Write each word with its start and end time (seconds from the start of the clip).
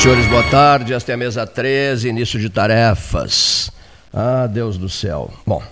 Senhores, 0.00 0.26
boa 0.28 0.42
tarde. 0.44 0.94
Esta 0.94 1.12
é 1.12 1.14
a 1.14 1.18
mesa 1.18 1.46
13, 1.46 2.08
início 2.08 2.38
de 2.38 2.48
tarefas. 2.48 3.70
Ah, 4.10 4.46
Deus 4.46 4.78
do 4.78 4.88
céu. 4.88 5.30
Bom, 5.46 5.62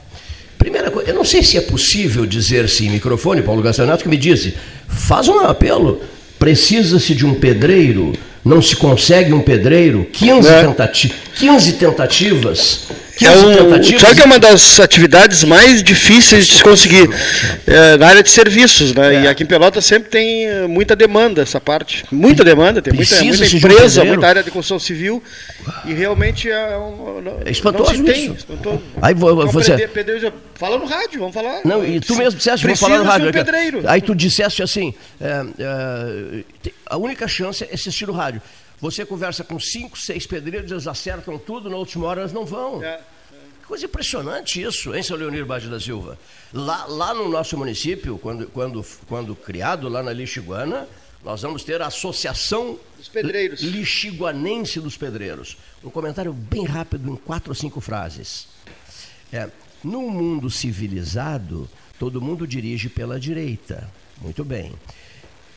primeira 0.59 0.91
coisa, 0.91 1.09
eu 1.09 1.15
não 1.15 1.25
sei 1.25 1.43
se 1.43 1.57
é 1.57 1.63
possível 1.63 2.27
dizer-se 2.27 2.87
em 2.87 2.91
microfone, 2.91 3.41
Paulo 3.41 3.63
Gastaneto, 3.63 4.03
que 4.03 4.09
me 4.09 4.19
disse, 4.19 4.55
faz 4.87 5.29
um 5.29 5.41
apelo, 5.41 6.03
precisa-se 6.39 7.15
de 7.15 7.25
um 7.25 7.37
pedreiro, 7.37 8.13
não 8.45 8.61
se 8.61 8.77
consegue 8.77 9.33
um 9.33 9.41
pedreiro, 9.41 10.07
15, 10.13 10.47
é. 10.47 10.61
tentati 10.61 11.15
15 11.37 11.73
tentativas, 11.73 12.89
é 13.27 13.31
um, 13.33 13.99
sabe 13.99 14.15
que 14.15 14.23
é 14.23 14.25
uma 14.25 14.39
das 14.39 14.79
atividades 14.81 15.45
mais 15.45 15.83
difíceis 15.83 16.47
de 16.47 16.55
se 16.55 16.63
conseguir 16.63 17.09
é, 17.67 17.97
na 17.97 18.07
área 18.07 18.23
de 18.23 18.31
serviços, 18.31 18.95
né? 18.95 19.17
É. 19.17 19.23
E 19.23 19.29
aqui 19.29 19.43
em 19.43 19.47
Pelotas 19.47 19.85
sempre 19.85 20.11
tem 20.11 20.47
eh, 20.47 20.67
muita 20.67 20.95
demanda 20.95 21.43
essa 21.43 21.61
parte. 21.61 22.05
Muita 22.11 22.45
demanda, 22.45 22.81
tem 22.81 22.93
muita, 22.93 23.23
muita 23.23 23.47
empresa, 23.47 24.05
muita 24.05 24.27
área 24.27 24.43
de 24.43 24.51
construção 24.51 24.79
civil. 24.79 25.23
E 25.85 25.93
realmente 25.93 26.51
é 26.51 26.77
um. 26.77 27.23
É 27.45 27.51
espantoso 27.51 27.95
não 27.95 28.05
tem. 28.05 28.33
Espantoso. 28.33 28.83
Aí 29.01 29.15
você. 29.15 29.89
Pedreiro, 29.89 30.33
fala 30.55 30.79
no 30.79 30.85
rádio, 30.85 31.19
vamos 31.21 31.35
falar. 31.35 31.61
Não, 31.65 31.85
e 31.85 32.01
tu 32.01 32.17
mesmo 32.17 32.37
disseste, 32.39 32.65
vamos 32.65 32.81
falar 32.81 32.99
no 32.99 33.05
rádio. 33.05 33.29
Um 33.29 33.33
pedreiro. 33.33 33.83
Aí 33.87 34.01
tu 34.01 34.15
disseste 34.15 34.63
assim: 34.63 34.95
é, 35.21 35.45
é, 35.59 36.45
a 36.87 36.97
única 36.97 37.27
chance 37.27 37.65
é 37.65 37.75
assistir 37.75 38.09
o 38.09 38.13
rádio. 38.13 38.41
Você 38.81 39.05
conversa 39.05 39.43
com 39.43 39.59
cinco, 39.59 39.99
seis 39.99 40.27
pedreiros, 40.27 40.71
eles 40.71 40.87
acertam 40.87 41.37
tudo, 41.39 41.69
na 41.69 41.77
última 41.77 42.07
hora 42.07 42.23
eles 42.23 42.33
não 42.33 42.45
vão. 42.45 42.83
É. 42.83 43.01
Coisa 43.67 43.85
impressionante 43.85 44.63
isso, 44.63 44.95
hein, 44.95 45.03
seu 45.03 45.17
Leonir 45.17 45.45
Bade 45.45 45.69
da 45.69 45.79
Silva? 45.79 46.19
Lá, 46.53 46.87
lá 46.87 47.13
no 47.13 47.29
nosso 47.29 47.57
município, 47.59 48.17
quando, 48.17 48.47
quando, 48.49 48.83
quando 49.07 49.37
criado, 49.37 49.89
lá 49.91 50.03
na 50.03 50.11
Lixiguana, 50.11 50.89
nós 51.23 51.43
vamos 51.43 51.65
ter 51.65 51.83
a 51.83 51.89
Associação 51.89 52.79
dos 52.97 53.09
Pedreiros. 53.09 53.61
Lixiguanense 53.61 54.81
dos 54.81 54.97
Pedreiros. 54.97 55.59
Um 55.85 55.91
comentário 55.91 56.33
bem 56.33 56.65
rápido, 56.65 57.11
em 57.11 57.17
quatro 57.17 57.51
ou 57.51 57.55
cinco 57.55 57.81
frases. 57.81 58.49
É, 59.31 59.51
no 59.85 60.01
mundo 60.09 60.49
civilizado, 60.49 61.69
todo 61.99 62.23
mundo 62.23 62.47
dirige 62.47 62.89
pela 62.89 63.21
direita. 63.21 63.91
Muito 64.23 64.45
bem. 64.45 64.73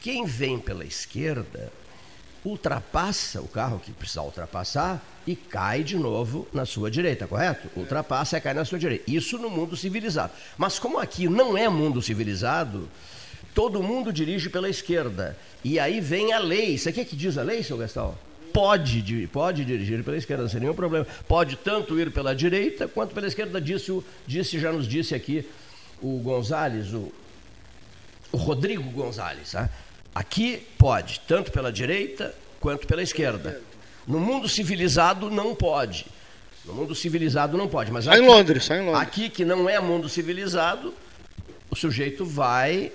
Quem 0.02 0.26
vem 0.26 0.60
pela 0.60 0.84
esquerda 0.84 1.72
ultrapassa 2.44 3.42
o 3.42 3.48
carro 3.48 3.80
que 3.80 3.92
precisa 3.92 4.22
ultrapassar 4.22 5.02
e 5.26 5.36
cai 5.36 5.84
de 5.84 5.96
novo 5.96 6.48
na 6.52 6.66
sua 6.66 6.90
direita, 6.90 7.28
correto? 7.28 7.70
Ultrapassa 7.76 8.38
e 8.38 8.42
cai 8.42 8.54
na 8.54 8.66
sua 8.66 8.80
direita. 8.80 9.10
Isso 9.10 9.38
no 9.38 9.50
mundo 9.50 9.78
civilizado. 9.78 10.34
Mas 10.58 10.80
como 10.80 11.00
aqui 11.00 11.28
não 11.28 11.58
é 11.58 11.70
mundo 11.70 12.02
civilizado, 12.02 12.90
todo 13.54 13.84
mundo 13.84 14.12
dirige 14.12 14.50
pela 14.50 14.70
esquerda. 14.70 15.38
E 15.64 15.80
aí 15.80 16.02
vem 16.02 16.34
a 16.34 16.40
lei. 16.40 16.74
Isso 16.74 16.90
aqui 16.90 17.02
é 17.02 17.06
que 17.06 17.16
diz 17.16 17.38
a 17.38 17.44
lei, 17.44 17.62
seu 17.62 17.78
Gastão? 17.78 18.16
Pode, 18.52 19.30
pode 19.32 19.64
dirigir 19.64 20.04
pela 20.04 20.18
esquerda, 20.18 20.50
sem 20.50 20.60
nenhum 20.60 20.74
problema. 20.74 21.06
Pode 21.28 21.56
tanto 21.56 21.98
ir 22.00 22.12
pela 22.12 22.36
direita 22.36 22.88
quanto 22.88 23.14
pela 23.14 23.28
esquerda, 23.28 23.62
disse, 23.62 23.98
disse 24.28 24.60
já 24.60 24.72
nos 24.72 24.88
disse 24.88 25.16
aqui 25.16 25.48
o 26.02 26.20
Gonzales, 26.20 26.92
o, 26.92 27.12
o 28.32 28.38
Rodrigo 28.38 28.90
Gonzales. 28.92 29.52
Tá? 29.52 29.70
Aqui 30.14 30.68
pode, 30.78 31.22
tanto 31.28 31.52
pela 31.52 31.72
direita 31.72 32.36
quanto 32.60 32.86
pela 32.86 33.02
esquerda. 33.02 33.62
No 34.08 34.20
mundo 34.20 34.50
civilizado 34.50 35.30
não 35.30 35.56
pode. 35.56 36.06
No 36.66 36.74
mundo 36.74 36.94
civilizado 36.94 37.58
não 37.58 37.68
pode. 37.68 37.92
Mas 37.92 38.08
aqui, 38.08 38.18
sai 38.18 38.26
em 38.26 38.30
Londres, 38.30 38.66
sai 38.66 38.80
em 38.80 38.86
Londres. 38.86 39.02
Aqui 39.02 39.30
que 39.30 39.46
não 39.46 39.70
é 39.70 39.80
mundo 39.80 40.10
civilizado, 40.10 40.94
o 41.70 41.76
sujeito 41.76 42.26
vai 42.26 42.92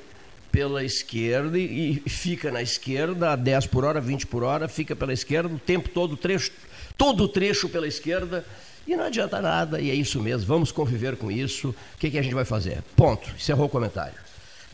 pela 0.52 0.84
esquerda 0.84 1.58
e, 1.58 2.02
fica 2.06 2.50
na 2.50 2.62
esquerda 2.62 3.32
a 3.32 3.36
10 3.36 3.66
por 3.66 3.84
hora, 3.84 4.00
20 4.00 4.26
por 4.26 4.42
hora, 4.42 4.68
fica 4.68 4.94
pela 4.94 5.12
esquerda 5.12 5.54
o 5.54 5.58
tempo 5.58 5.88
todo, 5.88 6.16
trecho, 6.16 6.50
todo 6.96 7.24
o 7.24 7.28
trecho 7.28 7.68
pela 7.68 7.86
esquerda. 7.86 8.44
E 8.86 8.94
não 8.94 9.04
adianta 9.04 9.40
nada, 9.40 9.80
e 9.80 9.90
é 9.90 9.94
isso 9.94 10.20
mesmo, 10.20 10.46
vamos 10.46 10.70
conviver 10.70 11.16
com 11.16 11.30
isso. 11.30 11.70
O 11.70 11.98
que, 11.98 12.10
que 12.10 12.18
a 12.18 12.22
gente 12.22 12.34
vai 12.34 12.44
fazer? 12.44 12.82
Ponto. 12.94 13.28
Encerrou 13.36 13.66
o 13.66 13.68
comentário. 13.68 14.25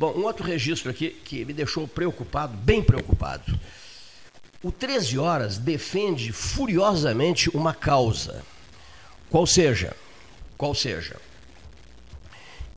Bom, 0.03 0.15
um 0.17 0.25
outro 0.25 0.45
registro 0.45 0.91
aqui 0.91 1.11
que 1.11 1.45
me 1.45 1.53
deixou 1.53 1.87
preocupado, 1.87 2.57
bem 2.57 2.83
preocupado. 2.83 3.57
O 4.61 4.73
13 4.73 5.17
Horas 5.17 5.59
defende 5.59 6.33
furiosamente 6.33 7.49
uma 7.51 7.73
causa. 7.73 8.43
Qual 9.31 9.47
seja? 9.47 9.95
Qual 10.59 10.75
seja? 10.75 11.21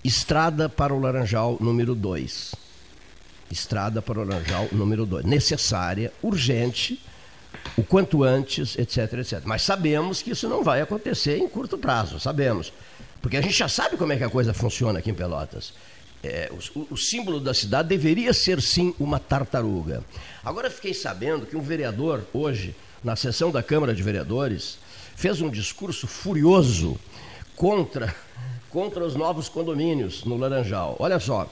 Estrada 0.03 0.69
para 0.69 0.93
o 0.93 0.99
Laranjal 0.99 1.57
número 1.59 1.95
2. 1.95 2.53
Estrada 3.49 4.03
para 4.03 4.19
o 4.19 4.23
Laranjal 4.23 4.67
número 4.71 5.03
2. 5.03 5.25
Necessária, 5.25 6.13
urgente, 6.21 7.01
o 7.75 7.81
quanto 7.81 8.23
antes, 8.23 8.77
etc, 8.77 9.13
etc. 9.13 9.41
Mas 9.45 9.63
sabemos 9.63 10.21
que 10.21 10.29
isso 10.29 10.47
não 10.47 10.63
vai 10.63 10.79
acontecer 10.79 11.39
em 11.39 11.47
curto 11.47 11.75
prazo, 11.75 12.19
sabemos. 12.19 12.71
Porque 13.19 13.37
a 13.37 13.41
gente 13.41 13.57
já 13.57 13.67
sabe 13.67 13.97
como 13.97 14.13
é 14.13 14.17
que 14.17 14.23
a 14.23 14.29
coisa 14.29 14.53
funciona 14.53 14.99
aqui 14.99 15.09
em 15.09 15.15
Pelotas 15.15 15.73
é, 16.23 16.51
o, 16.75 16.93
o, 16.93 16.97
símbolo 16.97 17.39
da 17.39 17.53
cidade 17.53 17.89
deveria 17.89 18.33
ser 18.33 18.61
sim 18.61 18.93
uma 18.99 19.19
tartaruga. 19.19 20.03
Agora 20.43 20.69
fiquei 20.69 20.93
sabendo 20.93 21.45
que 21.45 21.55
um 21.55 21.61
vereador, 21.61 22.25
hoje, 22.33 22.75
na 23.03 23.15
sessão 23.15 23.51
da 23.51 23.61
Câmara 23.61 23.93
de 23.93 24.01
Vereadores, 24.01 24.79
fez 25.15 25.41
um 25.41 25.49
discurso 25.49 26.07
furioso 26.07 26.99
contra, 27.55 28.13
contra 28.69 29.03
os 29.05 29.15
novos 29.15 29.47
condomínios 29.47 30.23
no 30.23 30.37
Laranjal. 30.37 30.95
Olha 30.99 31.19
só, 31.19 31.49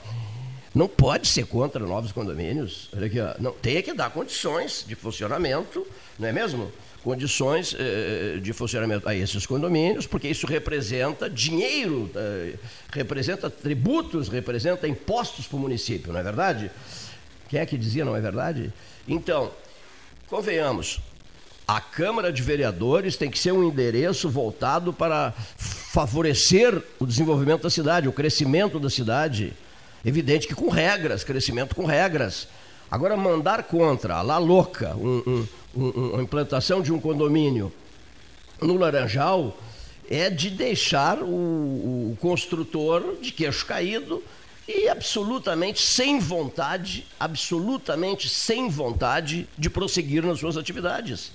não 0.73 0.87
pode 0.87 1.27
ser 1.27 1.45
contra 1.45 1.85
novos 1.85 2.11
condomínios. 2.11 2.89
Olha 2.95 3.05
aqui, 3.05 3.19
ó. 3.19 3.35
Não, 3.39 3.51
tem 3.51 3.81
que 3.81 3.93
dar 3.93 4.09
condições 4.09 4.83
de 4.87 4.95
funcionamento, 4.95 5.85
não 6.17 6.27
é 6.27 6.31
mesmo? 6.31 6.71
Condições 7.03 7.75
eh, 7.77 8.39
de 8.41 8.53
funcionamento 8.53 9.07
a 9.07 9.13
esses 9.13 9.45
condomínios, 9.45 10.07
porque 10.07 10.27
isso 10.27 10.47
representa 10.47 11.29
dinheiro, 11.29 12.09
eh, 12.15 12.53
representa 12.91 13.49
tributos, 13.49 14.29
representa 14.29 14.87
impostos 14.87 15.45
para 15.45 15.57
o 15.57 15.59
município, 15.59 16.13
não 16.13 16.19
é 16.19 16.23
verdade? 16.23 16.71
Quem 17.49 17.59
é 17.59 17.65
que 17.65 17.77
dizia 17.77 18.05
não 18.05 18.15
é 18.15 18.21
verdade? 18.21 18.71
Então, 19.05 19.51
convenhamos, 20.27 21.01
a 21.67 21.81
Câmara 21.81 22.31
de 22.31 22.41
Vereadores 22.41 23.17
tem 23.17 23.29
que 23.29 23.37
ser 23.37 23.51
um 23.51 23.63
endereço 23.63 24.29
voltado 24.29 24.93
para 24.93 25.33
favorecer 25.57 26.81
o 26.99 27.05
desenvolvimento 27.05 27.63
da 27.63 27.69
cidade, 27.69 28.07
o 28.07 28.13
crescimento 28.13 28.79
da 28.79 28.89
cidade. 28.89 29.53
Evidente 30.05 30.47
que 30.47 30.55
com 30.55 30.69
regras, 30.69 31.23
crescimento 31.23 31.75
com 31.75 31.85
regras. 31.85 32.47
Agora, 32.89 33.15
mandar 33.17 33.63
contra, 33.63 34.21
lá 34.21 34.37
louca, 34.37 34.95
um, 34.95 35.23
um 35.25 35.47
uma 35.75 36.21
implantação 36.21 36.81
de 36.81 36.91
um 36.91 36.99
condomínio 36.99 37.71
no 38.61 38.77
Laranjal 38.77 39.57
é 40.09 40.29
de 40.29 40.49
deixar 40.49 41.19
o, 41.21 42.11
o 42.11 42.17
construtor 42.19 43.17
de 43.21 43.31
queixo 43.31 43.65
caído 43.65 44.23
e 44.67 44.87
absolutamente 44.87 45.81
sem 45.81 46.19
vontade, 46.19 47.05
absolutamente 47.19 48.29
sem 48.29 48.69
vontade 48.69 49.47
de 49.57 49.69
prosseguir 49.69 50.23
nas 50.23 50.39
suas 50.39 50.55
atividades. 50.55 51.31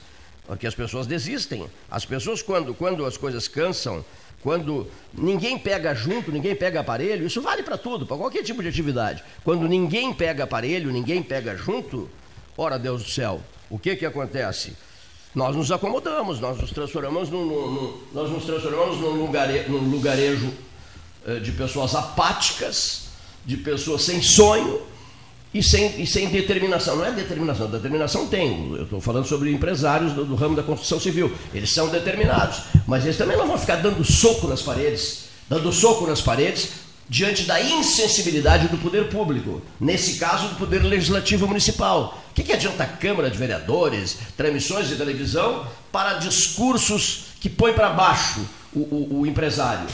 Porque 0.46 0.66
as 0.66 0.74
pessoas 0.74 1.06
desistem. 1.06 1.68
As 1.90 2.04
pessoas, 2.04 2.40
quando, 2.40 2.72
quando 2.72 3.04
as 3.04 3.18
coisas 3.18 3.46
cansam, 3.46 4.02
quando 4.42 4.86
ninguém 5.12 5.58
pega 5.58 5.94
junto, 5.94 6.32
ninguém 6.32 6.54
pega 6.54 6.80
aparelho, 6.80 7.26
isso 7.26 7.42
vale 7.42 7.62
para 7.62 7.76
tudo, 7.76 8.06
para 8.06 8.16
qualquer 8.16 8.42
tipo 8.42 8.62
de 8.62 8.68
atividade. 8.68 9.22
Quando 9.44 9.68
ninguém 9.68 10.14
pega 10.14 10.44
aparelho, 10.44 10.90
ninguém 10.90 11.22
pega 11.22 11.54
junto, 11.54 12.08
ora 12.56 12.78
Deus 12.78 13.02
do 13.02 13.10
céu, 13.10 13.42
o 13.70 13.78
que 13.78 13.96
que 13.96 14.06
acontece? 14.06 14.74
Nós 15.34 15.54
nos 15.54 15.70
acomodamos, 15.70 16.40
nós 16.40 16.58
nos 16.58 16.70
transformamos 16.70 17.28
num, 17.28 17.44
num 17.44 17.94
nós 18.12 18.30
nos 18.30 18.44
transformamos 18.44 18.98
num, 18.98 19.10
lugare, 19.10 19.68
num 19.68 19.90
lugarejo 19.90 20.50
eh, 21.26 21.38
de 21.38 21.52
pessoas 21.52 21.94
apáticas, 21.94 23.08
de 23.44 23.56
pessoas 23.58 24.02
sem 24.02 24.22
sonho 24.22 24.80
e 25.52 25.62
sem, 25.62 26.00
e 26.00 26.06
sem 26.06 26.28
determinação. 26.28 26.96
Não 26.96 27.04
é 27.04 27.12
determinação, 27.12 27.70
determinação 27.70 28.26
tem. 28.26 28.74
Eu 28.74 28.84
estou 28.84 29.00
falando 29.00 29.26
sobre 29.26 29.52
empresários 29.52 30.12
do, 30.12 30.24
do 30.24 30.34
ramo 30.34 30.56
da 30.56 30.62
construção 30.62 30.98
civil. 30.98 31.30
Eles 31.52 31.72
são 31.72 31.88
determinados, 31.88 32.62
mas 32.86 33.04
eles 33.04 33.18
também 33.18 33.36
não 33.36 33.46
vão 33.46 33.58
ficar 33.58 33.76
dando 33.76 34.02
soco 34.04 34.48
nas 34.48 34.62
paredes, 34.62 35.28
dando 35.48 35.70
soco 35.72 36.06
nas 36.06 36.22
paredes 36.22 36.87
diante 37.08 37.44
da 37.44 37.60
insensibilidade 37.60 38.68
do 38.68 38.76
poder 38.76 39.08
público, 39.08 39.62
nesse 39.80 40.18
caso 40.18 40.48
do 40.48 40.56
poder 40.56 40.82
legislativo 40.82 41.46
municipal. 41.46 42.22
O 42.30 42.34
que, 42.34 42.42
que 42.42 42.52
adianta 42.52 42.84
a 42.84 42.86
Câmara 42.86 43.30
de 43.30 43.38
Vereadores, 43.38 44.18
transmissões 44.36 44.88
de 44.88 44.96
televisão, 44.96 45.66
para 45.90 46.14
discursos 46.14 47.28
que 47.40 47.48
põem 47.48 47.72
para 47.72 47.90
baixo 47.90 48.40
o, 48.74 48.80
o, 48.80 49.20
o 49.20 49.26
empresário? 49.26 49.86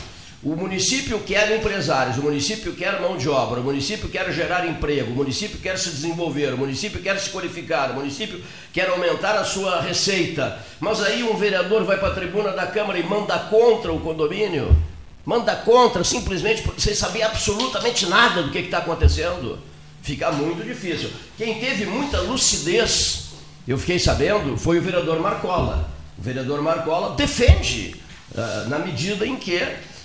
O 0.42 0.54
município 0.56 1.20
quer 1.20 1.56
empresários, 1.56 2.18
o 2.18 2.22
município 2.22 2.74
quer 2.74 3.00
mão 3.00 3.16
de 3.16 3.30
obra, 3.30 3.60
o 3.60 3.64
município 3.64 4.10
quer 4.10 4.30
gerar 4.30 4.66
emprego, 4.66 5.10
o 5.12 5.16
município 5.16 5.58
quer 5.58 5.78
se 5.78 5.88
desenvolver, 5.88 6.52
o 6.52 6.58
município 6.58 7.00
quer 7.00 7.18
se 7.18 7.30
qualificar, 7.30 7.92
o 7.92 7.94
município 7.94 8.42
quer 8.70 8.90
aumentar 8.90 9.36
a 9.36 9.44
sua 9.44 9.80
receita. 9.80 10.58
Mas 10.78 11.02
aí 11.02 11.22
um 11.22 11.34
vereador 11.34 11.84
vai 11.84 11.96
para 11.96 12.08
a 12.08 12.14
tribuna 12.14 12.50
da 12.50 12.66
Câmara 12.66 12.98
e 12.98 13.02
manda 13.02 13.38
contra 13.38 13.90
o 13.90 14.00
condomínio 14.00 14.76
manda 15.24 15.54
contra 15.56 16.04
simplesmente 16.04 16.64
sem 16.78 16.94
saber 16.94 17.22
absolutamente 17.22 18.06
nada 18.06 18.42
do 18.42 18.50
que 18.50 18.58
está 18.58 18.78
acontecendo, 18.78 19.58
fica 20.02 20.30
muito 20.32 20.64
difícil. 20.64 21.10
Quem 21.36 21.58
teve 21.60 21.86
muita 21.86 22.20
lucidez 22.20 23.24
eu 23.66 23.78
fiquei 23.78 23.98
sabendo, 23.98 24.58
foi 24.58 24.78
o 24.78 24.82
vereador 24.82 25.18
Marcola. 25.20 25.88
O 26.18 26.22
vereador 26.22 26.60
Marcola 26.60 27.16
defende, 27.16 27.96
uh, 28.32 28.68
na 28.68 28.78
medida 28.78 29.26
em 29.26 29.36
que 29.36 29.58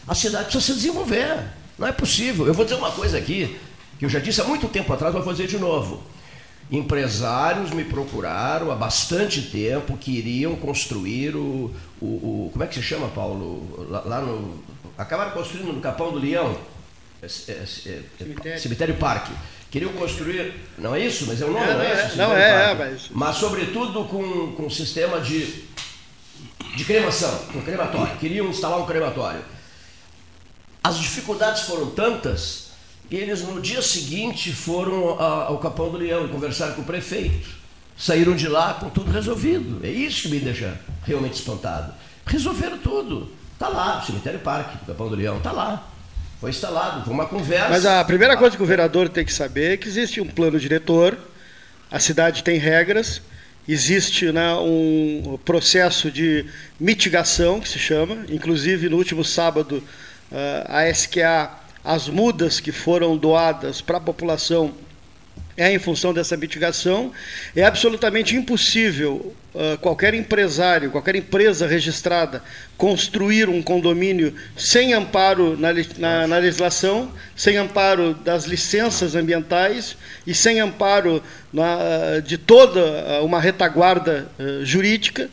a 0.07 0.15
cidade 0.15 0.45
precisa 0.45 0.73
se 0.73 0.73
desenvolver. 0.79 1.43
Não 1.77 1.85
é 1.85 1.91
possível. 1.91 2.47
Eu 2.47 2.53
vou 2.53 2.63
dizer 2.63 2.77
uma 2.77 2.91
coisa 2.91 3.17
aqui, 3.17 3.59
que 3.97 4.05
eu 4.05 4.09
já 4.09 4.19
disse 4.19 4.39
há 4.39 4.45
muito 4.45 4.67
tempo 4.69 4.91
atrás, 4.93 5.13
vou 5.13 5.23
fazer 5.23 5.45
de 5.45 5.59
novo. 5.59 6.01
Empresários 6.71 7.71
me 7.71 7.83
procuraram 7.83 8.71
há 8.71 8.75
bastante 8.75 9.41
tempo 9.41 9.97
que 9.97 10.11
iriam 10.11 10.55
construir 10.55 11.35
o. 11.35 11.73
o, 11.99 12.05
o 12.05 12.49
como 12.53 12.63
é 12.63 12.67
que 12.67 12.75
se 12.75 12.83
chama, 12.83 13.09
Paulo? 13.09 13.87
Lá, 13.89 14.03
lá, 14.05 14.21
no. 14.21 14.63
Acabaram 14.99 15.31
construindo 15.31 15.71
no 15.71 15.79
Capão 15.79 16.11
do 16.11 16.19
Leão. 16.19 16.59
É, 17.21 17.25
é, 17.25 17.27
é, 17.27 17.65
cemitério. 17.65 18.59
cemitério 18.59 18.95
Parque. 18.95 19.31
Queriam 19.71 19.93
construir. 19.93 20.53
Não 20.77 20.93
é 20.93 20.99
isso? 20.99 21.25
Mas 21.25 21.41
é 21.41 21.45
o 21.45 21.51
nome, 21.51 21.65
é, 21.65 21.73
não, 21.73 21.81
é 21.81 22.05
esse? 22.05 22.17
Não 22.17 22.35
é, 22.35 22.71
é, 22.71 22.73
mas. 22.73 23.09
Mas, 23.09 23.37
sobretudo, 23.37 24.03
com, 24.03 24.51
com 24.51 24.65
um 24.65 24.69
sistema 24.69 25.21
de, 25.21 25.63
de 26.75 26.83
cremação, 26.83 27.33
com 27.53 27.61
crematório. 27.61 28.17
Queriam 28.17 28.47
instalar 28.47 28.77
um 28.77 28.85
crematório. 28.85 29.41
As 30.83 30.99
dificuldades 30.99 31.61
foram 31.61 31.91
tantas 31.91 32.71
e 33.09 33.15
eles 33.15 33.41
no 33.41 33.61
dia 33.61 33.81
seguinte 33.81 34.51
foram 34.51 35.17
ao 35.21 35.59
Capão 35.59 35.89
do 35.89 35.97
Leão 35.97 36.25
e 36.25 36.29
conversaram 36.29 36.73
com 36.73 36.81
o 36.81 36.85
prefeito. 36.85 37.47
Saíram 37.97 38.35
de 38.35 38.49
lá 38.49 38.73
com 38.73 38.89
tudo 38.89 39.11
resolvido. 39.11 39.79
É 39.85 39.89
isso 39.89 40.23
que 40.23 40.27
me 40.29 40.39
deixa 40.39 40.77
realmente 41.05 41.35
espantado. 41.35 41.93
Resolveram 42.25 42.77
tudo. 42.79 43.38
Está 43.59 43.67
lá, 43.67 44.01
cemitério 44.01 44.39
parque, 44.39 44.77
Capão 44.85 45.09
do 45.09 45.15
Leão, 45.15 45.35
está 45.35 45.51
lá. 45.51 45.85
Foi 46.39 46.49
instalado, 46.49 47.03
foi 47.03 47.13
uma 47.13 47.25
conversa. 47.25 47.67
Mas 47.67 47.85
a 47.85 48.01
primeira 48.05 48.37
coisa 48.37 48.55
que 48.55 48.63
o 48.63 48.65
vereador 48.65 49.09
tem 49.09 49.25
que 49.25 49.33
saber 49.33 49.73
é 49.73 49.77
que 49.77 49.85
existe 49.85 50.21
um 50.21 50.27
plano 50.27 50.57
diretor, 50.57 51.17
a 51.91 51.99
cidade 51.99 52.41
tem 52.41 52.57
regras, 52.57 53.21
existe 53.67 54.31
né, 54.31 54.53
um 54.53 55.37
processo 55.43 56.09
de 56.09 56.45
mitigação, 56.79 57.59
que 57.59 57.67
se 57.67 57.77
chama, 57.77 58.23
inclusive 58.29 58.87
no 58.87 58.95
último 58.95 59.25
sábado 59.25 59.83
a 60.65 60.89
SQA 60.89 61.51
as 61.83 62.07
mudas 62.07 62.61
que 62.61 62.71
foram 62.71 63.17
doadas 63.17 63.81
para 63.81 63.97
a 63.97 64.01
população 64.01 64.73
é 65.57 65.73
em 65.73 65.79
função 65.79 66.13
dessa 66.13 66.37
mitigação. 66.37 67.11
É 67.53 67.65
absolutamente 67.65 68.37
impossível 68.37 69.35
uh, 69.53 69.77
qualquer 69.79 70.13
empresário, 70.13 70.91
qualquer 70.91 71.15
empresa 71.15 71.67
registrada 71.67 72.43
construir 72.77 73.49
um 73.49 73.61
condomínio 73.61 74.33
sem 74.55 74.93
amparo 74.93 75.57
na, 75.57 75.69
na, 75.97 76.27
na, 76.27 76.37
legislação, 76.37 77.11
sem 77.35 77.57
amparo 77.57 78.13
das 78.13 78.45
licenças 78.45 79.15
ambientais 79.15 79.95
e 80.25 80.33
sem 80.33 80.59
amparo 80.59 81.21
na, 81.51 82.19
de 82.23 82.37
toda 82.37 83.21
uma 83.21 83.39
retaguarda 83.39 84.27
uh, 84.39 84.65
jurídica, 84.65 85.29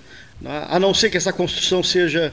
a 0.68 0.78
não 0.78 0.92
ser 0.92 1.08
que 1.08 1.16
essa 1.16 1.32
construção 1.32 1.82
seja 1.82 2.32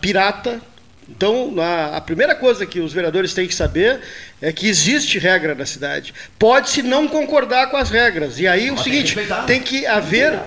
pirata, 0.00 0.60
então, 1.08 1.54
a, 1.92 2.00
primeira 2.00 2.34
coisa 2.34 2.64
que 2.64 2.80
os 2.80 2.92
vereadores 2.92 3.34
têm 3.34 3.46
que 3.46 3.54
saber 3.54 4.00
é 4.40 4.50
que 4.52 4.66
existe 4.66 5.18
regra 5.18 5.54
na 5.54 5.66
cidade. 5.66 6.14
Pode-se 6.38 6.82
não 6.82 7.06
concordar 7.06 7.70
com 7.70 7.76
as 7.76 7.90
regras. 7.90 8.38
E 8.38 8.46
aí, 8.46 8.70
o 8.70 8.78
seguinte, 8.78 9.14
tem 9.46 9.60
que 9.60 9.86
haver 9.86 10.38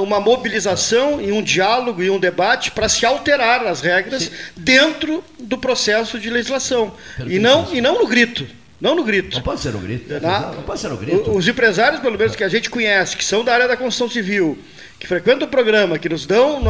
uma 0.00 0.20
mobilização 0.20 1.20
e 1.20 1.32
um 1.32 1.42
diálogo 1.42 2.02
e 2.02 2.10
um 2.10 2.20
debate 2.20 2.70
para 2.70 2.88
se 2.88 3.04
alterar 3.04 3.66
as 3.66 3.80
regras 3.80 4.24
Sim. 4.24 4.30
dentro 4.56 5.24
do 5.38 5.58
processo 5.58 6.18
de 6.18 6.30
legislação. 6.30 6.94
E 7.26 7.38
não, 7.38 7.68
e 7.72 7.80
não 7.80 7.98
no 7.98 8.06
grito. 8.06 8.46
Não 8.80 8.94
no 8.94 9.04
grito. 9.04 9.36
Não 9.36 9.42
pode 9.42 9.60
ser 9.60 9.72
no 9.72 9.80
grito. 9.80 10.20
Na, 10.20 10.52
não 10.52 10.62
pode 10.62 10.80
ser 10.80 10.88
no 10.88 10.96
grito. 10.96 11.30
Os 11.32 11.46
empresários, 11.46 12.00
pelo 12.00 12.16
menos 12.16 12.34
que 12.34 12.44
a 12.44 12.48
gente 12.48 12.70
conhece, 12.70 13.16
que 13.16 13.24
são 13.24 13.44
da 13.44 13.52
área 13.52 13.68
da 13.68 13.76
construção 13.76 14.08
civil, 14.08 14.56
que 14.98 15.06
frequentam 15.06 15.46
o 15.46 15.50
programa, 15.50 15.98
que 15.98 16.08
nos 16.08 16.24
dão 16.24 16.62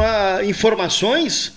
informações, 0.43 1.53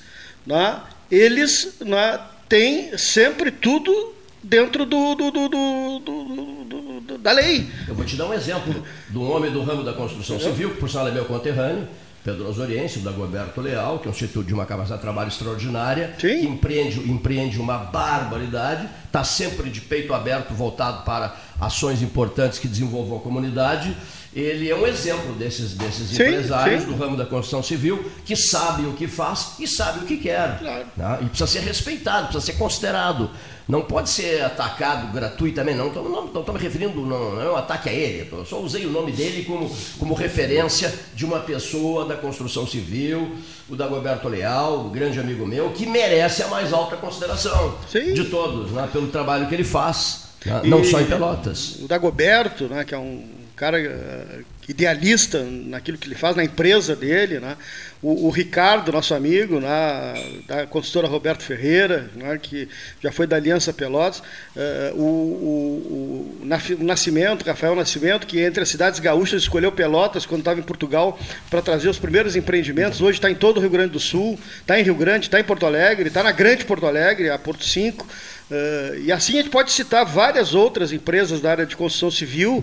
né, 0.47 0.77
eles 1.15 1.77
né, 1.81 2.21
têm 2.49 2.97
sempre 2.99 3.51
tudo 3.51 4.15
dentro 4.43 4.85
do, 4.85 5.15
do, 5.15 5.31
do, 5.31 5.49
do, 5.49 7.19
da 7.19 7.33
lei. 7.33 7.67
Eu 7.89 7.95
vou 7.95 8.05
te 8.05 8.17
dar 8.17 8.27
um 8.27 8.35
exemplo 8.35 8.85
de 9.09 9.19
um 9.19 9.31
homem 9.31 9.51
do 9.51 9.63
ramo 9.63 9.83
da 9.83 9.93
construção 9.93 10.39
civil, 10.39 10.71
que 10.71 10.77
por 10.77 10.91
sinal 10.91 11.09
é 11.09 11.11
meu 11.11 11.25
conterrâneo, 11.25 11.89
Pedro 12.23 12.49
Osoriense, 12.49 13.01
da 13.01 13.11
Goberto 13.11 13.61
Leal, 13.61 13.99
que 13.99 14.07
é 14.07 14.11
um 14.11 14.13
instituto 14.13 14.47
de 14.47 14.55
uma 14.55 14.65
capacidade 14.65 15.01
de 15.01 15.03
trabalho 15.03 15.29
extraordinária, 15.29 16.15
Sim. 16.19 16.41
que 16.41 16.47
empreende, 16.47 17.01
empreende 17.01 17.61
uma 17.61 17.77
barbaridade, 17.77 18.89
está 19.07 19.23
sempre 19.23 19.69
de 19.69 19.83
peito 19.83 20.15
aberto, 20.15 20.55
voltado 20.55 21.05
para 21.05 21.37
ações 21.61 22.03
importantes 22.03 22.59
que 22.59 22.67
desenvolvam 22.67 23.19
a 23.19 23.21
comunidade 23.21 23.95
ele 24.35 24.69
é 24.69 24.75
um 24.75 24.87
exemplo 24.87 25.33
desses, 25.35 25.75
desses 25.75 26.09
sim, 26.09 26.23
empresários 26.23 26.83
sim. 26.83 26.89
do 26.89 26.97
ramo 26.97 27.17
da 27.17 27.25
construção 27.25 27.63
civil 27.63 28.11
que 28.25 28.35
sabem 28.35 28.87
o 28.87 28.93
que 28.93 29.07
faz 29.07 29.55
e 29.61 29.69
sabem 29.69 30.03
o 30.03 30.07
que 30.07 30.17
quer. 30.17 30.59
Claro. 30.59 30.87
Né? 30.97 31.19
E 31.23 31.27
precisa 31.27 31.47
ser 31.47 31.61
respeitado, 31.61 32.29
precisa 32.29 32.53
ser 32.53 32.59
considerado. 32.59 33.31
Não 33.67 33.81
pode 33.81 34.11
ser 34.11 34.43
atacado 34.43 35.11
gratuitamente, 35.13 35.79
não. 35.79 35.87
Estou 35.87 36.53
me 36.53 36.61
referindo, 36.61 37.01
não, 37.01 37.37
não 37.37 37.43
é 37.43 37.51
um 37.51 37.57
ataque 37.57 37.89
a 37.89 37.93
ele. 37.93 38.29
Eu 38.31 38.45
só 38.45 38.61
usei 38.61 38.85
o 38.85 38.91
nome 38.91 39.13
dele 39.13 39.45
como, 39.45 39.75
como 39.99 40.13
referência 40.15 40.93
de 41.15 41.25
uma 41.25 41.41
pessoa 41.41 42.05
da 42.05 42.15
construção 42.15 42.67
civil, 42.67 43.37
o 43.69 43.75
Dagoberto 43.75 44.29
Leal, 44.29 44.81
um 44.81 44.91
grande 44.91 45.19
amigo 45.19 45.47
meu, 45.47 45.71
que 45.71 45.87
merece 45.87 46.43
a 46.43 46.49
mais 46.49 46.75
alta 46.75 46.97
consideração 46.97 47.79
sim. 47.89 48.13
de 48.13 48.25
todos, 48.25 48.71
né? 48.73 48.87
pelo 48.93 49.07
trabalho 49.07 49.49
que 49.49 49.55
ele 49.55 49.65
faz. 49.65 50.25
Né? 50.45 50.61
Não 50.65 50.85
só 50.85 51.01
em 51.01 51.07
Pelotas. 51.07 51.77
O 51.81 51.89
Dagoberto, 51.89 52.65
né, 52.65 52.85
que 52.85 52.95
é 52.95 52.99
um 52.99 53.44
cara 53.57 53.79
uh, 53.79 54.45
idealista 54.69 55.43
naquilo 55.43 55.99
que 55.99 56.09
ele 56.09 56.15
faz, 56.15 56.35
na 56.37 56.45
empresa 56.45 56.97
dele, 56.97 57.39
né? 57.39 57.57
O, 58.03 58.27
o 58.27 58.31
Ricardo, 58.31 58.93
nosso 58.93 59.15
amigo, 59.15 59.61
né? 59.61 60.43
da 60.47 60.67
consultora 60.67 61.07
Roberto 61.09 61.43
Ferreira, 61.43 62.11
né? 62.15 62.39
que 62.43 62.69
já 63.03 63.11
foi 63.11 63.27
da 63.27 63.37
Aliança 63.37 63.73
Pelotas, 63.73 64.19
uh, 64.19 64.95
o, 64.95 65.03
o, 65.03 66.41
o, 66.43 66.85
Nascimento, 66.85 67.47
Rafael 67.47 67.75
Nascimento, 67.75 68.27
que 68.27 68.41
entre 68.41 68.63
as 68.63 68.69
cidades 68.69 69.01
gaúchas 69.01 69.43
escolheu 69.43 69.73
Pelotas 69.73 70.27
quando 70.27 70.41
estava 70.41 70.61
em 70.61 70.63
Portugal 70.63 71.19
para 71.49 71.63
trazer 71.63 71.89
os 71.89 71.99
primeiros 71.99 72.37
empreendimentos, 72.37 73.01
hoje 73.01 73.19
está 73.19 73.31
em 73.31 73.35
todo 73.35 73.57
o 73.57 73.61
Rio 73.61 73.71
Grande 73.71 73.93
do 73.93 74.01
Sul, 74.01 74.39
está 74.61 74.79
em 74.79 74.83
Rio 74.83 74.95
Grande, 74.95 75.27
está 75.27 75.41
em 75.41 75.45
Porto 75.45 75.65
Alegre, 75.65 76.09
está 76.09 76.23
na 76.23 76.33
Grande 76.33 76.65
Porto 76.65 76.87
Alegre, 76.87 77.31
a 77.31 77.39
Porto 77.39 77.65
5, 77.65 78.05
uh, 78.05 78.99
e 79.01 79.11
assim 79.11 79.35
a 79.35 79.37
gente 79.37 79.51
pode 79.51 79.73
citar 79.73 80.05
várias 80.05 80.55
outras 80.55 80.93
empresas 80.93 81.41
da 81.41 81.51
área 81.51 81.65
de 81.65 81.75
construção 81.75 82.11
civil 82.11 82.63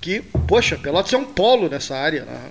que, 0.00 0.22
poxa, 0.46 0.76
Pelotas 0.76 1.12
é 1.12 1.16
um 1.16 1.24
polo 1.24 1.68
nessa 1.68 1.96
área, 1.96 2.24
né? 2.24 2.50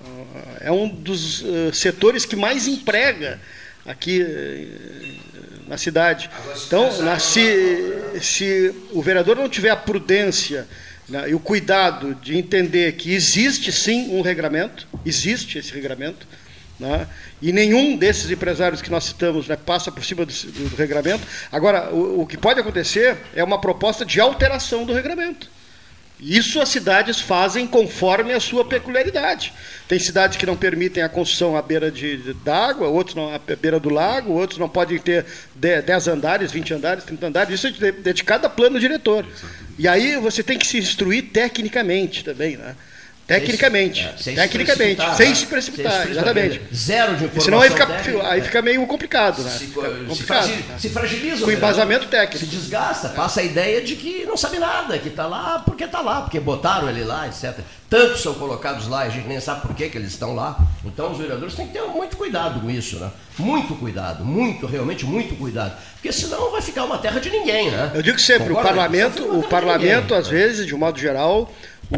é 0.62 0.72
um 0.72 0.88
dos 0.88 1.42
uh, 1.42 1.74
setores 1.74 2.26
que 2.26 2.36
mais 2.36 2.68
emprega 2.68 3.40
aqui 3.86 4.22
uh, 4.22 5.70
na 5.70 5.78
cidade. 5.78 6.30
Então, 6.66 7.02
na, 7.02 7.20
se, 7.20 8.20
se 8.22 8.74
o 8.92 9.02
vereador 9.02 9.36
não 9.36 9.50
tiver 9.50 9.70
a 9.70 9.76
prudência 9.76 10.68
né, 11.08 11.30
e 11.30 11.36
o 11.36 11.40
cuidado 11.40 12.16
de 12.16 12.38
entender 12.38 12.94
que 12.94 13.14
existe 13.14 13.72
sim 13.72 14.10
um 14.12 14.22
regramento, 14.22 14.88
existe 15.06 15.58
esse 15.58 15.74
regramento, 15.74 16.28
né, 16.80 17.08
e 17.42 17.52
nenhum 17.52 17.96
desses 17.96 18.30
empresários 18.30 18.82
que 18.82 18.92
nós 18.92 19.06
citamos 19.06 19.48
né, 19.48 19.56
passa 19.56 19.92
por 19.92 20.04
cima 20.04 20.26
do, 20.26 20.34
do, 20.34 20.70
do 20.70 20.76
regramento. 20.76 21.26
Agora, 21.52 21.94
o, 21.94 22.22
o 22.22 22.28
que 22.28 22.38
pode 22.38 22.60
acontecer 22.60 23.18
é 23.36 23.44
uma 23.44 23.60
proposta 23.60 24.06
de 24.06 24.20
alteração 24.20 24.86
do 24.86 24.94
regramento. 24.94 25.50
Isso 26.20 26.60
as 26.60 26.70
cidades 26.70 27.20
fazem 27.20 27.68
conforme 27.68 28.34
a 28.34 28.40
sua 28.40 28.66
peculiaridade. 28.66 29.54
Tem 29.88 30.00
cidades 30.00 30.38
que 30.38 30.46
não 30.48 30.58
permitem 30.58 31.04
a 31.04 31.10
construção 31.10 31.56
à 31.56 31.62
beira 31.62 31.92
de, 31.92 32.34
d'água, 32.44 32.88
outros 32.88 33.16
não, 33.16 33.34
à 33.34 33.40
beira 33.40 33.80
do 33.80 33.90
lago, 33.90 34.34
outros 34.34 34.58
não 34.58 34.68
podem 34.68 34.98
ter 34.98 35.26
10 35.56 36.08
andares, 36.08 36.52
20 36.52 36.74
andares, 36.74 37.04
30 37.04 37.28
andares. 37.28 37.54
Isso 37.54 37.86
é 37.86 37.92
dedicado 37.92 38.48
a 38.48 38.50
plano 38.50 38.80
diretor. 38.80 39.26
E 39.78 39.88
aí 39.88 40.18
você 40.18 40.42
tem 40.42 40.58
que 40.58 40.66
se 40.66 40.80
instruir 40.80 41.30
tecnicamente 41.32 42.24
também, 42.24 42.58
né? 42.58 42.76
Tecnicamente. 43.28 44.00
Sem, 44.00 44.10
é, 44.10 44.18
sem 44.18 44.36
tecnicamente. 44.36 45.02
Se 45.02 45.18
sem, 45.18 45.36
se 45.36 45.46
precipitar, 45.46 45.98
sem 45.98 46.06
se 46.06 46.06
precipitar, 46.06 46.10
exatamente. 46.10 46.62
Zero 46.74 47.18
de 47.18 47.26
informação. 47.26 47.44
Senão 47.44 47.62
aí 47.62 47.70
fica, 47.70 48.30
aí 48.30 48.42
fica 48.42 48.62
meio 48.62 48.88
complicado, 48.88 49.44
né? 49.44 49.50
Se, 49.52 49.66
complicado. 49.68 50.50
se 50.80 50.90
fragiliza. 50.90 51.44
Com 51.44 51.52
embasamento 51.52 52.08
técnico. 52.08 52.40
Se 52.40 52.46
desgasta, 52.46 53.10
passa 53.10 53.42
a 53.42 53.44
ideia 53.44 53.82
de 53.82 53.98
que 53.98 54.26
não 54.26 54.38
sabe 54.38 54.58
nada, 54.60 54.98
que 54.98 55.10
está 55.10 55.28
lá 55.28 55.60
porque 55.60 55.84
está 55.84 56.00
lá, 56.00 56.22
porque 56.22 56.40
botaram 56.40 56.90
ele 56.90 57.04
lá, 57.04 57.28
etc. 57.28 57.60
Tantos 57.90 58.22
são 58.22 58.34
colocados 58.34 58.88
lá 58.88 59.04
a 59.04 59.10
gente 59.10 59.28
nem 59.28 59.40
sabe 59.40 59.62
por 59.62 59.76
que, 59.76 59.90
que 59.90 59.98
eles 59.98 60.12
estão 60.12 60.34
lá. 60.34 60.58
Então 60.86 61.12
os 61.12 61.18
vereadores 61.18 61.54
têm 61.54 61.68
que 61.68 61.74
ter 61.74 61.82
muito 61.82 62.16
cuidado 62.16 62.62
com 62.62 62.70
isso, 62.70 62.98
né? 62.98 63.12
Muito 63.38 63.76
cuidado, 63.76 64.24
muito, 64.24 64.66
realmente 64.66 65.06
muito 65.06 65.36
cuidado. 65.36 65.74
Porque 65.94 66.12
senão 66.12 66.52
vai 66.52 66.62
ficar 66.62 66.86
uma 66.86 66.98
terra 66.98 67.20
de 67.20 67.30
ninguém, 67.30 67.72
né? 67.72 67.92
Eu 67.94 68.02
digo 68.02 68.20
sempre, 68.20 68.50
Concorda? 68.50 68.70
o 68.70 68.74
parlamento, 68.74 69.40
o 69.40 69.44
parlamento, 69.44 70.16
às 70.16 70.28
vezes, 70.28 70.66
de 70.66 70.74
um 70.74 70.78
modo 70.78 71.00
geral, 71.00 71.52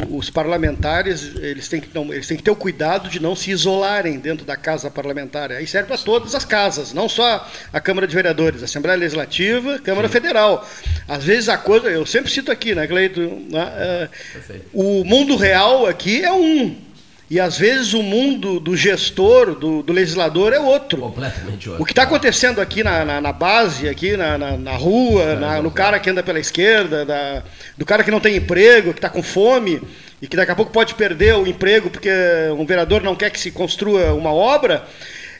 os 0.10 0.29
parlamentares 0.29 1.36
eles 1.38 1.67
têm, 1.67 1.81
que, 1.81 1.89
não, 1.93 2.13
eles 2.13 2.27
têm 2.27 2.38
que 2.38 2.43
ter 2.43 2.51
o 2.51 2.55
cuidado 2.55 3.10
de 3.10 3.19
não 3.19 3.36
se 3.36 3.50
isolarem 3.50 4.19
dentro 4.19 4.46
da 4.46 4.55
casa 4.55 4.89
parlamentar. 4.91 5.51
Aí 5.51 5.65
serve 5.65 5.88
para 5.88 5.98
todas 5.98 6.36
as 6.36 6.46
casas, 6.46 6.93
não 6.93 7.10
só 7.10 7.50
a 7.74 7.81
Câmara 7.81 8.05
de 8.05 8.13
Vereadores, 8.13 8.62
Assembleia 8.62 8.98
Legislativa, 8.98 9.79
Câmara 9.79 10.08
Sim. 10.08 10.13
Federal. 10.13 10.67
Às 11.08 11.24
vezes 11.24 11.50
a 11.50 11.58
coisa, 11.58 11.89
eu 11.89 12.05
sempre 12.05 12.31
cito 12.31 12.51
aqui, 12.51 12.75
né, 12.75 12.86
Cleito? 12.86 13.19
Né, 13.19 13.74
é, 13.77 14.10
o 14.74 15.03
mundo 15.03 15.36
real 15.36 15.88
aqui 15.88 16.24
é 16.24 16.31
um. 16.31 16.88
E 17.30 17.40
às 17.40 17.60
vezes 17.60 17.94
o 17.94 18.02
mundo 18.02 18.60
do 18.60 18.76
gestor, 18.76 19.54
do, 19.54 19.84
do 19.84 19.94
legislador 19.94 20.52
é 20.52 20.60
outro. 20.60 21.00
Completamente 21.00 21.70
outro. 21.70 21.84
O 21.84 21.86
que 21.86 21.92
está 21.92 22.04
acontecendo 22.04 22.60
aqui 22.60 22.84
na, 22.84 23.06
na, 23.06 23.22
na, 23.22 23.32
base, 23.32 23.88
aqui 23.88 24.18
na, 24.18 24.36
na, 24.36 24.58
na 24.58 24.76
rua, 24.76 25.24
é, 25.24 25.36
na, 25.36 25.62
no 25.62 25.70
cara 25.70 26.00
que 26.00 26.10
anda 26.10 26.24
pela 26.24 26.40
esquerda, 26.40 27.06
da, 27.06 27.44
do 27.78 27.86
cara 27.86 28.04
que 28.04 28.10
não 28.10 28.20
tem 28.20 28.36
emprego, 28.36 28.94
que 28.94 28.98
está 28.98 29.10
com 29.10 29.22
fome 29.22 29.80
e 30.20 30.28
que 30.28 30.36
daqui 30.36 30.52
a 30.52 30.56
pouco 30.56 30.72
pode 30.72 30.96
perder 30.96 31.36
o 31.36 31.46
emprego 31.46 31.92
porque 31.92 32.10
um 32.58 32.66
vereador 32.66 33.04
não 33.04 33.16
quer 33.16 33.30
que 33.30 33.40
se 33.40 33.52
construa 33.52 34.12
uma 34.16 34.34
obra, 34.34 34.88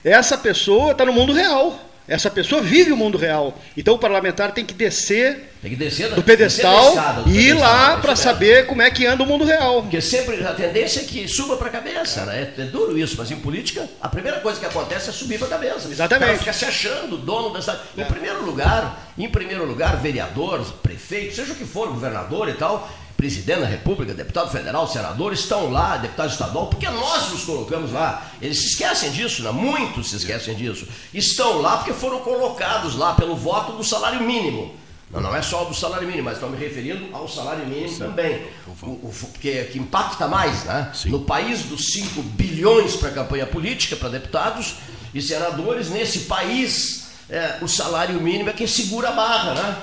essa 0.04 0.38
pessoa 0.38 0.92
está 0.92 1.04
no 1.04 1.12
mundo 1.14 1.34
real. 1.34 1.89
Essa 2.10 2.32
pessoa 2.32 2.60
vive 2.60 2.92
o 2.92 2.98
mundo 2.98 3.20
real. 3.20 3.56
Então 3.78 3.94
o 3.94 4.00
parlamentar 4.00 4.52
tem 4.52 4.66
que 4.66 4.74
descer, 4.74 5.54
tem 5.62 5.70
que 5.70 5.78
descer 5.78 6.10
do 6.10 6.24
pedestal 6.24 6.96
e 7.28 7.50
ir 7.50 7.54
lá 7.54 7.98
para 7.98 8.16
saber 8.16 8.66
como 8.66 8.82
é 8.82 8.90
que 8.90 9.06
anda 9.06 9.24
o 9.24 9.28
mundo 9.28 9.46
real. 9.46 9.84
Porque 9.84 10.02
sempre 10.02 10.44
a 10.44 10.54
tendência 10.54 11.02
é 11.02 11.04
que 11.04 11.28
suba 11.28 11.56
para 11.56 11.68
a 11.68 11.72
cabeça. 11.72 12.26
Né? 12.26 12.52
É, 12.58 12.64
duro 12.64 12.98
isso, 12.98 13.16
mas 13.16 13.30
em 13.30 13.36
política 13.36 13.88
a 14.02 14.10
primeira 14.10 14.40
coisa 14.40 14.60
que 14.60 14.66
acontece 14.66 15.12
é 15.12 15.14
subir 15.14 15.38
para 15.38 15.48
a 15.48 15.52
cabeça. 15.52 15.88
Exatamente. 15.88 16.34
O 16.34 16.40
fica 16.40 16.54
se 16.54 16.66
achando 16.66 17.16
dono 17.16 17.54
dessa. 17.54 17.80
Em 17.96 18.02
é. 18.02 18.06
primeiro 18.06 18.44
lugar, 18.44 19.14
em 19.16 19.30
primeiro 19.30 19.64
lugar, 19.66 19.98
vereador, 19.98 20.66
prefeito, 20.82 21.36
seja 21.36 21.54
o 21.54 21.56
que 21.56 21.66
for, 21.66 21.90
governador 21.90 22.50
e 22.50 22.54
tal, 22.54 22.90
presidente 23.20 23.60
da 23.60 23.68
República, 23.68 24.14
deputado 24.14 24.50
federal, 24.50 24.88
senador, 24.88 25.34
estão 25.34 25.70
lá, 25.70 25.98
deputado 25.98 26.32
estadual, 26.32 26.68
porque 26.68 26.88
nós 26.90 27.30
nos 27.32 27.44
colocamos 27.44 27.92
lá. 27.92 28.26
Eles 28.42 28.60
se 28.60 28.68
esquecem 28.68 29.12
disso, 29.12 29.44
né? 29.44 29.52
muitos 29.52 30.10
se 30.10 30.16
esquecem 30.16 30.56
disso. 30.56 30.88
Estão 31.14 31.62
lá 31.62 31.76
porque 31.78 31.92
foram 31.92 32.22
colocados 32.22 32.96
lá 32.96 33.14
pelo 33.16 33.36
voto 33.36 33.74
do 33.74 33.84
salário 33.84 34.22
mínimo. 34.22 34.74
Não, 35.12 35.20
não 35.20 35.36
é 35.36 35.42
só 35.42 35.66
do 35.66 35.74
salário 35.74 36.08
mínimo, 36.08 36.24
mas 36.24 36.36
estou 36.36 36.50
me 36.50 36.58
referindo 36.58 37.14
ao 37.14 37.28
salário 37.28 37.66
mínimo 37.66 37.90
Sim. 37.90 37.98
também. 37.98 38.48
O, 38.82 38.86
o, 38.86 39.14
porque 39.20 39.66
que 39.66 39.78
impacta 39.78 40.26
mais, 40.26 40.64
né? 40.64 40.90
Sim. 40.94 41.10
No 41.10 41.20
país 41.20 41.64
dos 41.64 41.92
5 41.92 42.22
bilhões 42.22 42.96
para 42.96 43.10
campanha 43.10 43.46
política, 43.46 43.98
para 43.98 44.08
deputados 44.08 44.76
e 45.14 45.22
senadores, 45.22 45.90
nesse 45.90 46.20
país, 46.20 47.08
é, 47.30 47.58
o 47.62 47.68
salário 47.68 48.22
mínimo 48.22 48.50
é 48.50 48.54
quem 48.54 48.68
segura 48.68 49.10
a 49.10 49.12
barra, 49.12 49.54
né? 49.56 49.78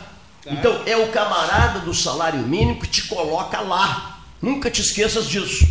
Então, 0.47 0.83
é 0.87 0.97
o 0.97 1.11
camarada 1.11 1.81
do 1.81 1.93
salário 1.93 2.41
mínimo 2.41 2.81
que 2.81 2.87
te 2.87 3.03
coloca 3.09 3.61
lá. 3.61 4.21
Nunca 4.41 4.71
te 4.71 4.81
esqueças 4.81 5.27
disso. 5.29 5.67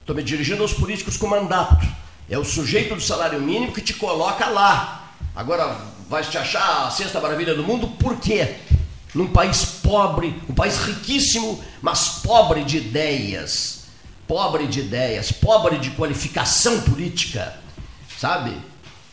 Estou 0.00 0.16
me 0.16 0.22
dirigindo 0.22 0.62
aos 0.62 0.72
políticos 0.72 1.18
com 1.18 1.26
mandato. 1.26 1.86
É 2.28 2.38
o 2.38 2.44
sujeito 2.44 2.94
do 2.94 3.00
salário 3.00 3.40
mínimo 3.40 3.72
que 3.72 3.82
te 3.82 3.92
coloca 3.92 4.46
lá. 4.46 5.12
Agora, 5.36 5.76
vai 6.08 6.22
te 6.22 6.38
achar 6.38 6.86
a 6.86 6.90
sexta 6.90 7.20
maravilha 7.20 7.54
do 7.54 7.62
mundo, 7.62 7.88
por 7.88 8.16
quê? 8.16 8.56
Num 9.14 9.26
país 9.26 9.64
pobre, 9.64 10.40
um 10.48 10.54
país 10.54 10.78
riquíssimo, 10.78 11.62
mas 11.82 12.20
pobre 12.22 12.64
de 12.64 12.78
ideias. 12.78 13.84
Pobre 14.26 14.66
de 14.66 14.80
ideias, 14.80 15.30
pobre 15.30 15.78
de 15.78 15.90
qualificação 15.90 16.80
política, 16.82 17.56
sabe? 18.18 18.56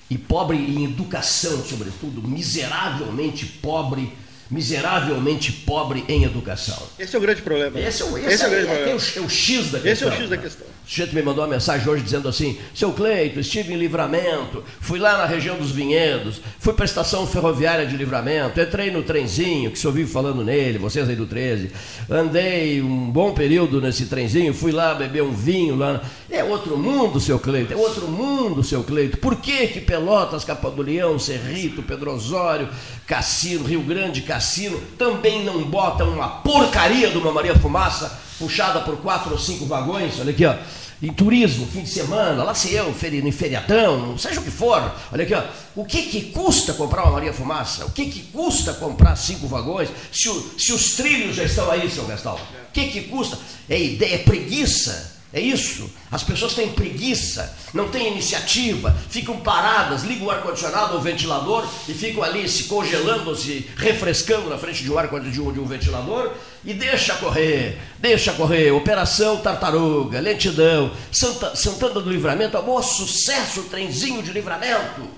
E 0.09 0.17
pobre 0.17 0.57
em 0.57 0.85
educação, 0.85 1.63
sobretudo, 1.65 2.21
miseravelmente 2.25 3.45
pobre 3.45 4.15
miseravelmente 4.49 5.51
pobre 5.51 6.03
em 6.07 6.23
educação. 6.23 6.81
Esse 6.97 7.15
é 7.15 7.19
o 7.19 7.21
grande 7.21 7.41
problema. 7.41 7.79
Esse 7.79 8.01
é 8.01 8.05
o, 8.05 8.17
esse 8.17 8.27
esse 8.27 8.43
é, 8.43 8.45
é, 8.45 8.47
o, 8.47 8.51
grande 8.51 8.67
é, 8.67 8.73
problema. 8.73 8.91
É, 8.91 8.95
o, 8.95 9.23
é 9.23 9.25
o 9.25 9.29
X 9.29 9.71
da 9.71 9.79
questão. 9.79 9.91
Esse 9.91 10.03
é 10.03 10.07
o 10.07 10.11
X 10.11 10.29
da 10.29 10.37
questão. 10.37 10.67
O 10.87 10.89
sujeito 10.89 11.13
me 11.13 11.21
mandou 11.21 11.43
uma 11.43 11.49
mensagem 11.49 11.85
hoje 11.85 12.01
dizendo 12.01 12.29
assim: 12.29 12.57
Seu 12.73 12.93
Cleito, 12.93 13.41
estive 13.41 13.73
em 13.73 13.77
livramento, 13.77 14.63
fui 14.79 14.97
lá 14.97 15.17
na 15.17 15.25
região 15.25 15.57
dos 15.57 15.69
vinhedos, 15.69 16.41
fui 16.59 16.73
para 16.73 16.85
a 16.85 16.87
estação 16.87 17.27
ferroviária 17.27 17.85
de 17.85 17.97
livramento, 17.97 18.61
entrei 18.61 18.89
no 18.89 19.03
trenzinho, 19.03 19.69
que 19.69 19.77
se 19.77 19.85
ouviu 19.85 20.07
falando 20.07 20.45
nele, 20.45 20.77
vocês 20.77 21.09
aí 21.09 21.15
do 21.15 21.25
13, 21.25 21.71
andei 22.09 22.81
um 22.81 23.11
bom 23.11 23.33
período 23.33 23.81
nesse 23.81 24.05
trenzinho, 24.05 24.53
fui 24.53 24.71
lá 24.71 24.95
beber 24.95 25.23
um 25.23 25.33
vinho 25.33 25.75
lá. 25.75 26.01
É 26.29 26.41
outro 26.41 26.77
mundo, 26.77 27.19
seu 27.19 27.37
Cleito, 27.37 27.73
é 27.73 27.75
outro 27.75 28.07
mundo, 28.07 28.63
seu 28.63 28.81
Cleito. 28.81 29.17
Por 29.17 29.35
que 29.35 29.67
que 29.67 29.81
Pelotas, 29.81 30.45
Capadulião, 30.45 31.19
Cerrito, 31.19 31.83
Pedro 31.83 32.13
Osório, 32.13 32.69
Cassino, 33.05 33.65
Rio 33.65 33.81
Grande, 33.81 34.21
Cassino, 34.21 34.79
também 34.97 35.43
não 35.43 35.63
botam 35.63 36.09
uma 36.11 36.29
porcaria 36.29 37.09
de 37.09 37.17
uma 37.17 37.33
Maria 37.33 37.55
Fumaça 37.55 38.25
puxada 38.37 38.81
por 38.81 38.97
quatro 38.97 39.31
ou 39.31 39.39
cinco 39.39 39.65
vagões, 39.65 40.19
olha 40.19 40.31
aqui, 40.31 40.45
ó, 40.45 40.55
em 41.01 41.13
turismo, 41.13 41.67
fim 41.67 41.83
de 41.83 41.89
semana, 41.89 42.43
lá 42.43 42.55
se 42.55 42.73
eu, 42.73 42.89
em 42.89 43.31
feriadão, 43.31 44.17
seja 44.17 44.39
o 44.39 44.43
que 44.43 44.49
for, 44.49 44.91
olha 45.11 45.23
aqui, 45.23 45.33
ó, 45.33 45.43
o 45.75 45.85
que 45.85 46.03
que 46.03 46.31
custa 46.31 46.73
comprar 46.73 47.03
uma 47.03 47.13
Maria 47.13 47.33
Fumaça? 47.33 47.85
O 47.85 47.91
que 47.91 48.07
que 48.07 48.21
custa 48.31 48.73
comprar 48.73 49.15
cinco 49.15 49.47
vagões? 49.47 49.89
Se, 50.11 50.27
o, 50.27 50.59
se 50.59 50.73
os 50.73 50.95
trilhos 50.95 51.35
já 51.35 51.43
estão 51.43 51.69
aí, 51.69 51.89
seu 51.89 52.05
Gastal, 52.05 52.39
o 52.69 52.71
que 52.71 52.87
que 52.87 53.01
custa? 53.01 53.37
É 53.69 53.79
ideia, 53.79 54.15
é 54.15 54.17
preguiça, 54.19 55.16
é 55.33 55.41
isso. 55.41 55.89
As 56.09 56.23
pessoas 56.23 56.53
têm 56.53 56.69
preguiça, 56.69 57.53
não 57.73 57.89
têm 57.89 58.13
iniciativa, 58.13 58.95
ficam 59.09 59.37
paradas, 59.41 60.03
ligam 60.03 60.27
o 60.27 60.31
ar-condicionado 60.31 60.93
ou 60.93 60.99
o 60.99 61.03
ventilador 61.03 61.67
e 61.87 61.93
ficam 61.93 62.23
ali 62.23 62.47
se 62.47 62.63
congelando, 62.63 63.35
se 63.35 63.69
refrescando 63.75 64.49
na 64.49 64.57
frente 64.57 64.83
de 64.83 64.91
um 64.91 64.97
ar 64.97 65.07
de 65.07 65.41
um, 65.41 65.65
ventilador 65.65 66.33
e 66.63 66.73
deixa 66.73 67.13
correr, 67.15 67.77
deixa 67.99 68.31
correr. 68.33 68.71
Operação 68.71 69.37
Tartaruga, 69.37 70.21
lentidão, 70.21 70.91
Santa, 71.11 71.55
Santana 71.55 71.99
do 71.99 72.09
Livramento, 72.09 72.55
é 72.55 72.61
um 72.61 72.81
sucesso, 72.81 73.63
trenzinho 73.63 74.23
de 74.23 74.31
livramento. 74.31 75.09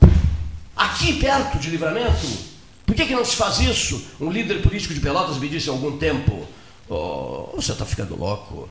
Aqui 0.76 1.14
perto 1.14 1.60
de 1.60 1.70
livramento. 1.70 2.50
Por 2.84 2.96
que, 2.96 3.06
que 3.06 3.14
não 3.14 3.24
se 3.24 3.36
faz 3.36 3.60
isso? 3.60 4.02
Um 4.20 4.32
líder 4.32 4.64
político 4.64 4.92
de 4.92 5.00
Pelotas 5.00 5.38
me 5.38 5.48
disse 5.48 5.70
há 5.70 5.72
algum 5.72 5.98
tempo: 6.00 6.48
oh, 6.90 7.52
você 7.56 7.74
está 7.74 7.86
ficando 7.86 8.18
louco. 8.18 8.68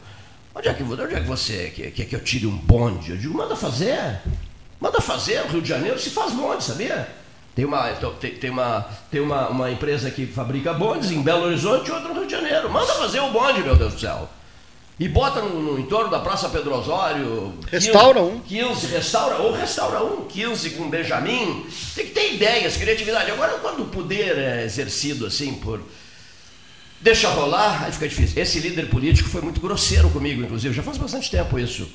Onde 0.59 0.69
é 0.69 0.75
que, 0.75 0.83
onde 0.83 1.15
é 1.15 1.21
que 1.21 1.27
você 1.27 1.73
quer 1.75 1.93
que, 1.93 2.05
que 2.05 2.17
eu 2.17 2.21
tire 2.21 2.45
um 2.45 2.57
bonde? 2.57 3.13
Eu 3.13 3.17
digo, 3.17 3.39
manda 3.39 3.55
fazer. 3.55 4.21
Manda 4.81 5.01
fazer. 5.01 5.41
Rio 5.47 5.63
de 5.63 5.69
Janeiro 5.69 5.97
se 6.01 6.11
faz 6.11 6.33
bonde, 6.33 6.65
sabia? 6.65 7.09
Tem 7.55 7.65
uma, 7.65 7.91
então, 7.93 8.13
tem, 8.15 8.35
tem, 8.35 8.51
uma, 8.51 8.81
tem 9.09 9.21
uma, 9.21 9.49
uma 9.49 9.71
empresa 9.71 10.11
que 10.11 10.27
fabrica 10.27 10.73
bondes 10.73 11.13
em 11.13 11.23
Belo 11.23 11.45
Horizonte 11.45 11.89
e 11.89 11.93
outra 11.93 12.09
no 12.09 12.15
Rio 12.15 12.27
de 12.27 12.33
Janeiro. 12.33 12.69
Manda 12.71 12.93
fazer 12.95 13.21
o 13.21 13.31
bonde, 13.31 13.63
meu 13.63 13.77
Deus 13.77 13.95
do 13.95 14.01
céu. 14.01 14.29
E 14.99 15.09
bota 15.09 15.41
no, 15.41 15.63
no 15.63 15.79
entorno 15.79 16.11
da 16.11 16.19
Praça 16.19 16.49
Pedro 16.49 16.75
Osório. 16.75 17.55
Restaura 17.71 18.21
15, 18.21 18.33
um. 18.33 18.41
15, 18.41 18.87
restaura, 18.89 19.37
ou 19.37 19.53
restaura 19.53 20.03
um, 20.03 20.25
15 20.25 20.71
com 20.71 20.91
Benjamin. 20.91 21.67
Tem 21.95 22.07
que 22.07 22.13
ter 22.13 22.35
ideias, 22.35 22.77
criatividade. 22.77 23.31
Agora, 23.31 23.59
quando 23.59 23.85
o 23.85 23.89
poder 23.89 24.37
é 24.37 24.65
exercido 24.65 25.25
assim 25.25 25.55
por 25.55 25.81
deixa 27.01 27.29
rolar, 27.29 27.85
aí 27.85 27.93
fica 27.93 28.09
difícil. 28.09 28.41
Esse 28.41 28.61
líder 28.61 28.89
político 28.89 29.29
foi 29.29 29.41
muito 29.41 29.61
grosseiro 29.61 30.11
comigo, 30.11 30.43
inclusive, 30.43 30.75
já 30.75 30.83
faz 30.83 30.99
bastante 30.99 31.31
tempo 31.31 31.59
isso. 31.59 31.89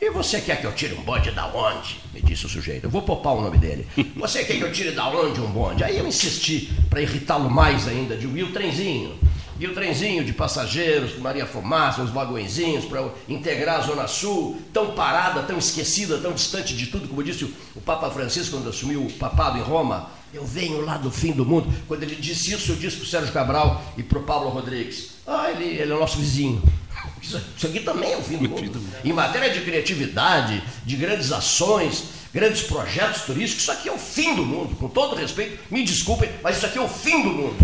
E 0.00 0.10
você 0.10 0.40
quer 0.40 0.60
que 0.60 0.66
eu 0.66 0.72
tire 0.72 0.94
um 0.94 1.02
bonde 1.02 1.32
da 1.32 1.46
onde? 1.48 1.98
Me 2.14 2.20
disse 2.20 2.46
o 2.46 2.48
sujeito. 2.48 2.84
Eu 2.84 2.90
vou 2.90 3.02
poupar 3.02 3.34
o 3.34 3.40
nome 3.40 3.58
dele. 3.58 3.84
Você 4.14 4.44
quer 4.44 4.56
que 4.56 4.62
eu 4.62 4.70
tire 4.70 4.92
da 4.92 5.08
onde 5.08 5.40
um 5.40 5.48
bonde? 5.48 5.82
Aí 5.82 5.98
eu 5.98 6.06
insisti, 6.06 6.72
para 6.88 7.02
irritá-lo 7.02 7.50
mais 7.50 7.88
ainda, 7.88 8.16
de 8.16 8.28
e 8.28 8.42
o 8.44 8.52
trenzinho. 8.52 9.18
E 9.58 9.66
o 9.66 9.74
trenzinho 9.74 10.24
de 10.24 10.32
passageiros, 10.32 11.18
Maria 11.18 11.44
Fumaça, 11.44 12.00
os 12.00 12.10
vagõezinhos, 12.10 12.84
para 12.84 13.08
integrar 13.28 13.80
a 13.80 13.82
Zona 13.82 14.06
Sul, 14.06 14.62
tão 14.72 14.92
parada, 14.92 15.42
tão 15.42 15.58
esquecida, 15.58 16.18
tão 16.18 16.32
distante 16.32 16.76
de 16.76 16.86
tudo, 16.86 17.08
como 17.08 17.24
disse 17.24 17.52
o 17.74 17.80
Papa 17.80 18.08
Francisco 18.08 18.56
quando 18.56 18.68
assumiu 18.68 19.02
o 19.02 19.12
papado 19.14 19.58
em 19.58 19.62
Roma, 19.62 20.10
eu 20.32 20.44
venho 20.44 20.84
lá 20.84 20.96
do 20.96 21.10
fim 21.10 21.32
do 21.32 21.44
mundo. 21.44 21.72
Quando 21.86 22.02
ele 22.02 22.16
disse 22.16 22.52
isso, 22.52 22.72
eu 22.72 22.76
disse 22.76 22.96
para 22.96 23.04
o 23.04 23.08
Sérgio 23.08 23.32
Cabral 23.32 23.82
e 23.96 24.02
para 24.02 24.18
o 24.18 24.22
Paulo 24.22 24.50
Rodrigues: 24.50 25.10
Ah, 25.26 25.50
ele, 25.50 25.64
ele 25.64 25.92
é 25.92 25.94
o 25.94 26.00
nosso 26.00 26.18
vizinho. 26.18 26.62
Isso, 27.20 27.40
isso 27.56 27.66
aqui 27.66 27.80
também 27.80 28.12
é 28.12 28.16
o 28.16 28.22
fim 28.22 28.36
do 28.36 28.48
mundo. 28.48 28.80
Em 29.04 29.12
matéria 29.12 29.50
de 29.50 29.60
criatividade, 29.62 30.62
de 30.84 30.96
grandes 30.96 31.32
ações, 31.32 32.04
grandes 32.32 32.62
projetos 32.62 33.22
turísticos, 33.22 33.62
isso 33.62 33.72
aqui 33.72 33.88
é 33.88 33.92
o 33.92 33.98
fim 33.98 34.36
do 34.36 34.46
mundo. 34.46 34.76
Com 34.76 34.88
todo 34.88 35.16
respeito, 35.16 35.58
me 35.68 35.82
desculpem, 35.82 36.30
mas 36.42 36.56
isso 36.56 36.66
aqui 36.66 36.78
é 36.78 36.80
o 36.80 36.88
fim 36.88 37.22
do 37.22 37.30
mundo. 37.30 37.56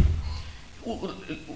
O, 0.82 1.08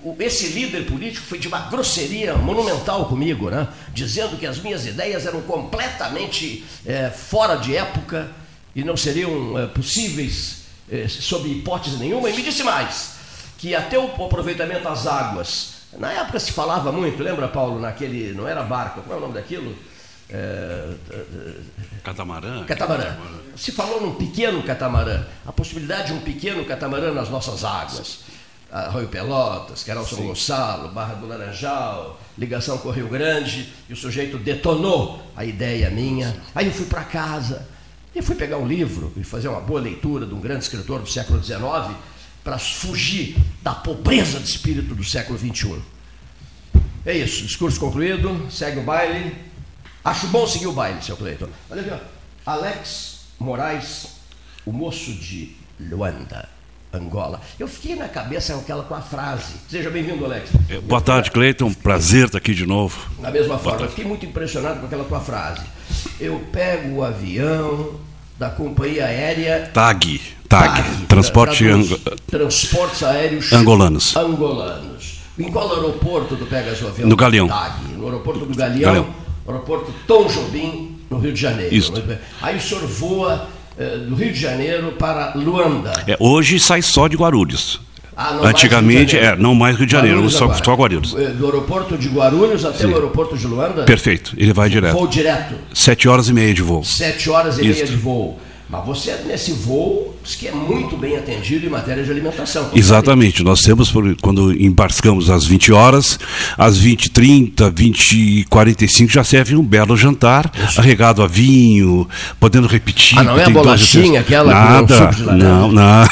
o, 0.04 0.16
esse 0.20 0.46
líder 0.48 0.86
político 0.86 1.26
foi 1.26 1.38
de 1.38 1.48
uma 1.48 1.60
grosseria 1.68 2.34
monumental 2.36 3.06
comigo, 3.06 3.50
né? 3.50 3.68
dizendo 3.92 4.38
que 4.38 4.46
as 4.46 4.58
minhas 4.58 4.86
ideias 4.86 5.26
eram 5.26 5.42
completamente 5.42 6.64
é, 6.86 7.10
fora 7.10 7.56
de 7.56 7.76
época 7.76 8.30
e 8.74 8.84
não 8.84 8.96
seriam 8.96 9.58
é, 9.58 9.66
possíveis 9.66 10.67
sob 11.08 11.48
hipótese 11.48 11.96
nenhuma, 11.96 12.30
e 12.30 12.36
me 12.36 12.42
disse 12.42 12.62
mais, 12.62 13.16
que 13.58 13.74
até 13.74 13.98
o 13.98 14.06
aproveitamento 14.24 14.84
das 14.84 15.06
águas, 15.06 15.74
na 15.98 16.12
época 16.12 16.38
se 16.38 16.52
falava 16.52 16.92
muito, 16.92 17.22
lembra 17.22 17.48
Paulo, 17.48 17.80
naquele, 17.80 18.32
não 18.32 18.46
era 18.46 18.62
barco, 18.62 19.02
qual 19.02 19.16
é 19.16 19.18
o 19.18 19.20
nome 19.22 19.34
daquilo? 19.34 19.74
É, 20.30 20.94
catamarã. 22.04 22.64
Catamarã. 22.64 23.16
Se 23.56 23.72
falou 23.72 24.00
num 24.00 24.14
pequeno 24.14 24.62
catamarã, 24.62 25.24
a 25.46 25.52
possibilidade 25.52 26.08
de 26.08 26.12
um 26.12 26.20
pequeno 26.20 26.64
catamarã 26.64 27.12
nas 27.12 27.28
nossas 27.28 27.64
águas. 27.64 28.20
Arroio 28.70 29.08
Pelotas, 29.08 29.82
Canal 29.82 30.04
São 30.04 30.26
Gonçalo, 30.26 30.90
Barra 30.90 31.14
do 31.14 31.26
Laranjal, 31.26 32.20
ligação 32.36 32.76
com 32.76 32.90
o 32.90 32.92
Rio 32.92 33.08
Grande, 33.08 33.72
e 33.88 33.94
o 33.94 33.96
sujeito 33.96 34.36
detonou 34.36 35.22
a 35.34 35.42
ideia 35.42 35.88
minha. 35.88 36.36
Aí 36.54 36.66
eu 36.66 36.72
fui 36.72 36.84
para 36.84 37.02
casa, 37.04 37.66
e 38.14 38.22
fui 38.22 38.34
pegar 38.34 38.58
um 38.58 38.66
livro 38.66 39.12
e 39.16 39.22
fazer 39.22 39.48
uma 39.48 39.60
boa 39.60 39.80
leitura 39.80 40.26
de 40.26 40.34
um 40.34 40.40
grande 40.40 40.64
escritor 40.64 41.00
do 41.00 41.08
século 41.08 41.42
XIX 41.42 41.96
para 42.42 42.58
fugir 42.58 43.36
da 43.62 43.74
pobreza 43.74 44.38
de 44.38 44.48
espírito 44.48 44.94
do 44.94 45.04
século 45.04 45.38
XXI. 45.38 45.80
É 47.04 47.16
isso, 47.16 47.44
discurso 47.44 47.78
concluído, 47.78 48.50
segue 48.50 48.80
o 48.80 48.82
baile. 48.82 49.34
Acho 50.04 50.26
bom 50.28 50.46
seguir 50.46 50.66
o 50.66 50.72
baile, 50.72 51.02
seu 51.02 51.16
Cleiton. 51.16 51.48
Olha 51.70 51.80
aqui, 51.80 51.90
ó. 51.90 51.98
Alex 52.50 53.26
Moraes, 53.38 54.08
o 54.64 54.72
moço 54.72 55.12
de 55.12 55.54
Luanda. 55.78 56.48
Angola. 56.92 57.40
Eu 57.58 57.68
fiquei 57.68 57.94
na 57.96 58.08
cabeça 58.08 58.54
aquela 58.54 58.82
com 58.82 58.94
a 58.94 59.00
frase. 59.00 59.54
Seja 59.68 59.90
bem-vindo, 59.90 60.24
Alex. 60.24 60.50
É, 60.68 60.78
boa 60.80 61.00
tarde, 61.00 61.30
Cleiton. 61.30 61.72
Prazer 61.74 62.26
estar 62.26 62.38
aqui 62.38 62.54
de 62.54 62.66
novo. 62.66 62.96
Da 63.20 63.30
mesma 63.30 63.58
forma, 63.58 63.82
eu 63.82 63.88
fiquei 63.90 64.04
muito 64.04 64.24
impressionado 64.24 64.80
com 64.80 64.86
aquela 64.86 65.04
tua 65.04 65.20
frase. 65.20 65.60
Eu 66.18 66.40
pego 66.52 66.96
o 66.96 67.04
avião 67.04 67.94
da 68.38 68.48
companhia 68.48 69.04
aérea 69.06 69.68
TAG, 69.74 70.20
TAG, 70.48 70.82
TAG 70.82 71.06
Transporte 71.06 71.64
tra- 71.64 71.74
Ang... 71.74 72.00
Transportes 72.26 73.02
Aéreos 73.02 73.52
Angolanos. 73.52 74.16
Angolanos. 74.16 75.18
Em 75.38 75.50
qual 75.52 75.72
aeroporto 75.74 76.36
tu 76.36 76.46
pegas 76.46 76.80
o 76.82 76.86
avião? 76.88 77.08
No 77.08 77.16
Galeão. 77.16 77.48
TAG, 77.48 77.92
no 77.96 78.04
aeroporto 78.06 78.46
do 78.46 78.54
Galeão, 78.54 78.80
Galeão. 78.94 79.14
aeroporto 79.46 79.92
Tom 80.06 80.26
Jobim, 80.26 80.98
no 81.10 81.18
Rio 81.18 81.32
de 81.32 81.40
Janeiro. 81.40 81.74
Isso. 81.74 81.92
Aí 82.40 82.56
o 82.56 82.60
senhor 82.60 82.86
voa 82.86 83.48
do 84.08 84.14
Rio 84.14 84.32
de 84.32 84.38
Janeiro 84.40 84.92
para 84.92 85.32
Luanda. 85.34 85.92
É, 86.06 86.16
hoje 86.18 86.58
sai 86.58 86.82
só 86.82 87.06
de 87.08 87.16
Guarulhos. 87.16 87.80
Ah, 88.16 88.36
Antigamente, 88.42 89.16
é, 89.16 89.36
não 89.36 89.54
mais 89.54 89.76
Rio 89.76 89.86
de 89.86 89.92
Janeiro, 89.92 90.16
Guarulhos 90.16 90.34
só, 90.34 90.52
só 90.52 90.74
Guarulhos. 90.74 91.14
Eh, 91.16 91.28
Do 91.28 91.46
aeroporto 91.46 91.96
de 91.96 92.08
Guarulhos 92.08 92.64
até 92.64 92.84
o 92.84 92.92
aeroporto 92.94 93.38
de 93.38 93.46
Luanda? 93.46 93.84
Perfeito, 93.84 94.34
ele 94.36 94.52
vai 94.52 94.68
direto. 94.68 94.94
Voo 94.94 95.06
direto. 95.06 95.54
Sete 95.72 96.08
horas 96.08 96.28
e 96.28 96.32
meia 96.32 96.52
de 96.52 96.60
voo. 96.60 96.82
Sete 96.82 97.30
horas 97.30 97.58
e 97.58 97.62
meia 97.62 97.86
de 97.86 97.94
voo. 97.94 98.40
Mas 98.68 98.84
você, 98.84 99.14
nesse 99.24 99.52
voo, 99.52 100.17
que 100.34 100.48
é 100.48 100.52
muito 100.52 100.96
bem 100.96 101.16
atendido 101.16 101.66
em 101.66 101.68
matéria 101.68 102.02
de 102.02 102.10
alimentação. 102.10 102.70
Exatamente, 102.74 103.42
nós 103.42 103.62
temos, 103.62 103.92
quando 104.20 104.52
embarcamos 104.52 105.30
às 105.30 105.44
20 105.44 105.72
horas, 105.72 106.18
às 106.56 106.78
20 106.78 107.10
30 107.10 107.70
20 107.70 108.12
e 108.12 108.44
45 108.44 109.12
já 109.12 109.24
serve 109.24 109.56
um 109.56 109.62
belo 109.62 109.96
jantar, 109.96 110.50
arregado 110.76 111.22
a 111.22 111.26
vinho, 111.26 112.08
podendo 112.38 112.66
repetir. 112.66 113.18
Ah, 113.18 113.22
não 113.22 113.38
é 113.38 113.44
a 113.44 113.50
bolachinha 113.50 114.20
aquela 114.20 114.52
Nada, 114.52 114.96
suco 114.96 115.14
de 115.14 115.22
laranja? 115.22 115.44
não, 115.44 115.72
não, 115.72 116.08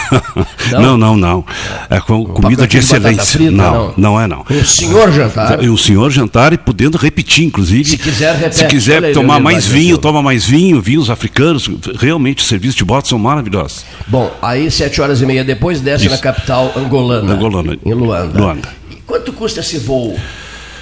não, 0.81 0.96
não, 0.96 1.16
não. 1.16 1.44
É 1.90 2.00
com 2.00 2.24
comida 2.24 2.66
de 2.66 2.79
excelência. 2.79 3.38
frita, 3.38 3.50
não, 3.50 3.74
não? 3.74 3.94
não 3.96 4.20
é 4.20 4.26
não. 4.26 4.44
Um 4.50 4.64
senhor 4.64 5.12
jantar. 5.12 5.62
E 5.62 5.68
um 5.68 5.76
senhor 5.76 6.11
jantar 6.11 6.52
e 6.52 6.59
podendo 6.59 6.96
repetir, 6.96 7.44
inclusive. 7.44 7.90
Se 7.90 7.98
quiser, 7.98 8.35
repete. 8.35 8.57
Se 8.57 8.66
quiser 8.66 9.12
tomar 9.12 9.40
mais 9.40 9.66
vinho, 9.66 9.98
toma 9.98 10.22
mais 10.22 10.44
vinho, 10.44 10.81
vinhos 10.81 11.11
africanos. 11.11 11.68
Realmente, 11.98 12.42
os 12.42 12.48
serviços 12.48 12.76
de 12.76 12.85
bote 12.85 13.09
são 13.09 13.18
maravilhosos. 13.18 13.85
Bom, 14.09 14.33
aí 14.40 14.71
sete 14.71 15.01
horas 15.01 15.21
e 15.21 15.27
meia 15.27 15.42
depois 15.42 15.81
desce 15.81 16.05
Isso. 16.07 16.14
na 16.14 16.21
capital 16.21 16.73
angolana. 16.77 17.35
Angolana. 17.35 17.77
Em 17.85 17.92
Luanda. 17.92 18.38
Luanda. 18.38 18.69
E 18.90 18.97
quanto 19.07 19.33
custa 19.33 19.61
esse 19.61 19.79
voo, 19.79 20.16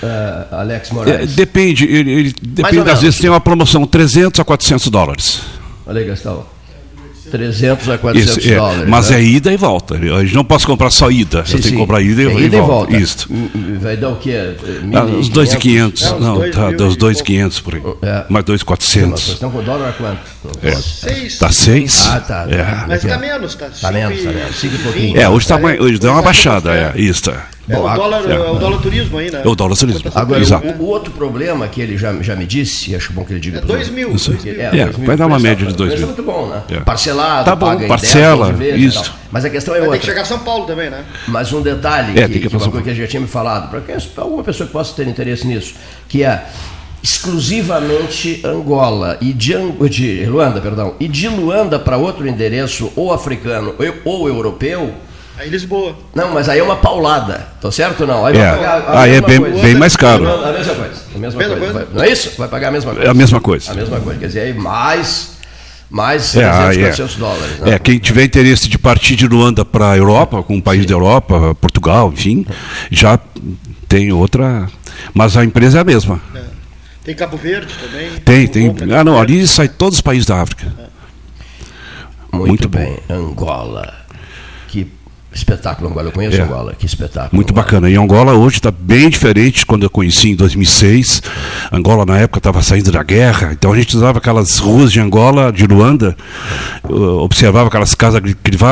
eh, 0.02 0.44
Alex 0.50 0.90
É, 0.90 0.94
Moraes? 0.94 1.34
depende, 1.34 1.84
ele, 1.86 2.10
ele- 2.12 2.34
depende 2.42 2.90
às 2.90 3.00
vezes 3.00 3.18
tem 3.18 3.30
uma 3.30 3.40
promoção 3.40 3.86
300 3.86 4.38
a 4.40 4.44
400 4.44 4.88
dólares. 4.88 5.40
Olha 5.86 6.00
aí, 6.00 6.06
Gastão. 6.06 6.44
300 7.34 7.88
a 7.88 7.98
400 7.98 8.36
Isso, 8.36 8.52
é, 8.52 8.56
dólares. 8.56 8.88
mas 8.88 9.10
né? 9.10 9.18
é 9.18 9.24
ida 9.24 9.52
e 9.52 9.56
volta. 9.56 9.96
A 9.96 10.22
gente 10.24 10.34
não 10.36 10.44
posso 10.44 10.66
comprar 10.68 10.88
só 10.90 11.10
ida. 11.10 11.44
Sim, 11.44 11.54
eu 11.54 11.58
tenho 11.58 11.62
sim. 11.64 11.70
que 11.70 11.76
comprar 11.76 12.00
ida, 12.00 12.22
É 12.22 12.26
e, 12.26 12.44
ida 12.44 12.62
volta. 12.62 12.96
Isso. 12.96 13.26
Hum, 13.28 13.48
hum, 13.52 13.78
Vai 13.80 13.96
dar 13.96 14.10
o 14.10 14.16
quê? 14.16 14.54
Ah, 14.94 15.02
uns 15.02 15.28
2,500. 15.28 16.02
É, 16.02 16.18
Não, 16.20 16.38
dois 16.38 16.54
tá, 16.54 16.70
e 16.70 16.96
2,500 16.96 17.60
por 17.60 17.74
aí. 17.74 17.82
É. 18.02 18.24
Mais 18.28 18.44
Vocês 18.44 18.62
2,400. 18.62 19.28
estão 19.28 19.50
com 19.50 19.64
dólar 19.64 19.88
a 19.88 19.92
quanto? 19.92 20.20
É. 20.62 20.76
Seis. 20.76 21.38
Tá 21.38 21.50
6? 21.50 22.08
Ah, 22.08 22.20
tá. 22.20 22.46
É. 22.48 22.86
Mas 22.86 23.02
tá 23.02 23.18
menos, 23.18 23.54
tá? 23.56 23.68
Tá 23.80 23.90
menos, 23.90 24.22
tá 24.22 24.30
menos. 24.30 24.56
Cinco 24.56 24.74
e 24.76 24.78
pouquinho. 24.78 25.20
É, 25.20 25.28
hoje, 25.28 25.48
tá 25.48 25.58
mais, 25.58 25.80
hoje 25.80 25.98
deu 25.98 26.12
uma 26.12 26.20
é, 26.20 26.24
baixada. 26.24 26.72
é. 26.72 26.92
É, 26.94 27.00
isso. 27.00 27.32
É. 27.68 27.72
É, 27.74 27.78
o 27.78 27.94
dólar, 27.94 28.22
é. 28.30 28.34
é 28.34 28.38
o 28.50 28.54
dólar 28.58 28.78
turismo 28.82 29.18
aí, 29.18 29.30
né? 29.30 29.42
É 29.44 29.48
o 29.48 29.54
dólar 29.54 29.76
turismo. 29.76 30.10
Agora, 30.14 30.40
Exato. 30.40 30.66
o, 30.66 30.82
o 30.82 30.86
outro 30.86 31.10
problema 31.12 31.66
que 31.68 31.80
ele 31.80 31.96
já, 31.96 32.12
já 32.22 32.36
me 32.36 32.44
disse, 32.46 32.90
e 32.90 32.96
acho 32.96 33.12
bom 33.12 33.24
que 33.24 33.32
ele 33.32 33.40
diga 33.40 33.58
É 33.58 33.60
pro- 33.60 33.68
2 33.68 33.88
mil. 33.90 34.14
Isso. 34.14 34.32
dois 34.32 34.44
mil. 34.44 34.60
É, 34.60 34.70
dois 34.70 34.96
mil, 34.98 35.06
vai 35.06 35.16
dar 35.16 35.26
uma 35.26 35.38
média 35.38 35.66
de 35.66 35.72
dois 35.74 35.90
preço 35.92 36.06
mil. 36.06 36.12
é 36.12 36.16
muito 36.16 36.22
bom, 36.22 36.46
né? 36.48 36.62
É. 36.70 36.80
Parcelado, 36.80 37.44
Tá 37.44 37.56
bom, 37.56 37.66
paga 37.66 37.84
em 37.84 37.88
parcela, 37.88 38.46
10, 38.52 38.58
12 38.58 38.70
vezes 38.82 38.94
isso. 38.96 39.14
Mas 39.30 39.44
a 39.44 39.50
questão 39.50 39.74
é 39.74 39.80
outra. 39.80 39.98
que 39.98 40.06
chegar 40.06 40.22
a 40.22 40.24
São 40.26 40.38
Paulo 40.40 40.66
também, 40.66 40.90
né? 40.90 41.04
Mas 41.26 41.52
um 41.52 41.60
detalhe, 41.62 42.10
É, 42.12 42.14
que, 42.14 42.20
tem 42.20 42.28
que 42.28 42.40
que 42.40 42.46
uma 42.48 42.58
passar 42.58 42.70
coisa 42.70 42.84
que 42.84 42.90
a 42.90 42.92
gente 42.94 43.02
já 43.02 43.08
tinha 43.10 43.20
me 43.20 43.26
falado, 43.28 43.70
para 43.70 43.82
alguma 44.22 44.44
pessoa 44.44 44.66
que 44.66 44.72
possa 44.72 44.94
ter 44.94 45.08
interesse 45.08 45.46
nisso, 45.46 45.74
que 46.08 46.22
é 46.22 46.44
exclusivamente 47.02 48.40
Angola 48.44 49.18
e 49.20 49.32
de, 49.32 49.54
Ang- 49.54 49.88
de 49.88 50.24
Luanda, 50.26 50.60
perdão, 50.60 50.94
e 51.00 51.06
de 51.08 51.28
Luanda 51.28 51.78
para 51.78 51.96
outro 51.96 52.26
endereço, 52.26 52.90
ou 52.96 53.12
africano 53.12 53.74
ou, 54.04 54.20
ou 54.20 54.28
europeu, 54.28 54.92
Aí 55.36 55.48
Lisboa. 55.50 55.96
não, 56.14 56.32
mas 56.32 56.48
aí 56.48 56.60
é 56.60 56.62
uma 56.62 56.76
paulada, 56.76 57.48
tá 57.60 57.70
certo 57.72 58.02
ou 58.02 58.06
não? 58.06 58.24
Aí 58.24 58.36
É. 58.36 58.50
vai 58.50 58.56
pagar 58.58 58.88
a 58.88 59.00
Aí 59.00 59.14
é 59.16 59.20
bem, 59.20 59.40
coisa. 59.40 59.62
bem 59.62 59.74
mais 59.74 59.96
caro. 59.96 60.28
A 60.28 60.52
mesma 60.52 60.74
coisa. 60.74 61.00
A 61.14 61.18
mesma 61.18 61.40
coisa. 61.42 61.56
coisa? 61.56 61.72
Vai- 61.72 61.86
Não 61.92 62.02
é 62.04 62.08
isso? 62.10 62.32
Vai 62.38 62.48
pagar 62.48 62.68
a 62.68 62.70
mesma 62.70 62.92
coisa. 62.94 63.08
É 63.08 63.10
a 63.10 63.14
mesma 63.14 63.40
coisa. 63.40 63.72
A 63.72 63.74
mesma 63.74 64.00
coisa. 64.00 64.20
Quer 64.20 64.26
dizer, 64.28 64.40
aí 64.40 64.54
mais, 64.54 65.32
mais 65.90 66.36
É, 66.36 66.40
300, 66.48 66.60
aí 66.68 66.78
é. 66.78 66.82
400 66.86 67.16
dólares. 67.16 67.58
né? 67.60 67.74
É, 67.74 67.78
quem 67.80 67.98
tiver 67.98 68.24
interesse 68.24 68.68
de 68.68 68.78
partir 68.78 69.16
de 69.16 69.26
Luanda 69.26 69.64
para 69.64 69.90
a 69.90 69.96
Europa, 69.96 70.40
com 70.44 70.54
um 70.54 70.60
país 70.60 70.86
da 70.86 70.92
Europa, 70.94 71.54
Portugal, 71.60 72.12
enfim, 72.12 72.46
já 72.90 73.18
tem 73.88 74.12
outra. 74.12 74.68
Mas 75.12 75.36
a 75.36 75.44
empresa 75.44 75.78
é 75.78 75.80
a 75.80 75.84
mesma. 75.84 76.20
É. 76.34 76.42
Tem 77.04 77.14
Cabo 77.14 77.36
Verde 77.36 77.74
também. 77.82 78.10
Tem, 78.24 78.46
tem. 78.46 78.74
Ah, 78.96 79.02
não, 79.04 79.20
ali 79.20 79.44
sai 79.48 79.68
todos 79.68 79.96
os 79.98 80.00
países 80.00 80.24
da 80.26 80.40
África. 80.40 80.72
Muito, 82.32 82.46
muito 82.48 82.68
bom. 82.68 82.78
bem. 82.78 82.98
Angola. 83.10 83.92
Que 84.68 84.86
espetáculo, 85.34 85.90
Angola. 85.90 86.08
Eu 86.08 86.12
conheço 86.12 86.36
É. 86.36 86.42
Angola. 86.42 86.74
Que 86.78 86.86
espetáculo. 86.86 87.30
Muito 87.32 87.50
Angola. 87.50 87.64
bacana. 87.64 87.90
E 87.90 87.96
Angola 87.96 88.32
hoje 88.34 88.56
está 88.56 88.70
bem 88.70 89.08
diferente 89.08 89.60
de 89.60 89.66
quando 89.66 89.82
eu 89.82 89.90
conheci 89.90 90.30
em 90.30 90.36
2006. 90.36 91.22
Angola, 91.72 92.06
na 92.06 92.18
época, 92.18 92.38
estava 92.38 92.62
saindo 92.62 92.90
da 92.92 93.02
guerra. 93.02 93.50
Então 93.52 93.72
a 93.72 93.76
gente 93.76 93.96
usava 93.96 94.18
aquelas 94.18 94.58
ruas 94.58 94.92
de 94.92 95.00
Angola, 95.00 95.52
de 95.52 95.66
Luanda, 95.66 96.16
observava 96.88 97.68
aquelas 97.68 97.94
casas, 97.94 98.20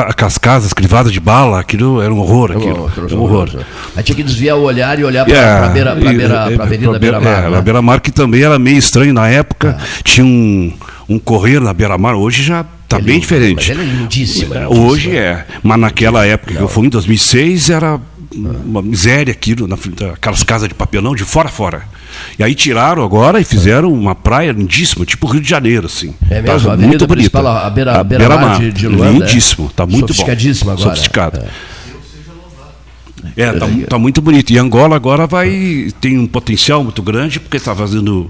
aquelas 0.07 0.37
casas 0.37 0.73
crivadas 0.73 1.11
de 1.11 1.19
bala. 1.19 1.59
Aquilo 1.59 2.01
era 2.01 2.13
um 2.13 2.19
horror. 2.19 2.51
Aquilo. 2.51 2.91
Era 2.95 3.15
um 3.15 3.21
horror. 3.21 3.49
Aí 3.95 4.03
tinha 4.03 4.15
que 4.15 4.23
desviar 4.23 4.57
o 4.57 4.61
olhar 4.63 4.97
e 4.99 5.03
olhar 5.03 5.25
para 5.25 5.35
É, 5.35 5.59
a 5.65 5.67
beira, 5.69 5.97
e- 5.99 6.15
beira, 6.17 6.33
é, 6.51 6.61
Avenida 6.61 6.99
Beira-Mar. 6.99 7.43
É, 7.45 7.49
né? 7.49 7.57
a 7.57 7.61
Beira-Mar 7.61 7.99
que 8.01 8.11
também 8.11 8.41
era 8.43 8.57
meio 8.59 8.77
estranho 8.77 9.13
na 9.13 9.27
época. 9.27 9.77
Tinha 10.03 10.25
um, 10.25 10.71
um 11.13 11.19
correr 11.19 11.59
na 11.59 11.73
Beira-Mar. 11.73 12.15
Hoje 12.15 12.43
já 12.43 12.65
está 12.83 12.97
É 12.97 13.01
bem 13.01 13.19
diferente. 13.19 13.71
Ela 13.71 13.81
é 13.81 13.85
lindíssima. 13.85 14.55
É, 14.55 14.59
lindíssima. 14.63 14.85
Hoje 14.85 15.15
é, 15.15 15.45
mas 15.61 15.79
naquela 15.79 16.25
época 16.25 16.53
que 16.53 16.61
eu 16.61 16.67
fui 16.67 16.85
em 16.85 16.89
2006 16.89 17.69
era 17.69 17.99
uma 18.35 18.81
miséria 18.81 19.31
aquilo, 19.31 19.67
na 19.67 19.77
aquelas 20.13 20.43
casas 20.43 20.67
de 20.67 20.73
papelão 20.73 21.15
de 21.15 21.23
fora 21.23 21.49
a 21.49 21.51
fora. 21.51 21.83
E 22.37 22.43
aí 22.43 22.55
tiraram 22.55 23.03
agora 23.03 23.39
e 23.39 23.43
fizeram 23.43 23.91
uma 23.91 24.15
praia 24.15 24.51
lindíssima, 24.51 25.05
tipo 25.05 25.27
Rio 25.27 25.41
de 25.41 25.49
Janeiro, 25.49 25.85
assim. 25.85 26.13
É 26.29 26.41
mesmo? 26.41 26.69
Tá 26.69 26.77
muito 26.77 27.07
bonita. 27.07 27.39
a 27.39 27.69
beira, 27.69 27.99
a 27.99 28.03
beira 28.03 28.27
Beira-Mar, 28.27 28.59
de, 28.59 28.71
de 28.71 28.87
Luanda. 28.87 29.25
Lindíssimo, 29.25 29.71
tá 29.75 29.85
muito 29.85 30.01
bom. 30.01 30.07
Sofisticadíssimo 30.07 30.71
agora. 30.71 30.89
Sofisticado. 30.89 31.39
É. 31.39 31.72
É, 33.35 33.51
tá, 33.53 33.67
tá 33.89 33.99
muito 33.99 34.21
bonito. 34.21 34.51
E 34.51 34.57
Angola 34.57 34.95
agora 34.95 35.25
vai 35.27 35.91
tem 36.01 36.17
um 36.17 36.27
potencial 36.27 36.83
muito 36.83 37.01
grande, 37.01 37.39
porque 37.39 37.57
está 37.57 37.75
fazendo 37.75 38.29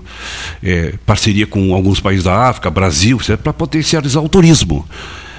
é, 0.62 0.93
parceria 1.06 1.47
com 1.47 1.73
alguns 1.73 1.99
países 1.99 2.23
da 2.23 2.49
África, 2.49 2.69
Brasil, 2.69 3.19
para 3.41 3.53
potencializar 3.53 4.21
o 4.21 4.29
turismo. 4.29 4.86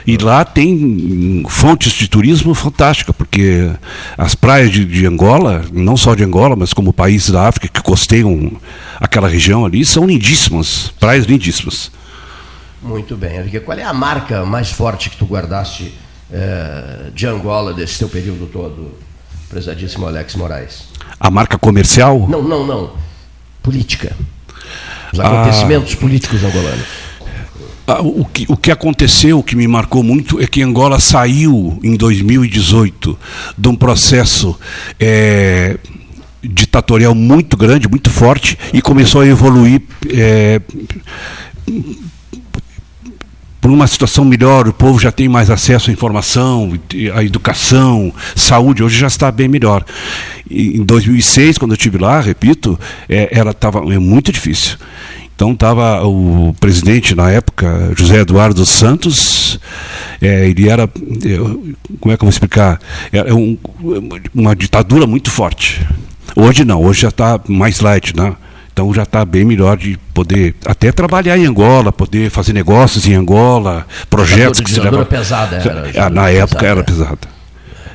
E 0.06 0.18
lá 0.18 0.44
tem 0.44 1.42
fontes 1.48 1.92
de 1.92 2.08
turismo 2.08 2.54
fantásticas, 2.54 3.14
porque 3.16 3.70
as 4.18 4.34
praias 4.34 4.70
de, 4.70 4.84
de 4.84 5.06
Angola, 5.06 5.64
não 5.72 5.96
só 5.96 6.14
de 6.14 6.22
Angola, 6.22 6.54
mas 6.54 6.74
como 6.74 6.92
países 6.92 7.30
da 7.30 7.48
África 7.48 7.68
que 7.68 7.82
costeiam 7.82 8.52
aquela 9.00 9.28
região 9.28 9.64
ali, 9.64 9.82
são 9.82 10.06
lindíssimas, 10.06 10.92
praias 11.00 11.24
lindíssimas. 11.24 11.90
Muito 12.82 13.16
bem. 13.16 13.38
Henrique. 13.38 13.60
Qual 13.60 13.78
é 13.78 13.82
a 13.82 13.94
marca 13.94 14.44
mais 14.44 14.70
forte 14.70 15.08
que 15.08 15.16
tu 15.16 15.24
guardaste 15.24 15.94
eh, 16.30 17.10
de 17.14 17.26
Angola 17.26 17.72
desse 17.72 17.98
teu 17.98 18.08
período 18.08 18.46
todo, 18.46 18.92
prezadíssimo 19.48 20.06
Alex 20.06 20.34
Moraes? 20.34 20.84
A 21.18 21.30
marca 21.30 21.56
comercial, 21.58 22.26
Não, 22.28 22.42
não, 22.42 22.66
não. 22.66 22.90
Política. 23.62 24.14
Os 25.12 25.20
Ah. 25.20 25.26
acontecimentos 25.42 25.94
políticos 25.94 26.42
angolanos. 26.44 26.84
Ah, 27.86 28.00
O 28.00 28.24
que, 28.24 28.46
o 28.48 28.56
que 28.56 28.70
aconteceu, 28.70 29.38
o 29.38 29.42
que 29.42 29.54
me 29.54 29.68
marcou 29.68 30.02
muito, 30.02 30.40
é 30.40 30.46
que 30.46 30.62
Angola 30.62 30.98
saiu 30.98 31.78
em 31.82 31.96
2018 31.96 33.18
de 33.58 33.68
um 33.68 33.76
processo 33.76 34.58
eh, 34.98 35.76
ditatorial 36.42 37.14
muito 37.14 37.56
grande, 37.56 37.86
muito 37.88 38.10
forte, 38.10 38.58
e 38.72 38.80
começou 38.82 39.20
a 39.20 39.26
evoluir 39.26 39.82
eh, 40.10 40.60
por 43.64 43.70
uma 43.70 43.86
situação 43.86 44.26
melhor, 44.26 44.68
o 44.68 44.74
povo 44.74 45.00
já 45.00 45.10
tem 45.10 45.26
mais 45.26 45.48
acesso 45.48 45.88
à 45.88 45.92
informação, 45.94 46.78
à 47.14 47.24
educação, 47.24 48.12
saúde, 48.36 48.82
hoje 48.82 48.98
já 48.98 49.06
está 49.06 49.32
bem 49.32 49.48
melhor. 49.48 49.82
Em 50.50 50.82
2006, 50.84 51.56
quando 51.56 51.70
eu 51.70 51.76
estive 51.76 51.96
lá, 51.96 52.20
repito, 52.20 52.78
é, 53.08 53.26
ela 53.32 53.52
estava 53.52 53.78
é 53.90 53.98
muito 53.98 54.30
difícil. 54.30 54.76
Então 55.34 55.52
estava 55.52 56.06
o 56.06 56.54
presidente 56.60 57.14
na 57.14 57.30
época, 57.30 57.90
José 57.96 58.20
Eduardo 58.20 58.66
Santos, 58.66 59.58
é, 60.20 60.46
ele 60.46 60.68
era, 60.68 60.82
é, 60.82 61.36
como 61.98 62.12
é 62.12 62.18
que 62.18 62.22
eu 62.22 62.26
vou 62.26 62.28
explicar? 62.28 62.78
Era 63.10 63.34
um- 63.34 63.56
uma 64.34 64.54
ditadura 64.54 65.06
muito 65.06 65.30
forte. 65.30 65.80
Hoje 66.36 66.66
não, 66.66 66.84
hoje 66.84 67.00
já 67.00 67.08
está 67.08 67.40
mais 67.48 67.80
light, 67.80 68.14
né? 68.14 68.34
Então 68.74 68.92
já 68.92 69.04
está 69.04 69.24
bem 69.24 69.44
melhor 69.44 69.76
de 69.76 69.96
poder 70.12 70.56
até 70.66 70.90
trabalhar 70.90 71.38
em 71.38 71.46
Angola, 71.46 71.92
poder 71.92 72.28
fazer 72.28 72.52
negócios 72.52 73.06
em 73.06 73.14
Angola, 73.14 73.86
projetos 74.10 74.58
que 74.58 74.68
se 74.68 74.80
levam. 74.80 75.04
pesada 75.04 75.56
era. 75.58 76.06
Ah, 76.06 76.10
na 76.10 76.28
época 76.28 76.58
pesada, 76.58 76.80
era 76.80 76.82
pesada. 76.82 77.28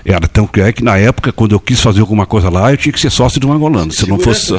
Era 0.05 0.27
tão 0.29 0.47
que 0.47 0.61
é 0.61 0.71
que 0.71 0.81
na 0.81 0.97
época, 0.97 1.33
quando 1.33 1.51
eu 1.51 1.59
quis 1.59 1.81
fazer 1.81 1.99
alguma 1.99 2.25
coisa 2.25 2.49
lá, 2.49 2.71
eu 2.71 2.77
tinha 2.77 2.93
que 2.93 2.99
ser 2.99 3.09
sócio 3.09 3.41
de 3.41 3.45
um 3.45 3.51
angolano. 3.51 3.91
Se 3.91 4.07
não 4.07 4.17
fosse 4.17 4.53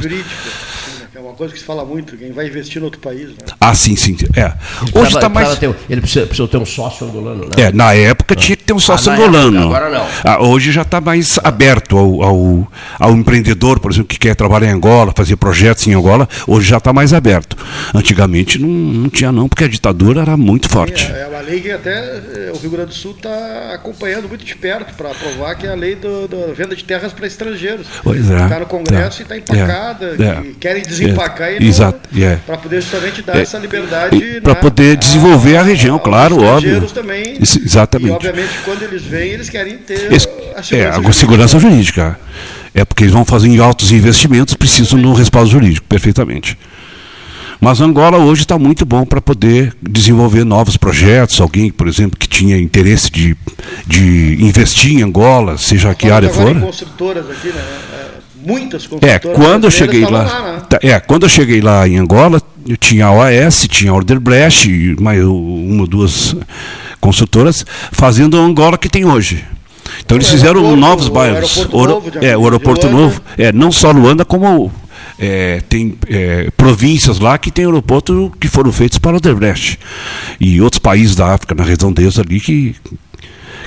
coisa 1.32 1.52
que 1.52 1.60
se 1.60 1.64
fala 1.64 1.84
muito, 1.84 2.16
quem 2.16 2.32
vai 2.32 2.46
investir 2.46 2.80
no 2.80 2.86
outro 2.86 3.00
país. 3.00 3.28
Né? 3.28 3.36
Ah, 3.60 3.74
sim, 3.74 3.96
sim. 3.96 4.16
É. 4.36 4.52
Hoje 4.94 5.14
está 5.14 5.28
mais. 5.28 5.58
Ter, 5.58 5.74
ele 5.88 6.00
precisa, 6.00 6.26
precisa, 6.26 6.48
ter 6.48 6.56
um 6.58 6.66
sócio 6.66 7.06
angolano, 7.06 7.44
né? 7.44 7.64
É, 7.64 7.72
na 7.72 7.92
época 7.94 8.34
tinha 8.34 8.56
que 8.56 8.64
ter 8.64 8.72
um 8.72 8.76
ah, 8.76 8.80
sócio 8.80 9.10
ah, 9.10 9.14
angolano. 9.14 9.58
Época, 9.58 9.76
agora 9.76 9.98
não. 9.98 10.06
Ah, 10.24 10.42
hoje 10.42 10.72
já 10.72 10.82
está 10.82 11.00
mais 11.00 11.38
aberto 11.42 11.96
ao, 11.96 12.22
ao, 12.22 12.72
ao, 12.98 13.12
empreendedor, 13.12 13.80
por 13.80 13.90
exemplo, 13.90 14.08
que 14.08 14.18
quer 14.18 14.34
trabalhar 14.34 14.68
em 14.68 14.72
Angola, 14.72 15.12
fazer 15.16 15.36
projetos 15.36 15.86
em 15.86 15.94
Angola, 15.94 16.28
hoje 16.46 16.68
já 16.68 16.78
está 16.78 16.92
mais 16.92 17.12
aberto. 17.12 17.56
Antigamente 17.94 18.58
não, 18.58 18.68
não 18.68 19.08
tinha, 19.08 19.32
não, 19.32 19.48
porque 19.48 19.64
a 19.64 19.68
ditadura 19.68 20.22
era 20.22 20.36
muito 20.36 20.68
forte. 20.68 21.10
É, 21.12 21.22
é 21.22 21.26
uma 21.26 21.40
lei 21.40 21.60
que 21.60 21.70
até 21.70 21.90
eh, 21.90 22.52
o 22.54 22.58
Rio 22.58 22.70
Grande 22.70 22.88
do 22.88 22.94
Sul 22.94 23.12
está 23.12 23.74
acompanhando 23.74 24.28
muito 24.28 24.44
de 24.44 24.54
perto 24.54 24.94
para 24.94 25.10
aprovar 25.10 25.54
que 25.56 25.66
é 25.66 25.70
a 25.70 25.74
lei 25.74 25.94
da 25.94 26.52
venda 26.54 26.74
de 26.74 26.84
terras 26.84 27.12
para 27.12 27.26
estrangeiros. 27.26 27.86
Pois 28.02 28.30
é. 28.30 28.42
Está 28.42 28.60
no 28.60 28.66
Congresso 28.66 29.18
é, 29.18 29.20
e 29.20 29.22
está 29.22 29.36
empacada, 29.36 30.16
é, 30.18 30.22
é, 30.22 30.52
querem 30.58 30.82
desempacar 30.82 31.19
é, 31.24 31.62
Exato, 31.62 32.08
yeah. 32.14 32.40
para 32.46 32.56
poder 32.58 32.80
justamente 32.80 33.22
dar 33.22 33.36
é, 33.36 33.42
essa 33.42 33.58
liberdade. 33.58 34.16
Né, 34.16 34.40
para 34.40 34.54
poder 34.54 34.96
desenvolver 34.96 35.56
a, 35.56 35.60
a 35.60 35.64
região, 35.64 35.96
a, 35.96 36.00
claro, 36.00 36.42
óbvio. 36.42 36.80
Também, 36.88 37.36
Isso, 37.40 37.58
exatamente. 37.58 38.10
E, 38.10 38.14
obviamente, 38.14 38.50
quando 38.64 38.82
eles 38.82 39.02
vêm, 39.02 39.30
eles 39.30 39.48
querem 39.48 39.78
ter 39.78 40.12
Esse, 40.12 40.28
a 40.56 40.62
segurança, 40.62 40.76
é, 40.76 40.86
a 40.86 40.92
jurídica. 40.92 41.12
segurança 41.12 41.58
jurídica. 41.58 42.20
É 42.74 42.84
porque 42.84 43.04
eles 43.04 43.12
vão 43.12 43.24
fazer 43.24 43.60
altos 43.60 43.90
investimentos, 43.90 44.54
precisam 44.54 44.98
de 44.98 45.06
um 45.06 45.12
respaldo 45.12 45.50
jurídico, 45.50 45.86
perfeitamente. 45.88 46.56
Mas 47.60 47.78
Angola 47.80 48.16
hoje 48.16 48.40
está 48.40 48.58
muito 48.58 48.86
bom 48.86 49.04
para 49.04 49.20
poder 49.20 49.74
desenvolver 49.82 50.44
novos 50.44 50.78
projetos. 50.78 51.38
Alguém, 51.42 51.70
por 51.70 51.86
exemplo, 51.86 52.18
que 52.18 52.26
tinha 52.26 52.56
interesse 52.56 53.10
de, 53.10 53.36
de 53.86 54.38
investir 54.40 54.92
em 54.92 55.02
Angola, 55.02 55.58
seja 55.58 55.94
que 55.94 56.10
área 56.10 56.30
for. 56.30 56.58
construtoras 56.58 57.28
aqui, 57.28 57.48
né? 57.48 57.62
Muitas 58.44 58.88
É, 59.02 59.18
quando 59.18 59.64
eu 59.64 59.70
cheguei 59.70 60.02
lá, 60.02 60.22
lá 60.22 60.52
né? 60.52 60.62
Tá, 60.68 60.78
é, 60.82 60.98
quando 61.00 61.24
eu 61.24 61.28
cheguei 61.28 61.60
lá 61.60 61.86
em 61.86 61.96
Angola, 61.96 62.40
eu 62.66 62.76
tinha 62.76 63.06
a 63.06 63.12
OAS, 63.12 63.66
tinha 63.68 63.90
a 63.90 63.94
Orderbrecht, 63.94 64.96
mais 65.00 65.22
uma 65.24 65.82
ou 65.82 65.86
duas 65.86 66.36
consultoras 67.00 67.64
fazendo 67.92 68.36
a 68.36 68.40
Angola 68.40 68.76
que 68.76 68.88
tem 68.88 69.04
hoje. 69.04 69.44
Então 70.04 70.16
eles 70.16 70.28
fizeram 70.28 70.76
novos 70.76 71.08
bairros. 71.08 71.68
O 71.72 71.80
aeroporto, 71.80 72.18
é, 72.24 72.36
o 72.36 72.44
aeroporto 72.44 72.88
novo. 72.88 73.20
É, 73.36 73.52
não 73.52 73.72
só 73.72 73.90
Luanda, 73.90 74.24
como 74.24 74.70
é, 75.18 75.60
tem 75.68 75.96
é, 76.08 76.50
províncias 76.56 77.18
lá 77.18 77.36
que 77.36 77.50
tem 77.50 77.64
aeroporto 77.64 78.32
que 78.40 78.48
foram 78.48 78.72
feitos 78.72 78.98
para 78.98 79.12
o 79.12 79.16
Odebrecht. 79.16 79.78
E 80.40 80.60
outros 80.60 80.78
países 80.78 81.14
da 81.14 81.34
África, 81.34 81.54
na 81.54 81.64
redondeza 81.64 82.22
ali, 82.22 82.40
que, 82.40 82.74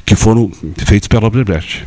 que 0.05 0.15
foram 0.15 0.51
feitos 0.77 1.07
pela 1.07 1.27
Odebrecht. 1.27 1.86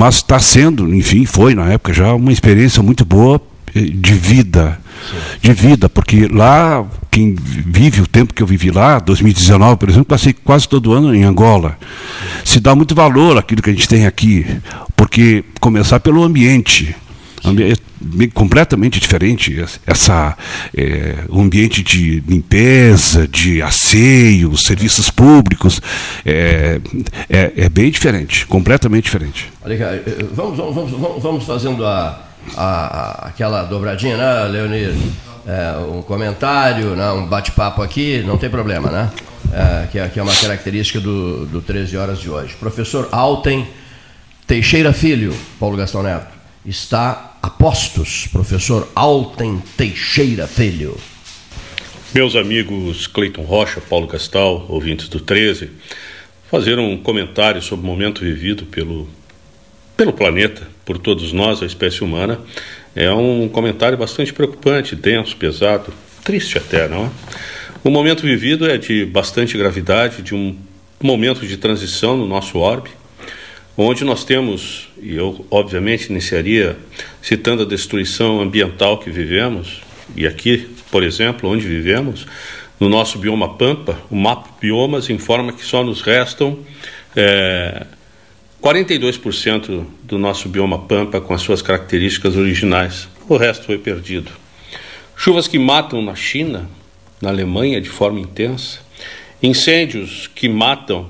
Mas 0.00 0.14
está 0.14 0.38
sendo, 0.38 0.94
enfim, 0.94 1.26
foi 1.26 1.54
na 1.54 1.66
época 1.66 1.92
já 1.92 2.14
uma 2.14 2.32
experiência 2.32 2.82
muito 2.82 3.04
boa 3.04 3.38
eh, 3.74 3.80
de 3.80 4.14
vida. 4.14 4.80
Sim. 5.10 5.16
De 5.42 5.52
vida, 5.52 5.90
porque 5.90 6.26
lá, 6.26 6.86
quem 7.10 7.36
vive 7.36 8.00
o 8.00 8.06
tempo 8.06 8.32
que 8.32 8.42
eu 8.42 8.46
vivi 8.46 8.70
lá, 8.70 8.98
2019, 8.98 9.76
por 9.76 9.90
exemplo, 9.90 10.06
passei 10.06 10.32
quase 10.32 10.66
todo 10.66 10.94
ano 10.94 11.14
em 11.14 11.24
Angola. 11.24 11.76
Se 12.46 12.60
dá 12.60 12.74
muito 12.74 12.94
valor 12.94 13.36
àquilo 13.36 13.60
que 13.60 13.68
a 13.68 13.74
gente 13.74 13.86
tem 13.86 14.06
aqui, 14.06 14.46
porque 14.96 15.44
começar 15.60 16.00
pelo 16.00 16.24
ambiente 16.24 16.96
é 17.44 18.26
completamente 18.34 19.00
diferente 19.00 19.64
essa 19.86 20.36
é, 20.76 21.24
ambiente 21.32 21.82
de 21.82 22.20
limpeza 22.20 23.26
de 23.26 23.62
asseio 23.62 24.56
serviços 24.56 25.10
públicos 25.10 25.80
é, 26.24 26.80
é, 27.28 27.52
é 27.56 27.68
bem 27.68 27.90
diferente 27.90 28.46
completamente 28.46 29.04
diferente. 29.04 29.50
Olha, 29.62 29.74
eh, 29.74 30.02
vamos, 30.32 30.56
vamos, 30.56 30.90
vamos, 30.90 31.22
vamos 31.22 31.44
fazendo 31.44 31.84
a, 31.86 32.20
a, 32.56 33.28
aquela 33.28 33.64
dobradinha 33.64 34.16
né 34.16 34.44
Leonir? 34.44 34.94
É, 35.46 35.76
um 35.78 36.02
comentário 36.02 36.94
né, 36.94 37.10
um 37.12 37.26
bate-papo 37.26 37.80
aqui 37.82 38.22
não 38.26 38.36
tem 38.36 38.50
problema 38.50 38.90
né? 38.90 39.10
É, 39.52 39.86
que, 39.90 39.98
é, 39.98 40.06
que 40.08 40.20
é 40.20 40.22
uma 40.22 40.34
característica 40.34 41.00
do, 41.00 41.46
do 41.46 41.62
13 41.62 41.96
horas 41.96 42.18
de 42.20 42.28
hoje. 42.28 42.54
Professor 42.54 43.08
Alten 43.10 43.66
Teixeira 44.46 44.92
Filho 44.92 45.34
Paulo 45.58 45.76
Gastão 45.76 46.02
Neto 46.02 46.28
está 46.64 47.29
a 47.42 47.48
postos, 47.48 48.26
professor 48.26 48.90
Alten 48.94 49.62
Teixeira 49.76 50.46
Filho. 50.46 50.96
Meus 52.14 52.36
amigos 52.36 53.06
Cleiton 53.06 53.42
Rocha, 53.42 53.80
Paulo 53.80 54.06
Castal, 54.06 54.66
ouvintes 54.68 55.08
do 55.08 55.20
13, 55.20 55.70
fazer 56.50 56.78
um 56.78 56.98
comentário 56.98 57.62
sobre 57.62 57.86
o 57.86 57.88
momento 57.88 58.20
vivido 58.20 58.66
pelo, 58.66 59.08
pelo 59.96 60.12
planeta, 60.12 60.68
por 60.84 60.98
todos 60.98 61.32
nós, 61.32 61.62
a 61.62 61.66
espécie 61.66 62.04
humana, 62.04 62.38
é 62.94 63.10
um 63.10 63.48
comentário 63.48 63.96
bastante 63.96 64.32
preocupante, 64.32 64.94
denso, 64.94 65.34
pesado, 65.36 65.94
triste 66.22 66.58
até, 66.58 66.88
não 66.88 67.06
é? 67.06 67.10
O 67.82 67.90
momento 67.90 68.22
vivido 68.22 68.68
é 68.68 68.76
de 68.76 69.06
bastante 69.06 69.56
gravidade, 69.56 70.20
de 70.20 70.34
um 70.34 70.54
momento 71.02 71.46
de 71.46 71.56
transição 71.56 72.18
no 72.18 72.26
nosso 72.26 72.58
orbe, 72.58 72.90
onde 73.76 74.04
nós 74.04 74.24
temos, 74.24 74.88
e 75.00 75.14
eu 75.14 75.46
obviamente 75.50 76.10
iniciaria 76.10 76.76
citando 77.22 77.62
a 77.62 77.66
destruição 77.66 78.40
ambiental 78.40 78.98
que 78.98 79.10
vivemos, 79.10 79.82
e 80.16 80.26
aqui, 80.26 80.68
por 80.90 81.02
exemplo, 81.02 81.48
onde 81.48 81.66
vivemos, 81.66 82.26
no 82.78 82.88
nosso 82.88 83.18
bioma 83.18 83.56
Pampa, 83.56 83.98
o 84.10 84.16
mapa 84.16 84.48
biomas 84.60 85.10
informa 85.10 85.52
que 85.52 85.64
só 85.64 85.84
nos 85.84 86.00
restam 86.00 86.58
é, 87.14 87.86
42% 88.62 89.84
do 90.02 90.18
nosso 90.18 90.48
bioma 90.48 90.78
Pampa 90.78 91.20
com 91.20 91.32
as 91.32 91.42
suas 91.42 91.62
características 91.62 92.36
originais. 92.36 93.08
O 93.28 93.36
resto 93.36 93.66
foi 93.66 93.78
perdido. 93.78 94.30
Chuvas 95.16 95.46
que 95.46 95.58
matam 95.58 96.02
na 96.02 96.14
China, 96.14 96.68
na 97.20 97.28
Alemanha 97.28 97.80
de 97.80 97.88
forma 97.88 98.18
intensa, 98.18 98.80
incêndios 99.42 100.26
que 100.34 100.48
matam 100.48 101.08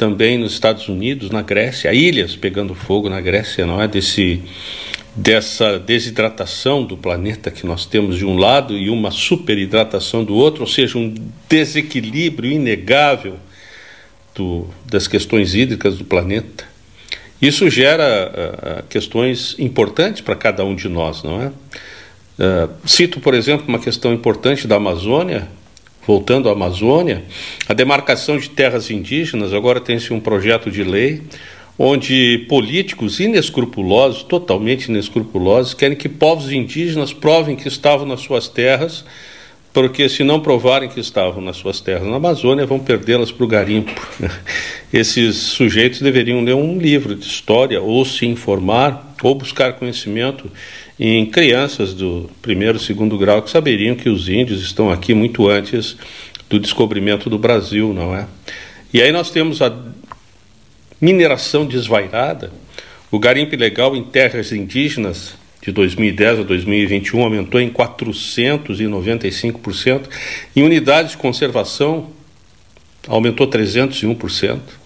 também 0.00 0.38
nos 0.38 0.54
Estados 0.54 0.88
Unidos, 0.88 1.28
na 1.28 1.42
Grécia, 1.42 1.92
ilhas 1.92 2.34
pegando 2.34 2.74
fogo 2.74 3.10
na 3.10 3.20
Grécia, 3.20 3.66
não 3.66 3.82
é? 3.82 3.86
Desse, 3.86 4.42
dessa 5.14 5.78
desidratação 5.78 6.82
do 6.82 6.96
planeta 6.96 7.50
que 7.50 7.66
nós 7.66 7.84
temos 7.84 8.16
de 8.16 8.24
um 8.24 8.38
lado 8.38 8.78
e 8.78 8.88
uma 8.88 9.10
superidratação 9.10 10.24
do 10.24 10.34
outro, 10.34 10.62
ou 10.62 10.66
seja, 10.66 10.96
um 10.96 11.12
desequilíbrio 11.46 12.50
inegável 12.50 13.36
do, 14.34 14.68
das 14.86 15.06
questões 15.06 15.54
hídricas 15.54 15.98
do 15.98 16.04
planeta. 16.06 16.64
Isso 17.42 17.68
gera 17.68 18.32
uh, 18.82 18.88
questões 18.88 19.54
importantes 19.58 20.22
para 20.22 20.34
cada 20.34 20.64
um 20.64 20.74
de 20.74 20.88
nós, 20.88 21.22
não 21.22 21.42
é? 21.42 21.48
Uh, 21.48 22.70
cito, 22.86 23.20
por 23.20 23.34
exemplo, 23.34 23.66
uma 23.68 23.78
questão 23.78 24.14
importante 24.14 24.66
da 24.66 24.76
Amazônia, 24.76 25.46
voltando 26.06 26.48
à 26.48 26.52
Amazônia, 26.52 27.24
a 27.68 27.74
demarcação 27.74 28.38
de 28.38 28.50
terras 28.50 28.90
indígenas, 28.90 29.52
agora 29.52 29.80
tem-se 29.80 30.12
um 30.12 30.20
projeto 30.20 30.70
de 30.70 30.82
lei 30.82 31.22
onde 31.82 32.44
políticos 32.46 33.20
inescrupulosos, 33.20 34.22
totalmente 34.22 34.88
inescrupulosos, 34.88 35.72
querem 35.72 35.96
que 35.96 36.10
povos 36.10 36.52
indígenas 36.52 37.10
provem 37.10 37.56
que 37.56 37.68
estavam 37.68 38.04
nas 38.06 38.20
suas 38.20 38.48
terras, 38.48 39.02
porque 39.72 40.06
se 40.06 40.22
não 40.22 40.40
provarem 40.40 40.90
que 40.90 41.00
estavam 41.00 41.40
nas 41.40 41.56
suas 41.56 41.80
terras 41.80 42.06
na 42.06 42.16
Amazônia, 42.16 42.66
vão 42.66 42.78
perdê-las 42.78 43.32
para 43.32 43.44
o 43.44 43.48
garimpo. 43.48 43.98
Esses 44.92 45.36
sujeitos 45.36 46.02
deveriam 46.02 46.44
ler 46.44 46.54
um 46.54 46.76
livro 46.78 47.14
de 47.14 47.24
história, 47.24 47.80
ou 47.80 48.04
se 48.04 48.26
informar, 48.26 49.14
ou 49.22 49.34
buscar 49.34 49.72
conhecimento 49.72 50.50
em 51.02 51.24
crianças 51.24 51.94
do 51.94 52.28
primeiro 52.42 52.76
e 52.76 52.80
segundo 52.80 53.16
grau 53.16 53.40
que 53.40 53.48
saberiam 53.48 53.96
que 53.96 54.10
os 54.10 54.28
índios 54.28 54.60
estão 54.60 54.90
aqui 54.90 55.14
muito 55.14 55.48
antes 55.48 55.96
do 56.50 56.60
descobrimento 56.60 57.30
do 57.30 57.38
Brasil, 57.38 57.94
não 57.94 58.14
é? 58.14 58.26
E 58.92 59.00
aí 59.00 59.10
nós 59.10 59.30
temos 59.30 59.62
a 59.62 59.74
mineração 61.00 61.64
desvairada, 61.64 62.52
o 63.10 63.18
garimpo 63.18 63.54
ilegal 63.54 63.96
em 63.96 64.04
terras 64.04 64.52
indígenas 64.52 65.36
de 65.62 65.72
2010 65.72 66.40
a 66.40 66.42
2021 66.42 67.22
aumentou 67.22 67.58
em 67.58 67.70
495%, 67.70 70.02
em 70.54 70.62
unidades 70.62 71.12
de 71.12 71.16
conservação 71.16 72.10
aumentou 73.08 73.48
301%. 73.48 74.79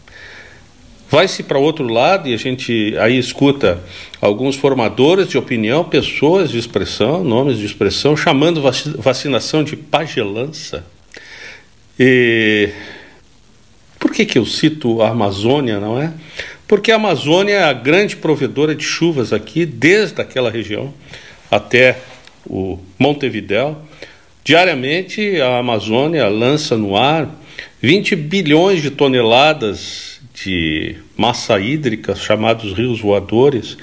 Vai-se 1.14 1.44
para 1.44 1.60
outro 1.60 1.86
lado 1.86 2.28
e 2.28 2.34
a 2.34 2.36
gente 2.36 2.92
aí 2.98 3.16
escuta 3.16 3.80
alguns 4.20 4.56
formadores 4.56 5.28
de 5.28 5.38
opinião, 5.38 5.84
pessoas 5.84 6.50
de 6.50 6.58
expressão, 6.58 7.22
nomes 7.22 7.58
de 7.58 7.64
expressão, 7.64 8.16
chamando 8.16 8.60
vacinação 8.98 9.62
de 9.62 9.76
pagelança. 9.76 10.84
E 11.96 12.68
por 13.96 14.10
que, 14.10 14.26
que 14.26 14.36
eu 14.36 14.44
cito 14.44 15.02
a 15.02 15.10
Amazônia, 15.10 15.78
não 15.78 16.02
é? 16.02 16.12
Porque 16.66 16.90
a 16.90 16.96
Amazônia 16.96 17.54
é 17.54 17.62
a 17.62 17.72
grande 17.72 18.16
provedora 18.16 18.74
de 18.74 18.82
chuvas 18.82 19.32
aqui, 19.32 19.64
desde 19.64 20.20
aquela 20.20 20.50
região 20.50 20.92
até 21.48 21.96
o 22.44 22.76
Montevidéu. 22.98 23.80
Diariamente, 24.42 25.40
a 25.40 25.58
Amazônia 25.58 26.26
lança 26.26 26.76
no 26.76 26.96
ar 26.96 27.30
20 27.80 28.16
bilhões 28.16 28.82
de 28.82 28.90
toneladas 28.90 30.14
de 30.34 31.03
massa 31.16 31.58
hídrica, 31.58 32.14
chamados 32.14 32.72
rios 32.72 33.00
voadores, 33.00 33.76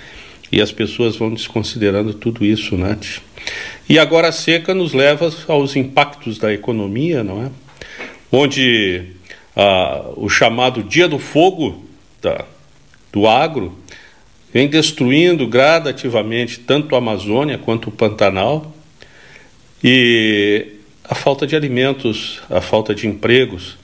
e 0.52 0.62
as 0.62 0.72
pessoas 0.72 1.15
vão 1.15 1.34
desconsiderando 1.34 2.13
tudo 2.13 2.44
isso, 2.44 2.76
né? 2.76 2.98
E 3.88 3.98
agora 3.98 4.28
a 4.30 4.32
seca 4.32 4.74
nos 4.74 4.94
leva 4.94 5.34
aos 5.48 5.76
impactos 5.76 6.38
da 6.38 6.54
economia, 6.54 7.24
não 7.24 7.44
é? 7.44 7.50
Onde 8.32 9.04
ah, 9.56 10.12
o 10.15 10.30
chamado 10.30 10.84
Dia 10.84 11.08
do 11.08 11.20
Fogo 11.20 11.86
da, 12.22 12.46
do 13.12 13.28
agro 13.28 13.78
vem 14.54 14.67
destruindo 14.67 15.48
gradativamente 15.48 16.60
tanto 16.60 16.96
a 16.96 17.00
Amazônia 17.00 17.58
quanto 17.58 17.89
o 17.89 17.91
Pantanal 17.91 18.74
e 19.84 20.67
a 21.04 21.15
falta 21.15 21.48
de 21.48 21.56
alimentos, 21.56 22.39
a 22.50 22.62
falta 22.62 22.94
de 22.94 23.08
empregos 23.08 23.78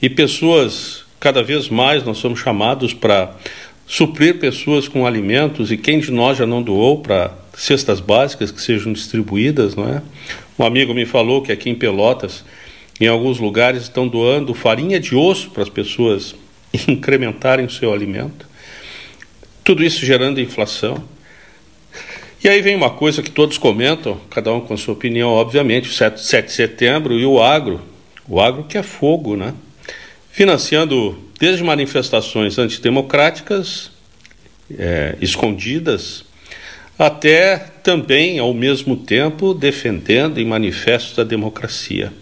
e 0.00 0.10
pessoas 0.10 1.05
cada 1.18 1.42
vez 1.42 1.68
mais 1.68 2.04
nós 2.04 2.18
somos 2.18 2.40
chamados 2.40 2.92
para 2.92 3.34
suprir 3.86 4.38
pessoas 4.38 4.88
com 4.88 5.06
alimentos 5.06 5.70
e 5.70 5.76
quem 5.76 6.00
de 6.00 6.10
nós 6.10 6.38
já 6.38 6.46
não 6.46 6.62
doou 6.62 7.00
para 7.00 7.32
cestas 7.54 8.00
básicas 8.00 8.50
que 8.50 8.60
sejam 8.60 8.92
distribuídas, 8.92 9.74
não 9.74 9.88
é? 9.88 10.02
Um 10.58 10.64
amigo 10.64 10.92
me 10.92 11.06
falou 11.06 11.42
que 11.42 11.52
aqui 11.52 11.70
em 11.70 11.74
Pelotas, 11.74 12.44
em 13.00 13.06
alguns 13.06 13.38
lugares 13.38 13.82
estão 13.82 14.08
doando 14.08 14.54
farinha 14.54 14.98
de 14.98 15.14
osso 15.14 15.50
para 15.50 15.62
as 15.62 15.68
pessoas 15.68 16.34
incrementarem 16.88 17.66
o 17.66 17.70
seu 17.70 17.92
alimento. 17.92 18.46
Tudo 19.62 19.84
isso 19.84 20.04
gerando 20.04 20.40
inflação. 20.40 21.02
E 22.42 22.48
aí 22.48 22.60
vem 22.60 22.76
uma 22.76 22.90
coisa 22.90 23.22
que 23.22 23.30
todos 23.30 23.58
comentam, 23.58 24.20
cada 24.30 24.52
um 24.52 24.60
com 24.60 24.76
sua 24.76 24.94
opinião, 24.94 25.30
obviamente, 25.30 25.88
o 25.88 25.92
7, 25.92 26.24
7 26.24 26.46
de 26.46 26.52
setembro 26.52 27.14
e 27.14 27.26
o 27.26 27.42
agro. 27.42 27.80
O 28.28 28.40
agro 28.40 28.64
que 28.64 28.78
é 28.78 28.82
fogo, 28.82 29.36
né? 29.36 29.54
Financiando 30.36 31.16
desde 31.40 31.64
manifestações 31.64 32.58
antidemocráticas, 32.58 33.90
é, 34.78 35.16
escondidas, 35.18 36.26
até 36.98 37.56
também, 37.82 38.38
ao 38.38 38.52
mesmo 38.52 38.98
tempo, 38.98 39.54
defendendo 39.54 40.38
em 40.38 40.44
manifestos 40.44 41.16
da 41.16 41.24
democracia. 41.24 42.12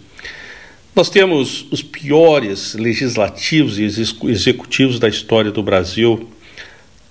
Nós 0.95 1.09
temos 1.09 1.65
os 1.69 1.83
piores 1.83 2.73
legislativos 2.75 3.77
e 3.79 3.83
executivos 3.83 4.97
da 4.97 5.09
história 5.09 5.51
do 5.51 5.61
Brasil, 5.61 6.29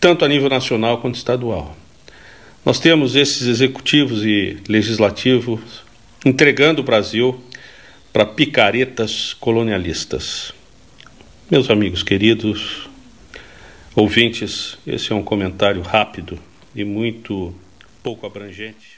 tanto 0.00 0.24
a 0.24 0.28
nível 0.28 0.48
nacional 0.48 1.02
quanto 1.02 1.16
estadual. 1.16 1.76
Nós 2.64 2.80
temos 2.80 3.14
esses 3.14 3.46
executivos 3.46 4.24
e 4.24 4.56
legislativos 4.66 5.60
entregando 6.24 6.80
o 6.80 6.84
Brasil 6.84 7.38
para 8.10 8.24
picaretas 8.24 9.34
colonialistas. 9.34 10.53
Meus 11.50 11.68
amigos 11.68 12.02
queridos, 12.02 12.88
ouvintes, 13.94 14.78
esse 14.86 15.12
é 15.12 15.14
um 15.14 15.22
comentário 15.22 15.82
rápido 15.82 16.38
e 16.74 16.84
muito 16.84 17.54
pouco 18.02 18.26
abrangente. 18.26 18.94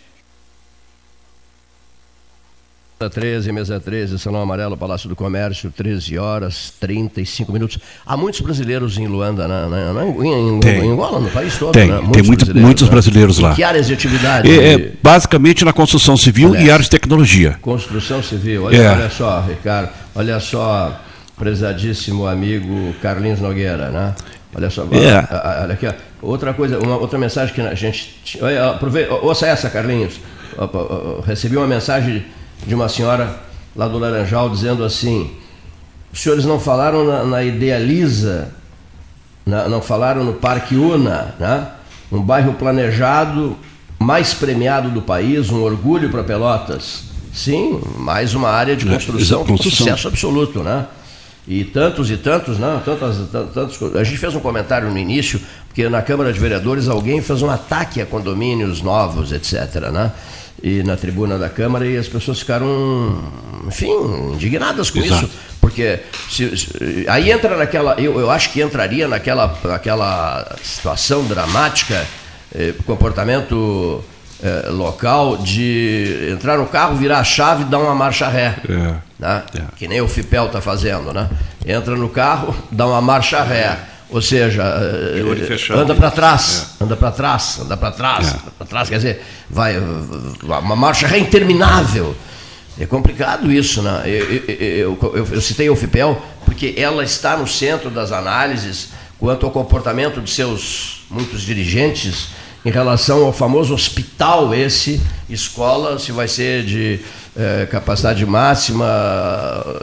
13, 3.11 3.51
mesa 3.51 3.81
13, 3.81 4.19
Salão 4.19 4.41
Amarelo, 4.41 4.77
Palácio 4.77 5.09
do 5.09 5.17
Comércio, 5.17 5.71
13 5.71 6.17
horas 6.19 6.73
35 6.81 7.53
minutos. 7.53 7.79
Há 8.07 8.17
muitos 8.17 8.41
brasileiros 8.41 8.97
em 8.97 9.09
Luanda, 9.09 9.47
né? 9.49 9.67
né, 9.67 9.93
né 9.93 10.09
em, 10.09 10.61
tem. 10.61 10.85
em 10.85 10.93
Angola, 10.93 11.21
no 11.21 11.29
país 11.29 11.59
todo. 11.59 11.73
Tem, 11.73 11.89
né? 11.89 12.01
muitos 12.01 12.13
tem 12.13 12.23
muito, 12.23 12.45
brasileiros, 12.45 12.63
muitos 12.63 12.89
brasileiros 12.89 13.39
lá. 13.39 13.55
que 13.55 13.65
áreas 13.65 13.89
de 13.89 13.93
atividade? 13.93 14.49
É, 14.49 14.73
é, 14.73 14.93
basicamente 15.03 15.65
na 15.65 15.73
construção 15.73 16.17
civil 16.17 16.51
Aliás, 16.51 16.67
e 16.67 16.71
áreas 16.71 16.87
de 16.87 16.91
tecnologia. 16.91 17.59
Construção 17.61 18.23
civil, 18.23 18.65
olha, 18.65 18.77
é. 18.77 18.89
olha 18.89 19.11
só, 19.11 19.41
Ricardo, 19.41 19.91
olha 20.15 20.41
só, 20.41 20.99
prezadíssimo 21.37 22.27
amigo 22.27 22.95
Carlinhos 23.03 23.41
Nogueira, 23.41 23.91
né? 23.91 24.15
Olha 24.55 24.71
só, 24.71 24.85
é. 24.85 25.63
olha 25.63 25.75
aqui, 25.75 25.87
ó. 25.87 25.93
outra 26.23 26.55
coisa, 26.55 26.79
uma 26.79 26.97
outra 26.97 27.19
mensagem 27.19 27.55
que 27.55 27.61
a 27.61 27.75
gente. 27.75 28.39
Olha, 28.41 28.71
aproveita, 28.71 29.13
ouça 29.15 29.47
essa, 29.47 29.69
Carlinhos. 29.69 30.19
Recebi 31.27 31.57
uma 31.57 31.67
mensagem 31.67 32.25
de 32.67 32.75
uma 32.75 32.89
senhora 32.89 33.37
lá 33.75 33.87
do 33.87 33.99
Laranjal 33.99 34.49
dizendo 34.49 34.83
assim: 34.83 35.31
os 36.13 36.21
senhores 36.23 36.47
não 36.47 36.59
falaram 36.59 37.05
na, 37.05 37.25
na 37.25 37.45
Idealiza, 37.45 38.49
na, 39.45 39.69
não 39.69 39.83
falaram 39.83 40.25
no 40.25 40.33
Parque 40.33 40.77
Una, 40.77 41.35
né? 41.39 41.69
um 42.11 42.23
bairro 42.23 42.55
planejado, 42.55 43.57
mais 43.99 44.33
premiado 44.33 44.91
do 44.91 45.03
país, 45.03 45.51
um 45.51 45.63
orgulho 45.63 46.09
para 46.11 46.23
Pelotas. 46.23 47.05
Sim, 47.33 47.83
mais 47.99 48.35
uma 48.35 48.49
área 48.49 48.75
de 48.75 48.87
construção, 48.87 49.43
é, 49.43 49.45
com 49.45 49.59
sucesso 49.59 50.09
absoluto, 50.09 50.61
né? 50.61 50.87
E 51.49 51.65
tantos 51.65 52.11
e 52.11 52.17
tantos, 52.17 52.59
não, 52.59 52.81
tantas, 52.81 53.17
tantos. 53.55 53.97
A 53.97 54.03
gente 54.03 54.19
fez 54.19 54.35
um 54.35 54.41
comentário 54.41 54.91
no 54.91 54.99
início, 54.99 55.41
porque 55.69 55.89
na 55.89 56.03
Câmara 56.03 56.33
de 56.33 56.41
Vereadores 56.41 56.89
alguém 56.89 57.23
fez 57.23 57.41
um 57.41 57.51
ataque 57.51 58.01
a 58.01 58.07
condomínios 58.07 58.83
novos, 58.83 59.31
etc. 59.31 59.91
Né? 59.93 60.13
e 60.63 60.83
na 60.83 60.97
tribuna 60.97 61.39
da 61.39 61.49
Câmara 61.49 61.87
e 61.87 61.97
as 61.97 62.09
pessoas 62.09 62.41
ficaram, 62.41 63.23
enfim, 63.67 63.91
indignadas 64.33 64.91
com 64.91 64.99
Exato. 64.99 65.25
isso, 65.25 65.35
porque 65.61 66.01
se, 66.31 66.57
se, 66.57 67.05
aí 67.09 67.31
entra 67.31 67.57
naquela, 67.57 67.95
eu, 68.01 68.19
eu 68.19 68.31
acho 68.31 68.51
que 68.53 68.63
entraria 68.63 69.07
naquela, 69.07 69.59
naquela 69.65 70.57
situação 70.63 71.25
dramática, 71.25 72.07
eh, 72.55 72.73
comportamento 72.87 74.03
eh, 74.43 74.69
local 74.71 75.37
de 75.37 76.31
entrar 76.33 76.57
no 76.57 76.67
carro, 76.67 76.97
virar 76.97 77.19
a 77.19 77.25
chave 77.25 77.63
e 77.63 77.67
dar 77.67 77.79
uma 77.79 77.95
marcha 77.95 78.29
ré, 78.29 78.57
é. 78.69 79.06
Né? 79.19 79.43
É. 79.55 79.63
que 79.77 79.89
nem 79.89 80.01
o 80.01 80.09
Fipel 80.09 80.47
está 80.47 80.61
fazendo, 80.61 81.13
né? 81.13 81.29
Entra 81.65 81.97
no 81.97 82.09
carro, 82.09 82.55
dá 82.71 82.87
uma 82.87 83.01
marcha 83.01 83.43
ré. 83.43 83.79
Ou 84.09 84.23
seja, 84.23 84.63
eh, 84.63 85.75
anda 85.75 85.95
para 85.95 86.11
trás, 86.13 86.77
é. 86.81 86.85
anda 86.85 86.97
para 86.97 87.11
trás, 87.11 87.59
anda 87.61 87.77
para 87.77 87.91
trás, 87.91 88.29
é. 88.29 88.39
para 88.57 88.67
trás, 88.67 88.89
quer 88.89 88.97
dizer, 88.97 89.25
vai 89.51 89.77
uma 90.43 90.77
marcha 90.77 91.09
ré 91.09 91.19
interminável. 91.19 92.15
É 92.79 92.87
complicado 92.87 93.51
isso, 93.51 93.83
né? 93.83 94.03
Eu, 94.05 94.25
eu, 94.55 94.99
eu, 95.15 95.29
eu 95.33 95.41
citei 95.41 95.67
a 95.67 95.73
UFPEL 95.73 96.23
porque 96.45 96.75
ela 96.77 97.03
está 97.03 97.37
no 97.37 97.47
centro 97.47 97.91
das 97.91 98.13
análises 98.13 98.91
quanto 99.19 99.47
ao 99.47 99.53
comportamento 99.53 100.21
de 100.21 100.31
seus 100.31 101.05
muitos 101.11 101.43
dirigentes 101.43 102.29
em 102.65 102.71
relação 102.71 103.25
ao 103.25 103.33
famoso 103.33 103.73
hospital 103.73 104.55
esse, 104.55 105.01
escola, 105.29 105.99
se 105.99 106.13
vai 106.13 106.29
ser 106.29 106.65
de 106.65 107.01
é, 107.37 107.67
capacidade 107.67 108.25
máxima 108.25 108.87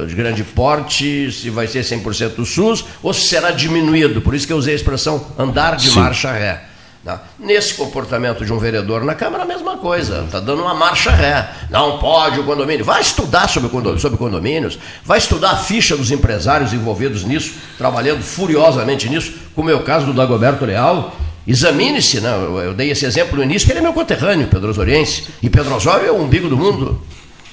de 0.07 0.15
grande 0.15 0.43
porte, 0.43 1.31
se 1.31 1.49
vai 1.49 1.67
ser 1.67 1.81
100% 1.81 2.35
do 2.35 2.45
SUS, 2.45 2.85
ou 3.01 3.13
se 3.13 3.27
será 3.27 3.51
diminuído. 3.51 4.21
Por 4.21 4.33
isso 4.33 4.47
que 4.47 4.53
eu 4.53 4.57
usei 4.57 4.73
a 4.73 4.75
expressão 4.75 5.25
andar 5.37 5.75
de 5.75 5.89
Sim. 5.89 5.99
marcha 5.99 6.31
ré. 6.31 6.63
Não. 7.03 7.19
Nesse 7.37 7.73
comportamento 7.73 8.45
de 8.45 8.53
um 8.53 8.57
vereador 8.57 9.03
na 9.03 9.13
Câmara, 9.13 9.43
a 9.43 9.45
mesma 9.45 9.77
coisa. 9.77 10.23
Está 10.25 10.39
dando 10.39 10.61
uma 10.61 10.73
marcha 10.73 11.11
ré. 11.11 11.49
Não 11.69 11.99
pode 11.99 12.39
o 12.39 12.45
condomínio. 12.45 12.85
Vai 12.85 13.01
estudar 13.01 13.49
sobre, 13.49 13.69
condomínio, 13.69 13.99
sobre 13.99 14.17
condomínios, 14.17 14.79
vai 15.03 15.17
estudar 15.17 15.51
a 15.51 15.57
ficha 15.57 15.97
dos 15.97 16.11
empresários 16.11 16.71
envolvidos 16.71 17.25
nisso, 17.25 17.55
trabalhando 17.77 18.23
furiosamente 18.23 19.09
nisso, 19.09 19.33
como 19.53 19.69
é 19.69 19.75
o 19.75 19.81
caso 19.81 20.05
do 20.05 20.13
Dagoberto 20.13 20.63
Leal. 20.63 21.13
Examine-se, 21.45 22.21
né? 22.21 22.31
eu 22.63 22.73
dei 22.73 22.89
esse 22.89 23.05
exemplo 23.05 23.35
no 23.35 23.43
início, 23.43 23.65
que 23.65 23.73
ele 23.73 23.79
é 23.79 23.81
meu 23.81 23.91
conterrâneo, 23.91 24.47
Pedro 24.47 24.69
Osoriense. 24.69 25.27
E 25.43 25.49
Pedro 25.49 25.75
Osório 25.75 26.07
é 26.07 26.11
o 26.11 26.21
umbigo 26.21 26.47
do 26.47 26.55
mundo. 26.55 27.01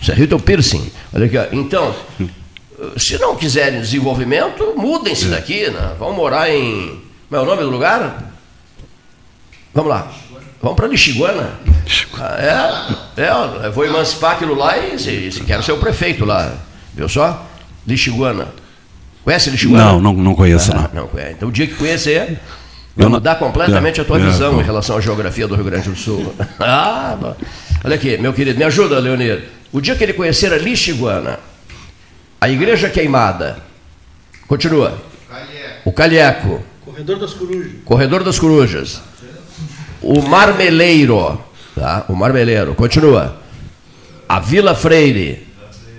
Isso 0.00 0.12
é 0.12 0.18
Hilton 0.18 0.38
Piercing. 0.38 0.90
Olha 1.12 1.26
aqui, 1.26 1.36
ó. 1.36 1.46
Então, 1.52 1.94
se 2.96 3.18
não 3.18 3.36
quiserem 3.36 3.80
desenvolvimento, 3.80 4.74
mudem-se 4.76 5.26
é. 5.26 5.28
daqui, 5.28 5.70
né? 5.70 5.94
Vão 5.98 6.12
morar 6.12 6.50
em. 6.50 7.00
Como 7.28 7.40
é 7.40 7.44
o 7.44 7.46
nome 7.46 7.62
do 7.62 7.70
lugar? 7.70 8.32
Vamos 9.74 9.90
lá. 9.90 10.10
Vamos 10.62 10.76
para 10.76 10.88
Lixiguana. 10.88 11.52
É, 13.16 13.22
é, 13.22 13.66
eu 13.66 13.72
vou 13.72 13.84
emancipar 13.84 14.32
aquilo 14.32 14.54
lá 14.54 14.78
e 14.78 14.98
se, 14.98 15.32
se 15.32 15.40
quero 15.44 15.62
ser 15.62 15.72
o 15.72 15.78
prefeito 15.78 16.24
lá. 16.24 16.54
Viu 16.94 17.08
só? 17.08 17.46
Lixiguana. 17.86 18.48
Conhece 19.24 19.50
Lixiguana? 19.50 19.84
Não, 19.84 20.00
não, 20.00 20.12
não 20.12 20.34
conheço. 20.34 20.72
Ah, 20.72 20.90
não. 20.92 21.02
não 21.02 21.08
conhece. 21.08 21.32
Então 21.32 21.48
o 21.48 21.52
dia 21.52 21.66
que 21.66 21.74
conhecer, 21.74 22.38
vai 22.96 23.08
mudar 23.08 23.36
completamente 23.36 24.00
é, 24.00 24.02
a 24.02 24.06
tua 24.06 24.18
é, 24.18 24.24
visão 24.24 24.58
é, 24.58 24.62
em 24.62 24.64
relação 24.64 24.96
à 24.96 25.00
geografia 25.00 25.46
do 25.46 25.54
Rio 25.54 25.64
Grande 25.64 25.88
do 25.88 25.96
Sul. 25.96 26.34
ah, 26.60 27.34
olha 27.84 27.94
aqui, 27.94 28.18
meu 28.18 28.32
querido, 28.32 28.58
me 28.58 28.64
ajuda, 28.64 28.98
Leonir. 28.98 29.59
O 29.72 29.80
dia 29.80 29.94
que 29.94 30.02
ele 30.02 30.12
conhecer 30.12 30.52
a 30.52 30.58
Lixiguana, 30.58 31.38
a 32.40 32.48
igreja 32.48 32.88
queimada, 32.88 33.62
continua. 34.48 35.00
O 35.84 35.92
Calheco. 35.92 36.62
Corredor 36.84 37.18
das 37.18 37.32
Corujas. 37.34 37.72
Corredor 37.84 38.24
das 38.24 38.38
Corujas. 38.38 39.02
O 40.02 40.20
Marmeleiro. 40.22 41.40
Tá? 41.74 42.04
O 42.08 42.14
Marmeleiro. 42.14 42.74
Continua. 42.74 43.36
A 44.28 44.40
Vila 44.40 44.74
Freire. 44.74 45.46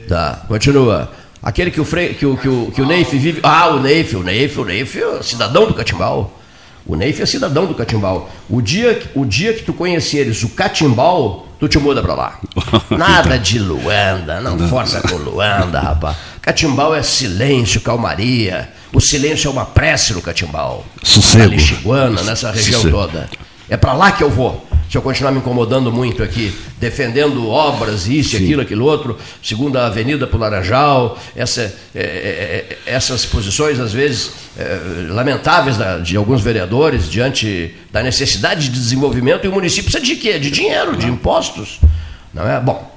Tá? 0.07 0.43
Continua. 0.47 1.11
Aquele 1.41 1.71
que 1.71 1.81
o, 1.81 1.85
Fre... 1.85 2.13
que 2.13 2.25
o, 2.25 2.37
que 2.37 2.47
o, 2.47 2.71
que 2.71 2.81
o 2.81 2.85
Neif 2.85 3.17
vive. 3.17 3.39
Ah, 3.41 3.69
o 3.69 3.79
Neif, 3.79 4.15
o 4.15 4.23
Neif, 4.23 4.59
o 4.59 4.65
Neif 4.65 5.01
é 5.01 5.23
cidadão 5.23 5.65
do 5.65 5.73
Catimbau. 5.73 6.39
O 6.85 6.95
Neif 6.95 7.21
é 7.21 7.25
cidadão 7.25 7.65
do 7.65 7.73
Catimbau. 7.73 8.29
O 8.49 8.61
dia, 8.61 9.01
o 9.15 9.25
dia 9.25 9.53
que 9.53 9.63
tu 9.63 9.73
conheceres 9.73 10.43
o 10.43 10.49
Catimbau, 10.49 11.47
tu 11.61 11.67
te 11.67 11.77
muda 11.77 12.01
para 12.01 12.15
lá. 12.15 12.39
Nada 12.89 13.37
de 13.37 13.59
Luanda, 13.59 14.41
não 14.41 14.57
força 14.67 14.99
com 14.99 15.15
Luanda, 15.15 15.79
rapaz. 15.79 16.17
Catimbau 16.41 16.95
é 16.95 17.03
silêncio, 17.03 17.79
calmaria. 17.81 18.67
O 18.91 18.99
silêncio 18.99 19.47
é 19.47 19.51
uma 19.51 19.63
prece 19.63 20.11
no 20.13 20.23
Catimbau. 20.23 20.83
Sossego. 21.03 21.43
Na 21.43 21.55
Lixiguana, 21.55 22.23
nessa 22.23 22.49
região 22.51 22.81
Sossego. 22.81 22.97
toda. 22.97 23.29
É 23.69 23.77
para 23.77 23.93
lá 23.93 24.11
que 24.11 24.23
eu 24.23 24.29
vou. 24.31 24.67
Se 24.91 24.97
eu 24.97 25.01
continuar 25.01 25.31
me 25.31 25.37
incomodando 25.37 25.89
muito 25.89 26.21
aqui, 26.21 26.53
defendendo 26.77 27.47
obras, 27.47 28.07
isso, 28.07 28.31
Sim. 28.31 28.43
aquilo, 28.43 28.61
aquilo 28.61 28.83
outro, 28.83 29.17
segunda 29.41 29.85
avenida 29.85 30.27
para 30.27 30.35
o 30.35 30.39
Laranjal, 30.41 31.17
essa, 31.33 31.61
é, 31.61 31.69
é, 31.95 32.01
é, 32.03 32.77
essas 32.85 33.25
posições, 33.25 33.79
às 33.79 33.93
vezes, 33.93 34.31
é, 34.57 35.07
lamentáveis 35.09 35.77
da- 35.77 35.99
de 35.99 36.17
alguns 36.17 36.41
vereadores 36.41 37.09
diante 37.09 37.73
da 37.89 38.03
necessidade 38.03 38.63
de 38.67 38.71
desenvolvimento, 38.77 39.45
e 39.45 39.47
o 39.47 39.53
município 39.53 39.89
precisa 39.89 40.03
de 40.03 40.19
quê? 40.19 40.37
De 40.37 40.51
dinheiro, 40.51 40.97
de 40.97 41.07
impostos. 41.07 41.79
Não 42.33 42.45
é? 42.45 42.59
Bom, 42.59 42.93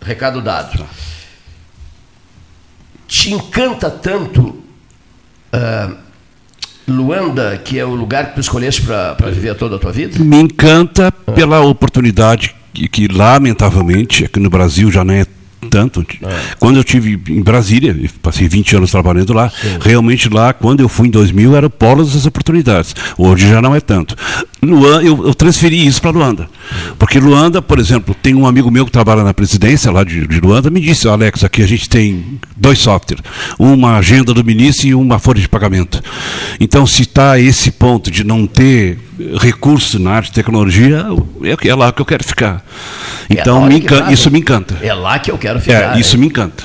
recado 0.00 0.40
dado. 0.40 0.86
Te 3.08 3.32
encanta 3.32 3.90
tanto 3.90 4.62
ah, 5.52 5.96
Luanda, 6.88 7.56
que 7.58 7.78
é 7.78 7.84
o 7.84 7.94
lugar 7.94 8.28
que 8.28 8.34
tu 8.36 8.40
escolheste 8.40 8.82
para 8.82 9.14
viver 9.30 9.54
toda 9.54 9.76
a 9.76 9.78
tua 9.78 9.92
vida? 9.92 10.18
Me 10.18 10.40
encanta 10.40 11.12
pela 11.34 11.60
oportunidade 11.60 12.54
que, 12.72 12.88
que, 12.88 13.08
lamentavelmente, 13.08 14.24
aqui 14.24 14.40
no 14.40 14.50
Brasil 14.50 14.90
já 14.90 15.04
não 15.04 15.14
é 15.14 15.26
tanto. 15.70 16.04
Quando 16.58 16.76
eu 16.76 16.84
tive 16.84 17.20
em 17.28 17.42
Brasília, 17.42 17.96
passei 18.22 18.48
20 18.48 18.76
anos 18.76 18.90
trabalhando 18.90 19.32
lá, 19.32 19.50
realmente 19.80 20.28
lá, 20.28 20.52
quando 20.52 20.80
eu 20.80 20.88
fui 20.88 21.08
em 21.08 21.10
2000, 21.10 21.56
era 21.56 21.66
o 21.66 21.70
polo 21.70 22.04
das 22.04 22.26
oportunidades. 22.26 22.94
Hoje 23.16 23.48
já 23.48 23.60
não 23.60 23.74
é 23.74 23.80
tanto. 23.80 24.14
Luanda, 24.62 25.04
eu, 25.04 25.26
eu 25.26 25.34
transferi 25.34 25.86
isso 25.86 26.00
para 26.00 26.10
Luanda. 26.10 26.48
Porque 26.98 27.18
Luanda, 27.18 27.62
por 27.62 27.78
exemplo, 27.78 28.14
tem 28.14 28.34
um 28.34 28.46
amigo 28.46 28.70
meu 28.70 28.84
que 28.84 28.92
trabalha 28.92 29.22
na 29.22 29.34
presidência 29.34 29.90
lá 29.90 30.04
de, 30.04 30.26
de 30.26 30.40
Luanda, 30.40 30.70
me 30.70 30.80
disse, 30.80 31.08
Alex, 31.08 31.44
aqui 31.44 31.62
a 31.62 31.66
gente 31.66 31.88
tem 31.88 32.38
dois 32.56 32.78
softwares, 32.78 33.24
uma 33.58 33.96
agenda 33.96 34.34
do 34.34 34.44
ministro 34.44 34.88
e 34.88 34.94
uma 34.94 35.18
folha 35.18 35.40
de 35.40 35.48
pagamento. 35.48 36.02
Então, 36.60 36.86
se 36.86 37.02
está 37.02 37.38
esse 37.38 37.70
ponto 37.70 38.10
de 38.10 38.24
não 38.24 38.46
ter 38.46 38.98
recurso 39.40 39.98
na 39.98 40.12
arte 40.12 40.28
e 40.28 40.32
tecnologia, 40.32 41.04
é, 41.42 41.68
é 41.68 41.74
lá 41.74 41.92
que 41.92 42.00
eu 42.00 42.06
quero 42.06 42.24
ficar. 42.24 42.64
Então, 43.28 43.66
É 43.66 43.68
me 43.68 43.84
isso 44.12 44.30
me 44.30 44.38
encanta. 44.40 44.76
É 44.82 44.92
lá 44.94 45.18
que 45.18 45.30
eu 45.30 45.38
quero 45.38 45.60
ficar. 45.60 45.96
É, 45.96 46.00
isso 46.00 46.16
né? 46.16 46.20
me 46.22 46.26
encanta. 46.26 46.64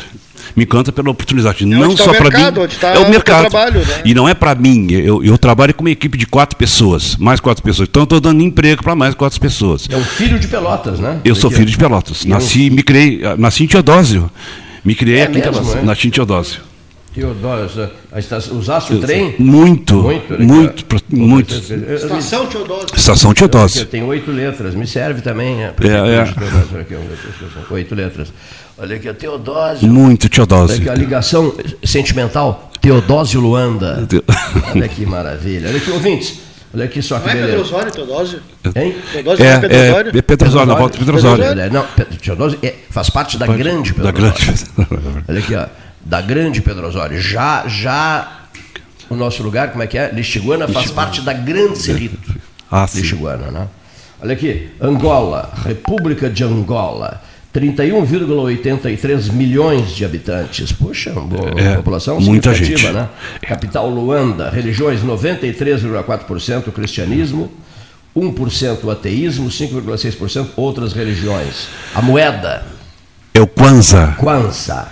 Me 0.56 0.66
encanta 0.66 0.92
pela 0.92 1.10
oportunidade. 1.10 1.66
não 1.66 1.90
onde 1.90 1.98
tá 1.98 2.04
só 2.04 2.12
o 2.12 2.14
para 2.14 2.24
mercado, 2.30 2.58
mim. 2.60 2.64
onde 2.66 2.76
tá 2.76 2.90
é 2.94 3.00
o 3.00 3.10
mercado. 3.10 3.50
trabalho, 3.50 3.80
né? 3.80 4.02
E 4.06 4.14
não 4.14 4.30
é 4.30 4.36
para 4.36 4.54
mim. 4.54 4.88
Eu, 4.92 5.24
eu 5.24 5.36
trabalho 5.38 5.74
com 5.74 5.82
uma 5.84 5.90
equipe 5.90 6.16
de 6.16 6.28
quatro 6.28 6.56
pessoas, 6.56 7.16
mais 7.16 7.40
quatro 7.40 7.64
pessoas. 7.64 7.90
Então, 7.90 8.02
eu 8.02 8.06
estou 8.06 8.20
dando 8.20 8.42
emprego 8.44 8.84
para 8.84 8.94
mais 8.96 9.16
quatro 9.16 9.40
pessoas. 9.42 9.88
É 9.90 9.98
um 9.98 10.04
filho 10.04 10.38
de 10.38 10.48
Pelotas, 10.48 11.00
né? 11.00 11.20
Eu 11.26 11.34
sou 11.34 11.50
filho 11.50 11.66
de 11.66 11.76
Pelotas. 11.78 12.24
E 12.24 12.28
eu- 12.30 12.36
Nasci, 12.36 12.70
me 12.70 12.84
criei, 12.84 13.22
nasci 13.38 13.64
em 13.64 13.68
Teodósio. 13.68 14.30
Me 14.86 14.94
criei 14.94 15.20
É 15.20 15.24
aqui 15.24 15.32
em 15.32 15.42
mesmo, 15.42 15.54
Pelotas. 15.54 15.76
é? 15.76 15.82
Nasci 15.82 16.08
em 16.08 16.12
Teodósio. 16.12 16.62
Teodósio, 17.14 17.90
a 18.12 18.20
estação- 18.20 18.58
usaste 18.58 18.94
o 18.94 19.00
trem? 19.00 19.36
Muito, 19.38 19.96
Muito, 20.02 20.42
muito, 20.42 20.78
né? 20.78 20.84
pro- 20.88 21.02
muito. 21.12 21.54
Estação 21.54 22.46
Teodósio. 22.48 22.88
Estação 22.96 23.34
Teodósio. 23.34 23.86
Tem 23.86 24.04
oito 24.04 24.32
letras, 24.32 24.74
me 24.74 24.88
serve 24.88 25.22
também. 25.22 25.64
É, 25.64 25.74
É, 25.82 26.16
é. 26.16 26.24
Oito 27.72 27.96
letras. 27.96 28.34
Olha 28.78 28.96
aqui, 28.96 29.14
Teodósio. 29.14 29.88
Muito 29.88 30.24
Olha 30.26 30.30
Teodósio. 30.32 30.78
aqui, 30.78 30.90
a 30.90 30.96
ligação 30.96 31.54
sentimental, 31.84 32.72
Teodósio 32.82 33.40
Luanda. 33.40 34.08
Olha 34.76 34.88
que 34.88 35.06
maravilha. 35.06 35.70
Olha 35.70 35.78
aqui, 35.78 35.92
ouvintes. 35.92 36.40
Olha 36.74 36.86
aqui 36.86 37.04
só 37.04 37.20
que 37.20 37.26
Não 37.28 37.32
é 37.32 37.36
Pedro 37.36 37.52
beleza. 37.52 37.70
Osório, 37.76 37.92
Teodósio? 37.92 38.40
Hein? 38.76 38.96
Teodósio 39.12 39.46
é 39.46 39.60
Pedro 39.60 39.78
É, 39.78 39.90
Osório? 39.92 40.12
é, 40.12 40.18
é 40.18 40.22
Pedro 40.24 40.48
Osório, 40.48 40.68
na 40.68 40.76
volta 40.76 40.94
de 40.94 41.00
Pedro 41.06 41.18
Osório. 41.18 41.44
É, 41.44 41.70
Não, 41.70 41.86
Pedro 41.96 42.16
Teodósio 42.18 42.60
é- 42.64 42.74
faz 42.90 43.10
parte 43.12 43.38
da 43.38 43.46
grande 43.46 43.94
Pedro 43.94 44.04
Da 44.06 44.12
grande. 44.12 44.42
Osório. 44.52 45.24
Olha 45.28 45.40
aqui, 45.40 45.56
ó. 45.56 45.66
Da 46.06 46.22
grande 46.22 46.62
Pedro 46.62 46.88
Osório. 46.88 47.20
Já, 47.22 47.66
já 47.68 48.42
o 49.10 49.16
nosso 49.16 49.42
lugar, 49.44 49.72
como 49.72 49.84
é 49.84 49.88
que 49.88 49.98
é? 49.98 50.12
Lixiguana 50.12 50.68
faz 50.68 50.92
parte 50.92 51.22
da 51.22 51.34
grande 51.34 51.78
Cerrito. 51.80 52.18
Ah, 52.70 52.86
sim. 52.88 53.00
Lixiguana, 53.02 53.52
né? 53.52 53.68
Olha 54.22 54.34
aqui, 54.34 54.70
Angola, 54.82 55.52
República 55.66 56.30
de 56.30 56.44
Angola. 56.44 57.22
31,83 57.54 59.32
milhões 59.32 59.92
de 59.96 60.04
habitantes. 60.04 60.72
Puxa, 60.72 61.12
boa 61.12 61.52
É, 61.60 61.76
população 61.76 62.20
muita 62.20 62.54
gente. 62.54 62.88
né? 62.92 63.08
Capital 63.42 63.88
Luanda, 63.90 64.50
religiões 64.50 65.02
93,4% 65.04 66.72
cristianismo, 66.72 67.52
1% 68.16 68.92
ateísmo, 68.92 69.50
5,6% 69.50 70.48
outras 70.56 70.94
religiões. 70.94 71.68
A 71.94 72.02
moeda, 72.02 72.66
É 73.36 73.42
o 73.42 73.48
Kwanzaa. 73.48 74.14
Kwanzaa. 74.18 74.88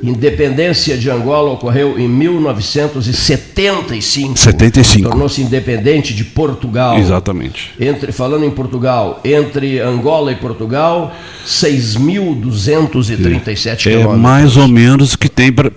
Independência 0.00 0.96
de 0.96 1.10
Angola 1.10 1.50
ocorreu 1.52 1.98
em 1.98 2.08
1975. 2.08 4.38
75. 4.38 5.08
Tornou-se 5.10 5.42
independente 5.42 6.14
de 6.14 6.22
Portugal. 6.24 6.96
Exatamente. 6.98 7.72
Entre, 7.80 8.12
falando 8.12 8.44
em 8.44 8.50
Portugal, 8.50 9.20
entre 9.24 9.80
Angola 9.80 10.30
e 10.30 10.36
Portugal, 10.36 11.12
6.237 11.44 13.66
É 13.66 13.74
quilômetros. 13.76 14.20
mais 14.20 14.56
ou 14.56 14.68
menos 14.68 15.16
que 15.16 15.28
tem 15.28 15.52
pra, 15.52 15.68
é, 15.68 15.72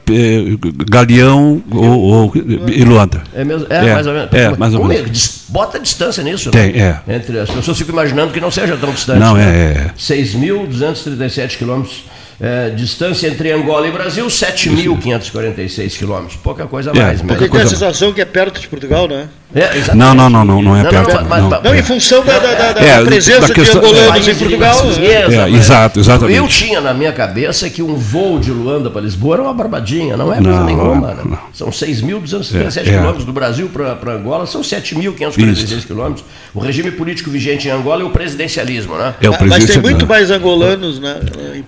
Galeão 0.90 1.62
ou, 1.72 2.00
ou 2.00 2.32
e 2.36 2.84
Luanda. 2.84 3.24
É, 3.34 3.44
mesmo, 3.44 3.66
é, 3.70 3.76
É, 3.88 3.94
mais 3.94 4.08
ou 4.08 4.14
menos. 4.14 4.34
é, 4.34 4.58
mais 4.58 4.74
ou 4.74 4.80
Como 4.82 4.94
menos. 4.94 5.42
Bota 5.50 5.80
distância 5.80 6.24
nisso. 6.24 6.50
Tem, 6.52 6.72
né? 6.74 7.00
é. 7.08 7.16
Entre 7.16 7.40
as 7.40 7.50
pessoas 7.50 7.78
ficam 7.78 7.94
imaginando 7.94 8.32
que 8.32 8.40
não 8.40 8.52
seja 8.52 8.78
tão 8.78 8.92
distante. 8.92 9.20
Não, 9.20 9.34
né? 9.36 9.44
é, 9.44 9.88
é. 9.88 9.92
6.237 9.98 11.58
quilômetros. 11.58 12.04
É, 12.44 12.70
distância 12.72 13.28
entre 13.28 13.52
Angola 13.52 13.88
e 13.88 13.92
Brasil, 13.92 14.26
7.546 14.26 15.96
quilômetros. 15.98 16.36
Pouca 16.38 16.66
coisa 16.66 16.90
É, 16.90 16.94
mais. 16.94 17.04
pouca 17.04 17.14
mesmo. 17.24 17.28
Porque 17.28 17.44
tem 17.44 17.48
a 17.48 17.64
coisa- 17.64 17.70
sensação 17.70 18.12
que 18.14 18.20
é 18.22 18.26
perto 18.26 18.60
de 18.60 18.68
Portugal, 18.68 19.08
né? 19.08 19.28
É, 19.54 19.78
exatamente. 19.78 19.96
Não, 19.98 20.16
não, 20.16 20.30
não, 20.30 20.46
não, 20.46 20.62
não 20.62 20.78
é 20.78 20.84
perto, 20.90 21.14
mas- 21.28 21.42
não. 21.44 21.50
mas- 21.50 21.64
Não, 21.64 21.76
em 21.76 21.84
função 21.84 22.24
da, 22.24 22.40
da- 22.40 22.72
da- 22.72 22.82
É, 22.82 23.04
presença 23.04 23.42
da 23.42 23.48
de 23.48 23.54
questão- 23.54 23.82
angolanos 23.82 24.08
País 24.08 24.28
em 24.28 24.32
de 24.34 24.40
Portugal. 24.40 24.86
né? 24.86 25.06
É, 25.06 25.50
exato, 25.50 26.00
exatamente. 26.00 26.38
Eu 26.38 26.48
tinha 26.48 26.80
na 26.80 26.94
minha 26.94 27.12
cabeça 27.12 27.70
que 27.70 27.84
um 27.84 27.94
voo 27.96 28.40
de 28.40 28.50
Luanda 28.50 28.90
para 28.90 29.02
Lisboa 29.02 29.36
era 29.36 29.44
uma 29.44 29.54
barbadinha, 29.54 30.16
não 30.16 30.32
é 30.34 30.38
coisa 30.38 30.50
Não, 30.52 30.66
nenhuma. 30.66 30.96
não, 30.96 31.16
né? 31.16 31.22
não. 31.26 31.38
São 31.54 31.70
6.237 31.70 32.88
É, 32.88 32.94
é. 32.94 32.94
quilômetros 32.98 33.26
do 33.26 33.34
Brasil 33.34 33.70
para 33.70 34.14
Angola, 34.14 34.48
são 34.48 34.64
7.546 34.64 35.84
quilômetros. 35.86 36.26
O 36.54 36.60
regime 36.62 36.90
político 36.92 37.30
vigente 37.30 37.68
em 37.68 37.72
Angola 37.72 38.04
é 38.04 38.06
o 38.06 38.10
presidencialismo, 38.10 38.96
né? 38.98 39.16
É 39.22 39.30
o 39.30 39.36
Mas 39.48 39.66
tem 39.66 39.80
muito 39.80 40.08
mais 40.08 40.32
angolanos 40.32 40.98
né, 40.98 41.18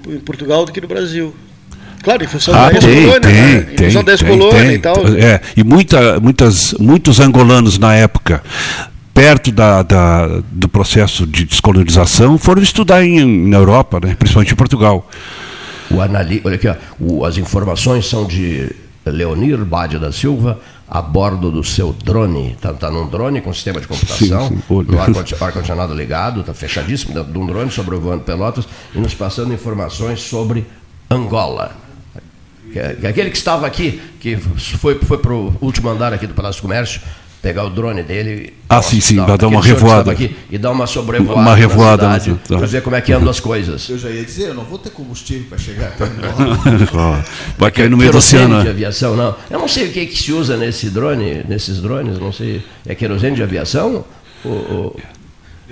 em 0.08 0.20
Portugal 0.20 0.63
do 0.66 0.72
que 0.72 0.82
no 0.82 0.88
Brasil. 0.88 1.34
Claro, 2.04 2.24
em 2.24 2.28
função 2.28 2.54
Ah, 2.54 2.70
da 2.70 2.80
tem, 2.80 2.90
ex-colônia, 2.90 3.20
tem, 3.22 3.34
né? 3.34 3.58
Em 3.72 3.76
tem, 3.76 3.88
função 3.88 4.04
da 4.04 4.12
ex-colônia 4.12 4.62
tem. 4.62 4.74
e 4.74 4.80
tal. 4.80 4.96
É, 5.18 5.42
e 5.56 5.64
muita, 5.64 6.20
muitas, 6.20 6.74
muitos 6.80 7.20
angolanos 7.22 7.78
na 7.80 7.96
época, 7.96 8.44
perto 9.14 9.52
da, 9.52 9.84
da- 9.84 10.42
do 10.52 10.68
processo 10.68 11.26
de 11.26 11.46
descolonização, 11.46 12.38
foram 12.38 12.62
estudar 12.62 13.06
em, 13.06 13.48
na 13.48 13.58
Europa, 13.58 14.00
né, 14.04 14.16
principalmente 14.20 14.52
em 14.52 14.56
Portugal. 14.58 15.10
O 15.90 16.02
anali... 16.02 16.42
Olha 16.44 16.56
aqui, 16.56 16.68
ó. 16.68 16.76
O- 17.00 17.24
as 17.26 17.38
informações 17.38 18.06
são 18.08 18.26
de 18.26 18.70
Leonir 19.06 19.58
Bade 19.64 19.98
da 19.98 20.12
Silva, 20.12 20.60
a 20.88 21.02
bordo 21.02 21.50
do 21.52 21.64
seu 21.64 21.94
drone. 21.94 22.52
Está 22.52 22.74
tá 22.74 22.92
num 22.92 23.08
drone 23.08 23.42
com 23.42 23.54
sistema 23.54 23.80
de 23.82 23.88
computação, 23.88 24.48
Sim, 24.50 24.58
sim. 24.68 24.84
No 24.88 25.00
ar-condi- 25.02 25.36
ar-condicionado 25.40 25.94
ligado, 25.94 26.42
está 26.42 26.54
fechadíssimo 26.54 27.14
dentro 27.14 27.32
de 27.32 27.38
um 27.40 27.46
drone 27.46 27.72
sobrevoando 27.72 28.24
Pelotas 28.24 28.66
e 28.94 29.00
nos 29.00 29.14
passando 29.14 29.54
informações 29.54 30.22
sobre 30.22 30.66
Angola. 31.10 31.76
É- 32.76 32.98
é 33.04 33.08
Aquele 33.08 33.30
que 33.30 33.38
estava 33.38 33.68
aqui, 33.68 34.02
que 34.20 34.36
foi, 34.38 34.98
foi 35.00 35.18
para 35.20 35.34
o 35.34 35.56
último 35.62 35.90
andar 35.90 36.12
aqui 36.14 36.26
do 36.26 36.34
Palácio 36.34 36.60
do 36.60 36.64
Comércio, 36.64 37.02
pegar 37.44 37.66
o 37.66 37.70
drone 37.70 38.02
dele. 38.02 38.54
Ah, 38.70 38.82
sim, 38.82 39.02
sim, 39.02 39.18
vai 39.18 39.38
dar 39.38 39.50
uma 39.50 39.62
revoada. 39.62 40.10
Aqui, 40.14 40.34
e 40.50 40.58
dar 40.58 40.72
uma 40.72 40.88
sobrevoada. 40.88 41.42
Uma 41.42 41.54
revoada, 41.54 42.08
na 42.08 42.18
cidade, 42.18 42.42
né? 42.50 42.60
Tá. 42.60 42.66
ver 42.66 42.82
como 42.82 42.96
é 42.96 43.02
que 43.02 43.12
andam 43.12 43.30
as 43.30 43.42
coisas. 43.42 43.88
Eu 43.90 43.98
já 43.98 44.10
ia 44.10 44.24
dizer, 44.24 44.48
eu 44.48 44.54
não 44.54 44.64
vou 44.64 44.80
ter 44.80 44.92
combustível 44.92 45.46
para 45.50 45.58
chegar. 45.58 45.92
Vai 47.60 47.70
cair 47.70 47.90
no 47.90 47.98
meio 47.98 48.10
do 48.10 48.14
querosene 48.14 48.44
oceano. 48.46 48.60
de 48.60 48.66
né? 48.66 48.72
aviação, 48.72 49.16
não. 49.18 49.36
Eu 49.52 49.60
não 49.60 49.68
sei 49.68 49.90
o 49.90 49.92
que, 49.92 50.06
que 50.06 50.18
se 50.18 50.32
usa 50.32 50.56
nesse 50.56 50.90
drone, 50.90 51.44
nesses 51.48 51.82
drones, 51.82 52.18
não 52.18 52.32
sei. 52.32 52.64
É 52.88 52.96
querosene 52.96 53.36
de 53.36 53.44
aviação? 53.44 54.06
O, 54.46 54.48
o- 54.48 55.00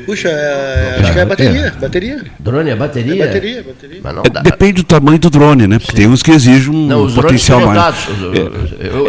Puxa, 0.05 0.29
é, 0.29 0.97
acho 1.01 1.13
que 1.13 1.19
é 1.19 1.25
bateria. 1.25 1.73
Bateria. 1.79 2.23
drone 2.39 2.69
é 2.69 2.75
bateria? 2.75 3.23
É 3.23 3.27
bateria, 3.27 3.63
bateria. 3.63 3.99
Mas 4.01 4.15
não 4.15 4.23
É, 4.25 4.29
dá. 4.29 4.41
Depende 4.41 4.73
do 4.73 4.83
tamanho 4.83 5.19
do 5.19 5.29
drone, 5.29 5.67
né? 5.67 5.79
Porque 5.79 5.93
tem 5.93 6.07
uns 6.07 6.23
que 6.23 6.31
exigem 6.31 6.73
um 6.73 6.87
Não, 6.87 7.11
potencial 7.13 7.59
mais. 7.61 8.07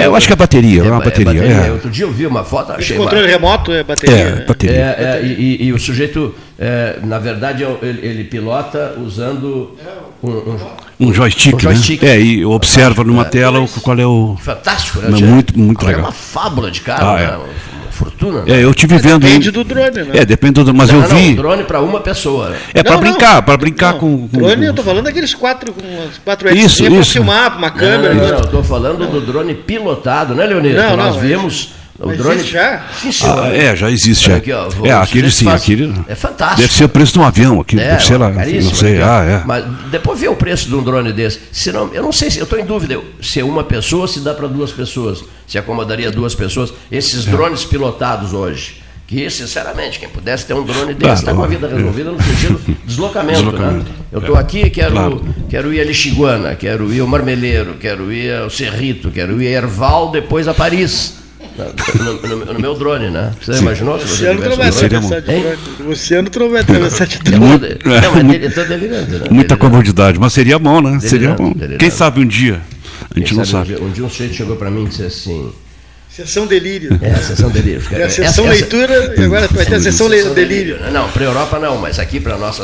É, 0.00 0.06
eu 0.06 0.16
acho 0.16 0.26
que 0.26 0.32
é 0.32 0.36
bateria, 0.36 0.82
é 0.82 0.90
uma 0.90 1.00
bateria, 1.00 1.40
é. 1.44 1.70
Outro 1.70 1.88
dia 1.88 2.04
eu 2.04 2.10
vi 2.12 2.26
uma 2.26 2.42
foto, 2.44 2.72
Esse 2.72 2.80
achei 2.80 2.96
controle 2.96 3.24
ba- 3.26 3.30
remoto 3.30 3.72
é 3.72 3.84
bateria. 3.84 4.16
É, 4.16 4.24
né? 4.34 4.44
bateria. 4.46 4.76
É, 4.76 5.20
é, 5.20 5.22
e, 5.24 5.56
e- 5.62 5.64
e 5.66 5.72
o 5.72 5.78
sujeito, 5.78 6.34
é, 6.58 6.98
na 7.04 7.18
verdade, 7.18 7.62
é- 7.64 7.76
ele, 7.82 8.06
ele 8.06 8.24
pilota 8.24 8.94
usando 8.98 9.76
um, 10.22 10.30
um- 10.30 10.58
Um 11.08 11.14
joystick, 11.14 11.54
Um 11.56 11.60
joystick. 11.60 12.02
né? 12.02 12.16
É, 12.16 12.20
e 12.20 12.44
observa 12.44 13.02
numa 13.04 13.24
tela 13.24 13.60
o- 13.60 13.68
qual 13.68 13.98
é 13.98 14.06
o. 14.06 14.36
fantástico, 14.40 14.98
né? 15.00 15.08
Muito- 15.20 15.56
muito 15.58 15.84
legal. 15.86 16.00
É 16.00 16.04
uma 16.04 16.12
fábula 16.12 16.70
de 16.70 16.80
carro, 16.80 17.06
Ah, 17.16 17.20
é. 17.20 17.26
né? 17.26 17.38
Fortuna. 17.92 18.42
Né? 18.42 18.58
É, 18.58 18.64
eu 18.64 18.74
tive 18.74 18.98
vendo. 18.98 19.20
Depende 19.20 19.50
do 19.50 19.62
drone, 19.62 20.02
né? 20.02 20.10
É, 20.14 20.24
depende 20.24 20.64
do. 20.64 20.74
Mas 20.74 20.90
não, 20.90 21.02
eu 21.02 21.08
vi. 21.08 21.28
Não, 21.28 21.34
drone 21.36 21.64
para 21.64 21.80
uma 21.80 22.00
pessoa. 22.00 22.50
Né? 22.50 22.58
É 22.74 22.82
para 22.82 22.96
brincar, 22.96 23.42
para 23.42 23.56
brincar 23.56 23.94
com, 23.94 24.28
com. 24.28 24.38
Drone, 24.38 24.66
eu 24.66 24.74
tô 24.74 24.82
falando 24.82 25.04
daqueles 25.04 25.34
quatro, 25.34 25.74
quatro 26.24 26.48
isso, 26.54 26.84
isso. 26.84 26.94
para 26.94 27.04
filmar, 27.04 27.58
uma 27.58 27.70
câmera. 27.70 28.14
Não, 28.14 28.22
não, 28.22 28.30
não, 28.30 28.38
eu 28.38 28.46
tô 28.46 28.62
falando 28.62 29.06
do 29.06 29.20
drone 29.20 29.54
pilotado, 29.54 30.34
né, 30.34 30.46
Leonir? 30.46 30.74
Não, 30.74 30.96
não. 30.96 30.96
Nós 30.96 31.16
vimos. 31.16 31.81
O 32.02 32.08
Mas 32.08 32.18
drone 32.18 32.42
já? 32.42 32.84
Sim, 33.00 33.12
senhor. 33.12 33.44
Ah, 33.44 33.56
é, 33.56 33.76
já 33.76 33.88
existe. 33.88 34.26
Já. 34.26 34.36
Aqui, 34.36 34.52
ó, 34.52 34.68
é, 34.84 34.90
aquele 34.90 35.30
sim, 35.30 35.44
faz... 35.44 35.62
aquele. 35.62 35.94
É 36.08 36.16
fantástico. 36.16 36.60
Deve 36.60 36.72
ser 36.72 36.84
o 36.84 36.88
preço 36.88 37.12
de 37.12 37.18
um 37.20 37.24
avião 37.24 37.60
aqui. 37.60 37.78
É, 37.78 37.90
deve 37.90 38.02
ser 38.02 38.16
lá. 38.16 38.30
Não 38.30 38.74
sei. 38.74 38.96
aqui, 38.96 39.02
ah, 39.02 39.24
é. 39.24 39.42
Mas 39.46 39.64
depois 39.88 40.18
vê 40.18 40.26
o 40.26 40.34
preço 40.34 40.68
de 40.68 40.74
um 40.74 40.82
drone 40.82 41.12
desse. 41.12 41.38
Se 41.52 41.70
não, 41.70 41.94
eu 41.94 42.02
não 42.02 42.10
sei 42.10 42.28
se. 42.28 42.38
Eu 42.38 42.44
estou 42.44 42.58
em 42.58 42.64
dúvida 42.64 43.00
se 43.20 43.38
é 43.38 43.44
uma 43.44 43.62
pessoa 43.62 44.08
se 44.08 44.18
dá 44.18 44.34
para 44.34 44.48
duas 44.48 44.72
pessoas. 44.72 45.22
Se 45.46 45.56
acomodaria 45.58 46.10
duas 46.10 46.34
pessoas. 46.34 46.74
Esses 46.90 47.24
drones 47.24 47.64
pilotados 47.64 48.32
hoje. 48.32 48.82
Que, 49.06 49.28
sinceramente, 49.30 50.00
quem 50.00 50.08
pudesse 50.08 50.46
ter 50.46 50.54
um 50.54 50.64
drone 50.64 50.94
desse 50.94 51.22
está 51.22 51.34
com 51.34 51.44
a 51.44 51.46
vida 51.46 51.68
resolvida 51.68 52.10
no 52.10 52.22
sentido 52.22 52.60
deslocamento. 52.84 53.42
deslocamento. 53.44 53.90
Né? 53.90 53.96
Eu 54.10 54.20
estou 54.20 54.36
aqui, 54.36 54.70
quero, 54.70 54.92
claro. 54.92 55.34
quero 55.50 55.72
ir 55.72 55.80
a 55.82 55.84
Lixiguana, 55.84 56.54
quero 56.56 56.92
ir 56.92 57.00
ao 57.00 57.06
Marmeleiro, 57.06 57.74
quero 57.74 58.10
ir 58.10 58.34
ao 58.34 58.48
Cerrito, 58.48 59.10
quero 59.10 59.40
ir 59.40 59.48
a 59.48 59.58
Erval, 59.58 60.10
depois 60.10 60.48
a 60.48 60.54
Paris. 60.54 61.21
No, 61.56 62.28
no, 62.28 62.52
no, 62.54 62.60
meu 62.60 62.74
drone, 62.74 63.10
né? 63.10 63.32
Você 63.40 63.54
Sim. 63.54 63.62
imaginou 63.62 63.98
se 63.98 64.06
você 64.06 64.32
Luciano 64.32 64.50
tivesse 64.50 64.84
um 64.84 64.88
drone? 64.88 65.20
drone? 65.22 65.58
Luciano 65.80 66.30
não 66.34 66.50
vai 66.50 66.60
atravessar 66.62 67.06
de 67.06 67.18
drone. 67.18 67.42
Não, 67.84 68.14
mas 68.24 68.34
ele 68.34 68.46
está 68.46 68.62
delirando. 68.62 69.02
Né? 69.02 69.18
Muita 69.18 69.26
delirando. 69.30 69.56
comodidade, 69.58 70.18
mas 70.18 70.32
seria 70.32 70.58
bom, 70.58 70.80
né? 70.80 70.98
Delirando, 70.98 71.08
seria 71.08 71.34
bom. 71.34 71.52
Delirando. 71.52 71.78
Quem 71.78 71.90
sabe 71.90 72.20
um 72.20 72.26
dia? 72.26 72.60
A 73.14 73.18
gente 73.18 73.28
Quem 73.28 73.36
não 73.38 73.44
sabe. 73.44 73.72
sabe. 73.72 73.74
Um 73.74 73.76
dia, 73.76 73.86
um, 73.86 73.90
dia 73.92 74.04
um 74.04 74.08
sujeito 74.08 74.34
chegou 74.34 74.56
para 74.56 74.70
mim 74.70 74.84
e 74.84 74.88
disse 74.88 75.02
assim: 75.02 75.52
Sessão 76.14 76.46
delírio. 76.46 76.98
É, 77.00 77.10
a 77.10 77.16
sessão 77.22 77.48
delírio. 77.48 77.82
É 77.90 78.02
a 78.02 78.10
sessão 78.10 78.44
essa, 78.44 78.54
leitura 78.54 78.94
essa... 78.94 79.20
e 79.20 79.24
agora 79.24 79.48
vai 79.48 79.64
ter 79.64 79.74
a 79.76 79.80
sessão, 79.80 80.10
sessão 80.10 80.34
delírio. 80.34 80.76
delírio. 80.76 80.92
Não, 80.92 81.08
para 81.10 81.22
a 81.22 81.26
Europa 81.26 81.58
não, 81.58 81.78
mas 81.78 81.98
aqui 81.98 82.20
para 82.20 82.36
nós, 82.36 82.58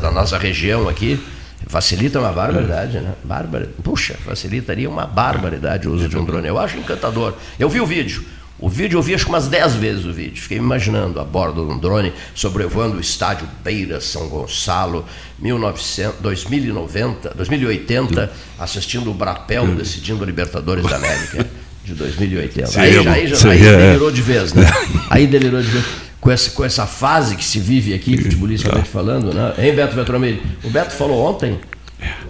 da 0.00 0.10
nossa 0.10 0.38
região 0.38 0.88
aqui, 0.88 1.20
facilita 1.68 2.18
uma 2.18 2.32
barbaridade, 2.32 2.98
né? 2.98 3.12
Bárbara, 3.22 3.70
puxa, 3.82 4.14
facilitaria 4.24 4.88
uma 4.88 5.06
barbaridade 5.06 5.86
o 5.86 5.92
uso 5.92 6.08
de 6.08 6.16
um 6.16 6.24
drone. 6.24 6.48
Eu 6.48 6.58
acho 6.58 6.76
encantador. 6.78 7.34
Eu 7.58 7.68
vi 7.68 7.80
o 7.80 7.86
vídeo. 7.86 8.24
O 8.58 8.68
vídeo 8.68 8.98
eu 8.98 9.02
vi 9.02 9.14
acho 9.14 9.24
que 9.24 9.30
umas 9.30 9.46
10 9.46 9.76
vezes 9.76 10.04
o 10.04 10.12
vídeo. 10.12 10.42
Fiquei 10.42 10.58
imaginando 10.58 11.20
a 11.20 11.24
bordo 11.24 11.64
de 11.64 11.72
um 11.72 11.78
drone 11.78 12.12
sobrevoando 12.34 12.96
o 12.96 13.00
estádio 13.00 13.46
Beira 13.62 14.00
São 14.00 14.28
Gonçalo, 14.28 15.04
1900, 15.38 16.18
2090, 16.20 17.34
2080, 17.36 18.32
assistindo 18.58 19.10
o 19.10 19.14
Brapel 19.14 19.66
decidindo 19.76 20.24
a 20.24 20.26
Libertadores 20.26 20.84
da 20.84 20.96
América 20.96 21.46
de 21.84 21.94
2080. 21.94 22.80
Aí, 22.80 23.02
já, 23.04 23.12
aí, 23.12 23.26
já, 23.28 23.36
aí 23.48 23.60
delirou 23.60 24.10
de 24.10 24.22
vez, 24.22 24.52
né? 24.52 24.66
Aí 25.08 25.26
delirou 25.28 25.62
de 25.62 25.68
vez. 25.68 26.07
Com 26.20 26.30
essa, 26.30 26.50
com 26.50 26.64
essa 26.64 26.86
fase 26.86 27.36
que 27.36 27.44
se 27.44 27.60
vive 27.60 27.94
aqui, 27.94 28.16
futebolisticamente 28.16 28.88
falando, 28.88 29.32
né? 29.32 29.54
Hein, 29.58 29.74
Beto 29.74 29.94
Vetromini? 29.94 30.42
O 30.64 30.70
Beto 30.70 30.92
falou 30.92 31.24
ontem? 31.24 31.60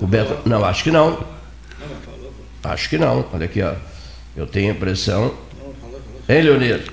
O 0.01 0.07
Beto. 0.07 0.47
Não, 0.49 0.64
acho 0.64 0.84
que 0.84 0.91
não. 0.91 1.24
Acho 2.62 2.89
que 2.89 2.99
não. 2.99 3.24
Olha 3.32 3.47
aqui, 3.47 3.62
ó. 3.62 3.72
Eu 4.36 4.47
tenho 4.47 4.70
a 4.70 4.74
impressão 4.74 5.34
Hein, 6.28 6.43
Leonir? 6.43 6.84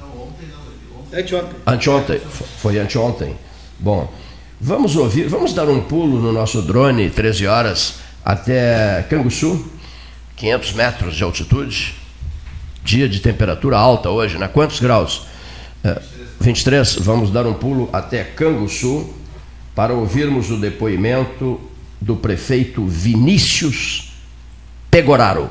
Não, 0.00 0.22
ontem 0.24 0.48
não. 0.50 1.00
Ontem. 1.00 1.20
Anteontem. 1.20 1.56
Anteontem. 1.64 2.20
Foi 2.58 2.76
anteontem. 2.76 3.36
Bom, 3.78 4.12
vamos 4.60 4.96
ouvir, 4.96 5.28
vamos 5.28 5.54
dar 5.54 5.68
um 5.68 5.80
pulo 5.80 6.20
no 6.20 6.32
nosso 6.32 6.60
drone, 6.60 7.08
13 7.08 7.46
horas, 7.46 7.94
até 8.24 9.06
Canguçu, 9.08 9.70
500 10.34 10.72
metros 10.72 11.14
de 11.14 11.22
altitude. 11.22 11.94
Dia 12.82 13.08
de 13.08 13.20
temperatura 13.20 13.78
alta 13.78 14.10
hoje, 14.10 14.36
né? 14.38 14.48
Quantos 14.48 14.80
graus? 14.80 15.26
É, 15.84 16.02
23. 16.44 16.96
Vamos 16.96 17.30
dar 17.30 17.46
um 17.46 17.54
pulo 17.54 17.88
até 17.90 18.22
Canguçu 18.22 19.08
para 19.74 19.94
ouvirmos 19.94 20.50
o 20.50 20.58
depoimento 20.58 21.58
do 21.98 22.16
prefeito 22.16 22.84
Vinícius 22.84 24.12
Pegoraro. 24.90 25.48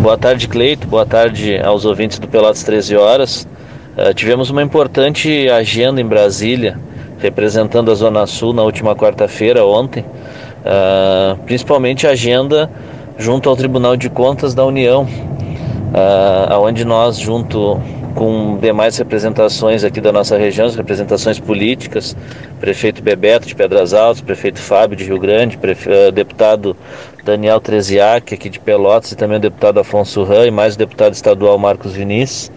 Boa 0.00 0.16
tarde, 0.16 0.48
Cleito. 0.48 0.86
Boa 0.86 1.04
tarde 1.04 1.58
aos 1.58 1.84
ouvintes 1.84 2.18
do 2.18 2.26
Pelotas 2.26 2.62
13 2.62 2.96
Horas. 2.96 3.46
Uh, 3.94 4.14
tivemos 4.14 4.48
uma 4.48 4.62
importante 4.62 5.50
agenda 5.50 6.00
em 6.00 6.06
Brasília, 6.06 6.80
representando 7.18 7.90
a 7.90 7.94
Zona 7.94 8.26
Sul 8.26 8.54
na 8.54 8.62
última 8.62 8.96
quarta-feira, 8.96 9.66
ontem. 9.66 10.02
Uh, 10.02 11.36
principalmente 11.44 12.06
a 12.06 12.12
agenda 12.12 12.70
junto 13.18 13.50
ao 13.50 13.56
Tribunal 13.56 13.98
de 13.98 14.08
Contas 14.08 14.54
da 14.54 14.64
União, 14.64 15.02
uh, 15.02 16.58
onde 16.58 16.86
nós, 16.86 17.18
junto 17.18 17.78
com 18.14 18.58
demais 18.58 18.96
representações 18.98 19.84
aqui 19.84 20.00
da 20.00 20.12
nossa 20.12 20.36
região, 20.36 20.66
as 20.66 20.76
representações 20.76 21.38
políticas, 21.38 22.16
prefeito 22.58 23.02
Bebeto 23.02 23.46
de 23.46 23.54
Pedras 23.54 23.94
Altas, 23.94 24.20
prefeito 24.20 24.58
Fábio 24.58 24.96
de 24.96 25.04
Rio 25.04 25.18
Grande, 25.18 25.56
prefe... 25.56 25.90
Eh, 25.90 26.10
deputado 26.10 26.76
Daniel 27.24 27.60
Treziak 27.60 28.34
aqui 28.34 28.48
de 28.48 28.58
Pelotas 28.58 29.12
e 29.12 29.16
também 29.16 29.36
o 29.38 29.40
deputado 29.40 29.78
Afonso 29.78 30.22
Ram 30.24 30.46
e 30.46 30.50
mais 30.50 30.74
o 30.74 30.78
deputado 30.78 31.12
estadual 31.12 31.58
Marcos 31.58 31.92
Vinícius. 31.92 32.50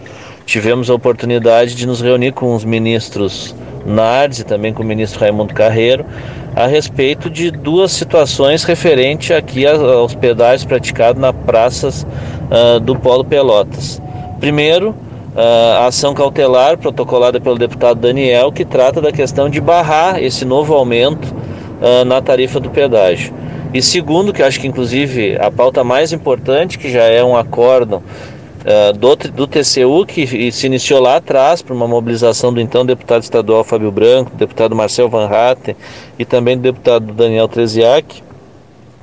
Tivemos 0.45 0.89
a 0.89 0.93
oportunidade 0.93 1.76
de 1.76 1.86
nos 1.86 2.01
reunir 2.01 2.34
com 2.34 2.54
os 2.56 2.66
ministros 2.66 3.56
Nardes 3.86 4.39
e 4.39 4.43
também 4.43 4.74
com 4.74 4.84
o 4.84 4.86
ministro 4.86 5.20
Raimundo 5.20 5.54
Carreiro 5.54 6.06
a 6.56 6.68
respeito 6.68 7.30
de 7.30 7.49
duas 7.51 7.91
situações 7.91 8.64
referente 8.64 9.34
aqui 9.34 9.66
aos 9.66 10.14
pedágios 10.16 10.66
praticados 10.66 11.22
nas 11.22 11.36
praças 11.45 12.04
uh, 12.04 12.80
do 12.80 12.95
Polo 12.95 13.26
Pelotas. 13.26 14.01
Primeiro, 14.39 14.95
a 15.36 15.88
ação 15.88 16.14
cautelar 16.14 16.78
protocolada 16.78 17.40
pelo 17.40 17.58
deputado 17.58 18.00
Daniel, 18.00 18.52
que 18.52 18.64
trata 18.64 19.02
da 19.02 19.12
questão 19.12 19.50
de 19.50 19.60
barrar 19.60 20.22
esse 20.22 20.46
novo 20.46 20.74
aumento 20.74 21.34
uh, 21.82 22.06
na 22.06 22.22
tarifa 22.22 22.60
do 22.60 22.70
pedágio. 22.70 23.34
E 23.74 23.82
segundo, 23.82 24.32
que 24.32 24.44
acho 24.44 24.60
que 24.60 24.68
inclusive 24.68 25.36
a 25.40 25.50
pauta 25.50 25.84
mais 25.84 26.14
importante, 26.14 26.78
que 26.78 26.92
já 26.92 27.06
é 27.06 27.24
um 27.24 27.36
acórdão 27.36 28.04
uh, 28.64 28.94
do, 28.94 29.16
do 29.16 29.48
TCU, 29.48 30.06
que 30.06 30.52
se 30.52 30.68
iniciou 30.68 31.02
lá 31.02 31.16
atrás 31.16 31.64
por 31.64 31.76
uma 31.76 31.88
mobilização 31.88 32.54
do 32.54 32.62
então 32.62 32.86
deputado 32.86 33.24
estadual 33.24 33.64
Fábio 33.64 33.92
Branco, 33.92 34.30
do 34.30 34.38
deputado 34.38 34.76
Marcel 34.76 35.10
Van 35.10 35.28
Hatten 35.28 35.76
e 36.20 36.26
também 36.26 36.56
do 36.56 36.62
deputado 36.62 37.12
Daniel 37.12 37.48
Treziak, 37.48 38.22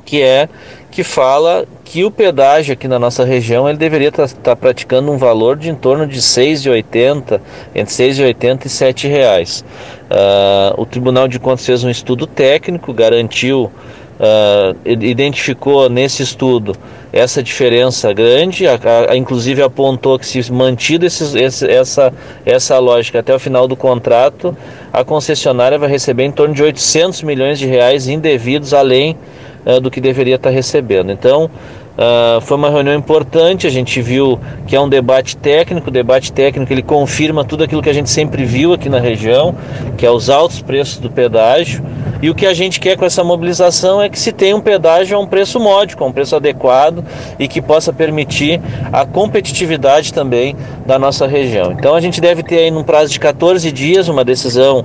que 0.05 0.23
é 0.23 0.49
que 0.91 1.05
fala 1.05 1.67
que 1.85 2.05
o 2.05 2.11
pedágio 2.11 2.73
aqui 2.73 2.89
na 2.89 2.99
nossa 2.99 3.25
região 3.25 3.69
ele 3.69 3.79
deveria 3.79 4.09
estar 4.09 4.29
tá, 4.29 4.35
tá 4.43 4.57
praticando 4.57 5.11
um 5.11 5.17
valor 5.17 5.57
de 5.57 5.71
em 5.71 5.75
torno 5.75 6.07
de 6.07 6.21
6,80, 6.21 7.41
entre 7.75 7.95
6,80 7.95 8.67
e 8.67 8.69
7 8.69 9.09
reais. 9.09 9.65
Uh, 10.11 10.81
o 10.81 10.85
Tribunal 10.85 11.29
de 11.29 11.39
Contas 11.39 11.65
fez 11.65 11.85
um 11.85 11.91
estudo 11.91 12.27
técnico, 12.27 12.93
garantiu, 12.93 13.71
uh, 14.19 14.77
identificou 14.85 15.89
nesse 15.89 16.23
estudo 16.23 16.75
essa 17.13 17.43
diferença 17.43 18.13
grande, 18.13 18.67
a, 18.67 18.79
a, 19.11 19.17
inclusive 19.17 19.63
apontou 19.63 20.19
que 20.19 20.27
se 20.27 20.53
mantido 20.53 21.07
esses, 21.07 21.35
esse, 21.35 21.69
essa, 21.69 22.13
essa 22.47 22.79
lógica 22.79 23.19
até 23.19 23.35
o 23.35 23.39
final 23.39 23.67
do 23.67 23.75
contrato, 23.77 24.57
a 24.93 25.03
concessionária 25.03 25.79
vai 25.79 25.89
receber 25.89 26.25
em 26.25 26.31
torno 26.31 26.55
de 26.55 26.63
800 26.63 27.23
milhões 27.23 27.59
de 27.59 27.67
reais 27.67 28.07
indevidos 28.07 28.73
além 28.73 29.17
uh, 29.65 29.81
do 29.81 29.91
que 29.91 30.01
deveria 30.01 30.37
estar 30.37 30.51
recebendo. 30.51 31.11
Então, 31.13 31.45
uh, 31.45 32.41
foi 32.41 32.57
uma 32.57 32.71
reunião 32.71 32.95
importante, 32.95 33.67
a 33.67 33.71
gente 33.71 34.01
viu 34.01 34.39
que 34.67 34.77
é 34.77 34.81
um 34.81 34.89
debate 34.89 35.37
técnico, 35.37 35.89
o 35.89 35.93
debate 35.93 36.33
técnico 36.33 36.73
ele 36.73 36.83
confirma 36.83 37.45
tudo 37.45 37.65
aquilo 37.65 37.83
que 37.83 37.91
a 37.91 37.95
gente 37.95 38.11
sempre 38.11 38.45
viu 38.45 38.73
aqui 38.73 38.89
na 38.89 38.99
região, 38.99 39.55
que 39.97 40.07
é 40.07 40.11
os 40.11 40.31
altos 40.31 40.63
preços 40.63 40.99
do 40.99 41.11
pedágio, 41.11 41.83
e 42.23 42.29
o 42.29 42.35
que 42.35 42.45
a 42.45 42.53
gente 42.53 42.79
quer 42.79 42.99
com 42.99 43.05
essa 43.05 43.25
mobilização 43.25 44.01
é 44.01 44.09
que 44.09 44.19
se 44.19 44.31
tenha 44.31 44.55
um 44.55 44.61
pedágio 44.61 45.17
a 45.17 45.21
um 45.21 45.27
preço 45.27 45.59
módico, 45.59 46.05
a 46.05 46.07
um 46.07 46.13
preço 46.13 46.37
adequado 46.37 47.03
e 47.39 47.49
que 47.49 47.63
possa 47.63 47.95
permitir 47.95 48.61
a 48.93 49.07
competitividade 49.07 50.13
também 50.13 50.55
da 50.87 50.99
nossa 50.99 51.27
região. 51.27 51.73
Então 51.73 51.95
a 51.95 52.01
gente 52.01 52.21
deve 52.21 52.43
ter 52.43 52.59
aí 52.59 52.71
num 52.71 52.83
prazo 52.83 53.11
de 53.11 53.19
14 53.19 53.73
dias 53.73 54.07
uma 54.07 54.23
decisão 54.23 54.85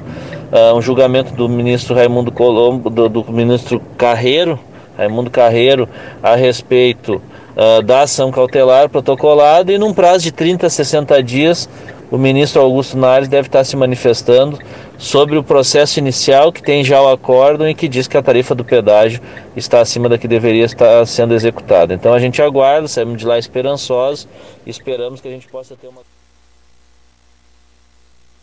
uh, 0.52 0.76
um 0.76 0.82
julgamento 0.82 1.34
do 1.34 1.48
ministro 1.48 1.96
Raimundo 1.96 2.32
Colombo, 2.32 2.90
do, 2.90 3.10
do 3.10 3.32
ministro 3.32 3.82
Carreiro, 3.98 4.60
Raimundo 4.98 5.30
Carreiro, 5.30 5.88
a 6.22 6.36
respeito 6.36 7.22
uh, 7.56 7.82
da 7.82 8.02
ação 8.02 8.32
cautelar 8.32 8.90
protocolada 8.90 9.72
e 9.72 9.78
num 9.78 9.94
prazo 9.94 10.24
de 10.24 10.32
30 10.32 10.68
a 10.68 10.70
60 10.70 11.24
dias 11.24 11.70
o 12.12 12.18
ministro 12.18 12.62
Augusto 12.62 12.98
Nares 12.98 13.28
deve 13.28 13.48
estar 13.48 13.64
se 13.64 13.76
manifestando 13.76 14.60
sobre 14.98 15.38
o 15.38 15.44
processo 15.44 16.00
inicial 16.00 16.52
que 16.52 16.62
tem 16.62 16.84
já 16.84 17.02
o 17.02 17.10
acórdão 17.10 17.68
e 17.68 17.74
que 17.74 17.88
diz 17.88 18.08
que 18.08 18.16
a 18.16 18.22
tarifa 18.22 18.54
do 18.54 18.64
pedágio 18.64 19.20
está 19.56 19.82
acima 19.82 20.08
da 20.08 20.18
que 20.18 20.28
deveria 20.28 20.66
estar 20.66 21.06
sendo 21.08 21.34
executada. 21.34 21.94
Então 21.94 22.14
a 22.14 22.20
gente 22.20 22.42
aguarda, 22.42 22.88
saímos 22.88 23.18
de 23.18 23.26
lá 23.26 23.38
esperançosos 23.38 24.28
esperamos 24.66 25.20
que 25.20 25.28
a 25.28 25.32
gente 25.32 25.48
possa 25.48 25.76
ter 25.76 25.88
uma. 25.88 26.02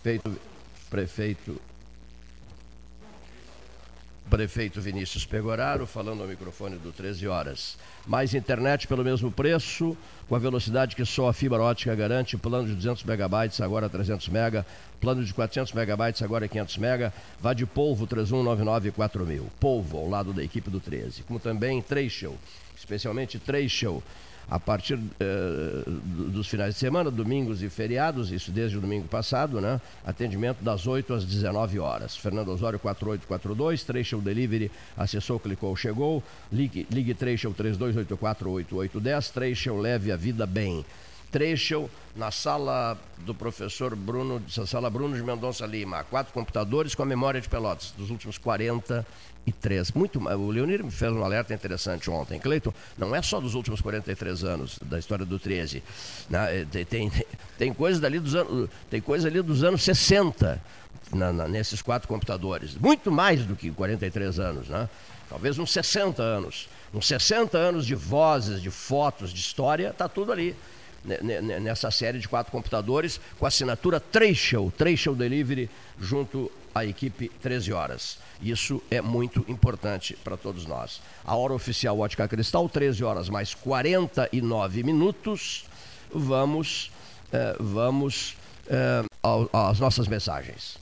Prefeito, 0.02 0.36
prefeito 0.90 1.71
prefeito 4.32 4.80
Vinícius 4.80 5.26
Pegoraro, 5.26 5.86
falando 5.86 6.22
ao 6.22 6.26
microfone 6.26 6.78
do 6.78 6.90
13 6.90 7.28
horas. 7.28 7.76
Mais 8.06 8.32
internet 8.32 8.88
pelo 8.88 9.04
mesmo 9.04 9.30
preço, 9.30 9.94
com 10.26 10.34
a 10.34 10.38
velocidade 10.38 10.96
que 10.96 11.04
só 11.04 11.28
a 11.28 11.34
fibra 11.34 11.60
ótica 11.62 11.94
garante. 11.94 12.38
Plano 12.38 12.66
de 12.66 12.74
200 12.74 13.04
megabytes, 13.04 13.60
agora 13.60 13.90
300 13.90 14.30
mega. 14.30 14.64
Plano 14.98 15.22
de 15.22 15.34
400 15.34 15.74
megabytes, 15.74 16.22
agora 16.22 16.48
500 16.48 16.78
mega. 16.78 17.12
Vá 17.42 17.52
de 17.52 17.66
Polvo 17.66 18.06
31994000. 18.06 19.42
Polvo, 19.60 19.98
ao 19.98 20.08
lado 20.08 20.32
da 20.32 20.42
equipe 20.42 20.70
do 20.70 20.80
13. 20.80 21.24
Como 21.24 21.38
também 21.38 21.82
Trecho, 21.82 22.32
especialmente 22.74 23.38
Trecho 23.38 24.02
a 24.50 24.58
partir 24.58 24.98
eh, 25.20 25.82
dos 25.86 26.46
finais 26.48 26.74
de 26.74 26.80
semana, 26.80 27.10
domingos 27.10 27.62
e 27.62 27.68
feriados, 27.68 28.30
isso 28.30 28.50
desde 28.50 28.76
o 28.76 28.80
domingo 28.80 29.08
passado, 29.08 29.60
né? 29.60 29.80
Atendimento 30.04 30.62
das 30.62 30.86
8 30.86 31.14
às 31.14 31.24
19 31.24 31.78
horas. 31.78 32.16
Fernando 32.16 32.48
Osório 32.48 32.78
4842, 32.78 33.84
Trecho 33.84 34.18
Delivery, 34.18 34.70
acessou, 34.96 35.38
clicou, 35.40 35.74
chegou. 35.76 36.22
Ligue, 36.50 36.86
ligue 36.90 37.14
Trecho 37.14 37.50
32848810, 37.52 39.32
Trecho 39.32 39.76
leve 39.76 40.12
a 40.12 40.16
vida 40.16 40.46
bem. 40.46 40.84
Trecho 41.32 41.90
na 42.14 42.30
sala 42.30 42.96
do 43.18 43.34
professor 43.34 43.96
Bruno, 43.96 44.40
sala 44.48 44.88
Bruno 44.90 45.16
de 45.16 45.22
Mendonça 45.22 45.66
Lima, 45.66 46.04
quatro 46.04 46.32
computadores 46.32 46.94
com 46.94 47.02
a 47.02 47.06
memória 47.06 47.40
de 47.40 47.48
Pelotas 47.48 47.92
dos 47.96 48.10
últimos 48.10 48.38
40 48.38 49.04
43. 49.42 49.92
Muito, 49.92 50.20
o 50.20 50.50
Leonir 50.50 50.84
me 50.84 50.90
fez 50.90 51.12
um 51.12 51.24
alerta 51.24 51.52
interessante 51.52 52.08
ontem. 52.10 52.38
Cleiton, 52.38 52.72
não 52.96 53.14
é 53.14 53.20
só 53.22 53.40
dos 53.40 53.54
últimos 53.54 53.80
43 53.80 54.44
anos 54.44 54.78
da 54.82 54.98
história 54.98 55.24
do 55.24 55.38
13. 55.38 55.82
Né? 56.30 56.66
Tem, 56.70 56.84
tem, 56.84 57.12
tem, 57.58 57.74
coisa 57.74 58.00
dali 58.00 58.20
dos 58.20 58.34
anos, 58.34 58.70
tem 58.88 59.00
coisa 59.00 59.28
ali 59.28 59.42
dos 59.42 59.64
anos 59.64 59.82
60 59.82 60.62
na, 61.12 61.32
na, 61.32 61.48
nesses 61.48 61.82
quatro 61.82 62.08
computadores. 62.08 62.74
Muito 62.76 63.10
mais 63.10 63.44
do 63.44 63.56
que 63.56 63.70
43 63.70 64.38
anos, 64.38 64.68
né? 64.68 64.88
Talvez 65.28 65.58
uns 65.58 65.72
60 65.72 66.22
anos. 66.22 66.68
Uns 66.94 67.06
60 67.08 67.56
anos 67.56 67.86
de 67.86 67.94
vozes, 67.94 68.60
de 68.60 68.70
fotos, 68.70 69.32
de 69.32 69.40
história, 69.40 69.88
está 69.88 70.08
tudo 70.08 70.30
ali 70.30 70.54
nessa 71.60 71.90
série 71.90 72.18
de 72.18 72.28
quatro 72.28 72.52
computadores 72.52 73.20
com 73.38 73.46
assinatura 73.46 73.98
Trecho, 73.98 74.72
Trecho 74.76 75.14
Delivery, 75.14 75.68
junto 76.00 76.50
à 76.74 76.84
equipe 76.84 77.28
13 77.40 77.72
horas. 77.72 78.18
Isso 78.40 78.82
é 78.90 79.00
muito 79.00 79.44
importante 79.48 80.16
para 80.24 80.36
todos 80.36 80.66
nós. 80.66 81.00
A 81.24 81.36
hora 81.36 81.52
oficial 81.52 81.98
Ótica 81.98 82.26
Cristal, 82.28 82.68
13 82.68 83.04
horas 83.04 83.28
mais 83.28 83.54
49 83.54 84.82
minutos. 84.82 85.64
Vamos, 86.12 86.90
eh, 87.32 87.56
vamos 87.58 88.36
eh, 88.68 89.02
às 89.52 89.78
nossas 89.78 90.08
mensagens. 90.08 90.81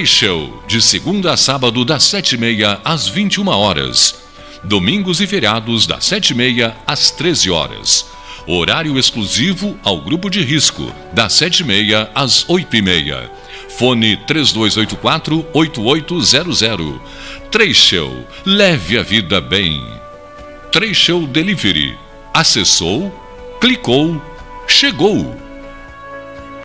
Show, 0.00 0.64
de 0.66 0.80
segunda 0.80 1.34
a 1.34 1.36
sábado, 1.36 1.84
das 1.84 2.04
sete 2.04 2.34
e 2.34 2.38
meia 2.38 2.80
às 2.82 3.06
21 3.06 3.46
horas. 3.48 4.22
Domingos 4.64 5.20
e 5.20 5.26
feriados, 5.26 5.86
das 5.86 6.06
sete 6.06 6.30
e 6.30 6.34
meia 6.34 6.74
às 6.86 7.10
13 7.10 7.50
horas. 7.50 8.06
Horário 8.46 8.98
exclusivo 8.98 9.78
ao 9.84 10.00
grupo 10.00 10.30
de 10.30 10.42
risco, 10.42 10.90
das 11.12 11.34
sete 11.34 11.60
e 11.60 11.64
meia 11.64 12.10
às 12.14 12.48
oito 12.48 12.74
e 12.74 12.80
meia. 12.80 13.30
Fone 13.76 14.16
3284-8800. 14.26 16.98
Três 17.50 17.76
Show, 17.76 18.26
leve 18.46 18.98
a 18.98 19.02
vida 19.02 19.42
bem. 19.42 19.78
Show 20.94 21.26
Delivery. 21.26 21.94
Acessou, 22.32 23.12
clicou, 23.60 24.18
chegou. 24.66 25.41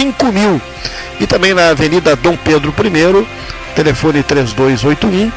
5000 0.00 0.60
e 1.20 1.26
também 1.26 1.52
na 1.52 1.68
Avenida 1.68 2.16
Dom 2.16 2.34
Pedro 2.36 2.72
I, 2.78 3.26
telefone 3.74 4.22
3281 4.22 5.30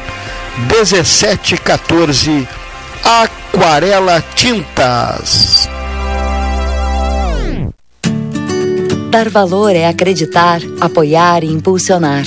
1714 0.70 2.48
Aquarela 3.04 4.24
Tintas. 4.34 5.68
Dar 9.10 9.28
valor 9.28 9.76
é 9.76 9.86
acreditar, 9.86 10.60
apoiar 10.80 11.44
e 11.44 11.52
impulsionar. 11.52 12.24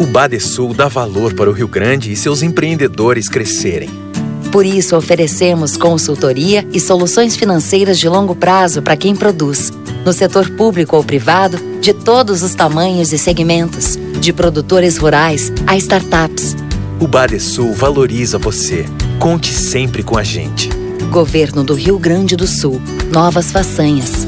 O 0.00 0.06
Badesul 0.06 0.72
dá 0.72 0.88
valor 0.88 1.34
para 1.34 1.50
o 1.50 1.52
Rio 1.52 1.68
Grande 1.68 2.10
e 2.10 2.16
seus 2.16 2.42
empreendedores 2.42 3.28
crescerem. 3.28 4.09
Por 4.50 4.66
isso, 4.66 4.96
oferecemos 4.96 5.76
consultoria 5.76 6.66
e 6.72 6.80
soluções 6.80 7.36
financeiras 7.36 7.98
de 7.98 8.08
longo 8.08 8.34
prazo 8.34 8.82
para 8.82 8.96
quem 8.96 9.14
produz, 9.14 9.72
no 10.04 10.12
setor 10.12 10.50
público 10.50 10.96
ou 10.96 11.04
privado, 11.04 11.56
de 11.80 11.94
todos 11.94 12.42
os 12.42 12.54
tamanhos 12.54 13.12
e 13.12 13.18
segmentos, 13.18 13.96
de 14.20 14.32
produtores 14.32 14.96
rurais 14.96 15.52
a 15.68 15.76
startups. 15.76 16.56
O 16.98 17.06
Badesul 17.06 17.72
valoriza 17.74 18.38
você. 18.38 18.86
Conte 19.20 19.52
sempre 19.52 20.02
com 20.02 20.18
a 20.18 20.24
gente. 20.24 20.68
Governo 21.10 21.62
do 21.62 21.74
Rio 21.74 21.98
Grande 21.98 22.34
do 22.34 22.46
Sul. 22.46 22.82
Novas 23.12 23.52
façanhas. 23.52 24.26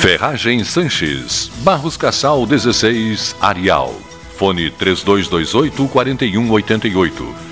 Ferragem 0.00 0.62
Sanches. 0.64 1.50
Barros 1.58 1.96
Cassal 1.96 2.46
16, 2.46 3.34
Arial. 3.40 3.94
Fone 4.36 4.70
3228 4.70 5.88
4188 5.88 7.51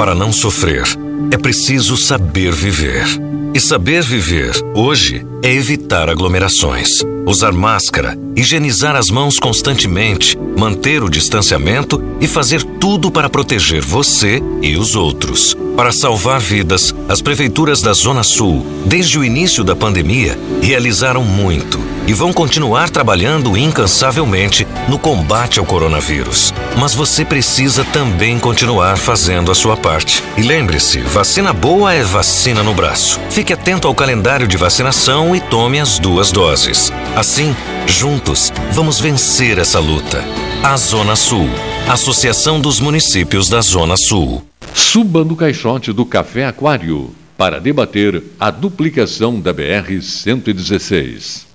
Para 0.00 0.14
não 0.14 0.32
sofrer, 0.32 0.82
é 1.30 1.36
preciso 1.36 1.96
saber 1.96 2.52
viver. 2.52 3.04
E 3.52 3.60
saber 3.60 4.02
viver, 4.02 4.52
hoje, 4.74 5.26
é 5.42 5.52
evitar 5.52 6.08
aglomerações, 6.08 7.00
usar 7.26 7.52
máscara, 7.52 8.16
higienizar 8.36 8.94
as 8.94 9.10
mãos 9.10 9.38
constantemente, 9.38 10.38
manter 10.56 11.02
o 11.02 11.08
distanciamento 11.08 12.02
e 12.20 12.28
fazer 12.28 12.62
tudo 12.62 13.10
para 13.10 13.28
proteger 13.28 13.82
você 13.82 14.42
e 14.62 14.76
os 14.76 14.94
outros. 14.94 15.56
Para 15.76 15.92
salvar 15.92 16.40
vidas, 16.40 16.94
as 17.08 17.22
prefeituras 17.22 17.80
da 17.80 17.92
Zona 17.92 18.22
Sul, 18.22 18.64
desde 18.84 19.18
o 19.18 19.24
início 19.24 19.64
da 19.64 19.74
pandemia, 19.74 20.38
realizaram 20.60 21.24
muito 21.24 21.80
e 22.06 22.12
vão 22.12 22.32
continuar 22.32 22.90
trabalhando 22.90 23.56
incansavelmente 23.56 24.66
no 24.88 24.98
combate 24.98 25.58
ao 25.58 25.64
coronavírus. 25.64 26.52
Mas 26.76 26.94
você 26.94 27.24
precisa 27.24 27.84
também 27.84 28.38
continuar 28.38 28.98
fazendo 28.98 29.50
a 29.50 29.54
sua 29.54 29.76
parte. 29.76 30.22
E 30.36 30.42
lembre-se, 30.42 31.00
vacina 31.10 31.52
boa 31.52 31.92
é 31.92 32.02
vacina 32.04 32.62
no 32.62 32.72
braço. 32.72 33.18
Fique 33.30 33.52
atento 33.52 33.88
ao 33.88 33.94
calendário 33.94 34.46
de 34.46 34.56
vacinação 34.56 35.34
e 35.34 35.40
tome 35.40 35.80
as 35.80 35.98
duas 35.98 36.30
doses. 36.30 36.92
Assim, 37.16 37.54
juntos, 37.86 38.52
vamos 38.72 39.00
vencer 39.00 39.58
essa 39.58 39.80
luta. 39.80 40.24
A 40.62 40.76
Zona 40.76 41.16
Sul. 41.16 41.48
Associação 41.88 42.60
dos 42.60 42.78
Municípios 42.78 43.48
da 43.48 43.60
Zona 43.60 43.96
Sul. 43.96 44.44
Suba 44.72 45.24
no 45.24 45.34
caixote 45.34 45.92
do 45.92 46.06
Café 46.06 46.46
Aquário 46.46 47.12
para 47.36 47.60
debater 47.60 48.22
a 48.38 48.50
duplicação 48.50 49.40
da 49.40 49.52
BR-116. 49.52 51.46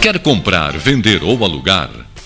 Quer 0.00 0.18
comprar, 0.18 0.78
vender 0.78 1.22
ou 1.22 1.44
alugar? 1.44 1.90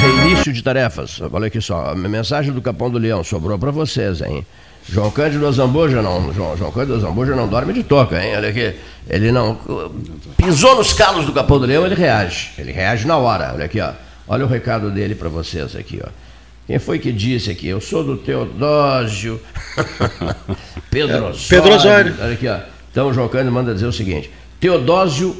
Reinício 0.00 0.52
de 0.52 0.62
tarefas. 0.62 1.20
Olha 1.32 1.46
aqui 1.46 1.60
só, 1.60 1.90
a 1.90 1.94
mensagem 1.94 2.52
do 2.52 2.60
Capão 2.60 2.90
do 2.90 2.98
Leão 2.98 3.24
sobrou 3.24 3.58
para 3.58 3.70
vocês, 3.70 4.20
hein? 4.20 4.46
João 4.88 5.10
Cândido 5.10 5.46
Azambuja 5.46 6.02
não, 6.02 6.32
João, 6.32 6.56
João 6.56 6.72
Cândido 6.72 6.96
Azambuja 6.96 7.34
não 7.34 7.46
dorme 7.46 7.72
de 7.72 7.82
toca, 7.82 8.22
hein? 8.22 8.36
Olha 8.36 8.48
aqui, 8.48 8.74
ele 9.08 9.30
não 9.30 9.58
pisou 10.36 10.76
nos 10.76 10.92
calos 10.92 11.26
do 11.26 11.32
Capão 11.32 11.58
do 11.58 11.66
Leão, 11.66 11.86
ele 11.86 11.94
reage. 11.94 12.50
Ele 12.58 12.72
reage 12.72 13.06
na 13.06 13.16
hora. 13.16 13.52
Olha 13.54 13.66
aqui, 13.66 13.80
ó. 13.80 13.92
Olha 14.26 14.44
o 14.44 14.48
recado 14.48 14.90
dele 14.90 15.14
para 15.14 15.28
vocês 15.28 15.76
aqui, 15.76 16.00
ó. 16.04 16.08
Quem 16.66 16.78
foi 16.78 16.98
que 16.98 17.12
disse 17.12 17.50
aqui? 17.50 17.66
Eu 17.66 17.80
sou 17.80 18.04
do 18.04 18.16
Teodósio. 18.16 19.40
Pedro 20.90 21.26
Osório. 21.26 21.48
Pedro 21.48 21.74
Osório. 21.74 22.16
Olha 22.20 22.32
aqui, 22.32 22.48
ó. 22.48 22.58
Então 22.90 23.12
João 23.12 23.28
Cândido 23.28 23.52
manda 23.52 23.74
dizer 23.74 23.86
o 23.86 23.92
seguinte: 23.92 24.30
Teodósio 24.58 25.36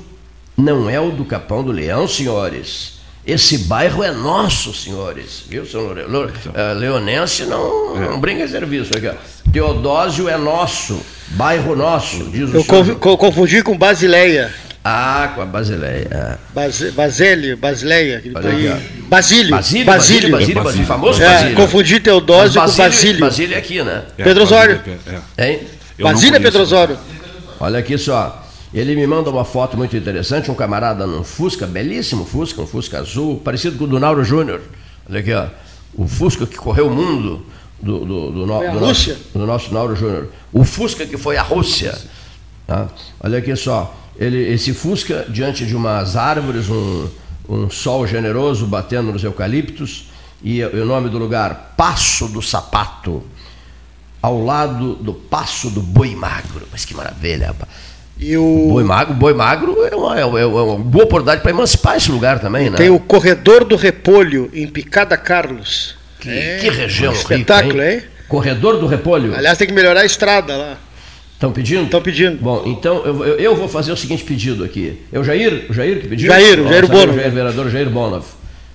não 0.57 0.91
é 0.91 1.01
o 1.01 1.11
do 1.11 1.25
Capão 1.25 1.63
do 1.63 1.73
Leão, 1.73 2.07
senhores. 2.07 3.00
Esse 3.27 3.59
bairro 3.59 4.03
é 4.03 4.11
nosso, 4.11 4.73
senhores. 4.75 5.45
Viu, 5.49 5.67
senhor 5.67 5.99
uh, 5.99 6.79
Leonense 6.79 7.45
não, 7.45 7.97
é. 7.97 8.09
não 8.09 8.21
brinca 8.21 8.45
em 8.45 8.49
serviço. 8.49 8.91
Aqui, 8.97 9.09
ó. 9.09 9.15
Teodósio 9.53 10.29
é 10.29 10.37
nosso, 10.37 11.01
bairro 11.31 11.77
nosso, 11.77 12.25
diz 12.31 12.51
o 12.51 12.57
Eu 12.57 12.65
senhor. 12.65 12.97
confundi 12.99 13.63
com 13.63 13.77
Basileia. 13.77 14.53
Ah, 14.83 15.33
com 15.35 15.43
a 15.43 15.45
Basileia. 15.45 16.09
É. 16.11 16.37
Bas, 16.55 16.81
Basílio, 16.93 17.57
Basileia. 17.57 18.23
Basílio. 18.33 18.77
Basílio. 19.09 19.51
Basílio, 19.51 19.51
Basílio, 19.51 20.31
Basílio, 20.31 20.63
Basílio, 20.63 20.87
famoso 20.87 21.23
é, 21.23 21.29
Basílio. 21.29 21.57
Confundi 21.57 22.01
Teodósio 22.01 22.63
com 22.63 22.73
Basílio. 22.73 23.21
Basílio 23.21 23.55
é 23.55 23.59
aqui, 23.59 23.83
né? 23.83 24.03
Pedro 24.17 24.45
Osório. 24.45 24.81
Hein? 25.37 25.61
Basílio 25.99 26.37
é 26.37 26.41
Pedro 26.41 26.63
Osório. 26.63 26.99
Olha 27.59 27.79
aqui 27.79 27.99
só. 27.99 28.50
Ele 28.73 28.95
me 28.95 29.07
manda 29.07 29.31
uma 29.31 29.45
foto 29.45 29.77
muito 29.77 29.97
interessante, 29.97 30.51
um 30.51 30.55
camarada 30.55 31.07
num 31.07 31.25
Fusca, 31.25 31.67
belíssimo 31.67 32.25
Fusca, 32.25 32.63
um 32.63 32.67
Fusca 32.67 33.01
azul, 33.01 33.41
parecido 33.45 33.77
com 33.77 33.85
o 33.85 33.87
do 33.87 33.99
Nauro 33.99 34.23
Júnior. 34.23 34.61
Olha 35.09 35.21
aqui, 35.21 35.33
ó. 35.33 35.49
O 35.95 36.07
Fusca 36.07 36.47
que 36.47 36.57
correu 36.57 36.87
o 36.87 36.95
mundo 36.95 37.45
do, 37.83 37.99
do, 38.05 38.31
do, 38.31 38.47
no, 38.47 38.73
do 38.73 38.81
nosso, 38.81 39.17
do 39.35 39.47
nosso 39.47 39.75
Nauro 39.75 39.97
Júnior. 39.97 40.29
O 40.53 40.65
Fusca 40.65 41.05
que 41.05 41.17
foi 41.17 41.37
a 41.37 41.43
Rússia. 41.43 41.99
Tá? 42.67 42.89
Olha 43.21 43.39
aqui 43.39 43.57
só. 43.57 43.97
Ele, 44.17 44.53
esse 44.53 44.73
Fusca, 44.73 45.27
diante 45.29 45.67
de 45.67 45.75
umas 45.75 46.15
árvores, 46.15 46.69
um, 46.69 47.09
um 47.49 47.69
sol 47.69 48.07
generoso 48.07 48.67
batendo 48.67 49.11
nos 49.11 49.25
eucaliptos, 49.25 50.11
e 50.43 50.63
o 50.63 50.85
nome 50.85 51.09
do 51.09 51.19
lugar, 51.19 51.75
Passo 51.77 52.29
do 52.29 52.41
Sapato, 52.41 53.23
ao 54.23 54.43
lado 54.45 54.95
do 54.95 55.13
Passo 55.13 55.71
do 55.71 55.83
Boi 55.83 56.15
Magro. 56.15 56.67
Mas 56.71 56.85
que 56.85 56.95
maravilha, 56.95 57.49
rapaz. 57.49 57.69
E 58.21 58.37
o 58.37 58.69
Boi 58.69 58.85
Magro, 58.85 59.15
Boi 59.15 59.33
Magro 59.33 59.85
é 59.91 59.97
uma, 59.97 60.21
é 60.21 60.25
uma, 60.25 60.41
é 60.41 60.47
uma 60.47 60.77
boa 60.77 61.05
oportunidade 61.05 61.41
para 61.41 61.51
emancipar 61.51 61.97
esse 61.97 62.11
lugar 62.11 62.39
também, 62.39 62.69
né? 62.69 62.77
Tem 62.77 62.91
o 62.91 62.99
Corredor 62.99 63.65
do 63.65 63.77
Repolho, 63.77 64.51
em 64.53 64.67
Picada 64.67 65.17
Carlos. 65.17 65.97
Que, 66.19 66.29
é, 66.29 66.59
que 66.59 66.69
região 66.69 67.13
um 67.13 67.17
espetáculo, 67.17 67.73
rica, 67.73 67.93
hein? 67.93 67.99
hein? 67.99 68.03
Corredor 68.29 68.79
do 68.79 68.87
Repolho. 68.87 69.35
Aliás, 69.35 69.57
tem 69.57 69.67
que 69.67 69.73
melhorar 69.73 70.01
a 70.03 70.05
estrada 70.05 70.55
lá. 70.55 70.79
Estão 71.33 71.51
pedindo? 71.51 71.85
Estão 71.85 72.03
pedindo. 72.03 72.37
Bom, 72.37 72.65
então 72.67 73.03
eu, 73.07 73.25
eu, 73.25 73.35
eu, 73.37 73.57
vou 73.57 73.67
fazer 73.67 73.91
o 73.91 73.97
seguinte 73.97 74.23
pedido 74.23 74.63
aqui. 74.63 75.01
É 75.11 75.19
o 75.19 75.25
Jair? 75.25 75.65
O 75.71 75.73
Jair 75.73 76.03
que 76.03 76.09
pediu? 76.09 76.31
Jair, 76.31 76.61
o 76.61 76.69
Jair 76.69 76.87
Bonov. 76.87 77.17
Jair, 77.17 77.31
vereador 77.33 77.71
Jair 77.71 77.89
Bonov. 77.89 78.27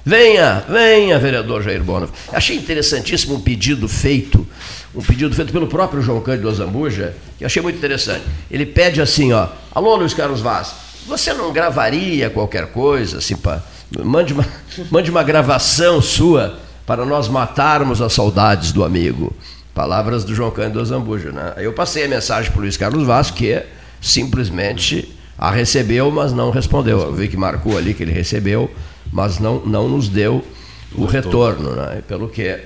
Venha, 0.04 0.64
venha, 0.68 1.20
vereador 1.20 1.62
Jair 1.62 1.84
Bonov. 1.84 2.10
Achei 2.34 2.58
interessantíssimo 2.58 3.36
um 3.36 3.39
pedido 3.39 3.88
feito, 3.88 4.48
um 4.96 5.02
pedido 5.02 5.36
feito 5.36 5.52
pelo 5.52 5.68
próprio 5.68 6.02
João 6.02 6.22
Cândido 6.22 6.50
Azambuja, 6.50 7.16
que 7.38 7.46
achei 7.46 7.62
muito 7.62 7.78
interessante. 7.78 8.24
Ele 8.50 8.66
pede 8.66 9.02
assim, 9.02 9.34
ó, 9.34 9.48
alô 9.74 9.96
Luiz 9.98 10.14
Carlos 10.14 10.41
Vaz, 10.41 10.74
você 11.06 11.34
não 11.34 11.52
gravaria 11.52 12.30
qualquer 12.30 12.68
coisa, 12.68 13.18
assim, 13.18 13.36
pá, 13.36 13.62
mande 14.04 14.34
uma, 14.34 14.46
mande 14.89 15.12
uma 15.12 15.24
gravação 15.24 16.02
sua 16.02 16.60
para 16.86 17.06
nós 17.06 17.28
matarmos 17.28 18.02
as 18.02 18.14
saudades 18.14 18.72
do 18.72 18.84
amigo. 18.84 19.36
Palavras 19.74 20.24
do 20.24 20.34
João 20.34 20.52
Cândido 20.52 20.80
Azambuja. 20.80 21.32
Né? 21.32 21.54
Aí 21.58 21.66
eu 21.66 21.74
passei 21.74 22.06
a 22.06 22.08
mensagem 22.08 22.50
para 22.50 22.60
o 22.60 22.62
Luiz 22.62 22.78
Carlos 22.78 23.06
Vaz, 23.06 23.30
que 23.30 23.62
simplesmente 24.00 25.14
a 25.38 25.52
recebeu, 25.52 26.10
mas 26.10 26.32
não 26.32 26.50
respondeu. 26.50 27.02
Eu 27.02 27.14
vi 27.14 27.28
que 27.28 27.36
marcou 27.36 27.78
ali 27.78 27.93
que 27.93 28.04
ele 28.04 28.14
recebeu, 28.14 28.72
mas 29.12 29.38
não, 29.39 29.60
não 29.66 29.89
nos 29.89 30.08
deu 30.08 30.46
o 30.93 31.06
retorno, 31.06 31.76
né? 31.76 32.02
pelo 32.08 32.30
que 32.30 32.58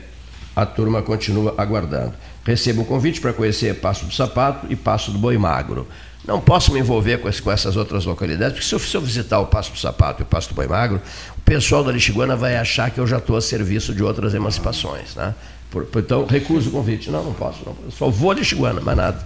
a 0.62 0.66
turma 0.66 1.02
continua 1.02 1.56
aguardando. 1.58 2.14
Recebo 2.44 2.82
o 2.82 2.86
convite 2.86 3.22
para 3.22 3.32
conhecer 3.32 3.76
Passo 3.76 4.06
do 4.06 4.14
Sapato 4.14 4.68
e 4.70 4.76
Passo 4.76 5.10
do 5.12 5.18
Boi 5.18 5.38
Magro. 5.38 5.88
Não 6.26 6.42
posso 6.42 6.74
me 6.74 6.80
envolver 6.80 7.20
com, 7.20 7.52
essas 7.52 7.78
outras 7.78 8.06
localidades, 8.06 8.54
porque 8.54 8.68
se 8.68 8.76
eu, 8.76 8.80
se 8.80 8.96
eu, 8.96 9.02
visitar 9.02 9.40
o 9.40 9.46
Passo 9.46 9.72
do 9.72 9.80
Sapato 9.80 10.22
e 10.22 10.24
o 10.24 10.26
Passo 10.26 10.50
do 10.50 10.56
Boi 10.56 10.68
Magro, 10.68 11.02
o 11.38 11.42
pessoal 11.42 11.82
da 11.82 11.94
Lixiguana 11.94 12.36
vai 12.36 12.58
achar 12.58 12.92
que 12.92 13.00
eu 13.00 13.08
já 13.08 13.20
estou 13.20 13.38
a 13.38 13.42
serviço 13.42 13.94
de 13.94 14.04
outras 14.04 14.34
emancipações. 14.34 15.16
Né? 15.16 15.34
Por, 15.72 15.86
por, 15.86 16.02
então, 16.02 16.26
recuso 16.26 16.70
o 16.70 16.72
convite. 16.74 17.10
Não, 17.10 17.24
não 17.24 17.34
posso, 17.34 17.60
não. 17.66 17.76
Só 17.90 18.10
vou 18.10 18.34
de 18.34 18.44
Chiguana, 18.44 18.82
mais 18.82 18.98
nada. 18.98 19.26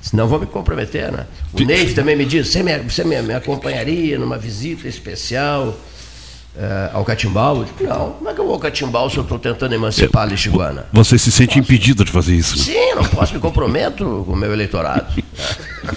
Senão 0.00 0.26
vou 0.26 0.40
me 0.40 0.46
comprometer, 0.46 1.12
né? 1.12 1.26
O 1.52 1.60
Neif 1.60 1.94
também 1.94 2.16
me 2.16 2.24
diz, 2.24 2.48
você 2.48 2.60
me, 2.60 2.76
você 2.78 3.04
me, 3.04 3.22
me 3.22 3.34
acompanharia 3.34 4.18
numa 4.18 4.36
visita 4.36 4.88
especial 4.88 5.78
uh, 6.56 6.96
ao 6.96 7.04
Catimbau? 7.04 7.58
Eu 7.58 7.64
digo, 7.64 7.84
não, 7.84 8.12
como 8.12 8.28
é 8.28 8.34
que 8.34 8.40
eu 8.40 8.44
vou 8.44 8.54
ao 8.54 8.60
Catimbau 8.60 9.10
se 9.10 9.16
eu 9.16 9.22
estou 9.22 9.38
tentando 9.38 9.74
emancipar 9.74 10.22
a 10.22 10.26
Lixiguana? 10.26 10.86
Você 10.92 11.18
se 11.18 11.30
sente 11.30 11.58
impedido 11.58 12.04
de 12.04 12.10
fazer 12.10 12.34
isso? 12.34 12.56
Né? 12.56 12.64
Sim, 12.64 12.94
não 12.94 13.04
posso, 13.04 13.34
me 13.34 13.40
comprometo 13.40 14.04
com 14.26 14.32
o 14.32 14.36
meu 14.36 14.52
eleitorado. 14.52 15.22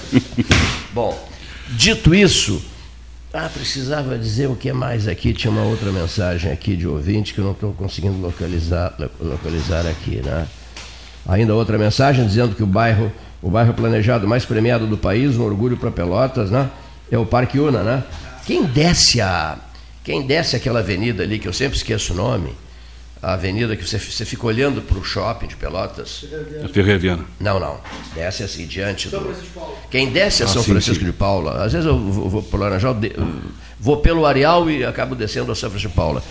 Bom, 0.93 1.18
dito 1.70 2.14
isso, 2.14 2.62
ah, 3.34 3.49
precisava 3.53 4.18
dizer 4.18 4.47
o 4.47 4.56
que 4.56 4.72
mais 4.72 5.08
aqui. 5.08 5.34
Tinha 5.34 5.51
uma 5.51 5.64
outra 5.64 5.91
mensagem 5.91 6.51
aqui 6.51 6.76
de 6.76 6.88
ouvinte 6.88 7.34
que 7.34 7.39
eu 7.39 7.45
não 7.45 7.51
estou 7.51 7.74
conseguindo 7.74 8.18
localizar, 8.22 8.95
localizar 9.20 9.86
aqui, 9.86 10.22
né? 10.24 10.47
Ainda 11.28 11.53
outra 11.53 11.78
mensagem 11.78 12.26
dizendo 12.26 12.56
que 12.56 12.64
o 12.64 12.68
bairro, 12.68 13.12
o 13.41 13.49
bairro 13.49 13.74
planejado 13.74 14.26
mais 14.28 14.45
premiado 14.45 14.88
do 14.88 14.97
país, 14.97 15.36
um 15.36 15.43
orgulho 15.43 15.76
para 15.76 15.91
Pelotas, 15.91 16.49
né? 16.49 16.70
É 17.12 17.18
o 17.18 17.26
Parque 17.26 17.60
Una, 17.60 17.84
né? 17.84 18.03
Quem 18.45 18.64
desce 18.64 19.20
a, 19.20 19.58
quem 20.06 20.22
desce 20.22 20.56
aquela 20.56 20.80
avenida 20.80 21.24
ali 21.24 21.39
que 21.39 21.47
eu 21.47 21.53
sempre 21.53 21.76
esqueço 21.76 22.14
o 22.14 22.16
nome, 22.16 22.56
a 23.22 23.34
avenida 23.34 23.76
que 23.76 23.84
você, 23.84 23.97
você 23.97 24.24
fica 24.24 24.45
olhando 24.45 24.80
para 24.80 24.99
o 24.99 25.03
shopping 25.03 25.47
de 25.47 25.56
Pelotas. 25.56 26.26
A 26.64 26.70
Ferreira 26.70 27.26
Não, 27.39 27.60
não. 27.60 27.80
Desce 28.14 28.43
assim 28.43 28.68
diante 28.68 29.10
do. 29.10 29.36
Quem 29.89 30.12
desce 30.12 30.43
a 30.43 30.45
ah, 30.45 30.49
São 30.49 30.62
sim, 30.62 30.70
Francisco 30.70 30.99
sim. 30.99 31.10
de 31.10 31.12
Paula, 31.12 31.64
às 31.64 31.74
vezes 31.74 31.88
eu 31.88 31.97
vou, 31.97 32.30
vou 32.30 32.43
para 32.43 32.56
o 32.56 32.60
Laranjal, 32.60 32.95
vou 33.80 33.97
pelo 33.97 34.28
Areal 34.28 34.70
e 34.70 34.86
acabo 34.86 35.16
descendo 35.16 35.51
a 35.51 35.56
São 35.56 35.72
Francisco 35.72 35.89
de 35.89 35.95
Paula. 35.95 36.24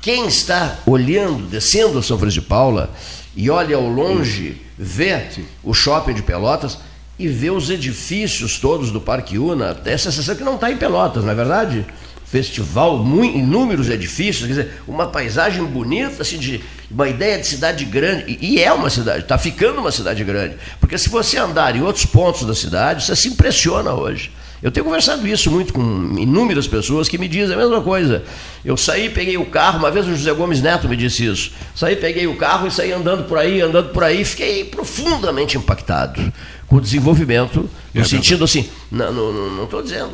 Quem 0.00 0.26
está 0.26 0.78
olhando, 0.86 1.46
descendo 1.46 1.98
a 1.98 2.02
São 2.02 2.18
Francisco 2.18 2.40
de 2.40 2.48
Paula 2.48 2.88
e 3.36 3.50
olha 3.50 3.76
ao 3.76 3.86
longe, 3.86 4.62
vê 4.78 5.26
o 5.62 5.74
shopping 5.74 6.14
de 6.14 6.22
Pelotas 6.22 6.78
e 7.18 7.28
vê 7.28 7.50
os 7.50 7.68
edifícios 7.68 8.58
todos 8.58 8.90
do 8.90 8.98
Parque 8.98 9.36
Una, 9.36 9.78
essa 9.84 10.10
sensação 10.10 10.36
que 10.36 10.42
não 10.42 10.54
está 10.54 10.70
em 10.70 10.78
Pelotas, 10.78 11.22
não 11.22 11.32
é 11.32 11.34
verdade? 11.34 11.84
Festival, 12.30 13.04
inúmeros 13.24 13.88
edifícios, 13.88 14.46
quer 14.46 14.52
dizer, 14.52 14.82
uma 14.86 15.06
paisagem 15.08 15.64
bonita, 15.64 16.22
assim, 16.22 16.38
de 16.38 16.60
uma 16.88 17.08
ideia 17.08 17.38
de 17.38 17.46
cidade 17.46 17.84
grande. 17.84 18.38
E, 18.40 18.62
é 18.62 18.72
uma 18.72 18.88
cidade, 18.88 19.20
está 19.20 19.36
ficando 19.36 19.80
uma 19.80 19.90
cidade 19.90 20.22
grande. 20.22 20.56
Porque 20.78 20.96
se 20.96 21.08
você 21.08 21.38
andar 21.38 21.74
em 21.74 21.82
outros 21.82 22.06
pontos 22.06 22.46
da 22.46 22.54
cidade, 22.54 23.04
você 23.04 23.16
se 23.16 23.28
impressiona 23.28 23.92
hoje. 23.92 24.30
Eu 24.62 24.70
tenho 24.70 24.84
conversado 24.84 25.26
isso 25.26 25.50
muito 25.50 25.72
com 25.72 25.80
inúmeras 26.18 26.68
pessoas 26.68 27.08
que 27.08 27.16
me 27.16 27.26
dizem 27.26 27.56
a 27.56 27.58
mesma 27.58 27.80
coisa. 27.80 28.22
Eu 28.64 28.76
saí, 28.76 29.08
peguei 29.08 29.36
o 29.36 29.46
carro, 29.46 29.78
uma 29.78 29.90
vez 29.90 30.06
o 30.06 30.10
José 30.10 30.32
Gomes 30.32 30.60
Neto 30.60 30.88
me 30.88 30.96
disse 30.96 31.24
isso. 31.24 31.50
Saí, 31.74 31.96
peguei 31.96 32.26
o 32.26 32.36
carro 32.36 32.68
e 32.68 32.70
saí 32.70 32.92
andando 32.92 33.24
por 33.24 33.38
aí, 33.38 33.60
andando 33.60 33.88
por 33.88 34.04
aí, 34.04 34.22
fiquei 34.24 34.64
profundamente 34.64 35.56
impactado 35.56 36.32
com 36.68 36.76
o 36.76 36.80
desenvolvimento, 36.80 37.68
no 37.92 38.02
é 38.02 38.04
sentido 38.04 38.44
assim, 38.44 38.68
não 38.90 39.64
estou 39.64 39.82
dizendo. 39.82 40.10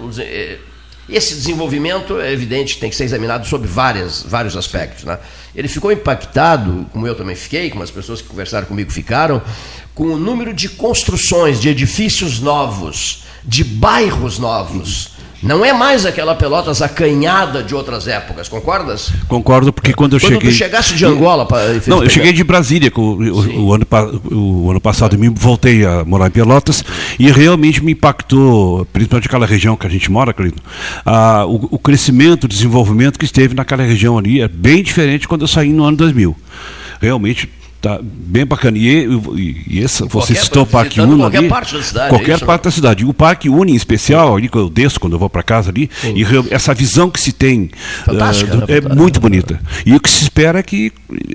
Esse 1.09 1.35
desenvolvimento 1.35 2.21
é 2.21 2.33
evidente 2.33 2.75
que 2.75 2.81
tem 2.81 2.91
que 2.91 2.97
ser 2.97 3.05
examinado 3.05 3.47
sob 3.47 3.67
várias, 3.67 4.23
vários 4.23 4.57
aspectos. 4.57 5.05
Né? 5.05 5.19
Ele 5.55 5.69
ficou 5.69 5.93
impactado, 5.93 6.87
como 6.93 7.07
eu 7.07 7.15
também 7.15 7.37
fiquei, 7.37 7.71
como 7.71 7.83
as 7.83 7.91
pessoas 7.91 8.21
que 8.21 8.29
conversaram 8.29 8.67
comigo 8.67 8.91
ficaram, 8.91 9.41
com 9.95 10.07
o 10.09 10.19
número 10.19 10.53
de 10.53 10.69
construções, 10.69 11.61
de 11.61 11.69
edifícios 11.69 12.41
novos, 12.41 13.25
de 13.45 13.63
bairros 13.63 14.39
novos 14.39 15.16
não 15.47 15.65
é 15.65 15.73
mais 15.73 16.05
aquela 16.05 16.35
Pelotas 16.35 16.83
acanhada 16.83 17.63
de 17.63 17.75
outras 17.75 18.09
épocas, 18.09 18.49
concordas? 18.49 19.11
Concordo, 19.29 19.73
porque 19.73 19.93
quando 19.93 20.17
eu 20.17 20.21
quando 20.21 20.33
cheguei. 20.33 20.51
Quando 20.51 20.59
chegasse 20.59 20.95
de 20.95 21.05
Angola. 21.05 21.47
Pra, 21.47 21.59
não, 21.87 22.03
eu 22.03 22.11
cheguei 22.11 22.33
de 22.33 22.43
Brasília 22.43 22.93
o, 22.95 23.01
o, 23.01 23.67
o, 23.67 23.75
ano, 23.75 23.87
o 24.33 24.71
ano 24.71 24.81
passado, 24.81 25.17
e 25.17 25.29
voltei 25.29 25.87
a 25.87 26.05
morar 26.05 26.27
em 26.27 26.31
Pelotas, 26.31 26.85
e 27.19 27.31
realmente 27.31 27.83
me 27.83 27.93
impactou, 27.93 28.85
principalmente 28.87 29.27
aquela 29.29 29.47
região 29.47 29.77
que 29.77 29.87
a 29.87 29.91
gente 29.91 30.11
mora, 30.11 30.33
Cleiton, 30.33 30.61
o, 31.49 31.77
o 31.77 31.79
crescimento, 31.79 32.45
o 32.45 32.49
desenvolvimento 32.49 33.19
que 33.19 33.25
esteve 33.25 33.55
naquela 33.55 33.85
região 33.85 34.19
ali 34.19 34.41
é 34.41 34.49
bem 34.49 34.83
diferente 34.83 35.29
quando 35.29 35.43
eu 35.43 35.49
saí 35.49 35.73
no 35.73 35.85
ano 35.85 35.97
2000. 35.97 36.37
Realmente 37.01 37.49
Tá 37.87 38.01
bem 38.03 38.45
bacana. 38.45 38.77
E, 38.77 39.07
e, 39.07 39.65
e 39.69 39.79
esse, 39.79 40.03
você 40.09 40.35
citou 40.35 40.65
o 40.65 40.67
Parque 40.67 41.01
Uni 41.01 41.17
qualquer 41.17 41.39
ali. 41.39 41.49
parte 41.49 41.73
da 41.73 41.83
cidade. 41.85 42.09
Qualquer 42.09 42.43
é 42.43 42.45
parte 42.45 42.65
da 42.65 42.71
cidade. 42.73 43.05
O 43.05 43.15
Parque 43.15 43.49
Uni 43.49 43.71
em 43.71 43.77
especial, 43.77 44.35
ali 44.35 44.49
que 44.49 44.59
eu 44.59 44.69
desço 44.69 44.99
quando 44.99 45.13
eu 45.13 45.21
vou 45.21 45.31
para 45.31 45.41
casa 45.41 45.71
ali, 45.71 45.89
Sim. 46.01 46.13
e 46.17 46.53
essa 46.53 46.75
visão 46.75 47.09
que 47.09 47.21
se 47.21 47.31
tem 47.31 47.71
uh, 48.09 48.67
é 48.67 48.81
muito 48.93 49.21
bonita. 49.21 49.61
E 49.85 49.95
o 49.95 50.01
que 50.01 50.11
se 50.11 50.25
espera 50.25 50.59
é 50.59 50.65
que 50.65 50.93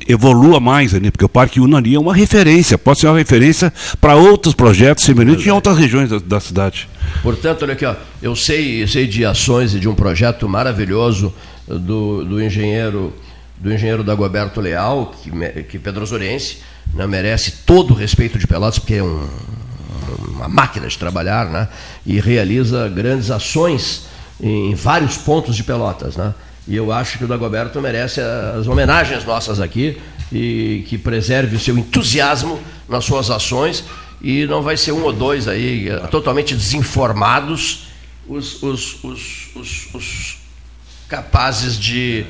evolua 0.10 0.60
mais 0.60 0.94
ali, 0.94 1.10
porque 1.10 1.24
o 1.24 1.30
Parque 1.30 1.62
Uni 1.62 1.74
ali 1.74 1.96
é 1.96 2.00
uma 2.00 2.14
referência, 2.14 2.78
pode 2.78 3.00
ser 3.00 3.08
uma 3.08 3.18
referência 3.18 3.72
para 4.02 4.16
outros 4.16 4.54
projetos 4.54 5.06
semelhantes 5.06 5.48
em 5.48 5.52
outras 5.52 5.78
regiões 5.78 6.10
da, 6.10 6.20
da, 6.20 6.42
cidade. 6.42 6.90
Portanto, 7.24 7.62
olha 7.64 7.72
aqui, 7.76 7.86
ó, 7.86 7.96
eu 8.22 8.36
sei, 8.36 8.86
sei 8.88 9.08
de 9.08 9.24
ações 9.24 9.74
e 9.74 9.80
de 9.80 9.88
um 9.88 9.96
projeto 9.96 10.50
maravilhoso 10.50 11.34
do, 11.66 12.26
do 12.26 12.44
engenheiro 12.44 13.14
do 13.62 13.72
engenheiro 13.72 14.04
Dagoberto 14.04 14.60
Leal, 14.60 15.14
que, 15.22 15.64
que 15.64 15.78
pedrosoriense, 15.78 16.58
né, 16.96 17.06
merece 17.06 17.52
todo 17.66 17.92
o 17.92 17.94
respeito 17.94 18.40
de 18.40 18.48
Pelotas, 18.48 18.80
porque 18.80 18.96
é 18.96 19.04
um, 19.04 19.30
uma 20.30 20.48
máquina 20.48 20.88
de 20.88 20.98
trabalhar, 20.98 21.46
né, 21.46 21.68
e 22.04 22.20
realiza 22.20 22.90
grandes 22.90 23.30
ações 23.30 24.08
em 24.42 24.74
vários 24.74 25.16
pontos 25.16 25.56
de 25.56 25.64
Pelotas. 25.64 26.18
Né, 26.18 26.34
e 26.68 26.76
eu 26.76 26.92
acho 26.92 27.20
que 27.20 27.24
o 27.24 27.28
Dagoberto 27.28 27.80
merece 27.80 28.20
as 28.20 28.66
homenagens 28.68 29.24
nossas 29.24 29.60
aqui 29.60 30.02
e 30.32 30.84
que 30.88 30.98
preserve 30.98 31.56
o 31.56 31.60
seu 31.60 31.78
entusiasmo 31.78 32.60
nas 32.90 33.06
suas 33.06 33.30
ações 33.30 33.84
e 34.22 34.46
não 34.48 34.64
vai 34.64 34.76
ser 34.76 34.92
um 34.92 35.04
ou 35.04 35.14
dois 35.14 35.48
aí 35.48 35.88
totalmente 36.10 36.56
desinformados 36.56 37.88
os, 38.28 38.64
os, 38.64 39.04
os, 39.04 39.94
os 39.94 40.38
capazes 41.08 41.78
de 41.78 42.26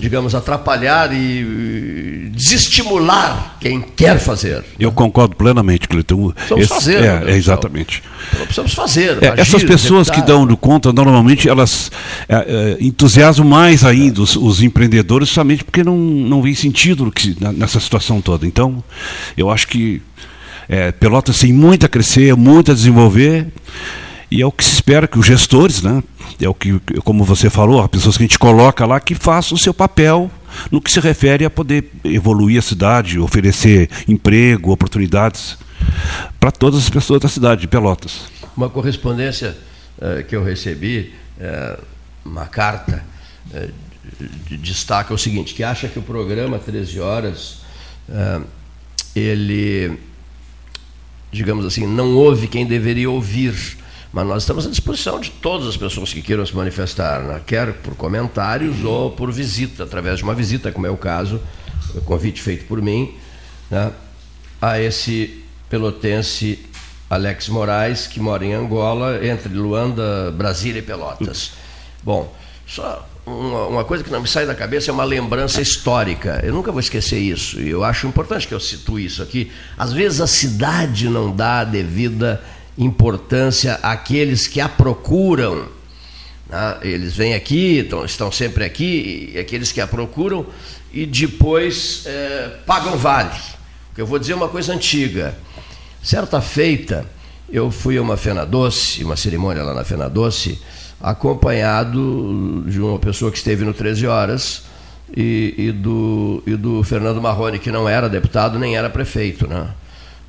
digamos, 0.00 0.34
atrapalhar 0.34 1.12
e 1.12 2.30
desestimular 2.32 3.56
quem 3.60 3.80
quer 3.80 4.18
fazer. 4.18 4.64
Eu 4.78 4.90
concordo 4.92 5.36
plenamente, 5.36 5.86
Cleiton. 5.86 6.30
Precisamos 6.32 6.64
Esse- 6.64 6.74
fazer, 6.74 6.96
é, 7.04 7.20
né, 7.20 7.32
é, 7.32 7.36
exatamente. 7.36 8.02
Precisamos 8.42 8.74
fazer. 8.74 9.18
É, 9.22 9.28
agir, 9.28 9.40
essas 9.40 9.64
pessoas 9.64 10.08
que 10.10 10.22
dão 10.22 10.46
conta, 10.56 10.92
normalmente, 10.92 11.48
elas 11.48 11.90
é, 12.28 12.36
é, 12.36 12.84
entusiasmam 12.84 13.48
mais 13.48 13.84
ainda 13.84 14.22
os, 14.22 14.36
os 14.36 14.62
empreendedores, 14.62 15.28
somente 15.30 15.64
porque 15.64 15.84
não, 15.84 15.96
não 15.96 16.42
vê 16.42 16.54
sentido 16.54 17.10
que- 17.10 17.36
nessa 17.56 17.78
situação 17.80 18.20
toda. 18.20 18.46
Então, 18.46 18.82
eu 19.36 19.50
acho 19.50 19.68
que 19.68 20.00
é, 20.68 20.92
Pelotas 20.92 21.38
tem 21.40 21.52
muito 21.52 21.84
a 21.84 21.88
crescer, 21.88 22.34
muito 22.36 22.70
a 22.70 22.74
desenvolver, 22.74 23.46
e 24.30 24.40
é 24.42 24.46
o 24.46 24.52
que 24.52 24.64
se 24.64 24.74
espera 24.74 25.08
que 25.08 25.18
os 25.18 25.26
gestores, 25.26 25.82
né, 25.82 26.02
é 26.40 26.48
o 26.48 26.54
que, 26.54 26.78
como 27.04 27.24
você 27.24 27.50
falou, 27.50 27.82
as 27.82 27.88
pessoas 27.88 28.16
que 28.16 28.22
a 28.22 28.26
gente 28.26 28.38
coloca 28.38 28.86
lá, 28.86 29.00
que 29.00 29.14
façam 29.14 29.56
o 29.56 29.58
seu 29.58 29.74
papel 29.74 30.30
no 30.70 30.80
que 30.80 30.90
se 30.90 31.00
refere 31.00 31.44
a 31.44 31.50
poder 31.50 31.90
evoluir 32.04 32.58
a 32.58 32.62
cidade, 32.62 33.18
oferecer 33.18 33.88
emprego, 34.08 34.70
oportunidades 34.72 35.58
para 36.38 36.50
todas 36.50 36.80
as 36.80 36.90
pessoas 36.90 37.20
da 37.20 37.28
cidade 37.28 37.62
de 37.62 37.68
Pelotas. 37.68 38.22
Uma 38.56 38.68
correspondência 38.68 39.56
eh, 40.00 40.24
que 40.28 40.34
eu 40.36 40.42
recebi, 40.44 41.12
eh, 41.38 41.78
uma 42.24 42.46
carta, 42.46 43.04
eh, 43.52 43.68
de- 44.48 44.56
destaca 44.58 45.12
o 45.14 45.18
seguinte, 45.18 45.54
que 45.54 45.62
acha 45.62 45.88
que 45.88 45.98
o 45.98 46.02
programa 46.02 46.58
13 46.58 47.00
horas, 47.00 47.60
ele, 49.14 49.98
digamos 51.32 51.64
assim, 51.64 51.86
não 51.86 52.14
ouve 52.16 52.48
quem 52.48 52.66
deveria 52.66 53.08
ouvir. 53.10 53.54
Mas 54.12 54.26
nós 54.26 54.42
estamos 54.42 54.66
à 54.66 54.70
disposição 54.70 55.20
de 55.20 55.30
todas 55.30 55.68
as 55.68 55.76
pessoas 55.76 56.12
que 56.12 56.20
queiram 56.20 56.44
se 56.44 56.54
manifestar, 56.54 57.20
né? 57.22 57.40
quer 57.46 57.72
por 57.74 57.94
comentários 57.94 58.84
ou 58.84 59.12
por 59.12 59.30
visita, 59.30 59.84
através 59.84 60.18
de 60.18 60.24
uma 60.24 60.34
visita, 60.34 60.72
como 60.72 60.86
é 60.86 60.90
o 60.90 60.96
caso, 60.96 61.40
o 61.94 62.00
convite 62.00 62.42
feito 62.42 62.64
por 62.66 62.82
mim, 62.82 63.14
né? 63.70 63.92
a 64.60 64.80
esse 64.80 65.44
pelotense 65.68 66.58
Alex 67.08 67.48
Moraes, 67.48 68.08
que 68.08 68.18
mora 68.18 68.44
em 68.44 68.52
Angola, 68.52 69.24
entre 69.24 69.52
Luanda, 69.54 70.32
Brasília 70.32 70.80
e 70.80 70.82
Pelotas. 70.82 71.52
Bom, 72.02 72.34
só 72.66 73.08
uma, 73.26 73.66
uma 73.66 73.84
coisa 73.84 74.02
que 74.02 74.10
não 74.10 74.20
me 74.20 74.28
sai 74.28 74.46
da 74.46 74.54
cabeça 74.54 74.90
é 74.90 74.94
uma 74.94 75.04
lembrança 75.04 75.60
histórica. 75.60 76.40
Eu 76.44 76.52
nunca 76.52 76.72
vou 76.72 76.80
esquecer 76.80 77.18
isso. 77.18 77.60
E 77.60 77.68
eu 77.68 77.84
acho 77.84 78.06
importante 78.06 78.46
que 78.46 78.54
eu 78.54 78.60
situe 78.60 79.04
isso 79.04 79.22
aqui. 79.22 79.52
Às 79.76 79.92
vezes 79.92 80.20
a 80.20 80.26
cidade 80.26 81.08
não 81.08 81.34
dá 81.34 81.60
a 81.60 81.64
devida 81.64 82.42
importância 82.84 83.74
àqueles 83.82 84.46
que 84.46 84.60
a 84.60 84.68
procuram. 84.68 85.66
né? 86.48 86.78
Eles 86.82 87.14
vêm 87.14 87.34
aqui, 87.34 87.86
estão, 88.04 88.32
sempre 88.32 88.64
aqui, 88.64 89.34
aqueles 89.38 89.70
que 89.72 89.80
a 89.80 89.86
procuram, 89.86 90.46
e 90.92 91.06
depois 91.06 92.02
eh, 92.06 92.50
pagam 92.66 92.96
vale. 92.96 93.30
Eu 93.96 94.06
vou 94.06 94.18
dizer 94.18 94.34
uma 94.34 94.48
coisa 94.48 94.72
antiga. 94.72 95.36
Certa 96.02 96.40
feita, 96.40 97.04
eu 97.50 97.70
fui 97.70 97.98
a 97.98 98.02
uma 98.02 98.16
Fena 98.16 98.46
Doce, 98.46 99.04
uma 99.04 99.14
cerimônia 99.16 99.62
lá 99.62 99.74
na 99.74 99.84
Fena 99.84 100.08
Doce, 100.08 100.58
acompanhado 101.00 102.64
de 102.66 102.80
uma 102.80 102.98
pessoa 102.98 103.30
que 103.30 103.36
esteve 103.38 103.64
no 103.64 103.72
13 103.74 104.06
Horas 104.06 104.62
e, 105.16 105.54
e 105.58 105.72
do, 105.72 106.42
e 106.46 106.56
do 106.56 106.82
Fernando 106.82 107.20
Marrone, 107.20 107.58
que 107.58 107.70
não 107.70 107.88
era 107.88 108.08
deputado 108.08 108.58
nem 108.58 108.76
era 108.76 108.88
prefeito, 108.88 109.46
né? 109.46 109.68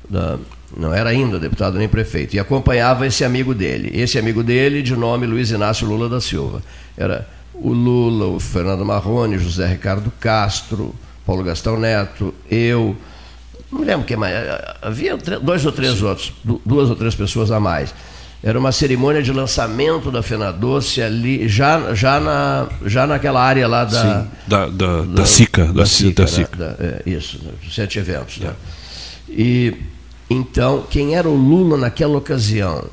Da- 0.08 0.38
não 0.76 0.92
era 0.94 1.10
ainda 1.10 1.38
deputado 1.38 1.78
nem 1.78 1.88
prefeito, 1.88 2.34
e 2.34 2.38
acompanhava 2.38 3.06
esse 3.06 3.24
amigo 3.24 3.54
dele. 3.54 3.90
Esse 3.94 4.18
amigo 4.18 4.42
dele, 4.42 4.82
de 4.82 4.94
nome 4.96 5.26
Luiz 5.26 5.50
Inácio 5.50 5.86
Lula 5.86 6.08
da 6.08 6.20
Silva. 6.20 6.62
Era 6.96 7.28
o 7.54 7.72
Lula, 7.72 8.26
o 8.26 8.40
Fernando 8.40 8.84
Marrone, 8.84 9.38
José 9.38 9.66
Ricardo 9.66 10.10
Castro, 10.18 10.94
Paulo 11.26 11.42
Gastão 11.44 11.78
Neto, 11.78 12.34
eu, 12.50 12.96
não 13.70 13.80
me 13.80 13.86
lembro 13.86 14.04
quem 14.06 14.16
mais. 14.16 14.34
Havia 14.80 15.16
dois 15.16 15.64
ou 15.64 15.72
três 15.72 16.02
outros, 16.02 16.32
du- 16.42 16.60
duas 16.64 16.88
ou 16.90 16.96
três 16.96 17.14
pessoas 17.14 17.50
a 17.50 17.60
mais. 17.60 17.94
Era 18.44 18.58
uma 18.58 18.72
cerimônia 18.72 19.22
de 19.22 19.30
lançamento 19.32 20.10
da 20.10 20.20
Fena 20.20 20.50
Doce 20.52 21.00
ali, 21.00 21.46
já, 21.46 21.94
já, 21.94 22.18
na, 22.18 22.66
já 22.84 23.06
naquela 23.06 23.40
área 23.40 23.68
lá 23.68 23.84
da. 23.84 24.02
Sim, 24.24 24.28
da, 24.48 24.66
da, 24.68 25.02
da 25.02 25.24
SICA. 25.24 25.66
Da, 25.72 25.86
Ci- 25.86 26.10
da 26.12 26.22
né? 26.24 26.28
SICA. 26.28 26.56
Da- 26.56 26.76
é, 26.80 27.02
isso, 27.06 27.38
sete 27.70 28.00
eventos. 28.00 28.38
Né? 28.38 28.50
E 29.28 29.76
então, 30.32 30.84
quem 30.90 31.14
era 31.14 31.28
o 31.28 31.36
Lula 31.36 31.76
naquela 31.76 32.16
ocasião? 32.16 32.84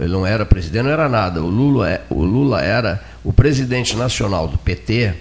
Ele 0.00 0.12
não 0.12 0.26
era 0.26 0.46
presidente, 0.46 0.84
não 0.84 0.90
era 0.90 1.08
nada. 1.08 1.42
O 1.42 1.48
Lula, 1.48 1.90
é- 1.90 2.02
o 2.08 2.22
Lula 2.22 2.62
era 2.62 3.02
o 3.24 3.32
presidente 3.32 3.96
nacional 3.96 4.46
do 4.46 4.56
PT 4.58 5.12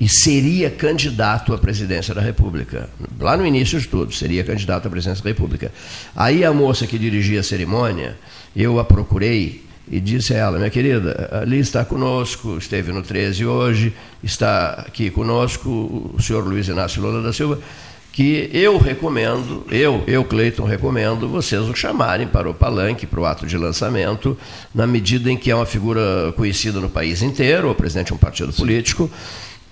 e 0.00 0.08
seria 0.08 0.70
candidato 0.70 1.52
à 1.52 1.58
presidência 1.58 2.14
da 2.14 2.20
República. 2.22 2.88
Lá 3.18 3.36
no 3.36 3.46
início 3.46 3.78
de 3.78 3.86
tudo, 3.86 4.12
seria 4.14 4.42
candidato 4.42 4.86
à 4.88 4.90
presidência 4.90 5.22
da 5.22 5.28
República. 5.28 5.70
Aí 6.16 6.42
a 6.44 6.52
moça 6.52 6.86
que 6.86 6.98
dirigia 6.98 7.40
a 7.40 7.42
cerimônia, 7.42 8.16
eu 8.56 8.78
a 8.78 8.84
procurei 8.84 9.62
e 9.90 10.00
disse 10.00 10.32
a 10.32 10.38
ela, 10.38 10.58
minha 10.58 10.70
querida, 10.70 11.28
ali 11.42 11.58
está 11.58 11.84
conosco, 11.84 12.56
esteve 12.56 12.92
no 12.92 13.02
13 13.02 13.44
hoje, 13.44 13.92
está 14.22 14.84
aqui 14.86 15.10
conosco 15.10 15.68
o 16.16 16.22
senhor 16.22 16.46
Luiz 16.46 16.68
Inácio 16.68 17.02
Lula 17.02 17.20
da 17.22 17.32
Silva, 17.32 17.58
que 18.12 18.50
eu 18.52 18.76
recomendo, 18.76 19.64
eu, 19.70 20.02
eu 20.06 20.24
Cleiton, 20.24 20.64
recomendo 20.64 21.28
vocês 21.28 21.62
o 21.68 21.74
chamarem 21.74 22.26
para 22.26 22.50
o 22.50 22.54
palanque, 22.54 23.06
para 23.06 23.20
o 23.20 23.24
ato 23.24 23.46
de 23.46 23.56
lançamento, 23.56 24.36
na 24.74 24.86
medida 24.86 25.30
em 25.30 25.36
que 25.36 25.50
é 25.50 25.54
uma 25.54 25.66
figura 25.66 26.32
conhecida 26.36 26.80
no 26.80 26.88
país 26.88 27.22
inteiro, 27.22 27.70
o 27.70 27.74
presidente 27.74 28.08
de 28.08 28.14
um 28.14 28.18
partido 28.18 28.52
político, 28.52 29.10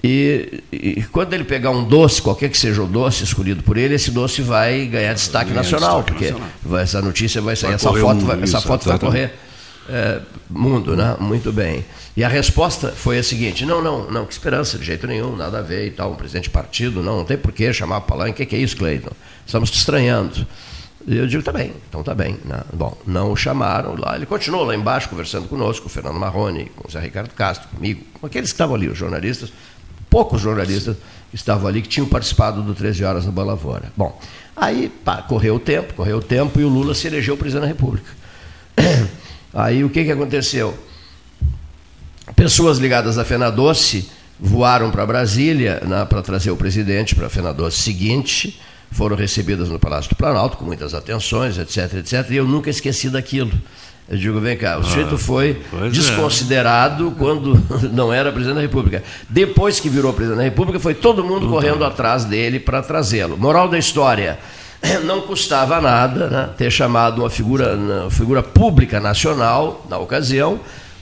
e, 0.03 0.63
e 0.71 1.03
quando 1.11 1.35
ele 1.35 1.43
pegar 1.43 1.71
um 1.71 1.83
doce, 1.83 2.23
qualquer 2.23 2.49
que 2.49 2.57
seja 2.57 2.83
o 2.83 2.87
doce 2.87 3.25
escolhido 3.25 3.65
por 3.65 3.77
ele, 3.77 3.95
esse 3.95 4.13
doce 4.13 4.41
vai 4.41 4.87
ganhar 4.87 5.13
destaque 5.13 5.51
Ganhar 5.51 5.63
nacional, 5.63 6.03
destaque 6.03 6.13
porque 6.13 6.31
nacional. 6.31 6.81
essa 6.81 7.03
notícia 7.03 7.43
vai 7.43 7.57
sair, 7.57 7.71
Vai 7.71 7.75
essa 7.75 7.93
foto, 7.93 8.25
vai, 8.25 8.43
essa 8.43 8.61
foto 8.61 8.89
vai 8.89 8.99
correr 8.99 9.33
é, 9.89 10.21
mundo, 10.49 10.95
né? 10.95 11.17
Muito 11.19 11.53
bem. 11.53 11.85
E 12.19 12.25
a 12.25 12.29
resposta 12.29 12.91
foi 12.91 13.17
a 13.17 13.23
seguinte: 13.23 13.65
não, 13.65 13.81
não, 13.81 14.11
não, 14.11 14.27
que 14.27 14.33
esperança, 14.33 14.77
de 14.77 14.85
jeito 14.85 15.07
nenhum, 15.07 15.37
nada 15.37 15.61
a 15.61 15.63
ver 15.63 15.87
e 15.87 15.91
tal, 15.93 16.11
um 16.11 16.17
presidente 16.17 16.45
de 16.45 16.51
partido, 16.51 17.01
não, 17.01 17.19
não 17.19 17.25
tem 17.25 17.39
por 17.39 17.53
que 17.53 17.73
chamar 17.73 18.01
palanque, 18.01 18.33
o 18.33 18.35
que, 18.35 18.47
que 18.47 18.57
é 18.57 18.59
isso, 18.59 18.77
Cleiton? 18.77 19.13
Estamos 19.47 19.71
te 19.71 19.79
estranhando. 19.79 20.45
E 21.07 21.17
eu 21.17 21.29
digo, 21.29 21.45
tá 21.45 21.53
bem, 21.53 21.73
então 21.89 22.03
tá 22.03 22.17
bem. 22.17 22.37
né? 22.45 22.61
Bom, 22.73 22.99
não 23.07 23.31
o 23.31 23.37
chamaram 23.37 23.95
lá, 23.97 24.17
ele 24.17 24.27
continuou 24.27 24.65
lá 24.65 24.75
embaixo 24.75 25.09
conversando 25.09 25.47
conosco, 25.47 25.85
com 25.85 25.89
o 25.89 25.93
Fernando 25.93 26.19
Marrone, 26.19 26.73
com 26.75 26.89
o 26.89 26.91
Zé 26.91 26.99
Ricardo 26.99 27.33
Castro, 27.35 27.69
comigo, 27.69 28.03
com 28.21 28.27
aqueles 28.27 28.51
que 28.51 28.55
estavam 28.55 28.75
ali, 28.75 28.89
os 28.89 28.99
jornalistas, 28.99 29.53
poucos 30.11 30.41
jornalistas 30.41 30.97
que 31.31 31.37
estavam 31.37 31.69
ali 31.69 31.81
que 31.81 31.89
tinham 31.89 32.09
participado 32.09 32.65
do 32.65 32.75
13 32.75 33.05
Horas 33.05 33.27
no 33.27 33.31
Balavora. 33.31 33.93
Bom, 33.97 34.21
aí 34.57 34.89
pá, 35.05 35.23
correu 35.23 35.55
o 35.55 35.61
tempo, 35.61 35.95
correu 35.95 36.17
o 36.17 36.23
tempo 36.23 36.59
e 36.59 36.65
o 36.65 36.69
Lula 36.69 36.97
se 36.97 37.07
elegeu 37.07 37.37
presidente 37.37 37.63
da 37.63 37.69
República. 37.69 38.11
Aí 39.55 39.83
o 39.83 39.89
que, 39.89 40.05
que 40.05 40.13
aconteceu? 40.13 40.77
Pessoas 42.37 42.79
ligadas 42.79 43.19
à 43.19 43.25
Fenadoce 43.25 44.09
voaram 44.39 44.91
para 44.91 45.05
Brasília 45.05 45.83
para 46.09 46.23
trazer 46.23 46.51
o 46.51 46.57
presidente 46.57 47.15
para 47.15 47.27
a 47.27 47.31
Fenadoce 47.31 47.79
seguinte, 47.79 48.61
foram 48.91 49.17
recebidas 49.17 49.69
no 49.69 49.79
Palácio 49.79 50.11
do 50.11 50.17
Planalto 50.17 50.57
com 50.57 50.65
muitas 50.65 50.95
atenções, 50.95 51.59
etc, 51.59 51.95
etc, 51.95 52.31
e 52.31 52.37
eu 52.37 52.47
nunca 52.47 52.71
esqueci 52.71 53.11
daquilo. 53.11 53.53
Eu 54.09 54.17
digo, 54.17 54.41
vem 54.41 54.57
cá, 54.57 54.79
o 54.79 54.85
sujeito 54.85 55.17
Ah, 55.17 55.19
foi 55.19 55.61
é. 55.85 55.89
desconsiderado 55.91 57.15
quando 57.19 57.63
não 57.93 58.11
era 58.11 58.33
presidente 58.33 58.57
da 58.57 58.63
República. 58.63 59.03
Depois 59.29 59.79
que 59.81 59.91
virou 59.91 60.15
presidente 60.15 60.39
da 60.39 60.45
República, 60.45 60.81
foi 60.81 60.95
todo 60.95 61.23
mundo 61.23 61.49
correndo 61.49 61.85
atrás 61.85 62.25
dele 62.25 62.59
para 62.59 62.81
trazê-lo. 62.81 63.37
Moral 63.37 63.69
da 63.69 63.79
história, 63.79 64.39
não 65.05 65.21
custava 65.21 65.79
nada 65.81 66.29
né, 66.29 66.49
ter 66.57 66.71
chamado 66.71 67.21
uma 67.21 67.29
figura, 67.29 67.77
uma 67.77 68.11
figura 68.11 68.43
pública 68.43 68.99
nacional, 68.99 69.85
na 69.91 69.99
ocasião, 69.99 70.59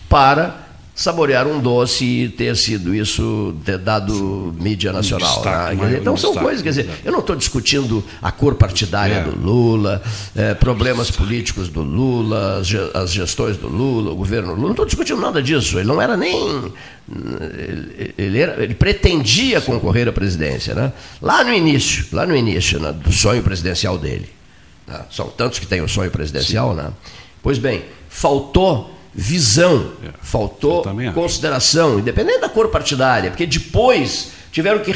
para 0.08 0.65
saborear 0.98 1.46
um 1.46 1.60
doce 1.60 2.04
e 2.06 2.28
ter 2.30 2.56
sido 2.56 2.94
isso, 2.94 3.54
ter 3.66 3.76
dado 3.76 4.54
mídia 4.58 4.92
nacional. 4.94 5.28
destaque, 5.34 5.70
né? 5.70 5.74
Maior 5.76 5.86
dizer, 5.88 6.00
então 6.00 6.16
são 6.16 6.30
destaque, 6.30 6.44
coisas, 6.46 6.62
quer 6.62 6.68
dizer, 6.70 6.90
eu 7.04 7.12
não 7.12 7.18
estou 7.20 7.36
discutindo 7.36 8.02
a 8.22 8.32
cor 8.32 8.54
partidária 8.54 9.16
É. 9.16 9.22
do 9.22 9.38
Lula, 9.38 10.02
eh, 10.34 10.54
problemas 10.54 11.10
políticos 11.10 11.68
do 11.68 11.82
Lula, 11.82 12.60
as 12.60 12.66
ge- 12.66 12.90
as 12.94 13.12
gestões 13.12 13.58
do 13.58 13.68
Lula, 13.68 14.10
o 14.10 14.16
governo 14.16 14.52
Lula, 14.54 14.62
não 14.62 14.70
estou 14.70 14.86
discutindo 14.86 15.20
nada 15.20 15.42
disso. 15.42 15.78
Ele 15.78 15.86
não 15.86 16.00
era 16.00 16.16
nem. 16.16 16.72
Ele, 18.18 18.38
era- 18.40 18.62
ele 18.62 18.74
pretendia 18.74 19.60
concorrer 19.60 20.08
à 20.08 20.12
presidência, 20.12 20.74
né? 20.74 20.92
Lá 21.20 21.44
no 21.44 21.52
início, 21.52 22.06
lá 22.12 22.26
no 22.26 22.34
início, 22.34 22.80
né, 22.80 22.92
do 22.92 23.12
sonho 23.12 23.42
presidencial 23.42 23.98
dele. 23.98 24.28
né? 24.86 25.00
São 25.10 25.28
tantos 25.28 25.58
que 25.58 25.66
têm 25.66 25.82
o 25.82 25.88
sonho 25.88 26.10
presidencial, 26.10 26.72
né? 26.74 26.90
Pois 27.42 27.58
bem, 27.58 27.84
faltou 28.08 28.95
visão, 29.16 29.92
faltou 30.20 30.84
consideração, 31.14 31.98
independente 31.98 32.40
da 32.40 32.48
cor 32.48 32.68
partidária, 32.68 33.30
porque 33.30 33.46
depois 33.46 34.32
tiveram 34.52 34.80
que, 34.80 34.92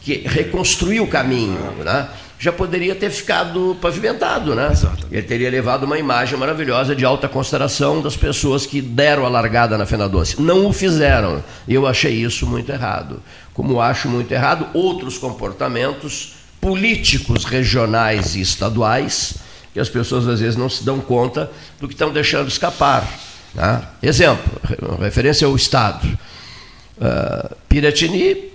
que 0.00 0.26
reconstruir 0.26 1.00
o 1.00 1.06
caminho, 1.06 1.58
né? 1.84 2.08
já 2.38 2.52
poderia 2.52 2.94
ter 2.94 3.10
ficado 3.10 3.76
pavimentado, 3.80 4.54
né? 4.54 4.68
Exatamente. 4.70 5.08
Ele 5.10 5.22
teria 5.22 5.50
levado 5.50 5.82
uma 5.82 5.98
imagem 5.98 6.38
maravilhosa 6.38 6.94
de 6.94 7.04
alta 7.04 7.28
consideração 7.28 8.00
das 8.00 8.16
pessoas 8.16 8.64
que 8.64 8.80
deram 8.80 9.26
a 9.26 9.28
largada 9.28 9.76
na 9.76 9.84
Fena 9.84 10.08
Doce. 10.08 10.40
Não 10.40 10.66
o 10.66 10.72
fizeram. 10.72 11.42
Eu 11.66 11.84
achei 11.84 12.12
isso 12.12 12.46
muito 12.46 12.70
errado. 12.70 13.20
Como 13.52 13.80
acho 13.80 14.08
muito 14.08 14.30
errado 14.30 14.68
outros 14.72 15.18
comportamentos 15.18 16.34
políticos 16.60 17.44
regionais 17.44 18.36
e 18.36 18.40
estaduais 18.40 19.34
que 19.72 19.80
as 19.80 19.88
pessoas 19.88 20.26
às 20.28 20.40
vezes 20.40 20.56
não 20.56 20.68
se 20.68 20.84
dão 20.84 21.00
conta 21.00 21.50
do 21.80 21.88
que 21.88 21.94
estão 21.94 22.12
deixando 22.12 22.48
escapar. 22.48 23.08
Né? 23.54 23.82
Exemplo, 24.02 24.44
referência 25.00 25.46
ao 25.46 25.56
Estado. 25.56 26.06
Uh, 26.96 27.54
Piratini 27.68 28.48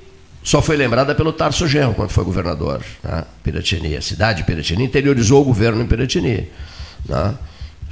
só 0.44 0.62
foi 0.62 0.76
lembrada 0.76 1.16
pelo 1.16 1.32
Tarso 1.32 1.68
Genro 1.68 1.94
quando 1.94 2.10
foi 2.10 2.24
governador. 2.24 2.84
Né? 3.04 3.24
Piratini, 3.42 3.96
a 3.96 4.02
cidade 4.02 4.40
de 4.40 4.44
Piratini 4.44 4.84
interiorizou 4.84 5.42
o 5.42 5.46
governo 5.46 5.82
em 5.82 5.88
Piratini. 5.88 6.50
Né? 7.08 7.34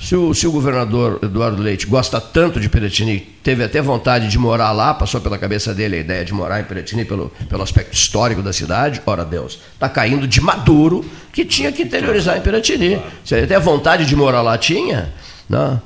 Se 0.02 0.16
o, 0.16 0.34
se 0.34 0.48
o, 0.48 0.52
governador 0.52 1.20
Eduardo 1.22 1.62
Leite 1.62 1.86
gosta 1.86 2.20
tanto 2.20 2.60
de 2.60 2.68
Piratini, 2.68 3.20
teve 3.20 3.64
até 3.64 3.82
vontade 3.82 4.28
de 4.28 4.38
morar 4.38 4.72
lá, 4.72 4.96
passou 4.96 5.22
pela 5.22 5.38
cabeça 5.38 5.76
dele 5.76 5.98
a 5.98 6.00
ideia 6.00 6.26
de 6.26 6.34
morar 6.34 6.60
em 6.60 6.64
Piratini 6.64 7.06
pelo, 7.06 7.32
pelo 7.48 7.62
aspecto 7.62 7.94
histórico 7.94 8.42
da 8.42 8.52
cidade, 8.52 9.00
ora 9.06 9.24
Deus, 9.24 9.60
está 9.74 9.88
caindo 9.88 10.28
de 10.28 10.42
maduro 10.42 11.06
que 11.32 11.46
tinha 11.46 11.72
que 11.72 11.84
interiorizar 11.84 12.36
em 12.36 12.42
Piratini. 12.42 13.00
Se 13.24 13.36
ele 13.36 13.46
até 13.46 13.60
vontade 13.60 14.06
de 14.06 14.16
morar 14.16 14.42
lá 14.42 14.58
tinha, 14.58 15.14
não. 15.48 15.80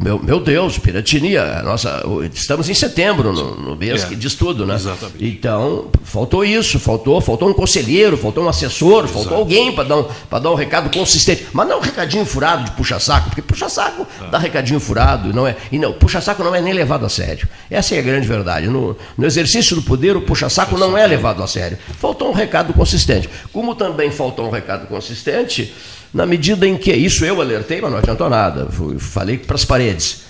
Meu, 0.00 0.18
meu 0.22 0.40
Deus, 0.40 0.78
Piratinia, 0.78 1.62
nossa, 1.62 2.02
estamos 2.32 2.68
em 2.68 2.74
setembro, 2.74 3.32
no, 3.32 3.56
no 3.56 3.76
mês 3.76 4.04
é, 4.04 4.06
que 4.06 4.16
diz 4.16 4.34
tudo, 4.34 4.64
né? 4.64 4.74
Exatamente. 4.74 5.24
Então, 5.24 5.90
faltou 6.04 6.44
isso, 6.44 6.78
faltou, 6.78 7.20
faltou 7.20 7.48
um 7.48 7.52
conselheiro, 7.52 8.16
faltou 8.16 8.44
um 8.44 8.48
assessor, 8.48 9.04
Exato. 9.04 9.12
faltou 9.12 9.38
alguém 9.38 9.72
para 9.72 9.84
dar, 9.84 9.96
um, 9.96 10.06
dar 10.40 10.50
um 10.50 10.54
recado 10.54 10.90
consistente. 10.90 11.46
Mas 11.52 11.68
não 11.68 11.78
um 11.78 11.82
recadinho 11.82 12.24
furado 12.24 12.64
de 12.64 12.70
puxa-saco, 12.72 13.28
porque 13.28 13.42
puxa-saco 13.42 14.06
é. 14.22 14.30
dá 14.30 14.38
recadinho 14.38 14.80
furado, 14.80 15.32
não 15.32 15.46
é. 15.46 15.56
E 15.70 15.78
não, 15.78 15.92
puxa-saco 15.92 16.42
não 16.42 16.54
é 16.54 16.60
nem 16.60 16.72
levado 16.72 17.04
a 17.04 17.08
sério. 17.08 17.48
Essa 17.70 17.94
é 17.94 17.98
a 17.98 18.02
grande 18.02 18.26
verdade. 18.26 18.68
No, 18.68 18.96
no 19.16 19.26
exercício 19.26 19.76
do 19.76 19.82
poder, 19.82 20.16
o 20.16 20.22
puxa-saco 20.22 20.72
puxa 20.72 20.86
não 20.86 20.96
é 20.96 21.06
levado 21.06 21.42
a 21.42 21.46
sério. 21.46 21.78
Faltou 21.98 22.30
um 22.30 22.34
recado 22.34 22.72
consistente. 22.72 23.28
Como 23.52 23.74
também 23.74 24.10
faltou 24.10 24.46
um 24.46 24.50
recado 24.50 24.86
consistente 24.86 25.72
na 26.12 26.26
medida 26.26 26.66
em 26.66 26.76
que, 26.76 26.92
isso 26.92 27.24
eu 27.24 27.40
alertei, 27.40 27.80
mas 27.80 27.90
não 27.90 27.98
adiantou 27.98 28.28
nada, 28.28 28.68
falei 28.98 29.38
para 29.38 29.54
as 29.56 29.64
paredes. 29.64 30.22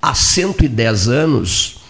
Há 0.00 0.14
110 0.14 1.08
anos 1.08 1.80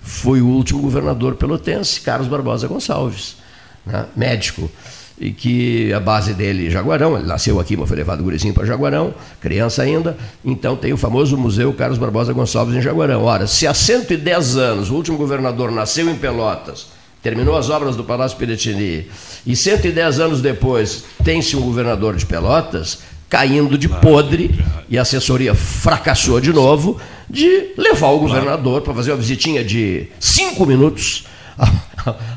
foi 0.00 0.40
o 0.40 0.46
último 0.46 0.80
governador 0.80 1.34
pelotense, 1.34 2.00
Carlos 2.00 2.28
Barbosa 2.28 2.68
Gonçalves, 2.68 3.36
né, 3.84 4.06
médico, 4.14 4.70
e 5.18 5.30
que 5.30 5.92
a 5.92 6.00
base 6.00 6.34
dele, 6.34 6.70
Jaguarão, 6.70 7.16
ele 7.16 7.26
nasceu 7.26 7.58
aqui, 7.58 7.76
mas 7.76 7.88
foi 7.88 7.96
levado 7.96 8.22
gurizinho 8.22 8.52
para 8.52 8.64
Jaguarão, 8.64 9.14
criança 9.40 9.82
ainda, 9.82 10.16
então 10.44 10.76
tem 10.76 10.92
o 10.92 10.96
famoso 10.96 11.36
Museu 11.36 11.72
Carlos 11.72 11.98
Barbosa 11.98 12.32
Gonçalves 12.32 12.76
em 12.76 12.82
Jaguarão. 12.82 13.24
Ora, 13.24 13.46
se 13.46 13.66
há 13.66 13.74
110 13.74 14.56
anos 14.56 14.90
o 14.90 14.94
último 14.94 15.16
governador 15.16 15.70
nasceu 15.70 16.08
em 16.10 16.16
Pelotas, 16.16 16.93
terminou 17.24 17.56
as 17.56 17.70
obras 17.70 17.96
do 17.96 18.04
Palácio 18.04 18.36
Piratini, 18.36 19.08
e 19.46 19.56
110 19.56 20.20
anos 20.20 20.42
depois 20.42 21.04
tem-se 21.24 21.56
um 21.56 21.62
governador 21.62 22.14
de 22.16 22.26
Pelotas 22.26 22.98
caindo 23.30 23.78
de 23.78 23.88
podre, 23.88 24.54
e 24.90 24.98
a 24.98 25.02
assessoria 25.02 25.54
fracassou 25.54 26.38
de 26.38 26.52
novo, 26.52 27.00
de 27.28 27.72
levar 27.78 28.08
o 28.08 28.18
governador 28.18 28.82
para 28.82 28.92
fazer 28.92 29.12
uma 29.12 29.16
visitinha 29.16 29.64
de 29.64 30.06
cinco 30.20 30.66
minutos 30.66 31.24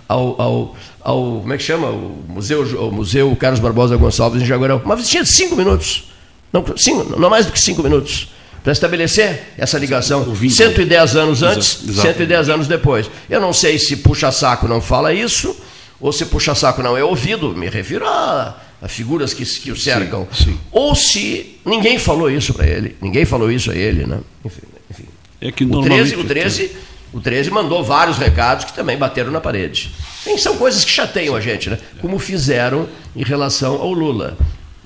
ao, 0.07 0.41
ao, 0.41 0.75
ao, 1.01 1.23
como 1.41 1.53
é 1.53 1.57
que 1.57 1.63
chama? 1.63 1.89
O 1.89 2.23
Museu, 2.29 2.63
o 2.87 2.91
Museu 2.91 3.35
Carlos 3.35 3.59
Barbosa 3.59 3.97
Gonçalves 3.97 4.41
em 4.41 4.45
Jaguarão. 4.45 4.81
Uma 4.83 4.95
visitinha 4.95 5.23
de 5.23 5.29
cinco 5.29 5.57
minutos. 5.57 6.05
Não, 6.53 6.63
cinco, 6.77 7.19
não 7.19 7.29
mais 7.29 7.45
do 7.45 7.51
que 7.51 7.59
cinco 7.59 7.83
minutos 7.83 8.29
para 8.67 8.73
estabelecer 8.73 9.53
essa 9.57 9.79
ligação 9.79 10.35
110 10.35 11.15
anos 11.15 11.41
antes, 11.41 11.87
Exato. 11.87 12.01
110 12.09 12.49
anos 12.49 12.67
depois. 12.67 13.09
Eu 13.29 13.39
não 13.39 13.53
sei 13.53 13.79
se 13.79 13.95
puxa-saco 13.95 14.67
não 14.67 14.81
fala 14.81 15.13
isso, 15.13 15.55
ou 16.01 16.11
se 16.11 16.25
puxa-saco 16.25 16.83
não 16.83 16.97
é 16.97 17.01
ouvido, 17.01 17.55
me 17.55 17.69
refiro 17.69 18.05
a, 18.05 18.57
a 18.81 18.89
figuras 18.89 19.33
que, 19.33 19.45
que 19.45 19.71
o 19.71 19.77
cercam, 19.77 20.27
sim, 20.33 20.43
sim. 20.43 20.59
ou 20.69 20.93
se 20.95 21.61
ninguém 21.63 21.97
falou 21.97 22.29
isso 22.29 22.53
para 22.53 22.67
ele, 22.67 22.97
ninguém 23.01 23.23
falou 23.23 23.49
isso 23.49 23.71
a 23.71 23.73
ele. 23.73 24.05
Né? 24.05 24.19
Enfim, 24.43 24.61
enfim. 24.91 25.05
É 25.39 25.49
que 25.49 25.63
o, 25.63 25.81
13, 25.81 26.15
o, 26.17 26.23
13, 26.25 26.71
o 27.13 27.21
13 27.21 27.49
mandou 27.49 27.81
vários 27.85 28.17
recados 28.17 28.65
que 28.65 28.73
também 28.73 28.97
bateram 28.97 29.31
na 29.31 29.39
parede. 29.39 29.93
E 30.25 30.37
são 30.37 30.57
coisas 30.57 30.83
que 30.83 30.91
chateiam 30.91 31.37
a 31.37 31.39
gente, 31.39 31.69
né? 31.69 31.79
como 32.01 32.19
fizeram 32.19 32.89
em 33.15 33.23
relação 33.23 33.75
ao 33.75 33.93
Lula. 33.93 34.37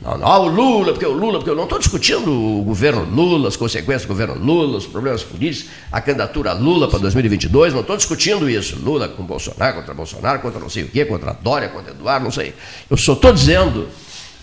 Não, 0.02 0.18
não, 0.18 0.28
ah, 0.28 0.40
o 0.40 0.48
Lula, 0.48 0.94
porque 0.94 1.06
o 1.06 1.14
Lula, 1.14 1.38
porque 1.38 1.50
eu 1.52 1.56
não 1.56 1.66
estou 1.66 1.78
discutindo 1.78 2.32
o 2.32 2.64
governo 2.64 3.04
Lula, 3.04 3.48
as 3.48 3.56
consequências 3.56 4.02
do 4.02 4.08
governo 4.08 4.34
Lula, 4.34 4.80
os 4.80 4.88
problemas 4.88 5.22
políticos, 5.22 5.70
a 5.92 6.02
candidatura 6.02 6.54
Lula 6.54 6.88
para 6.88 6.98
2022, 6.98 7.72
não 7.72 7.82
estou 7.82 7.96
discutindo 7.96 8.50
isso. 8.50 8.80
Lula 8.84 9.08
com 9.08 9.24
Bolsonaro, 9.24 9.76
contra 9.76 9.94
Bolsonaro, 9.94 10.40
contra 10.40 10.60
não 10.60 10.70
sei 10.70 10.84
o 10.84 10.88
quê, 10.88 11.06
contra 11.06 11.34
Dória, 11.34 11.70
contra 11.70 11.92
Eduardo, 11.92 12.24
não 12.24 12.32
sei. 12.32 12.56
Eu 12.90 12.98
só 12.98 13.14
estou 13.14 13.32
dizendo 13.32 13.88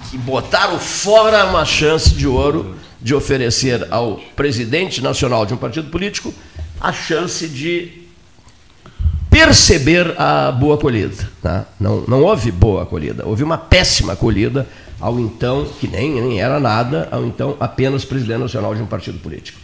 que 0.09 0.17
botaram 0.17 0.79
fora 0.79 1.45
uma 1.47 1.65
chance 1.65 2.11
de 2.11 2.27
ouro 2.27 2.77
de 3.01 3.13
oferecer 3.13 3.89
ao 3.91 4.21
presidente 4.37 5.03
nacional 5.03 5.45
de 5.45 5.55
um 5.55 5.57
partido 5.57 5.91
político 5.91 6.33
a 6.81 6.93
chance 6.93 7.49
de 7.49 8.07
perceber 9.29 10.15
a 10.17 10.53
boa 10.53 10.77
acolhida. 10.77 11.29
Tá? 11.43 11.67
Não, 11.81 12.05
não 12.07 12.23
houve 12.23 12.53
boa 12.53 12.85
acolhida, 12.85 13.27
houve 13.27 13.43
uma 13.43 13.59
péssima 13.59 14.13
acolhida 14.13 14.65
ao 15.01 15.19
então, 15.19 15.65
que 15.79 15.87
nem, 15.87 16.21
nem 16.21 16.41
era 16.41 16.59
nada, 16.59 17.09
ao 17.11 17.25
então 17.25 17.57
apenas 17.61 18.05
presidente 18.05 18.41
nacional 18.41 18.75
de 18.75 18.83
um 18.83 18.87
partido 18.87 19.19
político. 19.19 19.59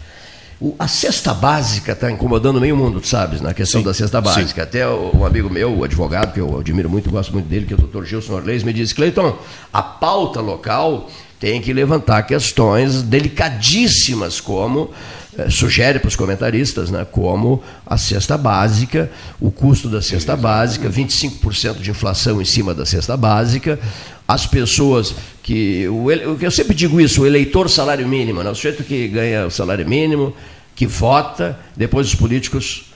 O, 0.61 0.75
a 0.79 0.87
cesta 0.87 1.35
básica 1.35 1.93
está 1.93 2.11
incomodando 2.11 2.61
meio 2.61 2.77
mundo, 2.77 3.01
tu 3.01 3.09
sabes, 3.09 3.41
na 3.41 3.53
questão 3.53 3.81
sim, 3.81 3.87
da 3.87 3.93
cesta 3.93 4.21
básica. 4.21 4.63
Sim. 4.63 4.69
Até 4.69 4.89
um 4.89 5.25
amigo 5.25 5.51
meu, 5.51 5.77
o 5.77 5.85
advogado, 5.85 6.33
que 6.33 6.41
eu 6.41 6.61
admiro 6.61 6.89
muito, 6.89 7.11
gosto 7.11 7.33
muito 7.33 7.47
dele, 7.47 7.67
que 7.67 7.75
é 7.75 7.77
o 7.77 7.81
doutor 7.81 8.07
Gilson 8.07 8.35
Orleis, 8.35 8.63
me 8.63 8.73
disse, 8.73 8.95
Cleiton, 8.95 9.37
a 9.73 9.83
pauta 9.83 10.41
local 10.41 11.11
tem 11.41 11.61
que 11.61 11.73
levantar 11.73 12.23
questões 12.23 13.03
delicadíssimas, 13.03 14.41
como 14.41 14.91
eh, 15.37 15.51
sugere 15.51 15.99
para 15.99 16.09
os 16.09 16.17
comentaristas, 16.17 16.91
né, 16.91 17.05
como 17.05 17.63
a 17.85 17.99
cesta 17.99 18.39
básica, 18.39 19.11
o 19.41 19.51
custo 19.51 19.89
da 19.89 20.01
cesta 20.01 20.37
básica, 20.37 20.89
25% 20.89 21.81
de 21.81 21.91
inflação 21.91 22.41
em 22.41 22.45
cima 22.45 22.73
da 22.73 22.87
cesta 22.87 23.17
básica, 23.17 23.79
as 24.27 24.47
pessoas 24.47 25.15
que. 25.43 25.87
O, 25.89 26.11
eu 26.11 26.51
sempre 26.51 26.75
digo 26.75 27.01
isso, 27.01 27.23
o 27.23 27.27
eleitor 27.27 27.69
salário 27.69 28.07
mínimo, 28.07 28.43
né? 28.43 28.51
o 28.51 28.55
sujeito 28.55 28.83
que 28.83 29.09
ganha 29.09 29.47
o 29.47 29.51
salário 29.51 29.87
mínimo, 29.87 30.35
que 30.75 30.87
vota, 30.87 31.59
depois 31.77 32.09
os 32.09 32.15
políticos 32.15 32.87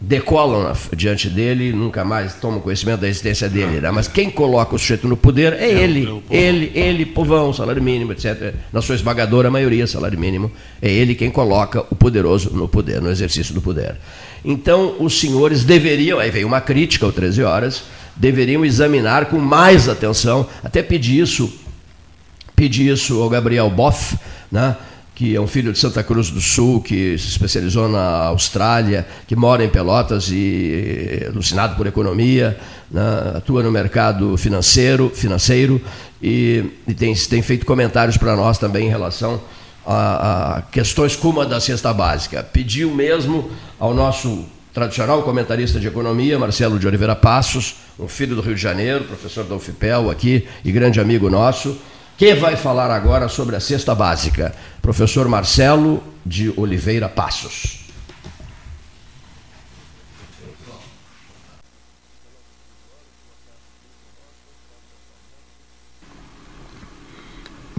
decolam 0.00 0.72
diante 0.96 1.28
dele, 1.28 1.72
nunca 1.72 2.04
mais 2.04 2.34
tomam 2.34 2.58
conhecimento 2.58 3.00
da 3.00 3.08
existência 3.08 3.48
dele. 3.48 3.80
Né? 3.82 3.90
Mas 3.90 4.08
quem 4.08 4.30
coloca 4.30 4.74
o 4.74 4.78
sujeito 4.78 5.06
no 5.06 5.16
poder 5.16 5.52
é, 5.52 5.66
é 5.66 5.82
ele, 5.82 6.22
é 6.30 6.36
ele, 6.36 6.72
ele, 6.74 7.06
povão, 7.06 7.52
salário 7.52 7.82
mínimo, 7.82 8.12
etc. 8.12 8.54
Na 8.72 8.80
sua 8.80 8.94
esmagadora 8.94 9.50
maioria, 9.50 9.86
salário 9.86 10.18
mínimo. 10.18 10.50
É 10.80 10.90
ele 10.90 11.14
quem 11.14 11.30
coloca 11.30 11.84
o 11.90 11.94
poderoso 11.94 12.50
no 12.50 12.66
poder, 12.66 13.02
no 13.02 13.10
exercício 13.10 13.52
do 13.52 13.60
poder. 13.60 13.96
Então, 14.42 14.96
os 14.98 15.20
senhores 15.20 15.64
deveriam, 15.64 16.18
aí 16.18 16.30
veio 16.30 16.46
uma 16.46 16.62
crítica 16.62 17.04
ao 17.04 17.12
13 17.12 17.42
horas, 17.42 17.82
deveriam 18.20 18.64
examinar 18.64 19.26
com 19.26 19.38
mais 19.38 19.88
atenção, 19.88 20.46
até 20.62 20.82
pedir 20.82 21.22
isso, 21.22 21.50
pedir 22.54 22.92
isso 22.92 23.20
ao 23.22 23.30
Gabriel 23.30 23.70
Boff, 23.70 24.16
né? 24.52 24.76
que 25.14 25.34
é 25.34 25.40
um 25.40 25.46
filho 25.46 25.72
de 25.72 25.78
Santa 25.78 26.02
Cruz 26.02 26.30
do 26.30 26.40
Sul, 26.40 26.80
que 26.80 27.16
se 27.18 27.28
especializou 27.28 27.88
na 27.88 28.26
Austrália, 28.26 29.06
que 29.26 29.34
mora 29.34 29.64
em 29.64 29.68
Pelotas 29.68 30.30
e 30.30 31.24
alucinado 31.28 31.76
por 31.76 31.86
economia, 31.86 32.58
né? 32.90 33.32
atua 33.36 33.62
no 33.62 33.72
mercado 33.72 34.36
financeiro, 34.36 35.10
financeiro 35.14 35.80
e, 36.22 36.64
e 36.86 36.92
tem, 36.92 37.14
tem 37.14 37.40
feito 37.40 37.64
comentários 37.64 38.18
para 38.18 38.36
nós 38.36 38.58
também 38.58 38.86
em 38.86 38.90
relação 38.90 39.40
a, 39.86 40.56
a, 40.58 40.62
questões 40.62 41.16
como 41.16 41.40
a 41.40 41.46
da 41.46 41.58
cesta 41.58 41.92
básica. 41.92 42.42
Pediu 42.42 42.94
mesmo 42.94 43.50
ao 43.78 43.94
nosso 43.94 44.44
tradicional 44.72 45.22
comentarista 45.22 45.80
de 45.80 45.88
economia, 45.88 46.38
Marcelo 46.38 46.78
de 46.78 46.86
Oliveira 46.86 47.16
Passos, 47.16 47.76
um 47.98 48.08
filho 48.08 48.36
do 48.36 48.42
Rio 48.42 48.54
de 48.54 48.60
Janeiro, 48.60 49.04
professor 49.04 49.44
da 49.44 49.54
UFPEL 49.54 50.10
aqui 50.10 50.46
e 50.64 50.70
grande 50.70 51.00
amigo 51.00 51.28
nosso, 51.28 51.76
que 52.16 52.34
vai 52.34 52.56
falar 52.56 52.90
agora 52.90 53.28
sobre 53.28 53.56
a 53.56 53.60
cesta 53.60 53.94
básica. 53.94 54.54
Professor 54.80 55.26
Marcelo 55.28 56.02
de 56.24 56.52
Oliveira 56.56 57.08
Passos. 57.08 57.80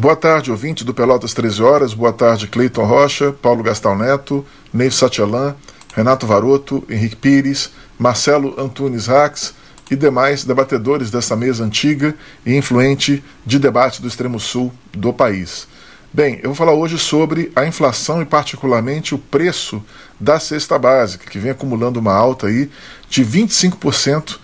Boa 0.02 0.16
tarde, 0.16 0.50
ouvinte 0.50 0.84
do 0.84 0.96
Pelotas 0.96 1.32
13 1.32 1.62
Horas. 1.62 1.94
Boa 1.94 2.12
tarde, 2.12 2.48
Cleiton 2.48 2.86
Rocha, 2.86 3.32
Paulo 3.32 3.62
Gastal 3.62 3.96
Neto, 3.96 4.44
Neif 4.74 4.96
Satchelan, 4.96 5.56
Renato 5.94 6.26
Varoto, 6.26 6.84
Henrique 6.89 7.16
Pires, 7.16 7.72
Marcelo 7.98 8.60
Antunes 8.60 9.08
Rax 9.08 9.54
e 9.89 9.96
demais 9.96 10.46
debatedores 10.46 11.12
dessa 11.12 11.36
mesa 11.36 11.64
antiga 11.64 12.16
e 12.46 12.56
influente 12.56 13.24
de 13.46 13.60
debate 13.60 14.02
do 14.02 14.08
extremo 14.08 14.39
sul 14.39 14.72
do 14.94 15.12
país. 15.12 15.68
Bem, 16.14 16.39
eu 16.44 16.50
vou 16.50 16.56
falar 16.56 16.74
hoje 16.74 16.98
sobre 16.98 17.52
a 17.56 17.66
inflação 17.66 18.22
e 18.22 18.26
particularmente 18.26 19.16
o 19.16 19.18
preço 19.18 19.82
da 20.20 20.39
cesta 20.39 20.78
básica, 20.78 21.30
que 21.30 21.39
vem 21.39 21.52
acumulando 21.52 22.00
uma 22.00 22.14
alta 22.14 22.48
aí 22.48 22.70
de 23.10 23.24
25% 23.24 24.38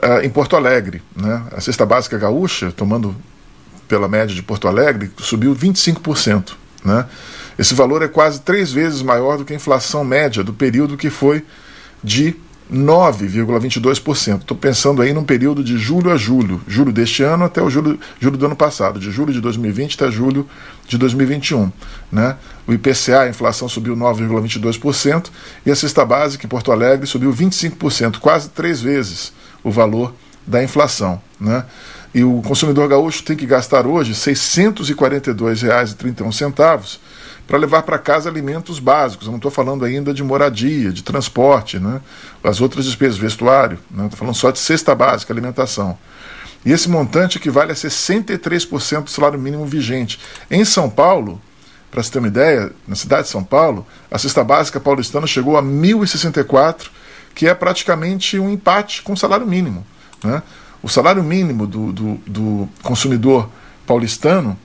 eh, 0.00 0.24
em 0.24 0.30
Porto 0.30 0.56
Alegre. 0.56 1.02
Né? 1.14 1.42
A 1.52 1.60
cesta 1.60 1.84
básica 1.84 2.16
gaúcha, 2.16 2.72
tomando 2.74 3.14
pela 3.86 4.08
média 4.08 4.34
de 4.34 4.42
Porto 4.42 4.68
Alegre, 4.68 5.10
subiu 5.18 5.54
25%. 5.54 6.52
Né? 6.84 7.04
Esse 7.58 7.74
valor 7.74 8.02
é 8.02 8.08
quase 8.08 8.40
três 8.40 8.72
vezes 8.72 9.02
maior 9.02 9.38
do 9.38 9.44
que 9.44 9.52
a 9.52 9.56
inflação 9.56 10.04
média 10.04 10.44
do 10.44 10.52
período 10.52 10.96
que 10.96 11.10
foi 11.10 11.44
de 12.02 12.36
9,22%. 12.72 14.40
Estou 14.40 14.56
pensando 14.56 15.00
aí 15.00 15.12
num 15.12 15.24
período 15.24 15.62
de 15.62 15.78
julho 15.78 16.10
a 16.10 16.16
julho, 16.16 16.60
julho 16.66 16.92
deste 16.92 17.22
ano 17.22 17.44
até 17.44 17.62
o 17.62 17.70
julho, 17.70 18.00
julho 18.18 18.36
do 18.36 18.46
ano 18.46 18.56
passado, 18.56 18.98
de 18.98 19.08
julho 19.10 19.32
de 19.32 19.40
2020 19.40 19.94
até 19.94 20.10
julho 20.10 20.48
de 20.86 20.98
2021. 20.98 21.70
Né? 22.10 22.36
O 22.66 22.72
IPCA, 22.72 23.20
a 23.20 23.28
inflação 23.28 23.68
subiu 23.68 23.96
9,22% 23.96 25.30
e 25.64 25.70
a 25.70 25.76
cesta 25.76 26.04
básica 26.04 26.44
em 26.44 26.48
Porto 26.48 26.72
Alegre 26.72 27.06
subiu 27.06 27.32
25%, 27.32 28.18
quase 28.18 28.48
três 28.48 28.80
vezes 28.80 29.32
o 29.62 29.70
valor 29.70 30.12
da 30.44 30.60
inflação. 30.62 31.22
Né? 31.40 31.64
E 32.14 32.22
o 32.24 32.42
consumidor 32.42 32.88
gaúcho 32.88 33.22
tem 33.22 33.36
que 33.36 33.46
gastar 33.46 33.86
hoje 33.86 34.12
R$ 34.12 34.18
642,31 34.18 36.98
para 37.46 37.58
levar 37.58 37.82
para 37.82 37.98
casa 37.98 38.28
alimentos 38.28 38.78
básicos. 38.78 39.26
Eu 39.26 39.30
não 39.30 39.38
estou 39.38 39.50
falando 39.50 39.84
ainda 39.84 40.12
de 40.12 40.22
moradia, 40.22 40.92
de 40.92 41.02
transporte, 41.02 41.78
né? 41.78 42.00
as 42.42 42.60
outras 42.60 42.84
despesas, 42.84 43.16
vestuário. 43.16 43.78
Estou 43.90 44.04
né? 44.04 44.10
falando 44.12 44.34
só 44.34 44.50
de 44.50 44.58
cesta 44.58 44.94
básica, 44.94 45.32
alimentação. 45.32 45.96
E 46.64 46.72
esse 46.72 46.88
montante 46.88 47.38
equivale 47.38 47.70
a 47.70 47.74
63% 47.74 49.04
do 49.04 49.10
salário 49.10 49.38
mínimo 49.38 49.64
vigente. 49.64 50.18
Em 50.50 50.64
São 50.64 50.90
Paulo, 50.90 51.40
para 51.90 52.02
você 52.02 52.10
ter 52.10 52.18
uma 52.18 52.26
ideia, 52.26 52.72
na 52.88 52.96
cidade 52.96 53.24
de 53.24 53.28
São 53.28 53.44
Paulo, 53.44 53.86
a 54.10 54.18
cesta 54.18 54.42
básica 54.42 54.80
paulistana 54.80 55.28
chegou 55.28 55.56
a 55.56 55.62
1.064, 55.62 56.88
que 57.34 57.46
é 57.46 57.54
praticamente 57.54 58.38
um 58.40 58.50
empate 58.50 59.02
com 59.02 59.12
o 59.12 59.16
salário 59.16 59.46
mínimo. 59.46 59.86
Né? 60.24 60.42
O 60.82 60.88
salário 60.88 61.22
mínimo 61.22 61.66
do, 61.66 61.92
do, 61.92 62.14
do 62.26 62.68
consumidor 62.82 63.48
paulistano 63.86 64.58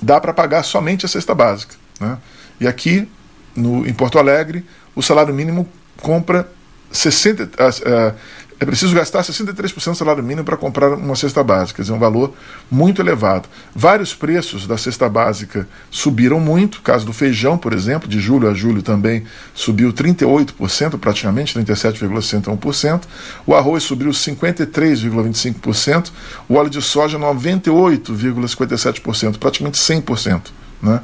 dá 0.00 0.20
para 0.20 0.32
pagar 0.32 0.62
somente 0.62 1.04
a 1.04 1.08
cesta 1.08 1.34
básica. 1.34 1.74
Né? 2.00 2.16
E 2.60 2.66
aqui, 2.66 3.08
no, 3.54 3.86
em 3.86 3.92
Porto 3.92 4.18
Alegre, 4.18 4.64
o 4.94 5.02
salário 5.02 5.34
mínimo 5.34 5.68
compra 6.00 6.50
60. 6.90 7.44
Uh, 7.44 7.46
uh, 7.46 8.14
é 8.58 8.64
preciso 8.64 8.94
gastar 8.94 9.22
63% 9.22 9.90
do 9.90 9.94
salário 9.94 10.22
mínimo 10.22 10.42
para 10.42 10.56
comprar 10.56 10.94
uma 10.94 11.14
cesta 11.14 11.44
básica, 11.44 11.76
quer 11.76 11.82
dizer, 11.82 11.92
um 11.92 11.98
valor 11.98 12.32
muito 12.70 13.02
elevado. 13.02 13.46
Vários 13.74 14.14
preços 14.14 14.66
da 14.66 14.78
cesta 14.78 15.10
básica 15.10 15.68
subiram 15.90 16.40
muito, 16.40 16.80
caso 16.80 17.04
do 17.04 17.12
feijão, 17.12 17.58
por 17.58 17.74
exemplo, 17.74 18.08
de 18.08 18.18
julho 18.18 18.48
a 18.48 18.54
julho 18.54 18.80
também 18.80 19.24
subiu 19.54 19.92
38%, 19.92 20.98
praticamente 20.98 21.54
37,61%. 21.58 23.02
O 23.46 23.54
arroz 23.54 23.82
subiu 23.82 24.08
53,25%, 24.08 26.10
o 26.48 26.54
óleo 26.54 26.70
de 26.70 26.80
soja 26.80 27.18
98,57%, 27.18 29.36
praticamente 29.36 29.78
100%. 29.78 30.44
Né? 30.82 30.98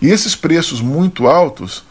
E 0.00 0.08
esses 0.08 0.34
preços 0.34 0.80
muito 0.80 1.26
altos 1.26 1.84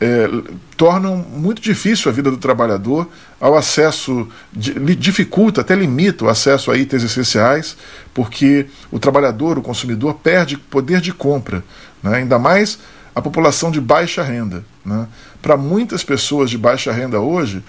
é, 0.00 0.28
tornam 0.76 1.16
muito 1.16 1.62
difícil 1.62 2.10
a 2.10 2.14
vida 2.14 2.30
do 2.30 2.36
trabalhador 2.36 3.08
ao 3.40 3.56
acesso, 3.56 4.28
dificulta, 4.52 5.60
até 5.60 5.74
limita 5.74 6.24
o 6.24 6.28
acesso 6.28 6.70
a 6.70 6.76
itens 6.76 7.02
essenciais, 7.02 7.76
porque 8.12 8.66
o 8.90 8.98
trabalhador, 8.98 9.58
o 9.58 9.62
consumidor, 9.62 10.14
perde 10.14 10.56
poder 10.56 11.00
de 11.00 11.12
compra, 11.12 11.64
né? 12.02 12.16
ainda 12.18 12.38
mais 12.38 12.78
a 13.14 13.22
população 13.22 13.70
de 13.70 13.80
baixa 13.80 14.22
renda. 14.22 14.64
Né? 14.84 15.06
Para 15.40 15.56
muitas 15.56 16.02
pessoas 16.02 16.50
de 16.50 16.58
baixa 16.58 16.92
renda 16.92 17.20
hoje, 17.20 17.62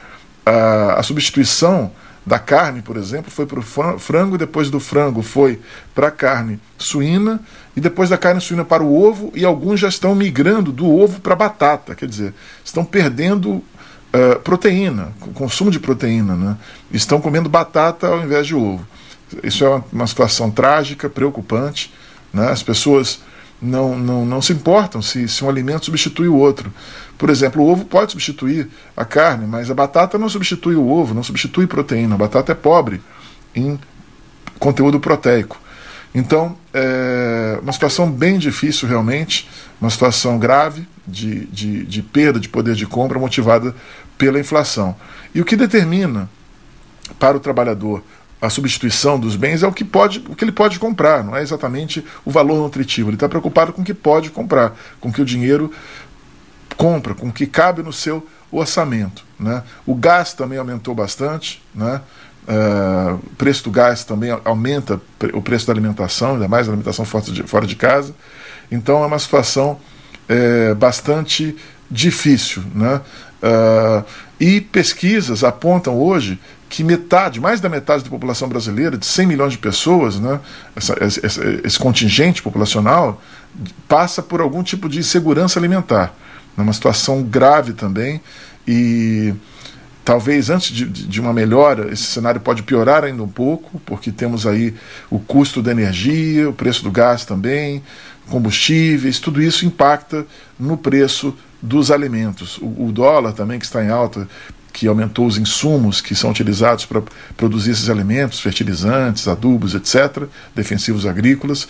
a, 0.45 0.99
a 0.99 1.03
substituição 1.03 1.91
da 2.26 2.39
carne, 2.39 2.82
por 2.82 2.97
exemplo, 2.97 3.30
foi 3.30 3.45
para 3.45 3.59
o 3.59 3.99
frango, 3.99 4.38
depois 4.38 4.71
do 4.71 4.80
frango 4.80 5.21
foi 5.21 5.61
para 5.93 6.07
a 6.07 6.11
carne 6.11 6.59
suína, 6.78 7.39
e 7.78 7.82
depois 7.82 8.09
da 8.09 8.17
carne 8.17 8.41
suína 8.41 8.65
para 8.65 8.84
o 8.84 8.99
ovo, 8.99 9.32
e 9.36 9.45
alguns 9.45 9.80
já 9.80 9.88
estão 9.88 10.15
migrando 10.15 10.71
do 10.71 10.89
ovo 10.89 11.19
para 11.19 11.34
a 11.34 11.36
batata, 11.38 11.93
quer 11.93 12.07
dizer, 12.07 12.34
estão 12.63 12.84
perdendo 12.84 13.51
uh, 13.51 14.39
proteína, 14.43 15.13
consumo 15.36 15.69
de 15.69 15.80
proteína, 15.80 16.36
né? 16.36 16.57
estão 16.91 17.21
comendo 17.21 17.47
batata 17.47 18.07
ao 18.07 18.23
invés 18.23 18.47
de 18.47 18.55
ovo. 18.55 18.86
Isso 19.43 19.63
é 19.63 19.69
uma, 19.69 19.86
uma 19.91 20.07
situação 20.07 20.49
trágica, 20.49 21.07
preocupante, 21.07 21.93
né? 22.34 22.49
as 22.49 22.63
pessoas 22.63 23.19
não, 23.61 23.97
não, 23.97 24.25
não 24.25 24.41
se 24.41 24.53
importam 24.53 25.01
se, 25.01 25.27
se 25.27 25.43
um 25.43 25.49
alimento 25.49 25.85
substitui 25.85 26.27
o 26.27 26.35
outro. 26.35 26.71
Por 27.17 27.29
exemplo, 27.29 27.63
o 27.63 27.69
ovo 27.69 27.85
pode 27.85 28.11
substituir 28.11 28.69
a 28.95 29.05
carne, 29.05 29.47
mas 29.47 29.71
a 29.71 29.73
batata 29.73 30.17
não 30.17 30.29
substitui 30.29 30.75
o 30.75 30.87
ovo, 30.87 31.13
não 31.13 31.23
substitui 31.23 31.65
proteína. 31.65 32.15
A 32.15 32.17
batata 32.17 32.51
é 32.51 32.55
pobre 32.55 33.01
em 33.55 33.79
conteúdo 34.59 34.99
proteico. 34.99 35.59
Então, 36.13 36.57
é 36.73 37.59
uma 37.61 37.73
situação 37.73 38.09
bem 38.09 38.37
difícil 38.37 38.87
realmente, 38.87 39.49
uma 39.81 39.89
situação 39.89 40.37
grave 40.37 40.87
de, 41.05 41.45
de, 41.47 41.85
de 41.85 42.01
perda 42.01 42.39
de 42.39 42.47
poder 42.47 42.75
de 42.75 42.85
compra 42.85 43.19
motivada 43.19 43.75
pela 44.17 44.39
inflação. 44.39 44.95
E 45.33 45.41
o 45.41 45.45
que 45.45 45.55
determina 45.55 46.29
para 47.19 47.37
o 47.37 47.39
trabalhador 47.39 48.03
a 48.45 48.49
substituição 48.49 49.19
dos 49.19 49.35
bens 49.35 49.63
é 49.63 49.67
o 49.67 49.73
que, 49.73 49.83
pode, 49.83 50.23
o 50.29 50.35
que 50.35 50.43
ele 50.43 50.51
pode 50.51 50.79
comprar, 50.79 51.23
não 51.23 51.35
é 51.35 51.41
exatamente 51.41 52.05
o 52.23 52.31
valor 52.31 52.57
nutritivo. 52.57 53.09
Ele 53.09 53.15
está 53.15 53.27
preocupado 53.27 53.73
com 53.73 53.81
o 53.81 53.85
que 53.85 53.93
pode 53.93 54.29
comprar, 54.29 54.73
com 54.99 55.09
o 55.09 55.13
que 55.13 55.21
o 55.21 55.25
dinheiro 55.25 55.71
compra, 56.77 57.13
com 57.13 57.27
o 57.27 57.31
que 57.31 57.47
cabe 57.47 57.81
no 57.81 57.91
seu 57.91 58.25
orçamento. 58.51 59.25
Né? 59.39 59.63
O 59.85 59.95
gás 59.95 60.33
também 60.33 60.57
aumentou 60.57 60.93
bastante, 60.93 61.61
né? 61.74 62.01
Uh, 62.47 63.15
o 63.15 63.36
preço 63.37 63.63
do 63.63 63.71
gás 63.71 64.03
também 64.03 64.29
aumenta 64.45 65.01
o 65.33 65.41
preço 65.41 65.65
da 65.65 65.74
alimentação, 65.74 66.33
ainda 66.33 66.47
mais 66.47 66.67
a 66.67 66.71
alimentação 66.71 67.03
fora 67.03 67.24
de, 67.25 67.41
fora 67.41 67.65
de 67.65 67.75
casa. 67.75 68.13
Então 68.71 69.03
é 69.03 69.07
uma 69.07 69.17
situação 69.17 69.79
é, 70.29 70.75
bastante 70.75 71.55
difícil. 71.89 72.63
Né? 72.74 73.01
Uh, 73.41 74.05
e 74.39 74.61
pesquisas 74.61 75.43
apontam 75.43 75.97
hoje 75.99 76.39
que 76.75 76.83
metade, 76.83 77.39
mais 77.39 77.61
da 77.61 77.69
metade 77.69 78.03
da 78.03 78.09
população 78.09 78.49
brasileira, 78.49 78.97
de 78.97 79.05
100 79.05 79.27
milhões 79.27 79.53
de 79.53 79.57
pessoas, 79.57 80.19
né, 80.19 80.41
essa, 80.75 80.93
esse, 81.01 81.25
esse, 81.63 81.79
contingente 81.79 82.41
populacional, 82.43 83.21
passa 83.87 84.21
por 84.21 84.41
algum 84.41 84.61
tipo 84.61 84.89
de 84.89 84.99
insegurança 84.99 85.57
alimentar. 85.57 86.13
É 86.57 86.61
uma 86.61 86.73
situação 86.73 87.23
grave 87.23 87.71
também 87.71 88.19
e 88.67 89.33
talvez 90.03 90.49
antes 90.49 90.75
de, 90.75 90.85
de, 90.85 91.21
uma 91.21 91.31
melhora, 91.31 91.93
esse 91.93 92.03
cenário 92.03 92.41
pode 92.41 92.61
piorar 92.61 93.05
ainda 93.05 93.23
um 93.23 93.29
pouco, 93.29 93.79
porque 93.85 94.11
temos 94.11 94.45
aí 94.45 94.73
o 95.09 95.17
custo 95.17 95.61
da 95.61 95.71
energia, 95.71 96.49
o 96.49 96.53
preço 96.53 96.83
do 96.83 96.91
gás 96.91 97.23
também, 97.23 97.81
combustíveis, 98.27 99.17
tudo 99.17 99.41
isso 99.41 99.65
impacta 99.65 100.25
no 100.59 100.75
preço 100.75 101.33
dos 101.61 101.89
alimentos. 101.89 102.57
O, 102.57 102.87
o 102.87 102.91
dólar 102.91 103.31
também, 103.31 103.59
que 103.59 103.65
está 103.65 103.81
em 103.81 103.89
alta, 103.89 104.27
que 104.75 104.87
aumentou 104.87 105.25
os 105.25 105.37
insumos 105.37 106.01
que 106.01 106.13
são 106.13 106.29
utilizados 106.29 106.85
para 106.85 107.01
produzir 107.37 107.71
esses 107.71 107.89
alimentos, 107.89 108.41
fertilizantes, 108.41 109.25
adubos, 109.25 109.73
etc., 109.73 110.23
defensivos 110.53 111.05
agrícolas, 111.05 111.65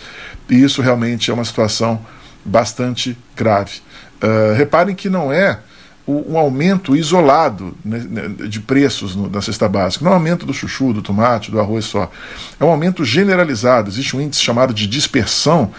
e 0.50 0.60
isso 0.60 0.82
realmente 0.82 1.30
é 1.30 1.34
uma 1.34 1.44
situação 1.44 2.04
bastante 2.44 3.16
grave. 3.36 3.78
Uh, 4.20 4.56
reparem 4.56 4.92
que 4.92 5.08
não 5.08 5.32
é 5.32 5.60
um 6.04 6.36
aumento 6.36 6.96
isolado 6.96 7.76
né, 7.84 7.98
né, 7.98 8.28
de 8.48 8.58
preços 8.58 9.14
na 9.14 9.40
cesta 9.40 9.68
básica, 9.68 10.04
não 10.04 10.10
é 10.10 10.14
um 10.14 10.18
aumento 10.18 10.44
do 10.44 10.52
chuchu, 10.52 10.92
do 10.92 11.02
tomate, 11.02 11.50
do 11.50 11.60
arroz 11.60 11.84
só. 11.84 12.10
É 12.58 12.64
um 12.64 12.70
aumento 12.70 13.04
generalizado. 13.04 13.88
Existe 13.88 14.16
um 14.16 14.20
índice 14.20 14.42
chamado 14.42 14.74
de 14.74 14.86
dispersão 14.86 15.72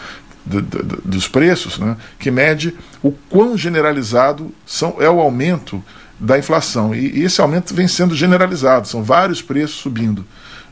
dos 1.03 1.27
preços, 1.27 1.77
né, 1.77 1.97
que 2.17 2.31
mede 2.31 2.73
o 3.03 3.11
quão 3.11 3.57
generalizado 3.57 4.53
são, 4.65 4.95
é 4.99 5.09
o 5.09 5.19
aumento 5.19 5.83
da 6.19 6.37
inflação. 6.37 6.93
E, 6.93 7.19
e 7.19 7.23
esse 7.23 7.41
aumento 7.41 7.73
vem 7.73 7.87
sendo 7.87 8.15
generalizado, 8.15 8.87
são 8.87 9.03
vários 9.03 9.41
preços 9.41 9.77
subindo 9.77 10.25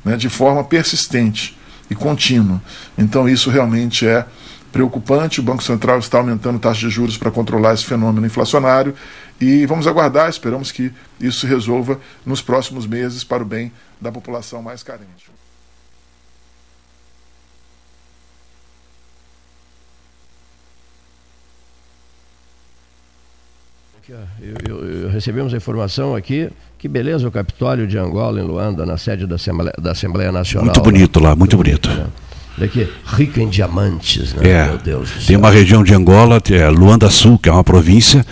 né, 0.04 0.16
de 0.16 0.30
forma 0.30 0.64
persistente 0.64 1.58
e 1.90 1.96
contínua. 1.96 2.62
Então, 2.98 3.28
isso 3.28 3.50
realmente 3.50 4.08
é 4.08 4.26
preocupante. 4.72 5.40
O 5.40 5.44
Banco 5.44 5.64
Central 5.64 6.00
está 6.00 6.18
aumentando 6.18 6.60
taxas 6.60 6.80
de 6.80 6.90
juros 6.90 7.18
para 7.18 7.32
controlar 7.32 7.74
esse 7.74 7.86
fenômeno 7.86 8.26
inflacionário 8.26 8.94
e 9.40 9.66
vamos 9.66 9.88
aguardar, 9.88 10.30
esperamos 10.30 10.72
que 10.72 10.92
isso 11.20 11.42
se 11.42 11.48
resolva 11.48 12.00
nos 12.26 12.42
próximos 12.42 12.86
meses 12.86 13.24
para 13.24 13.44
o 13.44 13.46
bem 13.46 13.72
da 14.00 14.12
população 14.12 14.62
mais 14.62 14.84
carente. 14.84 15.35
Aqui, 24.06 24.14
eu, 24.40 24.76
eu, 24.76 25.02
eu 25.02 25.10
recebemos 25.10 25.52
a 25.54 25.58
informação 25.58 26.16
aqui. 26.16 26.50
Que 26.78 26.88
beleza 26.88 27.28
o 27.28 27.32
Capitólio 27.32 27.88
de 27.88 27.98
Angola, 27.98 28.40
em 28.40 28.44
Luanda, 28.44 28.86
na 28.86 28.98
sede 28.98 29.26
da 29.26 29.36
Assembleia, 29.36 29.74
da 29.82 29.92
Assembleia 29.94 30.32
Nacional. 30.32 30.66
Muito 30.66 30.82
bonito 30.82 31.20
lá, 31.20 31.36
muito 31.36 31.58
bonito. 31.58 31.90
Né? 31.90 32.06
Daqui, 32.58 32.88
rico 33.06 33.40
em 33.40 33.50
diamantes, 33.50 34.34
né? 34.34 34.48
É, 34.48 34.66
Meu 34.68 34.78
Deus 34.78 35.10
do 35.10 35.16
céu. 35.16 35.28
Tem 35.28 35.36
uma 35.36 35.50
região 35.50 35.84
de 35.84 35.94
Angola, 35.94 36.40
é 36.52 36.70
Luanda 36.70 37.10
Sul, 37.10 37.40
que 37.40 37.50
é 37.50 37.52
uma 37.52 37.64
província, 37.64 38.24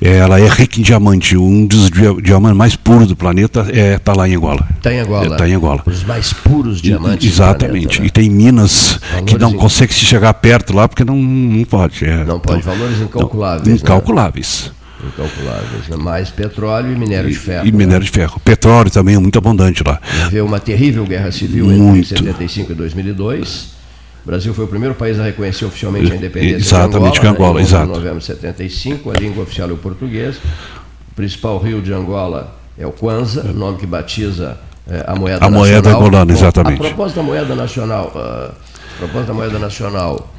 é, 0.00 0.18
ela 0.18 0.40
é 0.40 0.46
rica 0.46 0.78
em 0.78 0.82
diamante. 0.82 1.36
Um 1.36 1.66
dos 1.66 1.90
diamantes 2.22 2.56
mais 2.56 2.76
puros 2.76 3.08
do 3.08 3.16
planeta 3.16 3.62
está 3.62 3.76
é, 3.76 3.98
tá 3.98 4.14
lá 4.14 4.28
em 4.28 4.36
Angola. 4.36 4.66
Está 4.76 4.92
em 4.92 5.00
Angola. 5.00 5.26
Está 5.26 5.46
é, 5.46 5.50
em 5.50 5.54
Angola. 5.54 5.82
Os 5.84 6.04
mais 6.04 6.32
puros 6.32 6.80
diamantes. 6.80 7.26
E, 7.26 7.32
exatamente. 7.32 7.98
Planeta, 7.98 8.02
né? 8.02 8.06
E 8.06 8.10
tem 8.10 8.30
minas 8.30 9.00
valores 9.02 9.32
que 9.32 9.38
não 9.38 9.50
in... 9.50 9.56
consegue 9.56 9.92
se 9.92 10.04
chegar 10.06 10.32
perto 10.34 10.72
lá 10.72 10.86
porque 10.86 11.04
não, 11.04 11.16
não 11.16 11.64
pode. 11.64 12.04
É, 12.04 12.24
não 12.24 12.38
pode, 12.38 12.60
então, 12.60 12.72
valores 12.72 13.00
incalculáveis. 13.00 13.66
Não, 13.66 13.74
incalculáveis. 13.74 14.66
Né? 14.66 14.85
Incalculáveis. 15.04 15.88
Né? 15.88 15.96
Mais 15.96 16.30
petróleo 16.30 16.92
e 16.92 16.96
minério 16.96 17.28
de 17.28 17.36
ferro. 17.36 17.66
E, 17.66 17.72
né? 17.72 17.78
minério 17.78 18.04
de 18.04 18.10
ferro. 18.10 18.40
Petróleo 18.40 18.90
também 18.90 19.14
é 19.14 19.18
muito 19.18 19.38
abundante 19.38 19.82
lá. 19.84 20.00
Havia 20.24 20.44
uma 20.44 20.60
terrível 20.60 21.04
guerra 21.04 21.30
civil 21.30 21.66
muito. 21.66 21.98
entre 21.98 22.18
75 22.18 22.72
e 22.72 22.74
2002. 22.74 23.76
O 24.24 24.26
Brasil 24.26 24.52
foi 24.52 24.64
o 24.64 24.68
primeiro 24.68 24.94
país 24.94 25.20
a 25.20 25.24
reconhecer 25.24 25.64
oficialmente 25.64 26.12
a 26.12 26.16
independência 26.16 26.56
Exatamente, 26.56 27.20
de 27.20 27.26
Angola. 27.26 27.34
Angola 27.34 27.54
né? 27.54 27.62
exato. 27.62 27.84
Em 27.84 27.94
novembro 27.94 28.18
de 28.18 28.24
75, 28.24 29.10
a 29.10 29.14
língua 29.14 29.42
oficial 29.44 29.70
é 29.70 29.72
o 29.72 29.76
português. 29.76 30.36
O 30.36 31.14
principal 31.14 31.58
rio 31.58 31.80
de 31.80 31.92
Angola 31.92 32.56
é 32.76 32.86
o 32.86 32.90
Kwanza, 32.90 33.42
o 33.42 33.54
nome 33.54 33.78
que 33.78 33.86
batiza 33.86 34.58
é, 34.88 35.04
a 35.06 35.14
moeda 35.14 35.36
a 35.36 35.48
nacional. 35.48 35.48
A 35.48 35.50
moeda 35.50 35.90
angolana, 35.90 36.32
exatamente. 36.32 36.80
A 36.80 36.84
propósito 36.84 37.16
da 37.16 37.22
moeda 37.22 37.54
nacional, 37.54 38.12
uh, 38.14 38.52
a 38.52 38.98
propósito 38.98 39.28
da 39.28 39.34
moeda 39.34 39.58
nacional, 39.58 40.34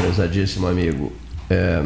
prezadíssimo 0.00 0.66
amigo, 0.66 1.12
é, 1.50 1.82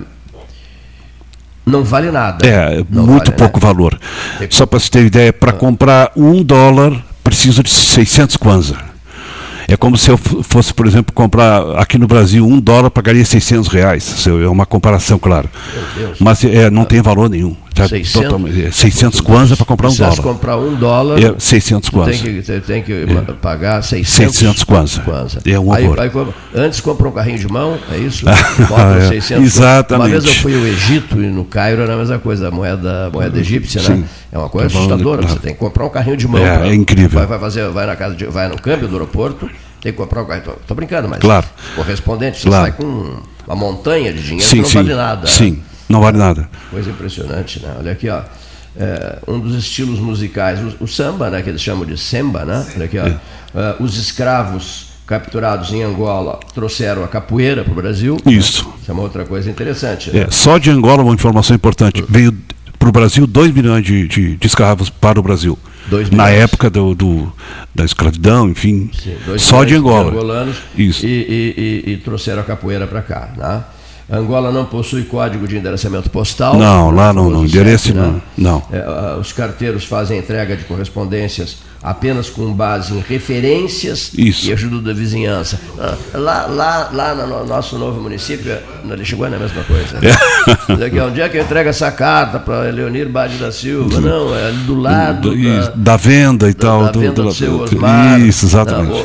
não 1.67 1.83
vale 1.83 2.11
nada. 2.11 2.47
É, 2.47 2.85
não 2.91 3.07
muito 3.07 3.27
vale, 3.27 3.39
pouco 3.39 3.59
né? 3.59 3.67
valor. 3.67 3.99
Só 4.51 4.67
para 4.67 4.79
você 4.79 4.91
ter 4.91 5.05
ideia, 5.05 5.33
para 5.33 5.53
comprar 5.53 6.11
um 6.17 6.43
dólar, 6.43 6.93
preciso 7.23 7.63
de 7.63 7.71
600 7.71 8.37
kwanza. 8.37 8.94
É 9.69 9.77
como 9.77 9.97
se 9.97 10.11
eu 10.11 10.17
fosse, 10.17 10.73
por 10.73 10.87
exemplo, 10.87 11.13
comprar 11.13 11.79
aqui 11.79 11.99
no 11.99 12.07
Brasil 12.07 12.47
um 12.47 12.61
dólar, 12.61 12.91
pagaria 12.91 13.25
600 13.25 13.69
reais. 13.69 14.27
É 14.27 14.49
uma 14.49 14.67
comparação, 14.67 15.19
claro. 15.19 15.49
Mas 16.19 16.45
é, 16.45 16.71
não 16.71 16.85
tem 16.85 17.01
valor 17.01 17.29
nenhum. 17.31 17.57
Tá 17.75 17.89
600, 17.89 18.13
totalmente, 18.13 18.73
600 18.73 19.21
kwanza 19.21 19.57
para 19.57 19.67
comprar 19.67 19.89
um 19.89 19.95
dólar. 19.97 20.13
Se 20.13 20.23
comprar 20.23 20.57
um 20.57 20.77
dólar, 20.77 21.21
é 21.21 21.35
600 21.37 21.91
kwanza. 21.91 22.13
Tem 22.13 22.21
que, 22.21 22.43
você 22.43 22.61
tem 22.61 22.83
que 22.85 22.93
é. 22.93 23.33
pagar 23.33 23.83
600, 23.83 24.33
600 24.37 24.65
kwanza. 24.65 25.01
kwanza. 25.01 25.41
É 25.45 25.59
um 25.59 25.73
aí, 25.73 25.85
aí, 25.85 26.11
antes 26.55 26.81
compra 26.81 27.09
um 27.09 27.11
carrinho 27.11 27.39
de 27.39 27.49
mão, 27.49 27.77
é 27.91 27.99
isso? 27.99 28.25
Bota 28.69 28.99
é, 29.01 29.09
600 29.09 29.45
Exatamente. 29.45 30.07
Uma 30.13 30.21
vez 30.21 30.25
eu 30.25 30.41
fui 30.41 30.55
ao 30.55 30.65
Egito 30.65 31.21
e 31.21 31.27
no 31.27 31.45
Cairo 31.45 31.83
era 31.83 31.95
a 31.95 31.97
mesma 31.97 32.21
coisa, 32.21 32.47
a 32.47 32.51
moeda, 32.53 33.09
a 33.09 33.11
moeda 33.11 33.41
egípcia, 33.41 33.83
né? 33.83 33.89
Sim. 33.89 34.01
né? 34.03 34.09
É 34.31 34.39
uma 34.39 34.49
coisa 34.49 34.69
tá 34.69 34.79
assustadora. 34.79 35.23
Você 35.23 35.39
tem 35.41 35.53
que 35.53 35.59
comprar 35.59 35.85
um 35.85 35.89
carrinho 35.89 36.17
de 36.17 36.29
mão. 36.29 36.45
É, 36.45 36.59
pra, 36.59 36.69
é 36.69 36.75
incrível. 36.75 37.19
Vai, 37.19 37.27
vai, 37.27 37.39
fazer, 37.41 37.69
vai 37.71 37.87
na 37.87 37.97
casa 37.97 38.15
de, 38.15 38.27
vai 38.27 38.49
no 38.49 38.61
câmbio 38.61 38.87
do 38.87 38.95
aeroporto, 38.95 39.51
tem 39.85 39.93
que 39.93 39.99
comprar 39.99 40.23
um 40.23 40.25
carrinho. 40.25 40.57
Estou 40.63 40.75
brincando, 40.75 41.11
mas 41.11 41.19
claro. 41.19 41.47
correspondente, 41.77 42.41
você 42.41 42.49
claro. 42.49 42.63
sai 42.63 42.73
com 42.73 43.19
uma 43.47 43.55
montanha 43.55 44.15
de 44.15 44.23
dinheiro 44.23 44.49
sim, 44.49 44.57
que 44.57 44.63
não 44.63 44.69
sim, 44.71 44.77
vale 44.79 44.95
nada. 44.95 45.27
Sim. 45.27 45.51
Né? 45.51 45.59
Não 45.91 46.01
vale 46.01 46.17
nada. 46.17 46.49
Coisa 46.71 46.91
impressionante, 46.91 47.61
né? 47.61 47.75
Olha 47.79 47.93
aqui, 47.93 48.09
ó. 48.09 48.23
É, 48.77 49.19
um 49.29 49.39
dos 49.39 49.55
estilos 49.55 50.01
musicais, 50.01 50.59
o, 50.59 50.85
o, 50.85 50.89
samba, 50.89 51.29
né, 51.29 51.43
que 51.43 51.51
eles 51.51 51.61
chamam 51.61 51.85
de 51.85 51.99
samba, 51.99 52.47
né? 52.47 52.67
Olha 52.75 52.87
aqui, 52.87 52.99
ó. 52.99 53.07
É. 53.07 53.11
Uh, 53.11 53.85
os 53.85 53.99
escravos 53.99 54.87
capturados 55.07 55.71
em 55.71 55.83
Angola 55.83 56.41
trouxeram 56.55 57.05
a 57.05 57.09
capoeira 57.09 57.63
para 57.63 57.73
o 57.73 57.77
Brasil. 57.77 58.17
Isso. 58.25 58.65
Né? 58.65 58.75
Isso 58.81 58.91
é 58.91 58.95
uma 58.95 59.03
outra 59.03 59.27
coisa 59.27 59.51
interessante. 59.51 60.11
Né? 60.11 60.23
É, 60.23 60.31
só 60.31 60.57
de 60.57 60.71
Angola, 60.71 61.03
uma 61.03 61.13
informação 61.13 61.55
importante. 61.55 62.03
Veio 62.09 62.35
para 62.85 62.89
o 62.91 62.93
Brasil 62.93 63.27
2 63.27 63.53
milhões 63.53 63.83
de, 63.83 64.07
de, 64.07 64.37
de, 64.37 64.47
escravos 64.47 64.91
para 64.91 65.19
o 65.19 65.23
Brasil. 65.23 65.59
Na 66.13 66.29
época 66.29 66.69
do, 66.69 66.95
do, 66.95 67.33
da 67.75 67.85
escravidão, 67.85 68.49
enfim. 68.49 68.91
Sim, 68.93 69.17
só 69.39 69.65
de 69.65 69.75
Angola. 69.75 70.11
Angolanos, 70.11 70.57
Isso. 70.77 71.07
E, 71.07 71.09
e, 71.09 71.85
e, 71.87 71.93
e 71.93 71.97
trouxeram 71.99 72.41
a 72.41 72.45
capoeira 72.45 72.87
para 72.87 73.01
cá. 73.01 73.31
Né? 73.37 73.65
Angola 74.19 74.53
não 74.53 74.67
possui 74.67 75.05
código 75.05 75.49
de 75.49 75.57
endereçamento 75.57 76.11
postal. 76.11 76.59
Não, 76.59 76.91
lá 76.91 77.13
não, 77.13 77.31
não. 77.31 77.45
Endereço 77.45 77.95
né? 77.95 78.21
não. 78.37 78.63
É, 78.71 79.19
os 79.19 79.33
carteiros 79.33 79.85
fazem 79.85 80.19
entrega 80.19 80.55
de 80.55 80.65
correspondências 80.65 81.59
apenas 81.85 82.31
com 82.31 82.51
base 82.51 82.95
em 82.95 83.01
referências 83.01 84.11
Isso. 84.17 84.49
e 84.49 84.53
ajuda 84.55 84.81
da 84.81 84.95
vizinhança. 84.95 85.61
Ah, 85.79 85.95
lá, 86.15 86.47
lá, 86.47 86.91
lá 86.91 87.15
no 87.15 87.45
nosso 87.45 87.79
novo 87.79 88.01
município, 88.01 88.57
na 88.83 88.97
Lixiguana 88.97 89.37
é 89.37 89.39
a 89.39 89.43
mesma 89.43 89.63
coisa. 89.65 89.99
É. 90.03 90.77
Daqui 90.77 90.99
a 90.99 91.05
um 91.05 91.13
dia 91.13 91.29
que 91.29 91.37
eu 91.37 91.43
entrego 91.43 91.69
essa 91.69 91.93
carta 91.93 92.39
para 92.41 92.71
Leonir 92.71 93.07
Bade 93.07 93.37
da 93.37 93.53
Silva, 93.53 94.01
não, 94.01 94.35
é 94.35 94.51
do 94.51 94.75
lado 94.75 95.37
da, 95.37 95.73
da 95.75 95.97
venda 95.99 96.49
e 96.49 96.55
da, 96.55 96.61
tal. 96.61 96.85
Da 96.85 96.91
do, 96.91 97.01
venda 97.01 97.13
do, 97.15 97.25
do 97.25 97.35
seu 97.35 97.61
Osmar. 97.61 98.19
Isso, 98.19 98.47
exatamente. 98.47 99.05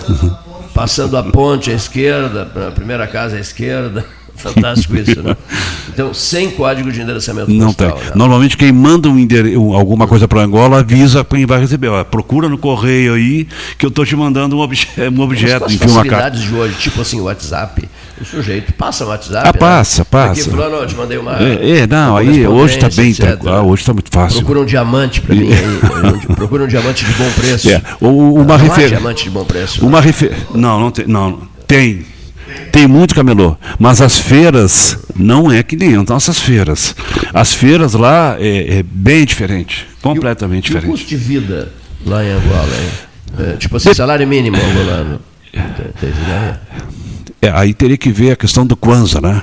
passando 0.74 1.18
a 1.18 1.24
ponte 1.24 1.70
à 1.72 1.74
esquerda, 1.74 2.50
a 2.70 2.72
primeira 2.72 3.06
casa 3.08 3.36
à 3.36 3.40
esquerda. 3.42 4.06
Fantástico 4.40 4.96
isso, 4.96 5.22
né? 5.22 5.36
Então, 5.92 6.14
sem 6.14 6.50
código 6.52 6.90
de 6.94 7.02
endereçamento 7.02 7.52
Não 7.52 7.68
postal. 7.68 7.92
tem. 7.92 8.06
Né? 8.06 8.12
Normalmente 8.16 8.56
quem 8.56 8.72
manda 8.72 9.10
um 9.10 9.74
alguma 9.74 10.08
coisa 10.08 10.30
para 10.30 10.42
Angola 10.42 10.80
avisa 10.80 11.26
quem 11.26 11.46
vai 11.46 11.60
receber. 11.60 11.90
Ó, 11.90 12.02
procura 12.06 12.48
no 12.48 12.58
correio 12.58 13.16
aí 13.16 13.46
que 13.78 13.86
eu 13.86 13.90
estou 13.90 14.06
te 14.06 14.16
mandando 14.16 14.56
um, 14.56 14.60
obje... 14.60 14.88
um 14.98 15.20
objeto, 15.20 15.66
Mas, 15.66 15.74
enfim, 15.74 15.90
uma 15.90 16.06
carta. 16.06 16.38
de 16.38 16.56
hoje, 16.56 16.76
tipo 16.80 17.02
assim, 17.02 17.20
WhatsApp, 17.20 17.90
o 18.22 18.24
sujeito 18.24 18.72
passa 18.74 19.04
o 19.04 19.10
WhatsApp. 19.10 19.50
Ah, 19.50 19.54
passa, 19.54 20.04
né? 20.04 20.08
passa. 20.10 20.42
Aqui, 20.42 20.50
fulano, 20.50 20.76
eu 20.78 20.88
te 20.88 20.96
mandei 20.96 21.18
uma. 21.18 21.38
É, 21.38 21.80
é 21.80 21.88
não, 21.88 22.16
aí 22.16 22.48
hoje 22.48 22.76
está 22.76 22.88
bem, 22.90 23.14
tá, 23.14 23.38
ah, 23.48 23.62
hoje 23.62 23.82
está 23.82 23.92
muito 23.92 24.10
fácil. 24.10 24.38
Procura 24.38 24.62
um 24.62 24.66
diamante 24.66 25.20
para 25.20 25.36
mim 25.36 25.50
aí. 25.52 26.28
procura 26.36 26.64
um 26.64 26.68
diamante 26.68 27.04
de 27.04 27.12
bom 27.14 27.30
preço. 27.32 27.70
É, 27.70 27.82
uma 28.00 28.56
refer... 28.56 28.88
diamante 28.88 29.24
de 29.26 29.30
bom 29.32 29.44
preço. 29.44 29.86
Uma 29.86 30.00
refer... 30.00 30.34
Não, 30.54 30.80
não 30.80 30.92
tem. 30.92 31.08
Não, 31.08 31.42
tem. 31.68 32.06
Tem 32.72 32.88
muito 32.88 33.16
camelô, 33.16 33.58
mas 33.78 34.02
as 34.02 34.20
feiras 34.20 34.98
não 35.16 35.52
é 35.52 35.64
que 35.64 35.76
nem 35.76 35.96
as 35.96 36.06
nossas 36.06 36.40
feiras. 36.40 36.96
As 37.34 37.54
feiras 37.54 37.94
lá 37.94 38.36
é, 38.40 38.80
é 38.80 38.84
bem 38.84 39.26
diferente, 39.26 39.88
completamente 40.02 40.68
e 40.68 40.72
o, 40.72 40.76
diferente. 40.76 40.86
E 40.86 40.90
o 40.90 40.92
custo 40.92 41.10
de 41.10 41.16
vida 41.16 41.72
lá 42.06 42.24
em 42.24 42.30
Angola? 42.30 42.70
É, 43.40 43.54
tipo 43.58 43.78
assim, 43.78 43.94
salário 43.94 44.28
mínimo 44.28 44.58
angolano. 44.58 45.20
É, 47.42 47.50
aí 47.52 47.74
teria 47.74 47.98
que 47.98 48.12
ver 48.12 48.32
a 48.32 48.36
questão 48.36 48.66
do 48.66 48.76
Kwanza, 48.76 49.22
né? 49.22 49.42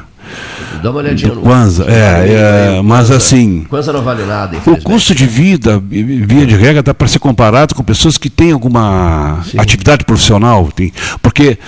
Dá 0.83 0.91
uma 0.91 1.01
olhadinha 1.01 1.33
do 1.33 1.41
Kwanza, 1.41 1.87
é, 1.89 2.77
é, 2.79 2.83
mas 2.83 3.11
assim. 3.11 3.65
Kwanza 3.65 3.93
não 3.93 4.03
vale 4.03 4.25
nada. 4.25 4.59
O 4.67 4.83
custo 4.83 5.15
de 5.15 5.27
vida, 5.27 5.83
via 5.89 6.47
de 6.47 6.55
regra, 6.55 6.83
dá 6.83 6.93
para 6.93 7.09
ser 7.09 7.19
comparado 7.19 7.75
com 7.75 7.83
pessoas 7.83 8.19
que 8.19 8.29
têm 8.29 8.53
alguma 8.53 9.43
Sim. 9.51 9.59
atividade 9.59 10.05
profissional. 10.05 10.71
Tem, 10.75 10.93
porque 11.23 11.59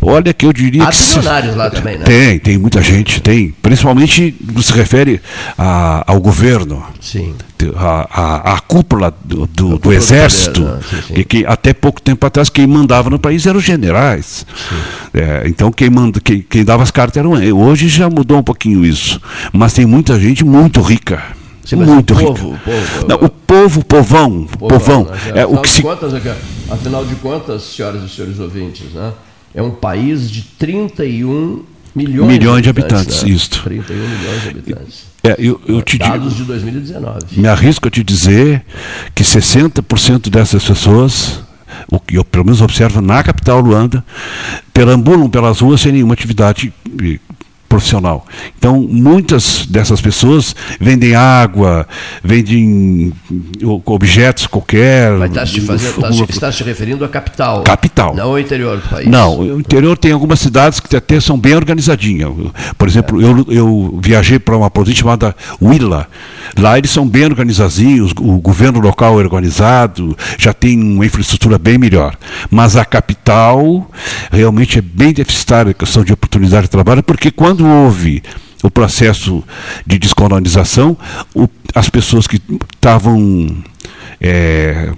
Olha 0.00 0.32
que 0.32 0.46
eu 0.46 0.52
diria 0.52 0.84
Há 0.84 0.90
que. 0.90 0.96
Se... 0.96 1.18
lá 1.20 1.68
também, 1.68 1.98
né? 1.98 2.04
Tem, 2.04 2.38
tem 2.38 2.58
muita 2.58 2.80
gente, 2.80 3.20
tem. 3.20 3.52
Principalmente 3.60 4.34
se 4.62 4.72
refere 4.72 5.20
a, 5.58 6.04
ao 6.06 6.20
governo. 6.20 6.84
Sim. 7.00 7.34
A, 7.76 8.08
a, 8.10 8.54
a 8.54 8.60
cúpula 8.60 9.12
do, 9.24 9.46
do, 9.46 9.78
do 9.78 9.92
exército. 9.92 10.60
Poder, 10.60 10.74
né? 10.74 10.80
sim, 10.88 11.02
sim. 11.08 11.14
E 11.16 11.24
que 11.24 11.46
até 11.46 11.72
pouco 11.72 12.00
tempo 12.00 12.24
atrás 12.26 12.50
quem 12.50 12.66
mandava 12.66 13.08
no 13.08 13.18
país 13.18 13.46
eram 13.46 13.58
os 13.58 13.64
generais. 13.64 14.46
É, 15.12 15.44
então 15.46 15.72
quem, 15.72 15.88
manda, 15.88 16.20
quem, 16.20 16.42
quem 16.42 16.64
dava 16.64 16.82
as 16.82 16.90
cartas 16.90 17.16
eram. 17.16 17.32
Hoje 17.32 17.88
já 17.88 18.08
mudou 18.10 18.38
um 18.38 18.42
pouquinho 18.42 18.84
isso. 18.84 19.20
Mas 19.52 19.72
tem 19.72 19.86
muita 19.86 20.20
gente 20.20 20.44
muito 20.44 20.80
rica. 20.82 21.22
Sim, 21.64 21.76
muito 21.76 22.12
o 22.12 22.16
rica. 22.16 22.32
Povo, 22.32 22.48
o 22.50 22.58
povo, 22.58 23.08
Não, 23.08 23.16
o 23.16 23.28
povo, 23.30 23.84
povão, 23.84 24.44
povão. 24.44 24.68
povão 24.68 25.04
né? 25.04 25.40
é, 25.40 25.46
o 25.46 25.56
que 25.58 25.70
se... 25.70 25.82
contas, 25.82 26.12
afinal 26.70 27.04
de 27.06 27.14
contas, 27.16 27.62
senhoras 27.62 28.02
e 28.02 28.08
senhores 28.08 28.38
ouvintes, 28.38 28.92
né? 28.92 29.12
É 29.54 29.62
um 29.62 29.70
país 29.70 30.30
de 30.30 30.42
31 30.42 31.62
milhões, 31.94 32.28
milhões 32.28 32.62
de 32.62 32.68
habitantes. 32.68 33.22
Né? 33.22 33.30
Isto. 33.30 33.62
31 33.62 33.96
milhões 33.96 34.42
de 34.42 34.48
habitantes. 34.48 35.04
É, 35.22 35.36
eu, 35.38 35.60
eu 35.66 35.80
te 35.80 35.96
Dados 35.96 36.36
de 36.36 36.44
2019. 36.44 37.40
Me 37.40 37.48
arrisco 37.48 37.88
a 37.88 37.90
te 37.90 38.02
dizer 38.02 38.64
que 39.14 39.22
60% 39.22 40.28
dessas 40.28 40.64
pessoas, 40.64 41.40
o 41.90 41.98
que 42.00 42.18
eu 42.18 42.24
pelo 42.24 42.44
menos 42.44 42.60
observo 42.60 43.00
na 43.00 43.22
capital 43.22 43.60
Luanda, 43.60 44.04
perambulam 44.72 45.30
pelas 45.30 45.60
ruas 45.60 45.80
sem 45.80 45.92
nenhuma 45.92 46.14
atividade 46.14 46.72
profissional. 47.74 48.24
Então, 48.56 48.80
muitas 48.80 49.66
dessas 49.66 50.00
pessoas 50.00 50.54
vendem 50.80 51.16
água, 51.16 51.88
vendem 52.22 53.12
objetos 53.84 54.46
qualquer. 54.46 55.10
Mas 55.18 55.30
está 55.30 55.46
se, 55.46 55.60
fazendo, 55.60 56.26
está 56.30 56.52
se 56.52 56.62
referindo 56.62 57.04
à 57.04 57.08
capital. 57.08 57.64
Capital. 57.64 58.14
Não 58.14 58.30
ao 58.30 58.38
interior 58.38 58.76
do 58.76 58.88
país. 58.88 59.08
Não, 59.08 59.40
o 59.40 59.60
interior 59.60 59.98
tem 59.98 60.12
algumas 60.12 60.38
cidades 60.38 60.78
que 60.78 60.94
até 60.94 61.18
são 61.18 61.36
bem 61.36 61.56
organizadinhas. 61.56 62.32
Por 62.78 62.86
exemplo, 62.86 63.20
é. 63.20 63.24
eu, 63.24 63.46
eu 63.48 64.00
viajei 64.00 64.38
para 64.38 64.56
uma 64.56 64.70
província 64.70 65.00
chamada 65.00 65.34
Huila. 65.60 66.06
Lá 66.56 66.78
eles 66.78 66.90
são 66.90 67.08
bem 67.08 67.24
organizadinhos, 67.24 68.12
o 68.16 68.38
governo 68.38 68.78
local 68.78 69.20
é 69.20 69.24
organizado, 69.24 70.16
já 70.38 70.52
tem 70.52 70.80
uma 70.80 71.04
infraestrutura 71.04 71.58
bem 71.58 71.76
melhor. 71.76 72.16
Mas 72.48 72.76
a 72.76 72.84
capital 72.84 73.90
realmente 74.30 74.78
é 74.78 74.82
bem 74.82 75.12
deficitária 75.12 75.72
a 75.72 75.74
questão 75.74 76.04
de 76.04 76.12
oportunidade 76.12 76.64
de 76.64 76.70
trabalho, 76.70 77.02
porque 77.02 77.32
quando 77.32 77.63
houve 77.64 78.22
o 78.62 78.70
processo 78.70 79.44
de 79.86 79.98
descolonização, 79.98 80.96
o, 81.34 81.48
as 81.74 81.90
pessoas 81.90 82.26
que 82.26 82.40
estavam 82.74 83.62
é, 84.20 84.90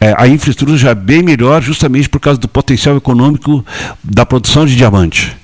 é, 0.00 0.14
a 0.16 0.28
infraestrutura 0.28 0.78
já 0.78 0.90
é 0.90 0.94
bem 0.94 1.22
melhor 1.22 1.62
justamente 1.62 2.08
por 2.08 2.20
causa 2.20 2.38
do 2.38 2.48
potencial 2.48 2.96
econômico 2.96 3.64
da 4.02 4.24
produção 4.24 4.66
de 4.66 4.76
diamante. 4.76 5.36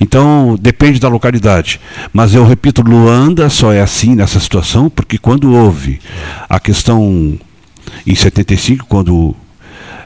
Então, 0.00 0.56
depende 0.60 0.98
da 0.98 1.08
localidade. 1.08 1.80
Mas 2.12 2.34
eu 2.34 2.46
repito, 2.46 2.82
Luanda 2.82 3.48
só 3.48 3.72
é 3.72 3.80
assim 3.80 4.14
nessa 4.14 4.38
situação, 4.40 4.88
porque 4.90 5.18
quando 5.18 5.52
houve 5.54 6.00
a 6.48 6.58
questão 6.60 7.38
em 8.06 8.14
75, 8.14 8.86
quando 8.86 9.34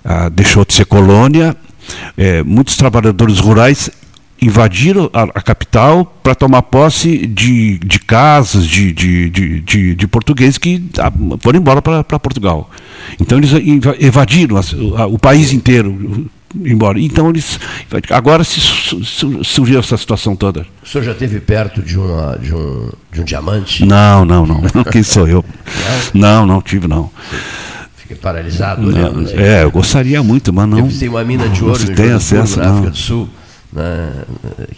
ah, 0.05 0.29
deixou 0.29 0.65
de 0.65 0.75
ser 0.75 0.85
colônia, 0.87 1.57
eh, 2.17 2.43
muitos 2.43 2.77
trabalhadores 2.77 3.39
rurais 3.39 3.91
invadiram 4.41 5.11
a, 5.13 5.23
a 5.25 5.43
capital 5.43 6.05
para 6.23 6.33
tomar 6.35 6.63
posse 6.63 7.27
de, 7.27 7.79
de 7.79 7.99
casas 7.99 8.65
de, 8.67 8.93
de, 8.93 9.29
de, 9.61 9.95
de, 9.97 10.07
portugueses 10.07 10.59
que 10.59 10.85
ah, 10.99 11.13
foram 11.41 11.59
embora 11.59 11.83
para 11.83 12.19
Portugal. 12.21 12.71
Então 13.21 13.39
eles 13.39 13.51
inva- 13.53 13.97
evadiram 13.99 14.57
as- 14.57 14.73
o, 14.73 14.97
a- 14.97 15.07
o 15.07 15.19
país 15.19 15.53
inteiro 15.53 16.27
embora. 16.55 16.99
Então 17.01 17.29
eles 17.31 17.59
agora 18.11 18.43
se 18.45 18.61
su- 18.61 19.05
su- 19.05 19.45
surgiu 19.45 19.79
essa 19.81 19.97
situação 19.97 20.35
toda. 20.37 20.67
O 20.83 20.87
senhor 20.87 21.05
já 21.05 21.13
esteve 21.13 21.41
perto 21.41 21.83
de, 21.83 21.99
uma, 21.99 22.37
de, 22.39 22.55
um, 22.55 22.91
de 23.13 23.21
um 23.21 23.25
diamante? 23.25 23.85
Não, 23.85 24.25
não, 24.25 24.47
não. 24.47 24.63
Quem 24.91 25.03
sou 25.03 25.29
eu? 25.29 25.45
Não, 26.15 26.47
não 26.47 26.61
tive 26.63 26.87
não. 26.89 27.11
Fiquei 27.97 28.17
paralisado 28.17 28.81
Não, 28.81 28.89
olhando. 28.89 29.21
assim. 29.27 29.37
é, 29.37 29.65
eu 29.65 29.71
gostaria 29.71 30.23
muito, 30.23 30.53
mas 30.53 30.69
não. 30.69 30.79
Eu 30.79 30.87
visitei 30.87 31.09
uma 31.09 31.23
mina 31.25 31.49
de 31.49 31.61
não 31.61 31.69
ouro 31.69 31.79
se 31.81 31.93
em 31.93 31.95
tem 31.95 32.13
acesso, 32.13 32.59
na 32.59 32.65
não. 32.67 32.73
África 32.73 32.91
do 32.93 32.97
Sul, 32.97 33.29
né, 33.71 34.13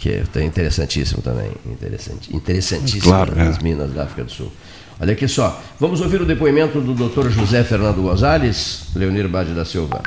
que 0.00 0.08
é 0.08 0.22
é 0.34 0.42
interessantíssimo 0.44 1.22
também. 1.22 1.50
Interessante, 1.66 2.34
interessantíssimo 2.34 3.02
Claro, 3.02 3.32
é. 3.38 3.46
as 3.46 3.58
minas 3.60 3.92
da 3.92 4.02
África 4.02 4.24
do 4.24 4.32
Sul. 4.32 4.50
Olha 4.98 5.12
aqui 5.12 5.28
só, 5.28 5.62
vamos 5.78 6.00
ouvir 6.00 6.20
o 6.20 6.26
depoimento 6.26 6.80
do 6.80 6.92
Dr. 6.92 7.30
José 7.30 7.62
Fernando 7.64 8.02
Gonzalez, 8.02 8.86
Leonir 8.96 9.28
Bade 9.28 9.54
da 9.54 9.64
Silva, 9.64 10.02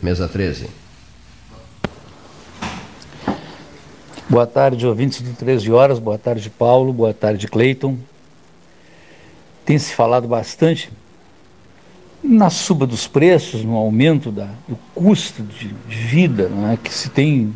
mesa 0.00 0.28
13. 0.28 0.66
Boa 4.30 4.46
tarde, 4.46 4.86
ouvintes 4.86 5.22
do 5.22 5.32
13 5.32 5.72
Horas. 5.72 5.98
Boa 5.98 6.16
tarde, 6.16 6.48
Paulo. 6.48 6.92
Boa 6.92 7.12
tarde, 7.12 7.48
Cleiton. 7.48 7.98
Tem 9.64 9.76
se 9.76 9.92
falado 9.92 10.28
bastante 10.28 10.88
na 12.22 12.48
suba 12.48 12.86
dos 12.86 13.08
preços, 13.08 13.64
no 13.64 13.74
aumento 13.74 14.30
da, 14.30 14.48
do 14.68 14.78
custo 14.94 15.42
de, 15.42 15.66
de 15.66 15.96
vida 15.96 16.48
né, 16.48 16.78
que 16.80 16.94
se 16.94 17.10
tem 17.10 17.52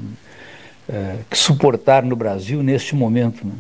eh, 0.89 1.19
que 1.31 1.39
suportar 1.39 2.03
no 2.03 2.17
Brasil 2.17 2.61
neste 2.61 2.97
momento. 2.97 3.47
Né. 3.47 3.55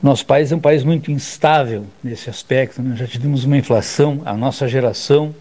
Nosso 0.00 0.24
país 0.24 0.52
é 0.52 0.54
um 0.54 0.60
país 0.60 0.84
muito 0.84 1.10
instável 1.10 1.86
nesse 2.04 2.30
aspecto. 2.30 2.80
Né. 2.82 2.94
Já 2.94 3.08
tivemos 3.08 3.42
uma 3.42 3.56
inflação, 3.56 4.22
a 4.24 4.34
nossa 4.34 4.68
geração, 4.68 5.34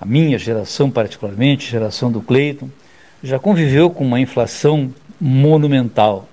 a 0.00 0.06
minha 0.06 0.38
geração 0.38 0.88
particularmente, 0.88 1.68
geração 1.68 2.12
do 2.12 2.20
Cleiton, 2.20 2.70
já 3.20 3.40
conviveu 3.40 3.90
com 3.90 4.04
uma 4.04 4.20
inflação 4.20 4.94
monumental. 5.24 6.28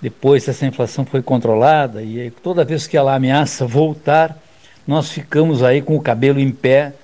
Depois 0.00 0.46
essa 0.46 0.64
inflação 0.64 1.04
foi 1.04 1.20
controlada 1.20 2.00
e 2.00 2.30
toda 2.30 2.64
vez 2.64 2.86
que 2.86 2.96
ela 2.96 3.12
ameaça 3.12 3.66
voltar, 3.66 4.40
nós 4.86 5.10
ficamos 5.10 5.64
aí 5.64 5.82
com 5.82 5.96
o 5.96 6.00
cabelo 6.00 6.38
em 6.38 6.52
pé, 6.52 6.94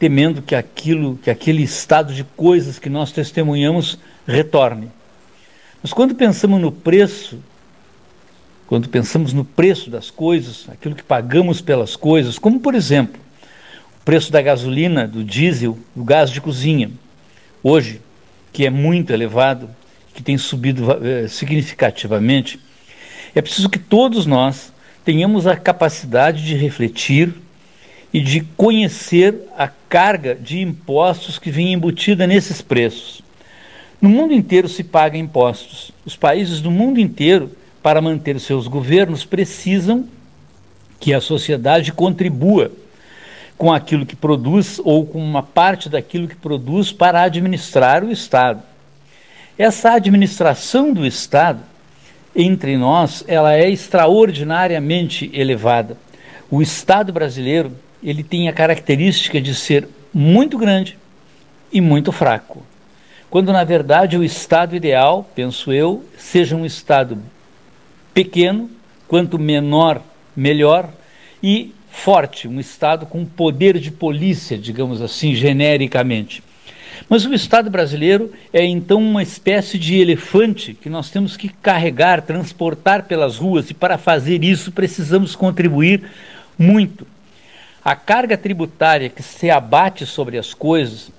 temendo 0.00 0.42
que 0.42 0.56
aquilo, 0.56 1.16
que 1.22 1.30
aquele 1.30 1.62
estado 1.62 2.12
de 2.12 2.24
coisas 2.24 2.76
que 2.76 2.90
nós 2.90 3.12
testemunhamos 3.12 4.00
retorne. 4.26 4.90
Mas 5.80 5.92
quando 5.92 6.16
pensamos 6.16 6.60
no 6.60 6.72
preço, 6.72 7.38
quando 8.66 8.88
pensamos 8.88 9.32
no 9.32 9.44
preço 9.44 9.88
das 9.88 10.10
coisas, 10.10 10.66
aquilo 10.68 10.96
que 10.96 11.04
pagamos 11.04 11.60
pelas 11.60 11.94
coisas, 11.94 12.36
como 12.36 12.58
por 12.58 12.74
exemplo, 12.74 13.20
o 14.00 14.04
preço 14.04 14.32
da 14.32 14.42
gasolina, 14.42 15.06
do 15.06 15.22
diesel, 15.22 15.78
do 15.94 16.02
gás 16.02 16.30
de 16.30 16.40
cozinha, 16.40 16.90
hoje, 17.62 18.00
que 18.52 18.66
é 18.66 18.70
muito 18.70 19.12
elevado, 19.12 19.70
que 20.18 20.22
tem 20.24 20.36
subido 20.36 20.84
eh, 21.00 21.28
significativamente, 21.28 22.58
é 23.36 23.40
preciso 23.40 23.68
que 23.68 23.78
todos 23.78 24.26
nós 24.26 24.72
tenhamos 25.04 25.46
a 25.46 25.54
capacidade 25.54 26.44
de 26.44 26.56
refletir 26.56 27.32
e 28.12 28.20
de 28.20 28.40
conhecer 28.56 29.36
a 29.56 29.68
carga 29.68 30.34
de 30.34 30.60
impostos 30.60 31.38
que 31.38 31.52
vem 31.52 31.72
embutida 31.72 32.26
nesses 32.26 32.60
preços. 32.60 33.22
No 34.02 34.08
mundo 34.08 34.34
inteiro 34.34 34.68
se 34.68 34.82
paga 34.82 35.16
impostos. 35.16 35.92
Os 36.04 36.16
países 36.16 36.60
do 36.60 36.70
mundo 36.70 36.98
inteiro, 36.98 37.52
para 37.80 38.00
manter 38.00 38.40
seus 38.40 38.66
governos, 38.66 39.24
precisam 39.24 40.04
que 40.98 41.14
a 41.14 41.20
sociedade 41.20 41.92
contribua 41.92 42.72
com 43.56 43.72
aquilo 43.72 44.04
que 44.04 44.16
produz 44.16 44.80
ou 44.84 45.06
com 45.06 45.22
uma 45.22 45.44
parte 45.44 45.88
daquilo 45.88 46.26
que 46.26 46.34
produz 46.34 46.90
para 46.90 47.22
administrar 47.22 48.02
o 48.02 48.10
Estado. 48.10 48.64
Essa 49.58 49.94
administração 49.94 50.92
do 50.92 51.04
Estado 51.04 51.60
entre 52.34 52.76
nós, 52.76 53.24
ela 53.26 53.56
é 53.56 53.68
extraordinariamente 53.68 55.28
elevada. 55.34 55.96
O 56.48 56.62
Estado 56.62 57.12
brasileiro, 57.12 57.72
ele 58.00 58.22
tem 58.22 58.48
a 58.48 58.52
característica 58.52 59.40
de 59.40 59.52
ser 59.56 59.88
muito 60.14 60.56
grande 60.56 60.96
e 61.72 61.80
muito 61.80 62.12
fraco. 62.12 62.62
Quando 63.28 63.52
na 63.52 63.64
verdade 63.64 64.16
o 64.16 64.22
estado 64.22 64.76
ideal, 64.76 65.28
penso 65.34 65.72
eu, 65.72 66.04
seja 66.16 66.54
um 66.54 66.64
estado 66.64 67.18
pequeno, 68.14 68.70
quanto 69.08 69.40
menor, 69.40 70.00
melhor, 70.36 70.88
e 71.42 71.74
forte, 71.90 72.46
um 72.46 72.60
estado 72.60 73.06
com 73.06 73.24
poder 73.26 73.78
de 73.78 73.90
polícia, 73.90 74.56
digamos 74.56 75.02
assim, 75.02 75.34
genericamente. 75.34 76.44
Mas 77.08 77.24
o 77.24 77.34
Estado 77.34 77.70
brasileiro 77.70 78.32
é 78.52 78.64
então 78.64 79.02
uma 79.02 79.22
espécie 79.22 79.78
de 79.78 79.98
elefante 79.98 80.74
que 80.74 80.88
nós 80.88 81.10
temos 81.10 81.36
que 81.36 81.48
carregar, 81.48 82.22
transportar 82.22 83.04
pelas 83.04 83.36
ruas, 83.36 83.70
e 83.70 83.74
para 83.74 83.98
fazer 83.98 84.42
isso 84.42 84.72
precisamos 84.72 85.36
contribuir 85.36 86.02
muito. 86.58 87.06
A 87.84 87.94
carga 87.94 88.36
tributária 88.36 89.08
que 89.08 89.22
se 89.22 89.50
abate 89.50 90.04
sobre 90.04 90.36
as 90.36 90.52
coisas 90.52 91.10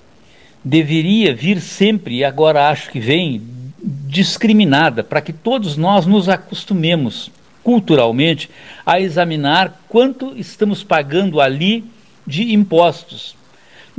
deveria 0.64 1.34
vir 1.34 1.62
sempre, 1.62 2.18
e 2.18 2.24
agora 2.24 2.70
acho 2.70 2.90
que 2.90 3.00
vem, 3.00 3.42
discriminada, 3.82 5.04
para 5.04 5.22
que 5.22 5.32
todos 5.32 5.78
nós 5.78 6.06
nos 6.06 6.28
acostumemos 6.28 7.32
culturalmente 7.64 8.50
a 8.86 9.00
examinar 9.00 9.82
quanto 9.88 10.34
estamos 10.36 10.84
pagando 10.84 11.40
ali 11.40 11.86
de 12.26 12.54
impostos. 12.54 13.39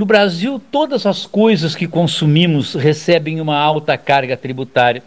No 0.00 0.06
Brasil, 0.06 0.58
todas 0.72 1.04
as 1.04 1.26
coisas 1.26 1.76
que 1.76 1.86
consumimos 1.86 2.72
recebem 2.72 3.38
uma 3.38 3.58
alta 3.58 3.98
carga 3.98 4.34
tributária. 4.34 5.02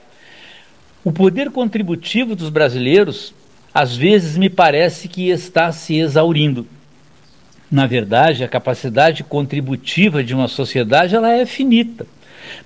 O 1.04 1.12
poder 1.12 1.50
contributivo 1.50 2.36
dos 2.36 2.52
brasileiros, 2.52 3.34
às 3.74 3.96
vezes, 3.96 4.38
me 4.38 4.52
parece 4.52 5.08
que 5.08 5.32
está 5.32 5.72
se 5.72 5.96
exaurindo. 5.96 6.68
Na 7.72 7.88
verdade, 7.88 8.44
a 8.44 8.48
capacidade 8.48 9.24
contributiva 9.24 10.24
de 10.24 10.36
uma 10.36 10.48
sociedade 10.48 11.16
ela 11.16 11.32
é 11.32 11.44
finita. 11.44 12.06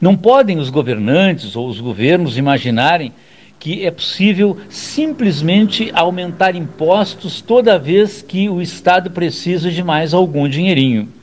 Não 0.02 0.14
podem 0.14 0.58
os 0.58 0.70
governantes 0.70 1.56
ou 1.56 1.70
os 1.70 1.80
governos 1.80 2.38
imaginarem 2.38 3.14
que 3.58 3.86
é 3.86 3.90
possível 3.90 4.58
simplesmente 4.68 5.90
aumentar 5.94 6.58
impostos 6.58 7.40
toda 7.40 7.80
vez 7.80 8.22
que 8.22 8.50
o 8.50 8.62
Estado 8.62 9.12
precisa 9.12 9.72
de 9.72 9.82
mais 9.82 10.14
algum 10.14 10.50
dinheirinho. 10.50 11.16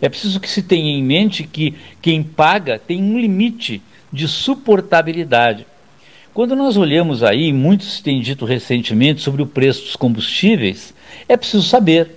É 0.00 0.08
preciso 0.08 0.40
que 0.40 0.48
se 0.48 0.62
tenha 0.62 0.90
em 0.90 1.02
mente 1.02 1.44
que 1.44 1.74
quem 2.00 2.22
paga 2.22 2.78
tem 2.78 3.02
um 3.02 3.18
limite 3.18 3.82
de 4.12 4.28
suportabilidade. 4.28 5.66
Quando 6.32 6.54
nós 6.54 6.76
olhamos 6.76 7.22
aí, 7.22 7.52
muitos 7.52 8.00
têm 8.00 8.20
dito 8.20 8.44
recentemente 8.44 9.22
sobre 9.22 9.42
o 9.42 9.46
preço 9.46 9.84
dos 9.84 9.96
combustíveis, 9.96 10.94
é 11.28 11.36
preciso 11.36 11.62
saber 11.62 12.10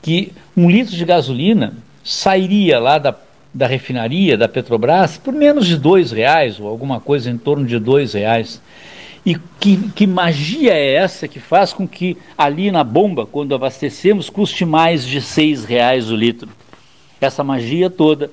que 0.00 0.32
um 0.56 0.70
litro 0.70 0.96
de 0.96 1.04
gasolina 1.04 1.74
sairia 2.02 2.78
lá 2.78 2.98
da, 2.98 3.14
da 3.52 3.66
refinaria 3.66 4.38
da 4.38 4.48
Petrobras 4.48 5.18
por 5.18 5.34
menos 5.34 5.66
de 5.66 5.76
dois 5.76 6.10
reais 6.10 6.58
ou 6.58 6.66
alguma 6.66 6.98
coisa 6.98 7.30
em 7.30 7.36
torno 7.36 7.66
de 7.66 7.78
dois 7.78 8.14
reais. 8.14 8.60
E 9.26 9.36
que, 9.60 9.76
que 9.90 10.06
magia 10.06 10.72
é 10.72 10.94
essa 10.94 11.28
que 11.28 11.38
faz 11.38 11.72
com 11.72 11.86
que 11.86 12.16
ali 12.38 12.70
na 12.70 12.82
bomba, 12.82 13.26
quando 13.26 13.54
abastecemos, 13.54 14.30
custe 14.30 14.64
mais 14.64 15.04
de 15.04 15.20
seis 15.20 15.66
reais 15.66 16.10
o 16.10 16.16
litro? 16.16 16.48
Essa 17.20 17.42
magia 17.42 17.90
toda 17.90 18.30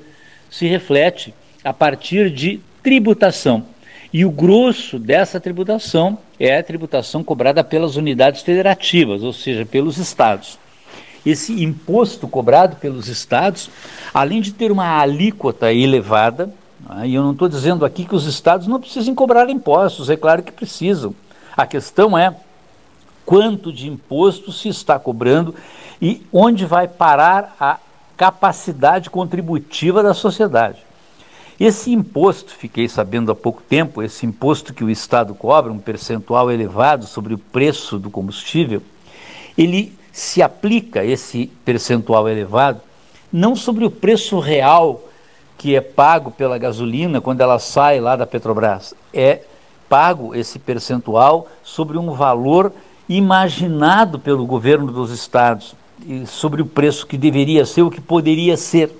se 0.50 0.68
reflete 0.68 1.34
a 1.64 1.74
partir 1.74 2.30
de 2.30 2.60
tributação. 2.84 3.66
E 4.14 4.24
o 4.24 4.32
grosso 4.32 4.98
dessa 4.98 5.40
tributação 5.40 6.18
é 6.40 6.58
a 6.58 6.64
tributação 6.64 7.24
cobrada 7.24 7.64
pelas 7.64 7.96
unidades 7.96 8.42
federativas, 8.42 9.24
ou 9.24 9.34
seja, 9.34 9.66
pelos 9.66 9.98
estados. 9.98 10.58
Esse 11.26 11.64
imposto 11.64 12.28
cobrado 12.28 12.76
pelos 12.76 13.08
estados, 13.08 13.70
além 14.14 14.42
de 14.42 14.54
ter 14.54 14.72
uma 14.72 15.02
alíquota 15.02 15.74
elevada, 15.74 16.54
né, 16.88 17.08
e 17.08 17.16
eu 17.16 17.24
não 17.24 17.32
estou 17.32 17.50
dizendo 17.50 17.84
aqui 17.84 18.06
que 18.06 18.16
os 18.16 18.26
estados 18.26 18.68
não 18.68 18.80
precisem 18.80 19.16
cobrar 19.16 19.50
impostos, 19.50 20.10
é 20.10 20.16
claro 20.16 20.44
que 20.44 20.52
precisam. 20.52 21.16
A 21.58 21.66
questão 21.66 22.18
é 22.18 22.36
quanto 23.26 23.74
de 23.74 23.88
imposto 23.88 24.52
se 24.52 24.70
está 24.70 25.00
cobrando 25.00 25.56
e 26.02 26.22
onde 26.32 26.66
vai 26.66 26.88
parar 26.88 27.56
a 27.60 27.80
capacidade 28.18 29.10
contributiva 29.10 30.02
da 30.02 30.14
sociedade. 30.14 30.80
Esse 31.60 31.92
imposto, 31.92 32.54
fiquei 32.54 32.90
sabendo 32.90 33.32
há 33.32 33.36
pouco 33.36 33.62
tempo, 33.62 34.04
esse 34.04 34.26
imposto 34.26 34.74
que 34.74 34.84
o 34.84 34.90
Estado 34.90 35.34
cobra, 35.34 35.72
um 35.72 35.80
percentual 35.80 36.52
elevado 36.52 37.06
sobre 37.06 37.34
o 37.34 37.38
preço 37.38 37.98
do 37.98 38.10
combustível, 38.10 38.82
ele 39.58 39.98
se 40.12 40.42
aplica, 40.42 41.04
esse 41.04 41.48
percentual 41.64 42.28
elevado, 42.28 42.82
não 43.32 43.56
sobre 43.56 43.86
o 43.86 43.92
preço 43.92 44.40
real 44.40 45.02
que 45.58 45.76
é 45.76 45.82
pago 45.82 46.32
pela 46.32 46.58
gasolina 46.58 47.22
quando 47.22 47.42
ela 47.42 47.58
sai 47.60 48.02
lá 48.02 48.16
da 48.18 48.28
Petrobras, 48.28 48.94
é 49.14 49.42
pago 49.88 50.36
esse 50.36 50.60
percentual 50.60 51.48
sobre 51.64 51.98
um 51.98 52.12
valor 52.12 52.74
imaginado 53.08 54.20
pelo 54.20 54.46
governo 54.46 54.92
dos 54.92 55.12
estados 55.12 55.74
sobre 56.28 56.62
o 56.62 56.66
preço 56.66 57.08
que 57.08 57.18
deveria 57.18 57.66
ser, 57.66 57.82
o 57.82 57.92
que 57.92 58.02
poderia 58.02 58.58
ser. 58.58 58.92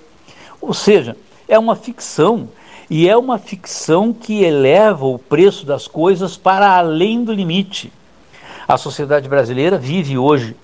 Ou 0.62 0.74
seja, 0.74 1.16
é 1.48 1.58
uma 1.58 1.76
ficção 1.76 2.50
e 2.90 3.08
é 3.08 3.18
uma 3.18 3.38
ficção 3.38 4.14
que 4.14 4.44
eleva 4.44 5.06
o 5.06 5.20
preço 5.20 5.66
das 5.66 5.88
coisas 5.88 6.38
para 6.38 6.78
além 6.78 7.24
do 7.24 7.34
limite. 7.34 7.92
A 8.68 8.78
sociedade 8.78 9.30
brasileira 9.30 9.78
vive 9.78 10.18
hoje 10.18 10.56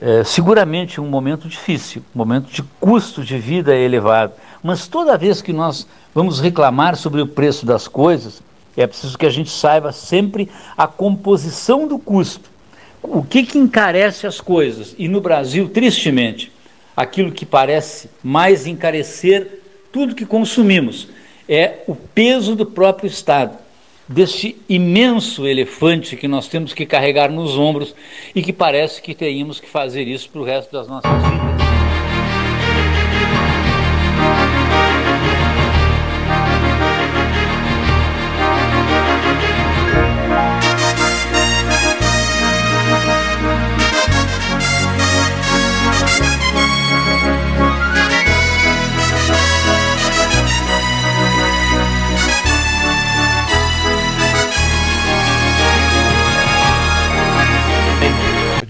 é, 0.00 0.24
seguramente 0.24 1.00
um 1.00 1.08
momento 1.08 1.48
difícil, 1.48 2.02
um 2.14 2.18
momento 2.18 2.50
de 2.50 2.62
custo 2.80 3.22
de 3.22 3.38
vida 3.38 3.74
elevado. 3.74 4.32
Mas 4.62 4.86
toda 4.86 5.16
vez 5.16 5.40
que 5.40 5.52
nós 5.52 5.86
vamos 6.14 6.40
reclamar 6.40 6.96
sobre 6.96 7.20
o 7.20 7.26
preço 7.26 7.64
das 7.64 7.88
coisas, 7.88 8.42
é 8.76 8.86
preciso 8.86 9.16
que 9.16 9.26
a 9.26 9.30
gente 9.30 9.50
saiba 9.50 9.92
sempre 9.92 10.50
a 10.76 10.86
composição 10.86 11.86
do 11.86 11.98
custo 11.98 12.51
o 13.02 13.22
que, 13.22 13.42
que 13.42 13.58
encarece 13.58 14.26
as 14.26 14.40
coisas? 14.40 14.94
E 14.96 15.08
no 15.08 15.20
Brasil, 15.20 15.68
tristemente, 15.68 16.52
aquilo 16.96 17.32
que 17.32 17.44
parece 17.44 18.08
mais 18.22 18.66
encarecer 18.66 19.60
tudo 19.90 20.14
que 20.14 20.24
consumimos 20.24 21.08
é 21.48 21.80
o 21.86 21.94
peso 21.94 22.54
do 22.54 22.64
próprio 22.64 23.08
Estado, 23.08 23.58
desse 24.08 24.56
imenso 24.68 25.46
elefante 25.46 26.16
que 26.16 26.28
nós 26.28 26.48
temos 26.48 26.72
que 26.72 26.86
carregar 26.86 27.30
nos 27.30 27.56
ombros 27.58 27.94
e 28.34 28.42
que 28.42 28.52
parece 28.52 29.02
que 29.02 29.14
teríamos 29.14 29.60
que 29.60 29.68
fazer 29.68 30.06
isso 30.06 30.30
para 30.30 30.40
o 30.40 30.44
resto 30.44 30.72
das 30.72 30.86
nossas 30.86 31.10
vidas. 31.10 31.61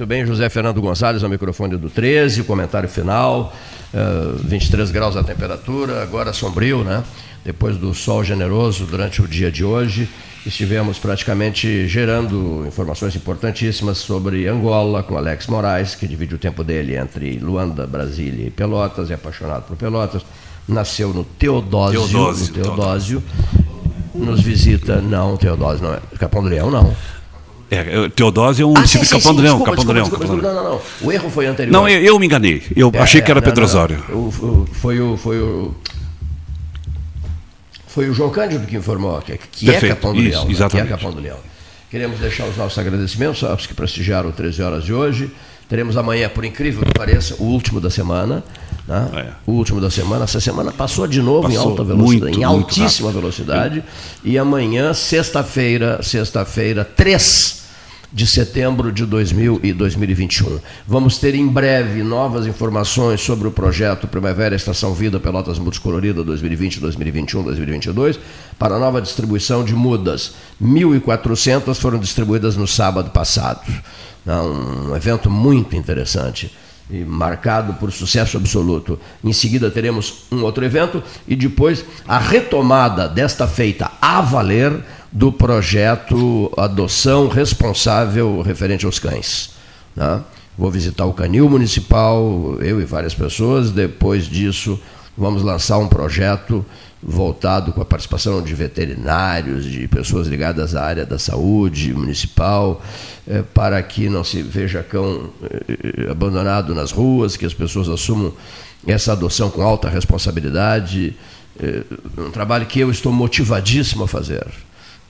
Muito 0.03 0.09
bem, 0.09 0.27
José 0.27 0.49
Fernando 0.49 0.83
Gonçalves, 0.83 1.23
ao 1.23 1.31
microfone 1.31 1.77
do 1.77 1.89
13, 1.89 2.43
comentário 2.43 2.89
final, 2.89 3.55
uh, 3.95 4.37
eh, 4.37 4.41
23 4.43 4.91
graus 4.91 5.17
a 5.17 5.23
temperatura, 5.23 6.03
agora 6.03 6.33
sombrio, 6.33 6.83
né? 6.83 7.05
Depois 7.45 7.77
do 7.77 7.95
sol 7.95 8.25
generoso 8.25 8.85
durante 8.85 9.23
o 9.23 9.29
dia 9.29 9.49
de 9.49 9.65
hoje, 9.65 10.09
estivemos 10.45 10.99
praticamente 10.99 11.87
gerando 11.87 12.65
informações 12.67 13.15
importantíssimas 13.15 13.99
sobre 13.99 14.49
Angola 14.49 15.05
com 15.05 15.17
Alex 15.17 15.47
Moraes, 15.47 15.95
que 15.95 16.09
divide 16.09 16.35
o 16.35 16.39
tempo 16.39 16.65
dele 16.65 16.97
entre 16.97 17.39
Luanda, 17.39 17.87
Brasília 17.87 18.49
e 18.49 18.51
Pelotas, 18.51 19.09
é 19.09 19.15
apaixonado 19.15 19.69
por 19.69 19.77
Pelotas, 19.77 20.23
nasceu 20.67 21.15
no 21.15 21.23
Teodósio, 21.23 22.01
Teodósio 22.09 22.47
no 22.47 22.53
Teodósio, 22.65 23.23
nos 24.13 24.41
visita, 24.41 25.01
não, 25.01 25.37
Teodósio 25.37 25.87
não 25.87 25.95
é, 25.95 26.01
Capão 26.19 26.43
do 26.43 26.49
Leão 26.49 26.73
não, 26.73 26.93
é, 27.73 28.09
Teodósio 28.11 28.65
é 28.65 28.67
um 28.67 28.71
ah, 28.73 28.75
município 28.75 29.07
de 29.07 29.15
Capão 29.15 29.35
do 29.35 29.41
Leão. 29.41 29.61
Capão 29.63 29.85
do 29.85 29.93
Leão. 29.93 30.09
Não, 30.09 30.41
não, 30.43 30.65
não. 30.65 30.81
O 31.01 31.11
erro 31.11 31.31
foi 31.31 31.47
anterior. 31.47 31.73
Não, 31.73 31.89
eu, 31.89 32.03
eu 32.03 32.19
me 32.19 32.27
enganei. 32.27 32.63
Eu 32.77 32.91
é, 32.93 32.99
achei 32.99 33.23
que 33.23 33.31
era 33.31 33.41
é, 33.41 33.43
Pedrosório. 33.43 33.99
Foi 34.73 35.01
o, 35.01 35.17
foi 35.17 35.41
o. 35.41 35.75
Foi 37.87 38.09
o 38.11 38.15
João 38.15 38.31
Cândido 38.31 38.67
que 38.67 38.77
informou 38.77 39.21
que, 39.21 39.39
que 39.39 39.71
é 39.71 39.81
Capão 39.81 40.13
do 40.13 40.21
Isso, 40.21 40.39
Leão. 40.39 40.51
Exatamente. 40.51 40.89
Né? 40.89 40.95
É 40.95 40.97
Capão 40.97 41.13
do 41.13 41.21
Leão. 41.21 41.39
Queremos 41.91 42.19
deixar 42.21 42.47
os 42.47 42.57
nossos 42.57 42.79
agradecimentos 42.79 43.43
aos 43.45 43.67
que 43.67 43.75
prestigiaram 43.75 44.29
o 44.29 44.33
13 44.33 44.63
horas 44.63 44.85
de 44.85 44.93
hoje. 44.93 45.31
Teremos 45.69 45.97
amanhã, 45.97 46.29
por 46.29 46.45
incrível 46.45 46.85
que 46.85 46.93
pareça, 46.93 47.37
o 47.39 47.45
último 47.45 47.81
da 47.81 47.89
semana. 47.89 48.45
Né? 48.87 49.09
É. 49.15 49.27
O 49.47 49.53
último 49.53 49.81
da 49.81 49.91
semana. 49.91 50.25
Essa 50.25 50.41
semana 50.41 50.73
passou 50.73 51.07
de 51.07 51.23
novo 51.23 51.49
passou 51.49 51.55
em 51.55 51.71
alta 51.71 51.85
velocidade, 51.85 52.25
muito, 52.25 52.39
em 52.41 52.45
altíssima 52.45 53.11
velocidade. 53.11 53.83
E 54.23 54.37
amanhã, 54.37 54.93
sexta-feira, 54.93 56.03
sexta-feira, 56.03 56.85
3 56.85 57.62
de 58.13 58.27
setembro 58.27 58.93
de 58.93 59.07
2000 59.07 59.61
e 59.63 59.73
2021. 59.73 60.59
Vamos 60.87 61.19
ter 61.19 61.35
em 61.35 61.47
breve 61.47 62.03
novas 62.03 62.47
informações 62.47 63.21
sobre 63.21 63.49
o 63.49 63.53
projeto 63.53 64.07
Primavera 64.07 64.55
Estação 64.55 64.93
Vida 64.93 65.19
Pelotas 65.19 65.59
Multicolorida 65.59 66.23
2020, 66.23 66.81
2021, 66.81 67.43
2022 67.43 68.21
para 68.59 68.77
a 68.77 68.79
nova 68.79 69.01
distribuição 69.01 69.65
de 69.65 69.75
mudas. 69.75 70.35
1.400 70.63 71.75
foram 71.77 71.99
distribuídas 71.99 72.57
no 72.57 72.67
sábado 72.67 73.11
passado. 73.11 73.63
Um 74.27 74.95
evento 74.95 75.31
muito 75.31 75.75
interessante 75.75 76.53
e 76.91 77.05
marcado 77.05 77.75
por 77.75 77.91
sucesso 77.91 78.37
absoluto. 78.37 79.01
Em 79.25 79.33
seguida 79.33 79.71
teremos 79.71 80.25
um 80.31 80.43
outro 80.43 80.65
evento 80.65 81.03
e 81.27 81.35
depois 81.35 81.85
a 82.07 82.19
retomada 82.19 83.09
desta 83.09 83.47
feita 83.49 83.91
a 84.01 84.21
valer 84.21 84.85
do 85.13 85.31
projeto 85.31 86.51
Adoção 86.57 87.29
Responsável 87.29 88.41
referente 88.41 88.87
aos 88.87 88.99
cães. 88.99 89.51
Né? 89.95 90.23
vou 90.57 90.71
visitar 90.71 91.07
o 91.07 91.13
Canil 91.13 91.49
Municipal, 91.49 92.57
eu 92.61 92.81
e 92.81 92.85
várias 92.85 93.15
pessoas. 93.15 93.71
Depois 93.71 94.27
disso, 94.27 94.79
vamos 95.17 95.43
lançar 95.43 95.79
um 95.79 95.89
projeto 95.89 96.65
voltado 97.03 97.73
com 97.73 97.83
a 97.83 97.85
participação 97.85 98.41
de 98.41 98.55
veterinários, 98.55 99.65
de 99.65 99.89
pessoas 99.89 100.29
ligadas 100.29 100.77
à 100.77 100.85
área 100.85 101.05
da 101.05 101.19
saúde 101.19 101.93
municipal, 101.93 102.81
eh, 103.27 103.43
para 103.55 103.83
que 103.83 104.09
não 104.09 104.23
se 104.23 104.41
veja 104.41 104.85
cão 104.85 105.31
eh, 105.43 106.11
abandonado 106.11 106.75
nas 106.75 106.93
ruas, 106.93 107.37
que 107.37 107.45
as 107.45 107.53
pessoas 107.53 107.89
assumam 107.89 108.33
essa 108.87 109.13
adoção 109.13 109.51
com 109.51 109.63
alta 109.63 109.89
responsabilidade. 109.89 111.17
Eh, 111.61 111.83
um 112.17 112.31
trabalho 112.31 112.67
que 112.67 112.79
eu 112.79 112.91
estou 112.91 113.13
motivadíssimo 113.13 114.05
a 114.05 114.09
fazer. 114.09 114.47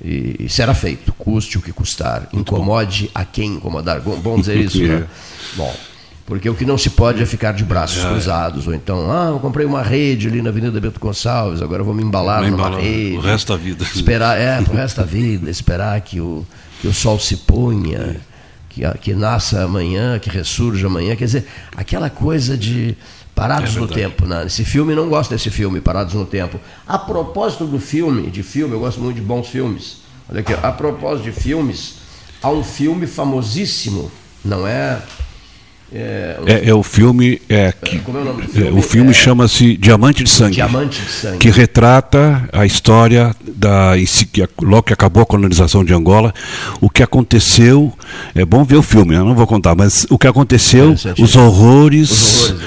E, 0.05 0.49
será 0.49 0.75
feito, 0.75 1.13
custe 1.13 1.59
o 1.59 1.63
que 1.63 1.73
custar, 1.73 2.29
incomode 2.33 3.11
a 3.15 3.25
quem 3.25 3.55
incomodar. 3.55 4.01
Bom 4.01 4.39
dizer 4.41 4.57
isso, 4.57 4.83
né? 4.83 5.07
Bom, 5.55 5.73
porque 6.27 6.49
o 6.49 6.55
que 6.55 6.65
não 6.65 6.77
se 6.77 6.91
pode 6.91 7.23
é 7.23 7.27
ficar 7.27 7.53
de 7.53 7.65
braços 7.65 8.05
é. 8.05 8.09
cruzados, 8.09 8.67
ou 8.67 8.75
então, 8.75 9.11
ah, 9.13 9.29
eu 9.31 9.39
comprei 9.39 9.65
uma 9.65 9.83
rede 9.83 10.27
ali 10.27 10.43
na 10.43 10.51
Avenida 10.51 10.81
Bento 10.81 10.99
Gonçalves, 10.99 11.63
agora 11.63 11.85
vou 11.85 11.95
me 11.95 12.03
embalar 12.03 12.49
numa 12.51 12.81
rede. 12.81 13.17
O 13.17 13.21
resto 13.21 13.53
da 13.53 13.59
vida. 13.59 13.85
Esperar, 13.95 14.41
é, 14.41 14.59
o 14.61 14.73
resto 14.73 14.97
da 14.97 15.07
vida, 15.07 15.51
esperar 15.51 16.01
que 16.01 16.21
o, 16.21 16.45
que 16.81 16.89
o 16.89 16.93
sol 16.93 17.19
se 17.21 17.37
ponha, 17.37 18.17
que, 18.69 18.83
que 18.99 19.15
nasça 19.15 19.63
amanhã, 19.63 20.19
que 20.19 20.31
ressurja 20.31 20.87
amanhã. 20.87 21.15
Quer 21.15 21.27
dizer, 21.27 21.47
aquela 21.77 22.11
coisa 22.11 22.57
de 22.57 22.97
Parados 23.35 23.77
é 23.77 23.81
no 23.81 23.89
Tempo. 23.89 24.27
Né? 24.27 24.45
Esse 24.47 24.65
filme, 24.65 24.95
não 24.95 25.09
gosto 25.09 25.31
desse 25.31 25.51
filme, 25.51 25.81
Parados 25.81 26.15
no 26.15 26.25
Tempo. 26.25 26.61
A 26.87 26.99
propósito 26.99 27.67
do 27.67 27.79
filme, 27.79 28.31
de 28.31 28.43
filme, 28.43 28.75
eu 28.75 28.81
gosto 28.81 29.01
muito 29.01 29.17
de 29.17 29.23
bons 29.23 29.49
filmes. 29.49 29.99
Olha 30.31 30.41
aqui, 30.41 30.53
a 30.55 30.73
propósito 30.73 31.25
de 31.25 31.33
filmes, 31.33 31.97
há 32.43 32.51
um 32.51 32.63
filme 32.63 33.07
famosíssimo, 33.07 34.11
não 34.45 34.67
é 34.67 35.03
é, 35.95 36.39
é, 36.47 36.69
é, 36.71 36.75
o 36.75 36.83
filme 36.83 37.41
é 37.51 37.71
que 37.71 37.97
é 37.97 38.01
o, 38.01 38.03
filme? 38.03 38.67
É, 38.67 38.73
o 38.73 38.81
filme 38.81 39.11
é 39.11 39.13
chama-se 39.13 39.77
Diamante 39.77 40.25
de 40.25 40.31
Sangue. 40.31 40.55
Diamante 40.55 41.03
de 41.03 41.11
Sangue. 41.11 41.37
Que 41.37 41.51
retrata 41.51 42.49
a 42.51 42.65
história 42.65 43.37
da 43.47 43.93
logo 44.63 44.85
que 44.85 44.93
acabou 44.95 45.23
a 45.23 45.27
colonização 45.27 45.85
de 45.85 45.93
Angola, 45.93 46.33
o 46.81 46.89
que 46.89 47.03
aconteceu. 47.03 47.93
É 48.35 48.43
bom 48.43 48.65
ver 48.65 48.77
o 48.77 48.83
filme, 48.83 49.15
eu 49.15 49.25
não 49.25 49.35
vou 49.35 49.47
contar, 49.47 49.75
mas 49.75 50.07
o 50.09 50.19
que 50.19 50.27
aconteceu, 50.27 50.93
os 50.93 51.37
horrores, 51.37 52.11
os 52.11 52.51
horrores 52.51 52.63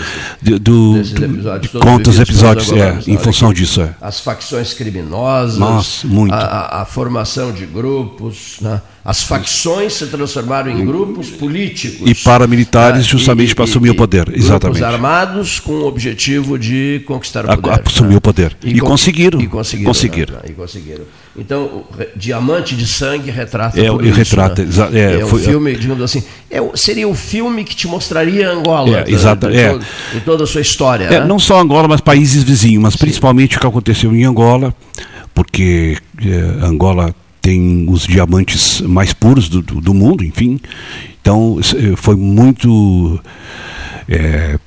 de, 0.45 0.59
do, 0.59 0.97
episódios, 0.97 1.71
conta 1.71 2.09
os 2.11 2.19
episódios, 2.19 2.71
é, 2.71 2.99
em 3.07 3.17
função 3.17 3.51
disso. 3.51 3.81
É. 3.81 3.95
As 3.99 4.19
facções 4.19 4.73
criminosas, 4.73 5.57
Nossa. 5.57 6.07
A, 6.31 6.35
a, 6.35 6.81
a 6.83 6.85
formação 6.85 7.51
de 7.51 7.65
grupos, 7.65 8.57
né? 8.61 8.79
As 9.03 9.21
facções 9.21 9.93
se 9.93 10.07
transformaram 10.07 10.71
em 10.71 10.83
grupos 10.83 11.29
políticos. 11.29 12.09
E 12.09 12.15
paramilitares, 12.15 13.05
ah, 13.05 13.07
justamente 13.07 13.51
e, 13.51 13.55
para 13.55 13.65
assumir 13.65 13.89
e, 13.89 13.91
o 13.91 13.95
poder. 13.95 14.27
Exatamente. 14.33 14.79
Grupos 14.79 14.81
armados 14.81 15.59
com 15.59 15.73
o 15.73 15.85
objetivo 15.85 16.57
de 16.57 17.03
conquistar 17.05 17.45
o 17.45 17.61
poder. 17.61 17.81
assumir 17.85 18.09
né? 18.11 18.17
o 18.17 18.21
poder. 18.21 18.57
E, 18.63 18.71
e 18.71 18.79
conseguiram. 18.79 19.39
E 19.39 19.47
conseguiram. 19.47 19.89
conseguiram. 19.91 20.33
Né? 20.35 20.41
E 20.49 20.53
conseguiram. 20.53 21.03
Então, 21.37 21.83
Diamante 22.15 22.75
de 22.75 22.87
Sangue 22.87 23.29
retrata 23.29 23.79
é, 23.79 23.87
tudo 23.87 24.05
isso. 24.05 24.17
Retrata, 24.17 24.63
né? 24.63 24.69
é, 24.93 25.19
é 25.19 25.25
um 25.25 25.27
foi, 25.27 25.41
filme, 25.41 25.75
digamos 25.75 26.01
assim, 26.01 26.23
é, 26.49 26.61
seria 26.75 27.07
o 27.07 27.13
filme 27.13 27.65
que 27.65 27.75
te 27.75 27.87
mostraria 27.87 28.49
Angola. 28.49 29.03
É, 29.05 29.11
exato, 29.11 29.49
em, 29.49 29.57
é. 29.57 29.69
todo, 29.69 29.85
em 30.15 30.19
toda 30.21 30.43
a 30.45 30.47
sua 30.47 30.61
história. 30.61 31.05
É, 31.05 31.19
né? 31.19 31.25
Não 31.25 31.37
só 31.37 31.59
Angola, 31.59 31.89
mas 31.89 31.99
países 31.99 32.43
vizinhos, 32.43 32.81
mas 32.81 32.93
Sim. 32.93 32.99
principalmente 32.99 33.57
o 33.57 33.59
que 33.59 33.67
aconteceu 33.67 34.15
em 34.15 34.23
Angola, 34.23 34.73
porque 35.33 35.97
é, 36.23 36.65
Angola 36.65 37.13
tem 37.41 37.85
os 37.89 38.07
diamantes 38.07 38.79
mais 38.81 39.11
puros 39.11 39.49
do, 39.49 39.61
do, 39.61 39.81
do 39.81 39.93
mundo, 39.93 40.23
enfim. 40.23 40.59
Então 41.21 41.59
foi 41.97 42.15
muito. 42.15 43.19
É, 44.07 44.57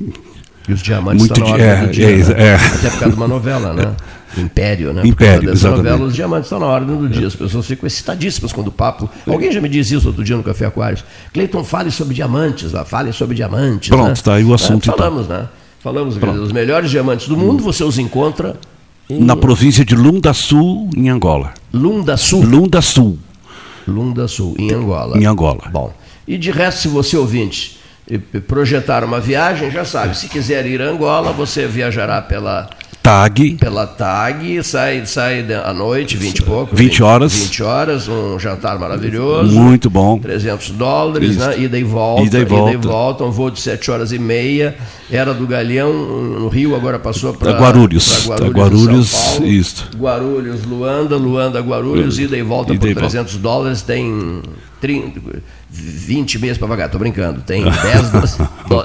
e 0.68 0.72
os 0.72 0.82
diamantes 0.82 1.26
muito, 1.26 1.40
estão 1.40 1.56
na 1.56 1.64
é, 1.64 1.86
do 1.86 1.90
dia, 1.90 2.10
é, 2.10 2.16
né? 2.16 2.34
é, 2.36 2.54
Até 2.54 2.90
por 2.90 2.98
causa 2.98 3.08
de 3.08 3.16
uma 3.16 3.28
novela, 3.28 3.72
né? 3.74 3.96
Império, 4.36 4.92
né? 4.92 5.02
Império, 5.04 5.50
exatamente. 5.50 5.84
Novela, 5.84 6.04
os 6.06 6.14
diamantes 6.14 6.46
estão 6.46 6.60
na 6.60 6.66
ordem 6.66 6.96
do 6.96 7.08
dia. 7.08 7.26
As 7.26 7.34
pessoas 7.34 7.66
ficam 7.66 7.86
excitadíssimas 7.86 8.52
quando 8.52 8.68
o 8.68 8.72
papo. 8.72 9.08
Alguém 9.26 9.50
já 9.50 9.60
me 9.60 9.68
disse 9.68 9.94
isso 9.94 10.06
outro 10.08 10.22
dia 10.22 10.36
no 10.36 10.42
Café 10.42 10.66
Aquários. 10.66 11.04
Cleiton, 11.32 11.64
fale 11.64 11.90
sobre 11.90 12.14
diamantes 12.14 12.72
lá, 12.72 12.84
fale 12.84 13.12
sobre 13.12 13.34
diamantes. 13.34 13.88
Pronto, 13.88 14.12
está 14.12 14.32
né? 14.32 14.38
aí 14.38 14.44
o 14.44 14.52
assunto. 14.52 14.90
É, 14.90 14.96
falamos, 14.96 15.24
então. 15.24 15.38
né? 15.38 15.48
Falamos, 15.80 16.16
os 16.16 16.52
melhores 16.52 16.90
diamantes 16.90 17.28
do 17.28 17.36
mundo, 17.36 17.62
você 17.62 17.84
os 17.84 17.98
encontra 17.98 18.56
na 19.08 19.36
província 19.36 19.84
de 19.84 19.94
Lunda 19.94 20.34
Sul, 20.34 20.90
em 20.96 21.08
Angola. 21.08 21.54
Lunda 21.72 22.16
Sul? 22.16 22.44
Lunda 22.44 22.82
Sul. 22.82 23.18
Lunda 23.86 24.28
Sul, 24.28 24.54
em 24.58 24.72
Angola. 24.72 25.16
Em 25.16 25.24
Angola. 25.24 25.70
Bom. 25.72 25.92
E 26.26 26.36
de 26.36 26.50
resto, 26.50 26.82
se 26.82 26.88
você 26.88 27.16
ouvinte 27.16 27.78
projetar 28.46 29.04
uma 29.04 29.20
viagem, 29.20 29.70
já 29.70 29.84
sabe, 29.84 30.16
se 30.16 30.28
quiser 30.28 30.66
ir 30.66 30.80
a 30.80 30.86
Angola, 30.86 31.32
você 31.32 31.66
viajará 31.66 32.22
pela 32.22 32.68
TAG. 33.02 33.56
Pela 33.58 33.86
TAG, 33.86 34.62
sai, 34.62 35.06
sai 35.06 35.46
à 35.64 35.72
noite, 35.72 36.16
20 36.16 36.38
e 36.38 36.42
pouco. 36.42 36.76
20, 36.76 36.88
20 36.90 37.02
horas. 37.02 37.32
20 37.34 37.62
horas, 37.62 38.08
um 38.08 38.38
jantar 38.38 38.78
maravilhoso. 38.78 39.58
Muito 39.58 39.88
bom. 39.88 40.18
300 40.18 40.70
dólares, 40.70 41.30
Isso. 41.30 41.40
né? 41.40 41.58
Ida 41.58 41.78
e 41.78 41.84
volta. 41.84 42.22
Ida 42.24 42.38
e 42.38 42.44
volta. 42.44 42.72
Ida 42.74 42.84
e 42.84 42.88
volta, 42.88 43.24
um 43.24 43.30
voo 43.30 43.50
de 43.50 43.60
7 43.60 43.90
horas 43.90 44.12
e 44.12 44.18
meia. 44.18 44.76
Era 45.10 45.32
do 45.32 45.46
Galeão, 45.46 45.92
no 45.92 46.48
Rio, 46.48 46.76
agora 46.76 46.98
passou 46.98 47.32
para 47.32 47.52
Guarulhos. 47.52 48.26
Guarulhos, 48.26 48.52
Guarulhos 48.54 49.08
São 49.08 49.30
Paulo. 49.32 49.46
Isso. 49.46 49.88
Guarulhos, 49.96 50.64
Luanda, 50.64 51.16
Luanda, 51.16 51.60
Guarulhos, 51.60 52.18
ida 52.18 52.36
e 52.36 52.42
volta 52.42 52.74
ida 52.74 52.80
por 52.80 52.90
e 52.90 52.94
300 52.94 53.32
volta. 53.32 53.42
dólares. 53.48 53.82
Tem 53.82 54.42
30, 54.80 55.20
20 55.70 56.38
meses 56.38 56.58
para 56.58 56.68
pagar, 56.68 56.86
estou 56.86 56.98
brincando. 56.98 57.40
Tem 57.42 57.62
10, 57.62 58.10
12, 58.10 58.38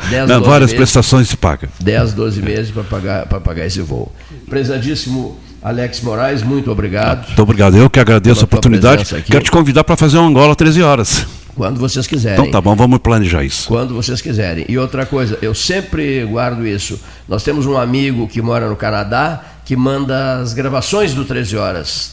10 0.09 0.29
Não, 0.29 0.39
12 0.39 0.49
várias 0.49 0.71
meses, 0.71 0.75
prestações 0.75 1.29
se 1.29 1.37
paga. 1.37 1.69
10, 1.79 2.13
12 2.13 2.41
meses 2.41 2.71
para 2.71 2.83
pagar, 2.83 3.25
pagar 3.25 3.65
esse 3.65 3.81
voo. 3.81 4.11
Prezadíssimo 4.49 5.37
Alex 5.61 6.01
Moraes, 6.01 6.43
muito 6.43 6.69
obrigado. 6.69 7.25
Muito 7.27 7.41
obrigado. 7.41 7.77
Eu 7.77 7.89
que 7.89 7.99
agradeço 7.99 8.41
a 8.41 8.43
oportunidade. 8.43 9.05
Quero 9.23 9.43
te 9.43 9.51
convidar 9.51 9.83
para 9.83 9.95
fazer 9.95 10.17
um 10.17 10.27
Angola 10.27 10.55
13 10.55 10.81
horas. 10.83 11.25
Quando 11.55 11.79
vocês 11.79 12.05
quiserem. 12.07 12.39
Então 12.39 12.51
tá 12.51 12.59
bom, 12.59 12.75
vamos 12.75 12.99
planejar 12.99 13.43
isso. 13.43 13.67
Quando 13.67 13.93
vocês 13.93 14.19
quiserem. 14.21 14.65
E 14.67 14.77
outra 14.77 15.05
coisa, 15.05 15.37
eu 15.41 15.53
sempre 15.53 16.25
guardo 16.25 16.65
isso. 16.65 16.99
Nós 17.29 17.43
temos 17.43 17.65
um 17.65 17.77
amigo 17.77 18.27
que 18.27 18.41
mora 18.41 18.67
no 18.67 18.75
Canadá 18.75 19.43
que 19.63 19.75
manda 19.75 20.39
as 20.41 20.53
gravações 20.53 21.13
do 21.13 21.23
13 21.23 21.55
Horas 21.55 22.12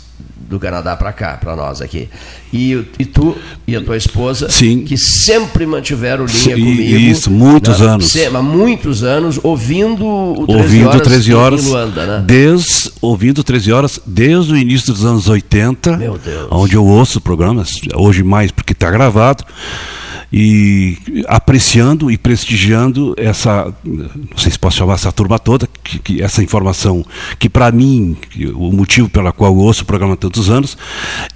do 0.51 0.59
Canadá 0.59 0.97
para 0.97 1.13
cá, 1.13 1.39
para 1.41 1.55
nós 1.55 1.81
aqui. 1.81 2.09
E, 2.53 2.85
e 2.99 3.05
tu 3.05 3.37
e 3.67 3.77
a 3.77 3.81
tua 3.81 3.97
esposa, 3.97 4.49
Sim. 4.51 4.83
que 4.83 4.97
sempre 4.97 5.65
mantiveram 5.65 6.25
linha 6.25 6.39
Sim, 6.39 6.51
comigo. 6.51 6.99
Isso, 6.99 7.31
muitos 7.31 7.79
né? 7.79 7.87
anos. 7.87 8.17
Há 8.17 8.43
muitos 8.43 9.05
anos, 9.05 9.39
ouvindo 9.43 10.05
o 10.05 10.47
13 10.47 10.63
ouvindo 10.63 10.89
horas, 10.89 11.03
13 11.03 11.35
horas 11.35 11.65
em 11.65 11.69
Luanda, 11.69 12.07
né? 12.07 12.25
desde, 12.27 12.91
ouvindo 13.01 13.45
13 13.45 13.73
horas 13.73 14.01
desde 14.05 14.53
o 14.53 14.57
início 14.57 14.93
dos 14.93 15.05
anos 15.05 15.29
80, 15.29 15.97
Meu 15.97 16.19
Deus. 16.19 16.49
onde 16.51 16.75
eu 16.75 16.85
ouço 16.85 17.21
programas, 17.21 17.71
hoje 17.95 18.25
mais 18.25 18.51
porque 18.51 18.73
está 18.73 18.91
gravado 18.91 19.45
e 20.33 20.97
apreciando 21.27 22.11
e 22.11 22.17
prestigiando 22.17 23.15
essa, 23.17 23.75
não 23.85 24.39
sei 24.39 24.53
se 24.53 24.59
posso 24.59 24.77
chamar 24.77 24.95
essa 24.95 25.11
turma 25.11 25.39
toda, 25.39 25.69
que, 25.83 25.99
que 25.99 26.23
essa 26.23 26.43
informação 26.43 27.05
que 27.39 27.49
para 27.49 27.71
mim, 27.73 28.17
o 28.55 28.71
motivo 28.71 29.09
pela 29.09 29.33
qual 29.33 29.53
eu 29.53 29.59
ouço 29.59 29.83
o 29.83 29.87
programa 29.87 30.15
há 30.15 30.17
tantos 30.17 30.49
anos, 30.49 30.79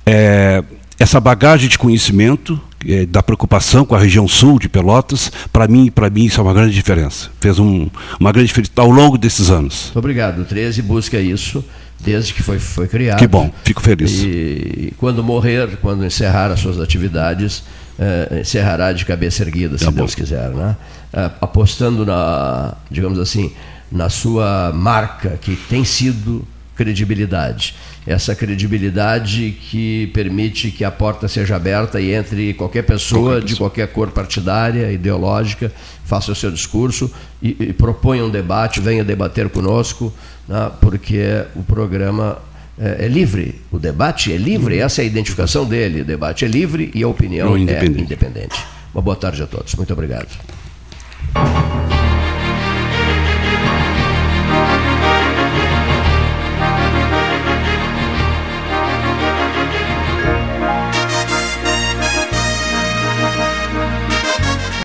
é 0.06 0.62
essa 0.98 1.18
bagagem 1.20 1.68
de 1.68 1.76
conhecimento 1.76 2.58
é, 2.86 3.04
da 3.04 3.22
preocupação 3.22 3.84
com 3.84 3.94
a 3.94 3.98
região 3.98 4.28
sul 4.28 4.58
de 4.58 4.68
Pelotas, 4.68 5.30
para 5.52 5.66
mim, 5.66 5.90
para 5.90 6.08
mim 6.08 6.24
isso 6.24 6.40
é 6.40 6.42
uma 6.42 6.54
grande 6.54 6.72
diferença. 6.72 7.30
Fez 7.40 7.58
um, 7.58 7.88
uma 8.20 8.30
grande 8.30 8.48
diferença 8.48 8.72
ao 8.76 8.90
longo 8.90 9.18
desses 9.18 9.50
anos. 9.50 9.86
Muito 9.86 9.98
obrigado. 9.98 10.42
O 10.42 10.44
13 10.44 10.82
busca 10.82 11.18
isso 11.18 11.64
desde 11.98 12.34
que 12.34 12.42
foi, 12.42 12.58
foi 12.58 12.86
criado. 12.86 13.18
Que 13.18 13.26
bom, 13.26 13.50
fico 13.64 13.80
feliz. 13.80 14.22
E 14.22 14.92
quando 14.98 15.22
morrer, 15.24 15.78
quando 15.80 16.04
encerrar 16.04 16.50
as 16.52 16.60
suas 16.60 16.78
atividades, 16.78 17.64
uh, 17.98 18.38
encerrará 18.38 18.92
de 18.92 19.04
cabeça 19.04 19.42
erguida, 19.42 19.78
se 19.78 19.84
tá 19.84 19.90
Deus 19.90 20.14
quiser, 20.14 20.50
né? 20.50 20.76
Uh, 21.12 21.30
apostando 21.40 22.04
na, 22.04 22.74
digamos 22.90 23.18
assim, 23.18 23.52
na 23.90 24.08
sua 24.08 24.72
marca 24.74 25.38
que 25.40 25.56
tem 25.56 25.84
sido 25.84 26.46
credibilidade. 26.74 27.74
Essa 28.06 28.34
credibilidade 28.34 29.56
que 29.70 30.08
permite 30.08 30.70
que 30.70 30.84
a 30.84 30.90
porta 30.90 31.26
seja 31.28 31.56
aberta 31.56 32.00
e 32.00 32.12
entre 32.12 32.52
qualquer 32.54 32.82
pessoa, 32.82 33.34
qualquer 33.34 33.46
de 33.46 33.56
qualquer 33.56 33.88
cor 33.88 34.10
partidária, 34.10 34.92
ideológica, 34.92 35.72
faça 36.04 36.32
o 36.32 36.34
seu 36.34 36.50
discurso 36.50 37.10
e, 37.40 37.56
e 37.58 37.72
proponha 37.72 38.24
um 38.24 38.30
debate, 38.30 38.80
venha 38.80 39.04
debater 39.04 39.48
conosco, 39.48 40.12
né, 40.46 40.70
porque 40.80 41.44
o 41.54 41.62
programa 41.62 42.38
é, 42.78 43.04
é, 43.04 43.08
livre, 43.08 43.60
o 43.70 43.78
debate 43.78 44.32
é 44.32 44.36
livre, 44.36 44.78
essa 44.78 45.00
é 45.00 45.04
a 45.04 45.06
identificação 45.06 45.64
dele. 45.64 46.00
O 46.00 46.04
debate 46.04 46.44
é 46.44 46.48
livre 46.48 46.90
e 46.94 47.02
a 47.02 47.08
opinião 47.08 47.56
é 47.56 47.60
independente. 47.60 48.00
é 48.00 48.02
independente. 48.04 48.64
Uma 48.92 49.02
boa 49.02 49.16
tarde 49.16 49.42
a 49.42 49.46
todos. 49.46 49.74
Muito 49.74 49.92
obrigado. 49.92 50.28